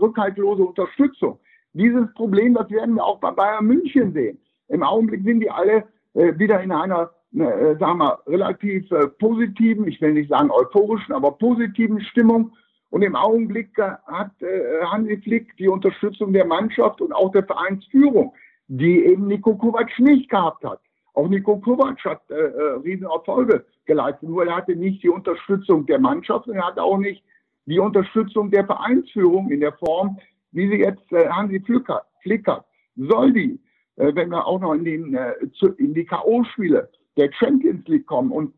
rückhaltlose 0.00 0.62
Unterstützung. 0.62 1.38
Dieses 1.72 2.12
Problem, 2.14 2.54
das 2.54 2.70
werden 2.70 2.96
wir 2.96 3.04
auch 3.04 3.18
bei 3.18 3.30
Bayern 3.30 3.64
München 3.66 4.12
sehen. 4.12 4.38
Im 4.68 4.82
Augenblick 4.82 5.24
sind 5.24 5.40
die 5.40 5.50
alle 5.50 5.84
wieder 6.12 6.60
in 6.60 6.70
einer, 6.70 7.10
sagen 7.32 7.98
wir, 7.98 8.18
relativ 8.26 8.86
positiven, 9.18 9.88
ich 9.88 9.98
will 10.02 10.12
nicht 10.12 10.28
sagen 10.28 10.50
euphorischen, 10.50 11.14
aber 11.14 11.32
positiven 11.32 12.02
Stimmung. 12.02 12.52
Und 12.92 13.00
im 13.00 13.16
Augenblick 13.16 13.70
hat 13.78 14.32
äh, 14.42 14.84
Hansi 14.84 15.16
Flick 15.22 15.56
die 15.56 15.68
Unterstützung 15.68 16.34
der 16.34 16.44
Mannschaft 16.44 17.00
und 17.00 17.10
auch 17.14 17.32
der 17.32 17.42
Vereinsführung, 17.42 18.34
die 18.68 19.06
eben 19.06 19.28
Nico 19.28 19.56
Kovac 19.56 19.98
nicht 19.98 20.28
gehabt 20.28 20.62
hat. 20.62 20.78
Auch 21.14 21.26
Nico 21.26 21.56
Kovac 21.56 22.04
hat 22.04 22.20
äh, 22.30 22.34
äh, 22.34 22.72
Riesenerfolge 22.84 23.64
geleistet, 23.86 24.28
nur 24.28 24.44
er 24.44 24.56
hatte 24.56 24.76
nicht 24.76 25.02
die 25.02 25.08
Unterstützung 25.08 25.86
der 25.86 25.98
Mannschaft 26.00 26.48
und 26.48 26.56
er 26.56 26.66
hatte 26.66 26.82
auch 26.82 26.98
nicht 26.98 27.24
die 27.64 27.78
Unterstützung 27.78 28.50
der 28.50 28.66
Vereinsführung 28.66 29.50
in 29.50 29.60
der 29.60 29.72
Form, 29.72 30.18
wie 30.50 30.68
sie 30.68 30.80
jetzt 30.80 31.10
äh, 31.12 31.30
Hansi 31.30 31.60
Flick 31.60 31.88
hat. 31.88 32.04
Flick 32.22 32.46
hat. 32.46 32.66
Soll 32.96 33.32
die, 33.32 33.58
äh, 33.96 34.14
wenn 34.14 34.28
wir 34.28 34.46
auch 34.46 34.60
noch 34.60 34.74
in, 34.74 34.84
den, 34.84 35.14
äh, 35.14 35.32
zu, 35.54 35.68
in 35.76 35.94
die 35.94 36.04
K.O.-Spiele 36.04 36.88
der 37.16 37.32
Champions 37.32 37.88
League 37.88 38.06
kommen 38.06 38.30
und 38.30 38.52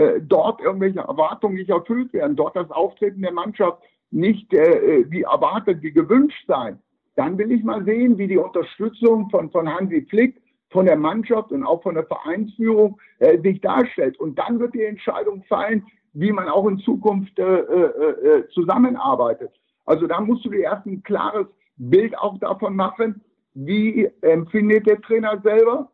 äh, 0.00 0.20
dort 0.22 0.62
irgendwelche 0.62 1.00
Erwartungen 1.00 1.56
nicht 1.56 1.68
erfüllt 1.68 2.12
werden, 2.14 2.34
dort 2.34 2.56
das 2.56 2.70
Auftreten 2.70 3.20
der 3.20 3.32
Mannschaft 3.32 3.82
nicht 4.10 4.52
äh, 4.54 5.04
wie 5.10 5.22
erwartet, 5.22 5.82
wie 5.82 5.92
gewünscht 5.92 6.42
sein, 6.48 6.78
dann 7.16 7.36
will 7.36 7.52
ich 7.52 7.62
mal 7.62 7.84
sehen, 7.84 8.16
wie 8.16 8.26
die 8.26 8.38
Unterstützung 8.38 9.28
von, 9.28 9.50
von 9.50 9.68
Hansi 9.68 10.06
Flick, 10.08 10.40
von 10.70 10.86
der 10.86 10.96
Mannschaft 10.96 11.52
und 11.52 11.64
auch 11.64 11.82
von 11.82 11.96
der 11.96 12.06
Vereinsführung 12.06 12.98
äh, 13.18 13.38
sich 13.40 13.60
darstellt. 13.60 14.18
Und 14.18 14.38
dann 14.38 14.58
wird 14.58 14.72
die 14.72 14.84
Entscheidung 14.84 15.44
fallen, 15.44 15.84
wie 16.14 16.32
man 16.32 16.48
auch 16.48 16.66
in 16.66 16.78
Zukunft 16.78 17.38
äh, 17.38 17.42
äh, 17.42 18.38
äh 18.38 18.48
zusammenarbeitet. 18.54 19.52
Also 19.84 20.06
da 20.06 20.20
musst 20.20 20.46
du 20.46 20.50
dir 20.50 20.62
erst 20.62 20.86
ein 20.86 21.02
klares 21.02 21.46
Bild 21.76 22.16
auch 22.16 22.38
davon 22.38 22.74
machen, 22.74 23.20
wie 23.52 24.08
empfindet 24.22 24.86
der 24.86 25.00
Trainer 25.02 25.40
selber, 25.42 25.90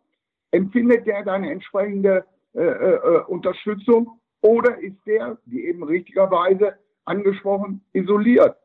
empfindet 0.52 1.06
der 1.08 1.24
deine 1.24 1.50
entsprechende 1.50 2.24
äh, 2.56 2.60
äh, 2.60 2.94
äh, 2.94 3.24
Unterstützung 3.26 4.18
oder 4.40 4.78
ist 4.78 4.96
der, 5.06 5.38
wie 5.46 5.64
eben 5.64 5.82
richtigerweise 5.82 6.74
angesprochen, 7.04 7.80
isoliert. 7.92 8.56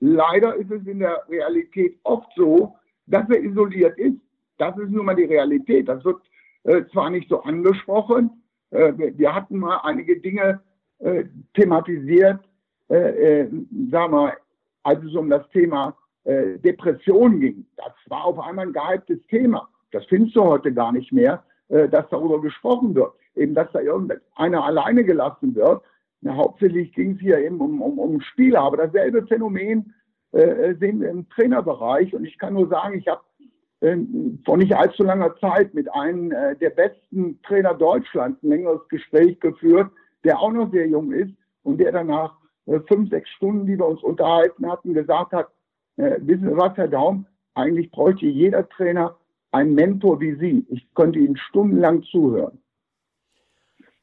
Leider 0.00 0.54
ist 0.54 0.70
es 0.70 0.86
in 0.86 1.00
der 1.00 1.22
Realität 1.28 1.98
oft 2.04 2.28
so, 2.36 2.76
dass 3.06 3.28
er 3.28 3.42
isoliert 3.42 3.98
ist. 3.98 4.16
Das 4.58 4.76
ist 4.78 4.90
nun 4.90 5.06
mal 5.06 5.14
die 5.14 5.24
Realität. 5.24 5.88
Das 5.88 6.04
wird 6.04 6.22
äh, 6.64 6.84
zwar 6.92 7.10
nicht 7.10 7.28
so 7.28 7.42
angesprochen, 7.42 8.40
äh, 8.70 8.92
wir 8.96 9.34
hatten 9.34 9.58
mal 9.58 9.80
einige 9.82 10.20
Dinge 10.20 10.60
äh, 11.00 11.24
thematisiert, 11.54 12.40
äh, 12.88 13.46
sagen 13.90 14.12
wir, 14.12 14.36
als 14.82 15.04
es 15.04 15.14
um 15.14 15.28
das 15.28 15.48
Thema 15.50 15.96
Depression 16.24 17.40
ging. 17.40 17.66
Das 17.76 17.92
war 18.08 18.26
auf 18.26 18.38
einmal 18.38 18.66
ein 18.66 18.74
gehyptes 18.74 19.18
Thema. 19.28 19.68
Das 19.90 20.04
findest 20.04 20.36
du 20.36 20.44
heute 20.44 20.72
gar 20.72 20.92
nicht 20.92 21.10
mehr, 21.12 21.42
dass 21.68 22.08
darüber 22.10 22.40
gesprochen 22.42 22.94
wird 22.94 23.12
eben, 23.34 23.54
dass 23.54 23.70
da 23.72 23.80
irgendeiner 23.80 24.64
alleine 24.64 25.04
gelassen 25.04 25.54
wird. 25.54 25.82
Ja, 26.22 26.36
hauptsächlich 26.36 26.92
ging 26.92 27.12
es 27.12 27.20
hier 27.20 27.38
eben 27.38 27.60
um, 27.60 27.80
um, 27.80 27.98
um 27.98 28.20
Spieler, 28.20 28.60
aber 28.60 28.76
dasselbe 28.76 29.26
Phänomen 29.26 29.94
äh, 30.32 30.74
sehen 30.74 31.00
wir 31.00 31.10
im 31.10 31.28
Trainerbereich. 31.30 32.14
Und 32.14 32.24
ich 32.24 32.38
kann 32.38 32.54
nur 32.54 32.68
sagen, 32.68 32.98
ich 32.98 33.08
habe 33.08 33.22
äh, 33.80 33.96
vor 34.44 34.58
nicht 34.58 34.74
allzu 34.74 35.02
langer 35.02 35.34
Zeit 35.38 35.72
mit 35.74 35.92
einem 35.94 36.30
äh, 36.32 36.56
der 36.56 36.70
besten 36.70 37.40
Trainer 37.42 37.74
Deutschlands 37.74 38.42
ein 38.42 38.50
längeres 38.50 38.86
Gespräch 38.88 39.40
geführt, 39.40 39.90
der 40.24 40.38
auch 40.38 40.52
noch 40.52 40.70
sehr 40.70 40.86
jung 40.86 41.12
ist 41.12 41.32
und 41.62 41.78
der 41.78 41.92
danach 41.92 42.36
äh, 42.66 42.80
fünf, 42.88 43.10
sechs 43.10 43.30
Stunden, 43.30 43.66
die 43.66 43.78
wir 43.78 43.86
uns 43.86 44.02
unterhalten 44.02 44.70
hatten, 44.70 44.92
gesagt 44.92 45.32
hat, 45.32 45.48
äh, 45.96 46.16
wissen 46.20 46.48
Sie 46.50 46.56
was, 46.56 46.76
Herr 46.76 46.88
Daum, 46.88 47.26
eigentlich 47.54 47.90
bräuchte 47.90 48.26
jeder 48.26 48.68
Trainer 48.68 49.16
einen 49.52 49.74
Mentor 49.74 50.20
wie 50.20 50.34
Sie. 50.36 50.64
Ich 50.68 50.94
könnte 50.94 51.18
Ihnen 51.18 51.36
stundenlang 51.36 52.02
zuhören. 52.04 52.58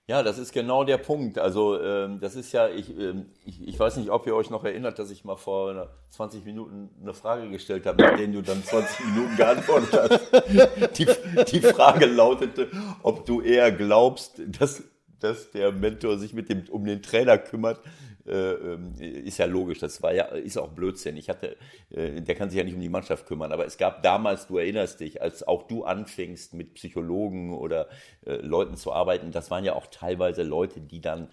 Ja, 0.09 0.23
das 0.23 0.38
ist 0.38 0.53
genau 0.53 0.85
der 0.85 0.97
Punkt. 0.97 1.38
Also 1.38 1.81
ähm, 1.81 2.21
das 2.21 2.35
ist 2.35 2.53
ja, 2.53 2.69
ich, 2.69 2.97
ähm, 2.97 3.25
ich, 3.43 3.67
ich 3.67 3.77
weiß 3.77 3.97
nicht, 3.97 4.09
ob 4.09 4.25
ihr 4.25 4.35
euch 4.35 4.49
noch 4.49 4.63
erinnert, 4.63 4.99
dass 4.99 5.11
ich 5.11 5.25
mal 5.25 5.35
vor 5.35 5.89
20 6.11 6.45
Minuten 6.45 6.89
eine 7.01 7.13
Frage 7.13 7.49
gestellt 7.49 7.85
habe, 7.85 8.05
mit 8.05 8.19
der 8.19 8.27
du 8.27 8.41
dann 8.41 8.63
20 8.63 9.05
Minuten 9.05 9.35
geantwortet 9.35 9.93
hast. 9.93 10.97
Die, 10.97 11.07
die 11.51 11.59
Frage 11.59 12.05
lautete, 12.05 12.69
ob 13.03 13.25
du 13.25 13.41
eher 13.41 13.69
glaubst, 13.71 14.41
dass, 14.59 14.81
dass 15.19 15.52
der 15.52 15.72
Mentor 15.72 16.18
sich 16.18 16.34
mit 16.34 16.49
dem, 16.49 16.64
um 16.69 16.85
den 16.85 17.02
Trainer 17.02 17.38
kümmert, 17.38 17.80
äh, 18.27 18.52
ähm, 18.52 18.94
ist 18.99 19.38
ja 19.38 19.45
logisch, 19.45 19.80
das 19.80 20.03
war 20.03 20.14
ja, 20.14 20.26
ist 20.26 20.57
auch 20.57 20.68
Blödsinn. 20.69 21.15
Ich 21.15 21.30
hatte, 21.30 21.56
äh, 21.89 22.22
der 22.22 22.35
kann 22.35 22.49
sich 22.49 22.57
ja 22.57 22.65
nicht 22.65 22.76
um 22.76 22.81
die 22.81 22.89
Mannschaft 22.89 23.26
kümmern, 23.26 23.53
aber 23.53 23.65
es 23.65 23.77
gab 23.77 24.03
damals, 24.03 24.48
du 24.48 24.57
erinnerst 24.57 24.99
dich, 24.99 25.22
als 25.22 25.48
auch 25.48 25.64
du 25.64 25.85
anfingst 25.85 26.53
mit 26.53 26.73
Psychologen 26.73 27.53
oder 27.53 27.88
äh, 28.26 28.35
Leuten 28.35 28.76
zu 28.76 28.91
arbeiten, 28.91 29.31
das 29.31 29.49
waren 29.49 29.64
ja 29.64 29.76
auch 29.76 29.88
teilweise 29.88 30.44
Leute, 30.44 30.81
die 30.81 31.02
dann 31.02 31.30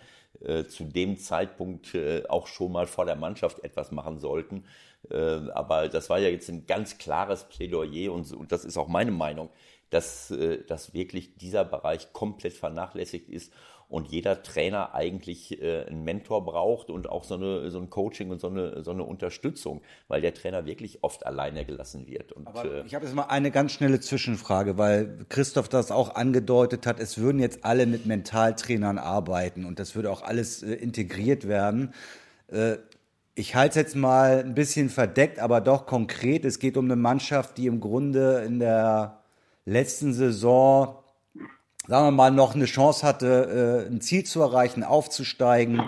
zu 0.69 0.82
dem 0.82 1.16
Zeitpunkt 1.16 1.97
auch 2.28 2.48
schon 2.48 2.73
mal 2.73 2.89
vor 2.89 3.06
der 3.06 3.15
Mannschaft 3.15 3.62
etwas 3.62 3.93
machen 3.93 4.19
sollten. 4.19 4.65
Aber 5.09 5.89
das 5.89 6.11
war 6.11 6.19
ja 6.19 6.28
jetzt 6.28 6.48
ein 6.51 6.66
ganz 6.66 6.98
klares 6.98 7.44
Plädoyer 7.44 8.12
und, 8.12 8.31
und 8.32 8.51
das 8.51 8.65
ist 8.65 8.77
auch 8.77 8.89
meine 8.89 9.12
Meinung, 9.12 9.48
dass, 9.90 10.35
dass 10.66 10.93
wirklich 10.93 11.36
dieser 11.36 11.65
Bereich 11.65 12.12
komplett 12.12 12.52
vernachlässigt 12.52 13.28
ist 13.28 13.52
und 13.94 14.08
jeder 14.08 14.42
Trainer 14.42 14.92
eigentlich 14.92 15.62
äh, 15.62 15.84
einen 15.84 16.02
Mentor 16.02 16.44
braucht 16.44 16.90
und 16.90 17.08
auch 17.08 17.22
so, 17.22 17.36
eine, 17.36 17.70
so 17.70 17.78
ein 17.78 17.90
Coaching 17.90 18.30
und 18.30 18.40
so 18.40 18.48
eine, 18.48 18.82
so 18.82 18.90
eine 18.90 19.04
Unterstützung, 19.04 19.82
weil 20.08 20.20
der 20.20 20.34
Trainer 20.34 20.66
wirklich 20.66 21.04
oft 21.04 21.24
alleine 21.24 21.64
gelassen 21.64 22.08
wird. 22.08 22.32
Und, 22.32 22.48
Aber 22.48 22.64
äh, 22.64 22.82
ich 22.86 22.96
habe 22.96 23.04
jetzt 23.04 23.14
mal 23.14 23.26
eine 23.26 23.52
ganz 23.52 23.70
schnelle 23.70 24.00
Zwischenfrage, 24.00 24.78
weil 24.78 25.24
Christoph 25.28 25.68
das 25.68 25.92
auch 25.92 26.16
angedeutet 26.16 26.88
hat, 26.88 26.98
es 26.98 27.18
würden 27.18 27.38
jetzt 27.38 27.64
alle 27.64 27.86
mit 27.86 28.04
Mentaltrainern 28.04 28.98
arbeiten 28.98 29.64
und 29.64 29.78
das 29.78 29.94
würde 29.94 30.10
auch 30.10 30.22
alles 30.22 30.64
äh, 30.64 30.72
integriert 30.72 31.46
werden. 31.46 31.94
Äh, 32.48 32.78
ich 33.36 33.54
halte 33.54 33.70
es 33.70 33.76
jetzt 33.76 33.94
mal 33.94 34.40
ein 34.40 34.56
bisschen 34.56 34.90
verdeckt, 34.90 35.38
aber 35.38 35.60
doch 35.60 35.86
konkret. 35.86 36.44
Es 36.44 36.58
geht 36.58 36.76
um 36.76 36.86
eine 36.86 36.96
Mannschaft, 36.96 37.58
die 37.58 37.68
im 37.68 37.78
Grunde 37.78 38.42
in 38.44 38.58
der 38.58 39.20
letzten 39.66 40.12
Saison, 40.12 40.96
sagen 41.86 42.06
wir 42.06 42.11
mal, 42.11 42.31
noch 42.31 42.55
eine 42.55 42.65
Chance 42.65 43.06
hatte, 43.06 43.86
äh, 43.89 43.93
ein 43.93 44.01
Ziel 44.01 44.24
zu 44.24 44.40
erreichen, 44.40 44.82
aufzusteigen. 44.82 45.82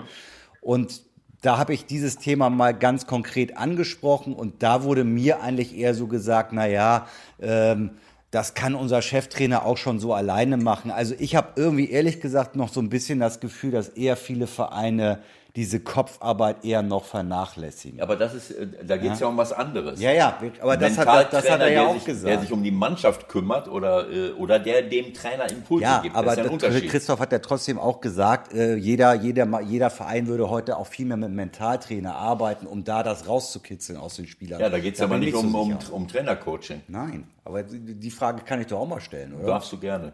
Und 0.61 1.01
da 1.41 1.57
habe 1.57 1.73
ich 1.73 1.85
dieses 1.85 2.17
Thema 2.17 2.49
mal 2.49 2.73
ganz 2.73 3.07
konkret 3.07 3.57
angesprochen 3.57 4.33
und 4.33 4.63
da 4.63 4.83
wurde 4.83 5.03
mir 5.03 5.41
eigentlich 5.41 5.77
eher 5.77 5.93
so 5.93 6.07
gesagt, 6.07 6.51
na 6.51 6.67
ja, 6.67 7.07
ähm, 7.39 7.91
das 8.31 8.53
kann 8.53 8.75
unser 8.75 9.01
Cheftrainer 9.01 9.65
auch 9.65 9.77
schon 9.77 9.99
so 9.99 10.13
alleine 10.13 10.57
machen. 10.57 10.91
Also 10.91 11.15
ich 11.17 11.35
habe 11.35 11.53
irgendwie 11.55 11.89
ehrlich 11.89 12.19
gesagt 12.19 12.55
noch 12.55 12.69
so 12.69 12.81
ein 12.81 12.89
bisschen 12.89 13.19
das 13.19 13.39
Gefühl, 13.39 13.71
dass 13.71 13.89
eher 13.89 14.17
viele 14.17 14.47
Vereine 14.47 15.19
diese 15.57 15.79
Kopfarbeit 15.79 16.63
eher 16.63 16.83
noch 16.83 17.03
vernachlässigen. 17.03 17.99
Aber 17.99 18.15
das 18.15 18.35
ist, 18.35 18.51
äh, 18.51 18.67
da 18.85 18.95
geht 18.95 19.13
es 19.13 19.19
ja. 19.19 19.25
ja. 19.25 19.31
um 19.31 19.37
was 19.37 19.51
anderes. 19.51 19.99
Ja, 19.99 20.11
ja, 20.11 20.39
aber 20.61 20.77
das 20.77 20.99
hat, 20.99 21.33
das 21.33 21.49
hat 21.49 21.59
er 21.61 21.71
ja 21.71 21.87
auch 21.87 21.95
sich, 21.95 22.05
gesagt. 22.05 22.27
Der 22.27 22.39
sich 22.41 22.51
um 22.51 22.61
die 22.61 22.69
Mannschaft 22.69 23.27
kümmert 23.27 23.67
oder, 23.67 24.07
äh, 24.07 24.33
oder 24.33 24.59
der 24.59 24.83
dem 24.83 25.15
Trainer 25.15 25.49
Impulse 25.49 25.83
ja, 25.83 26.01
gibt. 26.01 26.15
Aber 26.15 26.37
ja 26.37 26.79
Christoph 26.81 27.19
hat 27.19 27.31
ja 27.31 27.39
trotzdem 27.39 27.79
auch 27.79 28.01
gesagt, 28.01 28.53
äh, 28.53 28.75
jeder, 28.75 29.15
jeder, 29.15 29.59
jeder 29.61 29.89
Verein 29.89 30.27
würde 30.27 30.47
heute 30.47 30.77
auch 30.77 30.85
viel 30.85 31.07
mehr 31.07 31.17
mit 31.17 31.31
Mentaltrainer 31.31 32.15
arbeiten, 32.15 32.67
um 32.67 32.83
da 32.83 33.01
das 33.01 33.27
rauszukitzeln 33.27 33.97
aus 33.97 34.15
den 34.15 34.27
Spielern. 34.27 34.61
Ja, 34.61 34.69
da 34.69 34.77
geht 34.77 34.93
es 34.93 35.01
aber 35.01 35.17
nicht 35.17 35.33
um, 35.33 35.55
um, 35.55 35.75
um 35.89 36.07
Trainercoaching. 36.07 36.81
Nein, 36.87 37.27
aber 37.43 37.63
die 37.63 38.11
Frage 38.11 38.43
kann 38.43 38.61
ich 38.61 38.67
doch 38.67 38.79
auch 38.79 38.87
mal 38.87 39.01
stellen, 39.01 39.33
oder? 39.33 39.47
Darfst 39.47 39.71
du 39.71 39.79
gerne. 39.79 40.13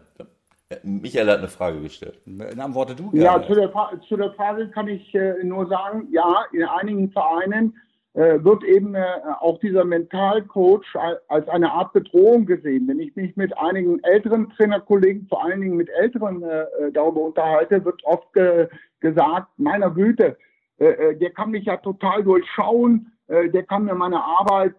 Michael 0.82 1.28
hat 1.28 1.38
eine 1.38 1.48
Frage 1.48 1.80
gestellt. 1.80 2.18
Antworte 2.58 2.94
du 2.94 3.10
gerne. 3.10 3.24
Ja, 3.24 3.46
zu 3.46 3.54
der, 3.54 3.72
zu 4.08 4.16
der 4.16 4.32
Frage 4.32 4.68
kann 4.68 4.88
ich 4.88 5.14
äh, 5.14 5.42
nur 5.42 5.66
sagen, 5.68 6.08
ja, 6.10 6.44
in 6.52 6.64
einigen 6.64 7.10
Vereinen 7.10 7.76
äh, 8.14 8.42
wird 8.44 8.62
eben 8.64 8.94
äh, 8.94 9.04
auch 9.40 9.58
dieser 9.60 9.84
Mentalcoach 9.84 10.86
als 11.28 11.48
eine 11.48 11.72
Art 11.72 11.92
Bedrohung 11.92 12.46
gesehen. 12.46 12.86
Wenn 12.88 13.00
ich 13.00 13.14
mich 13.16 13.36
mit 13.36 13.56
einigen 13.58 14.02
älteren 14.04 14.50
Trainerkollegen, 14.50 15.26
vor 15.28 15.44
allen 15.44 15.60
Dingen 15.60 15.76
mit 15.76 15.90
älteren, 15.90 16.44
darüber 16.92 17.22
unterhalte, 17.22 17.84
wird 17.84 18.04
oft 18.04 18.32
ge 18.32 18.68
gesagt, 19.00 19.48
meiner 19.58 19.90
Güte, 19.90 20.36
der 20.78 21.30
kann 21.30 21.50
mich 21.50 21.66
ja 21.66 21.76
total 21.76 22.22
durchschauen, 22.24 23.12
der 23.28 23.62
kann 23.64 23.84
mir 23.84 23.94
meine 23.94 24.22
Arbeit 24.22 24.76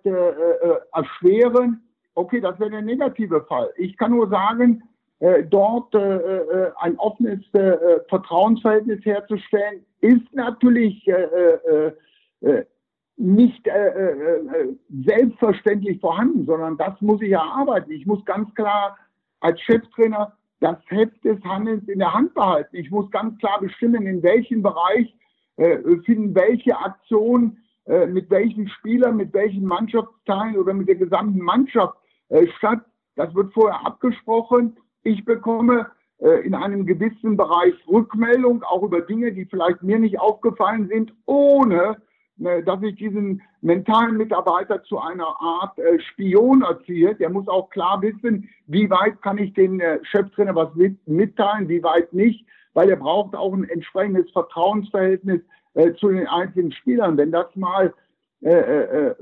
erschweren. 0.93 1.83
Okay, 2.15 2.41
das 2.41 2.59
wäre 2.59 2.71
der 2.71 2.81
negative 2.81 3.41
Fall. 3.41 3.69
Ich 3.77 3.97
kann 3.97 4.11
nur 4.11 4.29
sagen, 4.29 4.81
dort 5.19 5.95
äh, 5.95 6.17
äh, 6.17 6.71
ein 6.79 6.97
offenes 6.97 7.39
äh, 7.53 7.99
Vertrauensverhältnis 8.09 9.03
herzustellen, 9.05 9.85
ist 10.01 10.33
natürlich 10.33 11.07
äh, 11.07 11.91
äh, 12.41 12.65
nicht 13.17 13.65
selbstverständlich 15.05 16.01
vorhanden, 16.01 16.45
sondern 16.45 16.77
das 16.77 16.99
muss 16.99 17.21
ich 17.21 17.31
erarbeiten. 17.31 17.91
Ich 17.91 18.05
muss 18.05 18.23
ganz 18.25 18.53
klar 18.55 18.97
als 19.39 19.59
Cheftrainer 19.61 20.33
das 20.59 20.75
Heft 20.87 21.23
des 21.23 21.41
Handelns 21.45 21.87
in 21.87 21.99
der 21.99 22.13
Hand 22.13 22.33
behalten. 22.33 22.75
Ich 22.75 22.91
muss 22.91 23.09
ganz 23.11 23.37
klar 23.39 23.61
bestimmen, 23.61 24.05
in 24.05 24.21
welchem 24.21 24.61
Bereich 24.61 25.15
finden 25.55 26.35
welche 26.35 26.77
Aktionen 26.77 27.63
mit 27.85 28.29
welchen 28.29 28.67
Spielern, 28.67 29.15
mit 29.15 29.33
welchen 29.33 29.63
Mannschaftsteilen 29.63 30.57
oder 30.57 30.73
mit 30.73 30.89
der 30.89 30.95
gesamten 30.95 31.39
Mannschaft 31.39 31.97
statt. 32.57 32.81
Das 33.15 33.33
wird 33.33 33.53
vorher 33.53 33.79
abgesprochen 33.85 34.75
ich 35.05 35.23
bekomme 35.23 35.87
äh, 36.19 36.45
in 36.45 36.53
einem 36.53 36.85
gewissen 36.85 37.37
Bereich 37.37 37.75
Rückmeldung, 37.87 38.63
auch 38.63 38.83
über 38.83 39.01
Dinge, 39.01 39.31
die 39.31 39.45
vielleicht 39.45 39.83
mir 39.83 39.99
nicht 39.99 40.19
aufgefallen 40.19 40.87
sind, 40.87 41.13
ohne 41.25 41.97
äh, 42.43 42.63
dass 42.63 42.81
ich 42.81 42.95
diesen 42.95 43.41
mentalen 43.61 44.17
Mitarbeiter 44.17 44.83
zu 44.83 44.99
einer 44.99 45.27
Art 45.39 45.77
äh, 45.77 45.99
Spion 45.99 46.63
erziehe. 46.63 47.15
Der 47.15 47.29
muss 47.29 47.47
auch 47.47 47.69
klar 47.69 48.01
wissen, 48.01 48.49
wie 48.67 48.89
weit 48.89 49.21
kann 49.21 49.37
ich 49.37 49.53
den 49.53 49.79
äh, 49.79 49.99
Cheftrainer 50.03 50.55
was 50.55 50.73
mit, 50.75 51.07
mitteilen, 51.07 51.69
wie 51.69 51.83
weit 51.83 52.11
nicht, 52.11 52.45
weil 52.73 52.89
er 52.89 52.97
braucht 52.97 53.35
auch 53.35 53.53
ein 53.53 53.69
entsprechendes 53.69 54.29
Vertrauensverhältnis 54.31 55.41
äh, 55.75 55.93
zu 55.93 56.09
den 56.09 56.27
einzelnen 56.27 56.71
Spielern. 56.71 57.17
Wenn 57.17 57.31
das 57.31 57.55
mal 57.55 57.93
äh, 58.41 58.49
äh, 58.49 59.15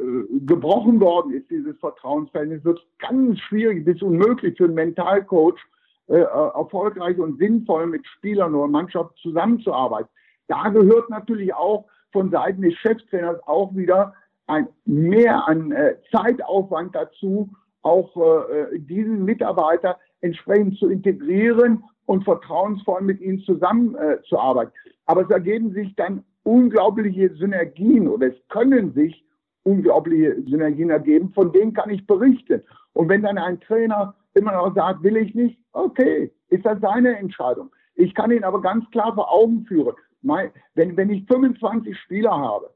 gebrochen 0.46 1.00
worden 1.00 1.34
ist, 1.34 1.50
dieses 1.50 1.78
Vertrauensverhältnis, 1.80 2.66
wird 2.66 2.80
es 2.80 3.08
ganz 3.08 3.40
schwierig 3.40 3.86
bis 3.86 4.02
unmöglich 4.02 4.58
für 4.58 4.66
einen 4.66 4.74
Mentalcoach, 4.74 5.60
äh, 6.08 6.20
erfolgreich 6.20 7.18
und 7.18 7.38
sinnvoll 7.38 7.88
mit 7.88 8.06
Spielern 8.08 8.56
oder 8.56 8.68
Mannschaft 8.68 9.16
zusammenzuarbeiten. 9.18 10.10
Da 10.48 10.70
gehört 10.70 11.10
natürlich 11.10 11.54
auch 11.54 11.86
von 12.12 12.30
Seiten 12.30 12.62
des 12.62 12.76
Cheftrainers 12.76 13.40
auch 13.48 13.74
wieder 13.76 14.14
ein 14.48 14.68
mehr 14.86 15.48
an 15.48 15.72
äh, 15.72 15.96
Zeitaufwand 16.12 16.94
dazu, 16.96 17.50
auch 17.82 18.16
äh, 18.16 18.80
diesen 18.80 19.24
Mitarbeiter 19.26 19.98
entsprechend 20.22 20.78
zu 20.78 20.90
integrieren 20.90 21.84
und 22.06 22.24
vertrauensvoll 22.24 23.02
mit 23.02 23.22
ihnen 23.22 23.40
zusammenzuarbeiten. 23.40 24.74
Äh, 24.86 24.90
Aber 25.06 25.22
es 25.22 25.30
ergeben 25.30 25.72
sich 25.74 25.96
dann 25.96 26.24
unglaubliche 26.44 27.34
Synergien 27.36 28.08
oder 28.08 28.28
es 28.28 28.48
können 28.50 28.94
sich 28.94 29.24
unglaubliche 29.64 30.42
Synergien 30.44 30.90
ergeben, 30.90 31.32
von 31.34 31.52
denen 31.54 31.74
kann 31.74 31.90
ich 31.90 32.06
berichten. 32.06 32.62
Und 32.92 33.10
wenn 33.10 33.22
dann 33.22 33.38
ein 33.38 33.62
Trainer 33.62 34.14
immer 34.34 34.54
noch 34.54 34.74
sagt, 34.76 35.04
will 35.04 35.18
ich 35.18 35.34
nicht, 35.36 35.60
okay, 35.74 36.32
ist 36.50 36.66
das 36.66 36.80
seine 36.82 37.18
Entscheidung. 37.18 37.72
Ich 37.96 38.14
kann 38.16 38.32
ihn 38.32 38.44
aber 38.44 38.62
ganz 38.62 38.90
klar 38.92 39.14
vor 39.14 39.32
Augen 39.32 39.66
führen. 39.66 39.96
wenn, 40.22 40.98
wenn 40.98 41.10
ich 41.10 41.26
25 41.28 41.98
Spieler 42.00 42.32
habe, 42.32 42.70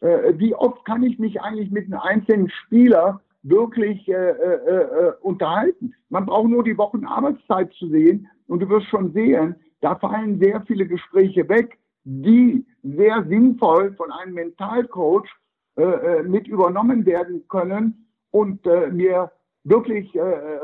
äh, 0.00 0.32
wie 0.36 0.54
oft 0.54 0.84
kann 0.84 1.02
ich 1.02 1.18
mich 1.18 1.40
eigentlich 1.40 1.70
mit 1.70 1.86
einem 1.86 2.00
einzelnen 2.00 2.50
Spieler 2.50 3.20
wirklich 3.42 4.08
äh, 4.08 4.12
äh, 4.12 4.54
äh, 4.54 5.12
unterhalten? 5.20 5.94
Man 6.10 6.26
braucht 6.26 6.48
nur 6.48 6.64
die 6.64 6.78
Wochen 6.78 7.04
Arbeitszeit 7.04 7.72
zu 7.74 7.88
sehen 7.88 8.28
und 8.46 8.60
du 8.60 8.68
wirst 8.68 8.86
schon 8.86 9.12
sehen, 9.12 9.56
da 9.80 9.96
fallen 9.96 10.40
sehr 10.40 10.62
viele 10.62 10.86
Gespräche 10.86 11.48
weg, 11.48 11.78
die 12.04 12.64
sehr 12.82 13.24
sinnvoll 13.28 13.94
von 13.94 14.10
einem 14.12 14.34
Mentalcoach 14.34 15.28
äh, 15.76 15.82
äh, 15.82 16.22
mit 16.22 16.46
übernommen 16.48 17.06
werden 17.06 17.46
können 17.48 18.06
und 18.30 18.64
mir 18.92 19.30
wirklich 19.64 20.14
äh, 20.14 20.20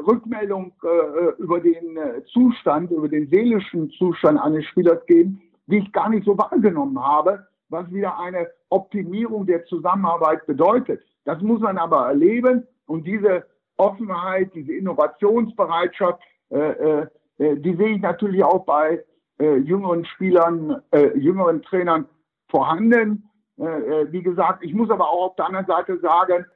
Rückmeldung 0.07 0.73
äh, 0.83 1.43
über 1.43 1.61
den 1.61 1.97
äh, 1.97 2.25
Zustand, 2.33 2.91
über 2.91 3.09
den 3.09 3.29
seelischen 3.29 3.91
Zustand 3.91 4.41
eines 4.41 4.65
Spielers 4.67 5.05
geben, 5.07 5.41
die 5.67 5.79
ich 5.79 5.93
gar 5.93 6.09
nicht 6.09 6.25
so 6.25 6.37
wahrgenommen 6.37 7.01
habe, 7.01 7.47
was 7.69 7.91
wieder 7.93 8.19
eine 8.19 8.49
Optimierung 8.71 9.47
der 9.47 9.65
Zusammenarbeit 9.67 10.47
bedeutet. 10.47 11.03
Das 11.25 11.41
muss 11.43 11.61
man 11.61 11.79
aber 11.79 12.07
erleben 12.07 12.67
und 12.87 13.07
diese 13.07 13.45
Offenheit, 13.77 14.51
diese 14.55 14.73
Innovationsbereitschaft, 14.73 16.21
äh, 16.51 16.59
äh, 16.59 17.07
äh 17.39 17.57
die 17.57 17.77
sehe 17.77 17.91
ich 17.91 18.01
natürlich 18.01 18.43
auch 18.43 18.65
bei 18.65 19.05
äh, 19.39 19.57
jüngeren 19.59 20.05
Spielern, 20.07 20.83
äh, 20.91 21.17
jüngeren 21.17 21.63
Trainern 21.63 22.07
vorhanden. 22.49 23.29
Äh, 23.59 23.65
äh 23.65 24.13
wie 24.13 24.23
gesagt, 24.23 24.65
ich 24.65 24.75
muss 24.75 24.91
aber 24.91 25.09
auch 25.09 25.31
auf 25.31 25.37
der 25.37 25.47
anderen 25.47 25.67
Seite 25.67 25.99
sagen, 26.01 26.47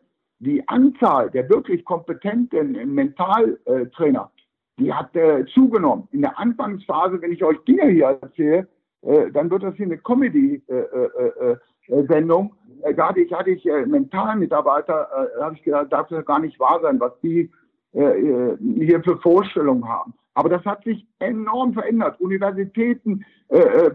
die 0.43 0.69
Anzahl 0.69 1.31
der 1.31 1.49
wirklich 1.49 1.83
kompetenten 1.85 2.95
Mentaltrainer, 2.95 4.31
die 4.79 4.93
hat 4.93 5.15
äh, 5.15 5.45
zugenommen. 5.55 6.09
In 6.11 6.23
der 6.23 6.37
Anfangsphase, 6.39 7.23
wenn 7.23 7.31
ich 7.33 7.45
euch 7.45 7.59
Dinge 7.65 7.89
hier 7.89 8.19
erzähle, 8.21 8.67
äh, 9.03 9.31
dann 9.31 9.49
wird 9.51 9.63
das 9.63 9.77
hier 9.77 9.87
eine 9.87 9.99
Comedy-Sendung. 9.99 12.55
Äh, 12.83 12.91
äh, 12.91 12.95
da 12.95 13.11
hatte 13.11 13.21
ich, 13.21 13.33
hatte 13.33 13.51
ich 13.51 13.65
Mentalmitarbeiter, 13.87 15.09
da 15.39 15.45
habe 15.45 15.55
ich 15.55 15.63
gedacht, 15.63 15.93
darf 15.93 16.09
das 16.09 16.27
gar 16.27 16.41
nicht 16.41 16.59
wahr 16.59 16.81
sein, 16.83 16.99
was 16.99 17.13
die 17.21 17.49
hier 17.93 19.03
für 19.05 19.19
Vorstellungen 19.19 19.87
haben. 19.87 20.15
Aber 20.35 20.49
das 20.49 20.65
hat 20.65 20.83
sich 20.83 21.07
enorm 21.21 21.75
verändert. 21.75 22.19
Universitäten 22.21 23.25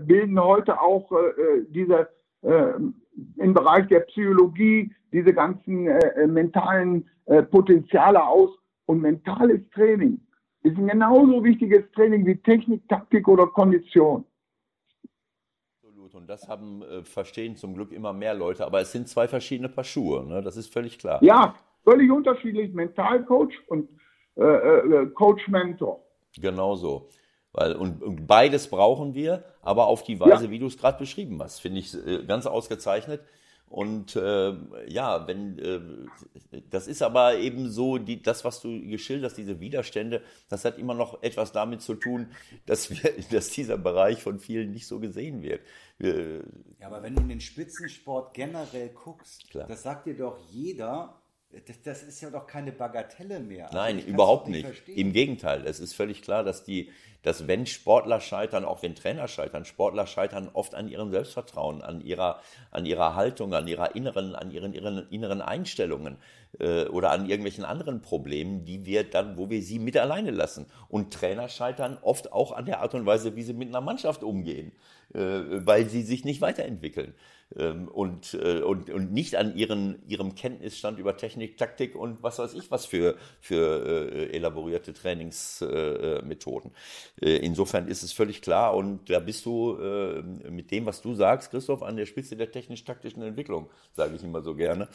bilden 0.06 0.40
heute 0.40 0.80
auch 0.80 1.12
diese 1.70 2.08
im 3.38 3.54
Bereich 3.54 3.88
der 3.88 4.02
Psychologie 4.02 4.94
diese 5.12 5.34
ganzen 5.34 5.88
äh, 5.88 5.98
äh, 5.98 6.28
mentalen 6.28 7.10
äh, 7.26 7.44
Potenziale 7.44 8.24
aus. 8.24 8.52
Und 8.86 9.02
mentales 9.02 9.62
Training 9.72 10.20
ist 10.64 10.78
ein 10.78 10.88
genauso 10.88 11.44
wichtiges 11.44 11.84
Training 11.92 12.26
wie 12.26 12.38
Technik, 12.38 12.88
Taktik 12.88 13.28
oder 13.28 13.48
Kondition. 13.48 14.24
Absolut. 15.74 16.16
Und 16.16 16.28
das 16.28 16.48
haben 16.48 16.82
äh, 16.84 17.04
verstehen 17.04 17.56
zum 17.56 17.74
Glück 17.74 17.92
immer 17.92 18.14
mehr 18.14 18.34
Leute. 18.34 18.66
Aber 18.66 18.80
es 18.80 18.92
sind 18.92 19.08
zwei 19.08 19.28
verschiedene 19.28 19.70
Paar 19.70 19.84
Schuhe. 19.84 20.26
Ne? 20.26 20.42
Das 20.42 20.56
ist 20.56 20.72
völlig 20.72 20.98
klar. 21.00 21.22
Ja, 21.22 21.56
völlig 21.84 22.10
unterschiedlich. 22.12 22.74
Mentalcoach 22.74 23.54
und 23.68 23.90
äh, 24.36 24.44
äh, 24.44 25.06
Coach-Mentor. 25.08 26.04
Genau 26.40 26.76
so. 26.76 27.10
Weil, 27.58 27.74
und, 27.76 28.04
und 28.04 28.28
beides 28.28 28.68
brauchen 28.68 29.16
wir, 29.16 29.44
aber 29.64 29.88
auf 29.88 30.04
die 30.04 30.20
Weise, 30.20 30.46
ja. 30.46 30.52
wie 30.52 30.60
du 30.60 30.68
es 30.68 30.78
gerade 30.78 31.00
beschrieben 31.00 31.42
hast, 31.42 31.60
finde 31.60 31.80
ich 31.80 31.92
äh, 31.96 32.24
ganz 32.24 32.46
ausgezeichnet. 32.46 33.22
Und 33.68 34.16
äh, 34.16 34.54
ja, 34.88 35.28
wenn 35.28 35.58
äh, 35.58 36.62
das 36.70 36.88
ist 36.88 37.02
aber 37.02 37.38
eben 37.40 37.72
so, 37.72 37.98
die, 37.98 38.22
das, 38.22 38.46
was 38.46 38.62
du 38.62 38.80
geschildert 38.88 39.32
hast, 39.32 39.38
diese 39.38 39.60
Widerstände, 39.60 40.22
das 40.50 40.66
hat 40.66 40.78
immer 40.78 40.94
noch 40.94 41.24
etwas 41.24 41.52
damit 41.52 41.82
zu 41.82 41.96
tun, 41.96 42.28
dass 42.68 42.92
wir, 42.92 43.12
dass 43.32 43.50
dieser 43.50 43.80
Bereich 43.80 44.22
von 44.22 44.38
vielen 44.38 44.72
nicht 44.72 44.86
so 44.86 45.00
gesehen 45.00 45.42
wird. 45.42 45.62
Wir, 45.98 46.44
ja, 46.80 46.86
aber 46.86 47.02
wenn 47.02 47.16
du 47.16 47.24
in 47.24 47.30
den 47.30 47.42
Spitzensport 47.42 48.36
generell 48.36 48.90
guckst, 48.90 49.50
Klar. 49.50 49.68
das 49.68 49.82
sagt 49.82 50.06
dir 50.06 50.16
doch 50.16 50.38
jeder, 50.52 51.20
das, 51.66 51.82
das, 51.82 52.04
ist 52.04 52.22
ja 52.22 52.30
doch 52.30 52.46
keine 52.46 52.72
Bagatelle 52.72 53.40
mehr. 53.40 53.68
Also 53.68 53.78
Nein, 53.78 54.00
überhaupt 54.00 54.48
nicht. 54.50 54.68
nicht. 54.68 54.90
Im 54.90 55.14
Gegenteil, 55.14 55.66
es 55.66 55.80
ist 55.80 55.94
völlig 55.94 56.22
klar, 56.22 56.44
dass 56.44 56.64
die, 56.64 56.92
dass 57.24 57.48
wenn 57.48 57.66
Sportler 57.66 58.20
scheitern, 58.20 58.66
auch 58.66 58.84
wenn 58.84 58.96
Trainer 58.96 59.28
scheitern, 59.28 59.64
Sportler 59.64 60.08
scheitern 60.08 60.50
oft 60.54 60.76
an 60.76 60.90
ihrem 60.90 61.10
Selbstvertrauen, 61.10 61.82
an 61.82 62.02
ihrer, 62.02 62.42
an 62.72 62.86
ihrer 62.86 63.16
Haltung, 63.16 63.54
an 63.54 63.68
ihrer 63.68 63.96
inneren, 63.96 64.36
an 64.36 64.52
ihren, 64.52 64.74
ihren 64.74 65.10
inneren 65.10 65.42
Einstellungen 65.42 66.18
äh, 66.60 66.86
oder 66.86 67.12
an 67.12 67.30
irgendwelchen 67.30 67.64
anderen 67.64 68.02
Problemen, 68.02 68.66
die 68.66 68.86
wir 68.86 69.10
dann, 69.10 69.38
wo 69.38 69.50
wir 69.50 69.62
sie 69.62 69.80
mit 69.80 69.98
alleine 69.98 70.32
lassen. 70.32 70.66
Und 70.90 71.14
Trainer 71.14 71.48
scheitern 71.48 71.98
oft 72.02 72.32
auch 72.34 72.52
an 72.52 72.66
der 72.66 72.82
Art 72.82 72.94
und 72.94 73.06
Weise, 73.06 73.38
wie 73.38 73.44
sie 73.44 73.54
mit 73.54 73.70
einer 73.70 73.82
Mannschaft 73.82 74.22
umgehen, 74.22 74.74
äh, 75.14 75.20
weil 75.20 75.90
sie 75.90 76.04
sich 76.04 76.26
nicht 76.26 76.42
weiterentwickeln. 76.42 77.14
Ähm, 77.56 77.88
und, 77.88 78.34
äh, 78.34 78.62
und, 78.62 78.90
und 78.90 79.14
nicht 79.14 79.36
an 79.38 79.56
ihren, 79.56 80.06
ihrem 80.06 80.36
Kenntnisstand 80.36 81.00
über 81.00 81.16
Technik, 81.16 81.58
Taktik 81.58 81.96
und 81.96 82.22
was 82.22 82.40
weiß 82.40 82.54
ich 82.54 82.70
was 82.72 82.86
für, 82.86 83.16
für 83.40 84.12
äh, 84.12 84.36
elaborierte 84.36 84.94
Trainingsmethoden. 84.94 86.72
Äh, 87.22 87.38
insofern 87.38 87.88
ist 87.88 88.04
es 88.04 88.12
völlig 88.12 88.42
klar 88.42 88.76
und 88.76 89.10
da 89.10 89.20
bist 89.20 89.46
du 89.46 89.78
mit 90.50 90.72
dem, 90.72 90.86
was 90.86 91.02
du 91.02 91.14
sagst, 91.14 91.52
Christoph, 91.52 91.84
an 91.84 91.96
der 91.96 92.06
Spitze 92.06 92.36
der 92.36 92.52
technisch-taktischen 92.52 93.22
Entwicklung, 93.22 93.70
sage 93.94 94.16
ich 94.16 94.24
immer 94.24 94.42
so 94.42 94.56
gerne. 94.56 94.88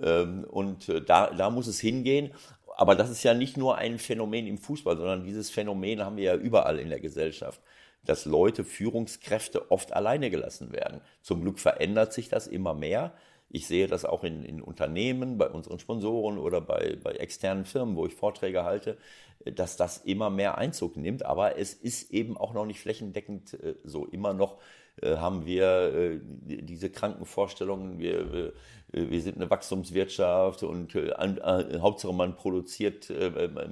Ähm, 0.00 0.44
und 0.44 0.88
da, 1.06 1.30
da 1.30 1.50
muss 1.50 1.66
es 1.66 1.80
hingehen. 1.80 2.32
Aber 2.76 2.94
das 2.94 3.10
ist 3.10 3.22
ja 3.22 3.34
nicht 3.34 3.56
nur 3.56 3.78
ein 3.78 3.98
Phänomen 3.98 4.46
im 4.46 4.58
Fußball, 4.58 4.96
sondern 4.96 5.24
dieses 5.24 5.50
Phänomen 5.50 6.04
haben 6.04 6.16
wir 6.16 6.24
ja 6.24 6.36
überall 6.36 6.78
in 6.78 6.90
der 6.90 7.00
Gesellschaft 7.00 7.60
dass 8.06 8.24
Leute, 8.24 8.64
Führungskräfte 8.64 9.70
oft 9.70 9.92
alleine 9.92 10.30
gelassen 10.30 10.72
werden. 10.72 11.00
Zum 11.22 11.42
Glück 11.42 11.58
verändert 11.58 12.12
sich 12.12 12.28
das 12.28 12.46
immer 12.46 12.74
mehr. 12.74 13.12
Ich 13.48 13.66
sehe 13.66 13.86
das 13.86 14.04
auch 14.04 14.24
in, 14.24 14.42
in 14.42 14.60
Unternehmen, 14.60 15.38
bei 15.38 15.48
unseren 15.48 15.78
Sponsoren 15.78 16.38
oder 16.38 16.60
bei, 16.60 16.96
bei 17.02 17.12
externen 17.12 17.64
Firmen, 17.64 17.96
wo 17.96 18.06
ich 18.06 18.14
Vorträge 18.14 18.64
halte, 18.64 18.96
dass 19.44 19.76
das 19.76 19.98
immer 19.98 20.30
mehr 20.30 20.58
Einzug 20.58 20.96
nimmt. 20.96 21.24
Aber 21.24 21.58
es 21.58 21.72
ist 21.72 22.10
eben 22.10 22.36
auch 22.36 22.54
noch 22.54 22.66
nicht 22.66 22.80
flächendeckend 22.80 23.54
äh, 23.54 23.74
so. 23.84 24.06
Immer 24.06 24.34
noch 24.34 24.58
äh, 25.00 25.16
haben 25.16 25.46
wir 25.46 25.94
äh, 25.94 26.20
diese 26.22 26.90
kranken 26.90 27.26
Vorstellungen, 27.26 27.98
wir, 27.98 28.52
wir 28.96 29.20
sind 29.20 29.36
eine 29.36 29.50
Wachstumswirtschaft 29.50 30.62
und 30.62 30.94
Hauptsache 30.94 32.14
man 32.14 32.34
produziert, 32.34 33.12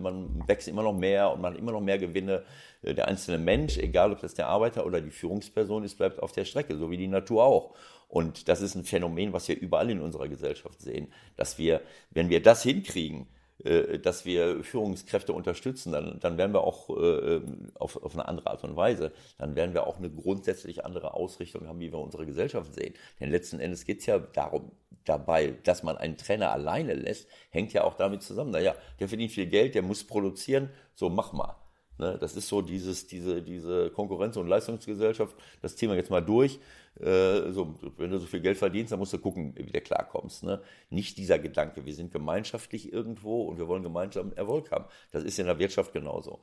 man 0.01 0.43
wächst 0.47 0.69
immer 0.69 0.83
noch 0.83 0.93
mehr 0.93 1.33
und 1.33 1.41
man 1.41 1.55
hat 1.55 1.61
immer 1.61 1.73
noch 1.73 1.81
mehr 1.81 1.99
Gewinne. 1.99 2.45
Der 2.83 3.09
einzelne 3.09 3.39
Mensch, 3.39 3.79
egal 3.79 4.13
ob 4.13 4.21
das 4.21 4.35
der 4.35 4.49
Arbeiter 4.49 4.85
oder 4.85 5.01
die 5.01 5.11
Führungsperson 5.11 5.85
ist, 5.85 5.97
bleibt 5.97 6.23
auf 6.23 6.33
der 6.33 6.45
Strecke, 6.45 6.77
so 6.77 6.91
wie 6.91 6.99
die 6.99 7.09
Natur 7.09 7.43
auch. 7.43 7.75
Und 8.09 8.49
das 8.49 8.61
ist 8.61 8.75
ein 8.75 8.85
Phänomen, 8.85 9.33
was 9.33 9.49
wir 9.49 9.59
überall 9.59 9.89
in 9.89 10.01
unserer 10.01 10.29
Gesellschaft 10.29 10.81
sehen, 10.83 11.09
dass 11.37 11.59
wir, 11.59 11.81
wenn 12.11 12.29
wir 12.29 12.43
das 12.43 12.63
hinkriegen, 12.63 13.23
äh, 13.23 13.44
dass 13.59 14.25
wir 14.25 14.65
Führungskräfte 14.65 15.33
unterstützen, 15.33 15.93
dann, 15.93 16.19
dann 16.19 16.37
werden 16.37 16.53
wir 16.53 16.63
auch 16.63 16.91
äh, 16.91 17.41
auf, 17.75 18.03
auf 18.03 18.15
eine 18.15 18.27
andere 18.27 18.51
Art 18.51 18.65
und 18.65 18.77
Weise, 18.77 19.13
dann 19.39 19.55
werden 19.55 19.75
wir 19.75 19.87
auch 19.87 19.99
eine 19.99 20.11
grundsätzlich 20.11 20.85
andere 20.85 21.15
Ausrichtung 21.15 21.69
haben, 21.69 21.81
wie 21.81 21.93
wir 21.93 22.01
unsere 22.01 22.27
Gesellschaft 22.27 22.75
sehen. 22.75 22.95
Denn 23.21 23.31
letzten 23.31 23.61
Endes 23.61 23.85
geht 23.85 24.01
es 24.01 24.07
ja 24.07 24.19
darum, 24.19 24.73
dabei, 25.05 25.55
dass 25.63 25.83
man 25.83 25.97
einen 25.97 26.17
Trainer 26.17 26.51
alleine 26.51 26.95
lässt, 26.95 27.29
hängt 27.51 27.73
ja 27.73 27.85
auch 27.85 27.95
damit 27.95 28.23
zusammen. 28.23 28.51
Naja, 28.51 28.75
der 28.99 29.09
verdient 29.09 29.33
viel 29.33 29.47
Geld, 29.47 29.75
der 29.75 29.83
muss 29.83 30.05
produzieren, 30.05 30.71
so 30.95 31.09
mach 31.09 31.33
mal. 31.33 31.57
Ne, 31.97 32.19
das 32.21 32.37
ist 32.37 32.49
so 32.49 32.61
dieses, 32.61 33.07
diese, 33.07 33.41
diese 33.41 33.89
Konkurrenz- 33.91 34.37
und 34.37 34.49
Leistungsgesellschaft, 34.49 35.37
das 35.63 35.77
ziehen 35.77 35.91
wir 35.91 35.97
jetzt 35.97 36.11
mal 36.11 36.21
durch. 36.21 36.59
Äh, 36.99 37.53
so, 37.53 37.75
wenn 37.99 38.11
du 38.11 38.19
so 38.19 38.27
viel 38.27 38.41
Geld 38.41 38.59
verdienst, 38.59 38.91
dann 38.91 38.99
musst 38.99 39.13
du 39.13 39.19
gucken, 39.19 39.55
wie 39.57 39.71
du 39.71 39.81
klarkommst. 39.81 40.43
Ne? 40.43 40.61
Nicht 40.91 41.19
dieser 41.19 41.39
Gedanke, 41.39 41.87
wir 41.87 41.95
sind 41.95 42.13
gemeinschaftlich 42.13 42.93
irgendwo 42.93 43.43
und 43.43 43.59
wir 43.59 43.69
wollen 43.69 43.85
gemeinsam 43.85 44.33
Erfolg 44.35 44.73
haben. 44.73 44.87
Das 45.13 45.23
ist 45.23 45.39
in 45.39 45.47
der 45.47 45.59
Wirtschaft 45.61 45.93
genauso. 45.93 46.41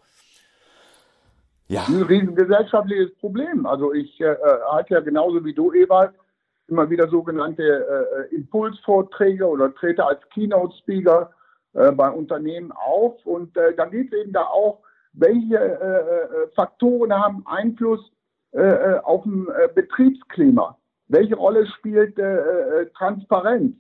Ja. 1.68 1.86
Ein 1.86 2.02
riesengesellschaftliches 2.04 3.14
Problem. 3.16 3.66
Also 3.66 3.94
ich 3.94 4.22
äh, 4.22 4.36
halte 4.70 4.94
ja 4.94 5.00
genauso 5.02 5.44
wie 5.44 5.54
du, 5.54 5.74
Ewald, 5.74 6.14
immer 6.68 6.90
wieder 6.90 7.10
sogenannte 7.10 7.64
äh, 7.64 8.36
Impulsvorträge 8.36 9.46
oder 9.46 9.74
trete 9.76 10.06
als 10.06 10.22
Keynote-Speaker 10.34 11.32
äh, 11.74 11.92
bei 11.92 12.10
Unternehmen 12.10 12.72
auf. 12.72 13.26
Und 13.26 13.56
äh, 13.58 13.76
da 13.76 13.86
geht 13.86 14.14
es 14.14 14.20
eben 14.20 14.32
da 14.32 14.44
auch 14.44 14.80
welche 15.14 15.58
äh, 15.58 15.64
äh, 15.64 16.48
Faktoren 16.56 17.14
haben 17.14 17.46
Einfluss 17.46 18.12
äh, 18.54 18.62
äh 18.62 19.00
auf 19.00 19.26
ein 19.26 19.48
äh, 19.48 19.68
Betriebsklima? 19.74 20.78
Welche 21.08 21.36
Rolle 21.36 21.66
spielt 21.68 22.18
äh, 22.18 22.86
Transparenz? 22.98 23.76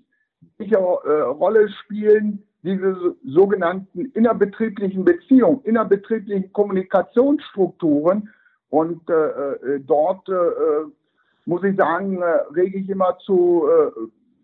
Welche 0.58 0.78
Rolle 0.78 1.70
spielen 1.70 2.44
diese 2.64 3.16
sogenannten 3.24 4.06
innerbetrieblichen 4.14 5.06
Beziehungen, 5.06 5.62
innerbetrieblichen 5.64 6.52
Kommunikationsstrukturen? 6.52 8.30
Und 8.70 9.02
dort 9.86 10.28
muss 11.46 11.64
ich 11.64 11.76
sagen, 11.76 12.24
rege 12.56 12.80
ich 12.80 12.90
immer 12.90 13.18
zu 13.20 13.68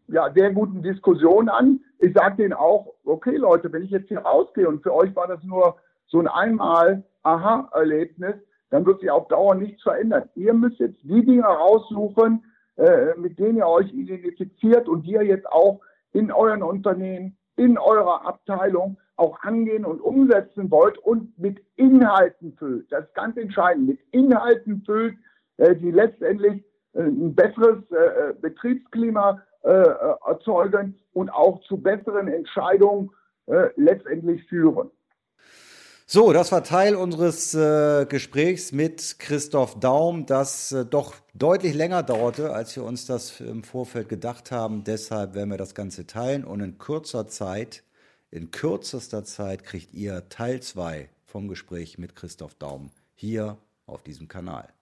ja, 0.07 0.31
sehr 0.35 0.51
guten 0.51 0.83
Diskussionen 0.83 1.49
an. 1.49 1.79
Ich 1.99 2.13
sage 2.13 2.37
denen 2.37 2.53
auch, 2.53 2.93
okay 3.05 3.37
Leute, 3.37 3.71
wenn 3.71 3.83
ich 3.83 3.91
jetzt 3.91 4.07
hier 4.07 4.19
rausgehe 4.19 4.67
und 4.67 4.83
für 4.83 4.93
euch 4.93 5.15
war 5.15 5.27
das 5.27 5.43
nur 5.43 5.77
so 6.07 6.19
ein 6.19 6.27
einmal 6.27 7.03
Aha-Erlebnis, 7.23 8.35
dann 8.69 8.85
wird 8.85 8.99
sich 8.99 9.11
auf 9.11 9.27
Dauer 9.27 9.55
nichts 9.55 9.83
verändern. 9.83 10.29
Ihr 10.35 10.53
müsst 10.53 10.79
jetzt 10.79 11.01
die 11.03 11.25
Dinge 11.25 11.43
raussuchen, 11.43 12.43
äh, 12.77 13.15
mit 13.17 13.39
denen 13.39 13.57
ihr 13.57 13.67
euch 13.67 13.91
identifiziert 13.93 14.87
und 14.87 15.03
die 15.05 15.13
ihr 15.13 15.23
jetzt 15.23 15.47
auch 15.47 15.81
in 16.13 16.31
euren 16.31 16.63
Unternehmen, 16.63 17.37
in 17.55 17.77
eurer 17.77 18.25
Abteilung 18.25 18.97
auch 19.15 19.41
angehen 19.41 19.83
und 19.83 19.99
umsetzen 19.99 20.69
wollt 20.69 20.97
und 20.99 21.37
mit 21.39 21.59
Inhalten 21.75 22.53
füllt. 22.57 22.91
Das 22.91 23.05
ist 23.05 23.15
ganz 23.15 23.35
entscheidend. 23.37 23.87
Mit 23.87 23.99
Inhalten 24.11 24.83
füllt, 24.85 25.17
äh, 25.57 25.75
die 25.75 25.91
letztendlich 25.91 26.63
äh, 26.93 27.01
ein 27.01 27.33
besseres 27.33 27.79
äh, 27.91 28.33
Betriebsklima 28.39 29.41
äh, 29.63 29.69
erzeugen 30.27 30.99
und 31.13 31.29
auch 31.29 31.59
zu 31.61 31.77
besseren 31.77 32.27
Entscheidungen 32.27 33.09
äh, 33.47 33.69
letztendlich 33.75 34.43
führen. 34.47 34.91
So, 36.09 36.31
das 36.31 36.53
war 36.53 36.63
Teil 36.63 36.95
unseres 36.95 37.53
äh, 37.53 38.05
Gesprächs 38.05 38.71
mit 38.71 39.19
Christoph 39.19 39.77
Daum, 39.77 40.25
das 40.25 40.71
äh, 40.71 40.85
doch 40.85 41.15
deutlich 41.33 41.73
länger 41.73 42.01
dauerte, 42.01 42.53
als 42.53 42.73
wir 42.77 42.85
uns 42.85 43.05
das 43.05 43.41
im 43.41 43.61
Vorfeld 43.61 44.07
gedacht 44.07 44.49
haben. 44.49 44.85
Deshalb 44.85 45.33
werden 45.33 45.49
wir 45.49 45.57
das 45.57 45.75
Ganze 45.75 46.07
teilen 46.07 46.45
und 46.45 46.61
in 46.61 46.77
kurzer 46.77 47.27
Zeit, 47.27 47.83
in 48.31 48.51
kürzester 48.51 49.25
Zeit 49.25 49.65
kriegt 49.65 49.93
ihr 49.93 50.29
Teil 50.29 50.61
2 50.61 51.09
vom 51.25 51.49
Gespräch 51.49 51.97
mit 51.97 52.15
Christoph 52.15 52.55
Daum 52.55 52.89
hier 53.13 53.57
auf 53.85 54.01
diesem 54.01 54.29
Kanal. 54.29 54.76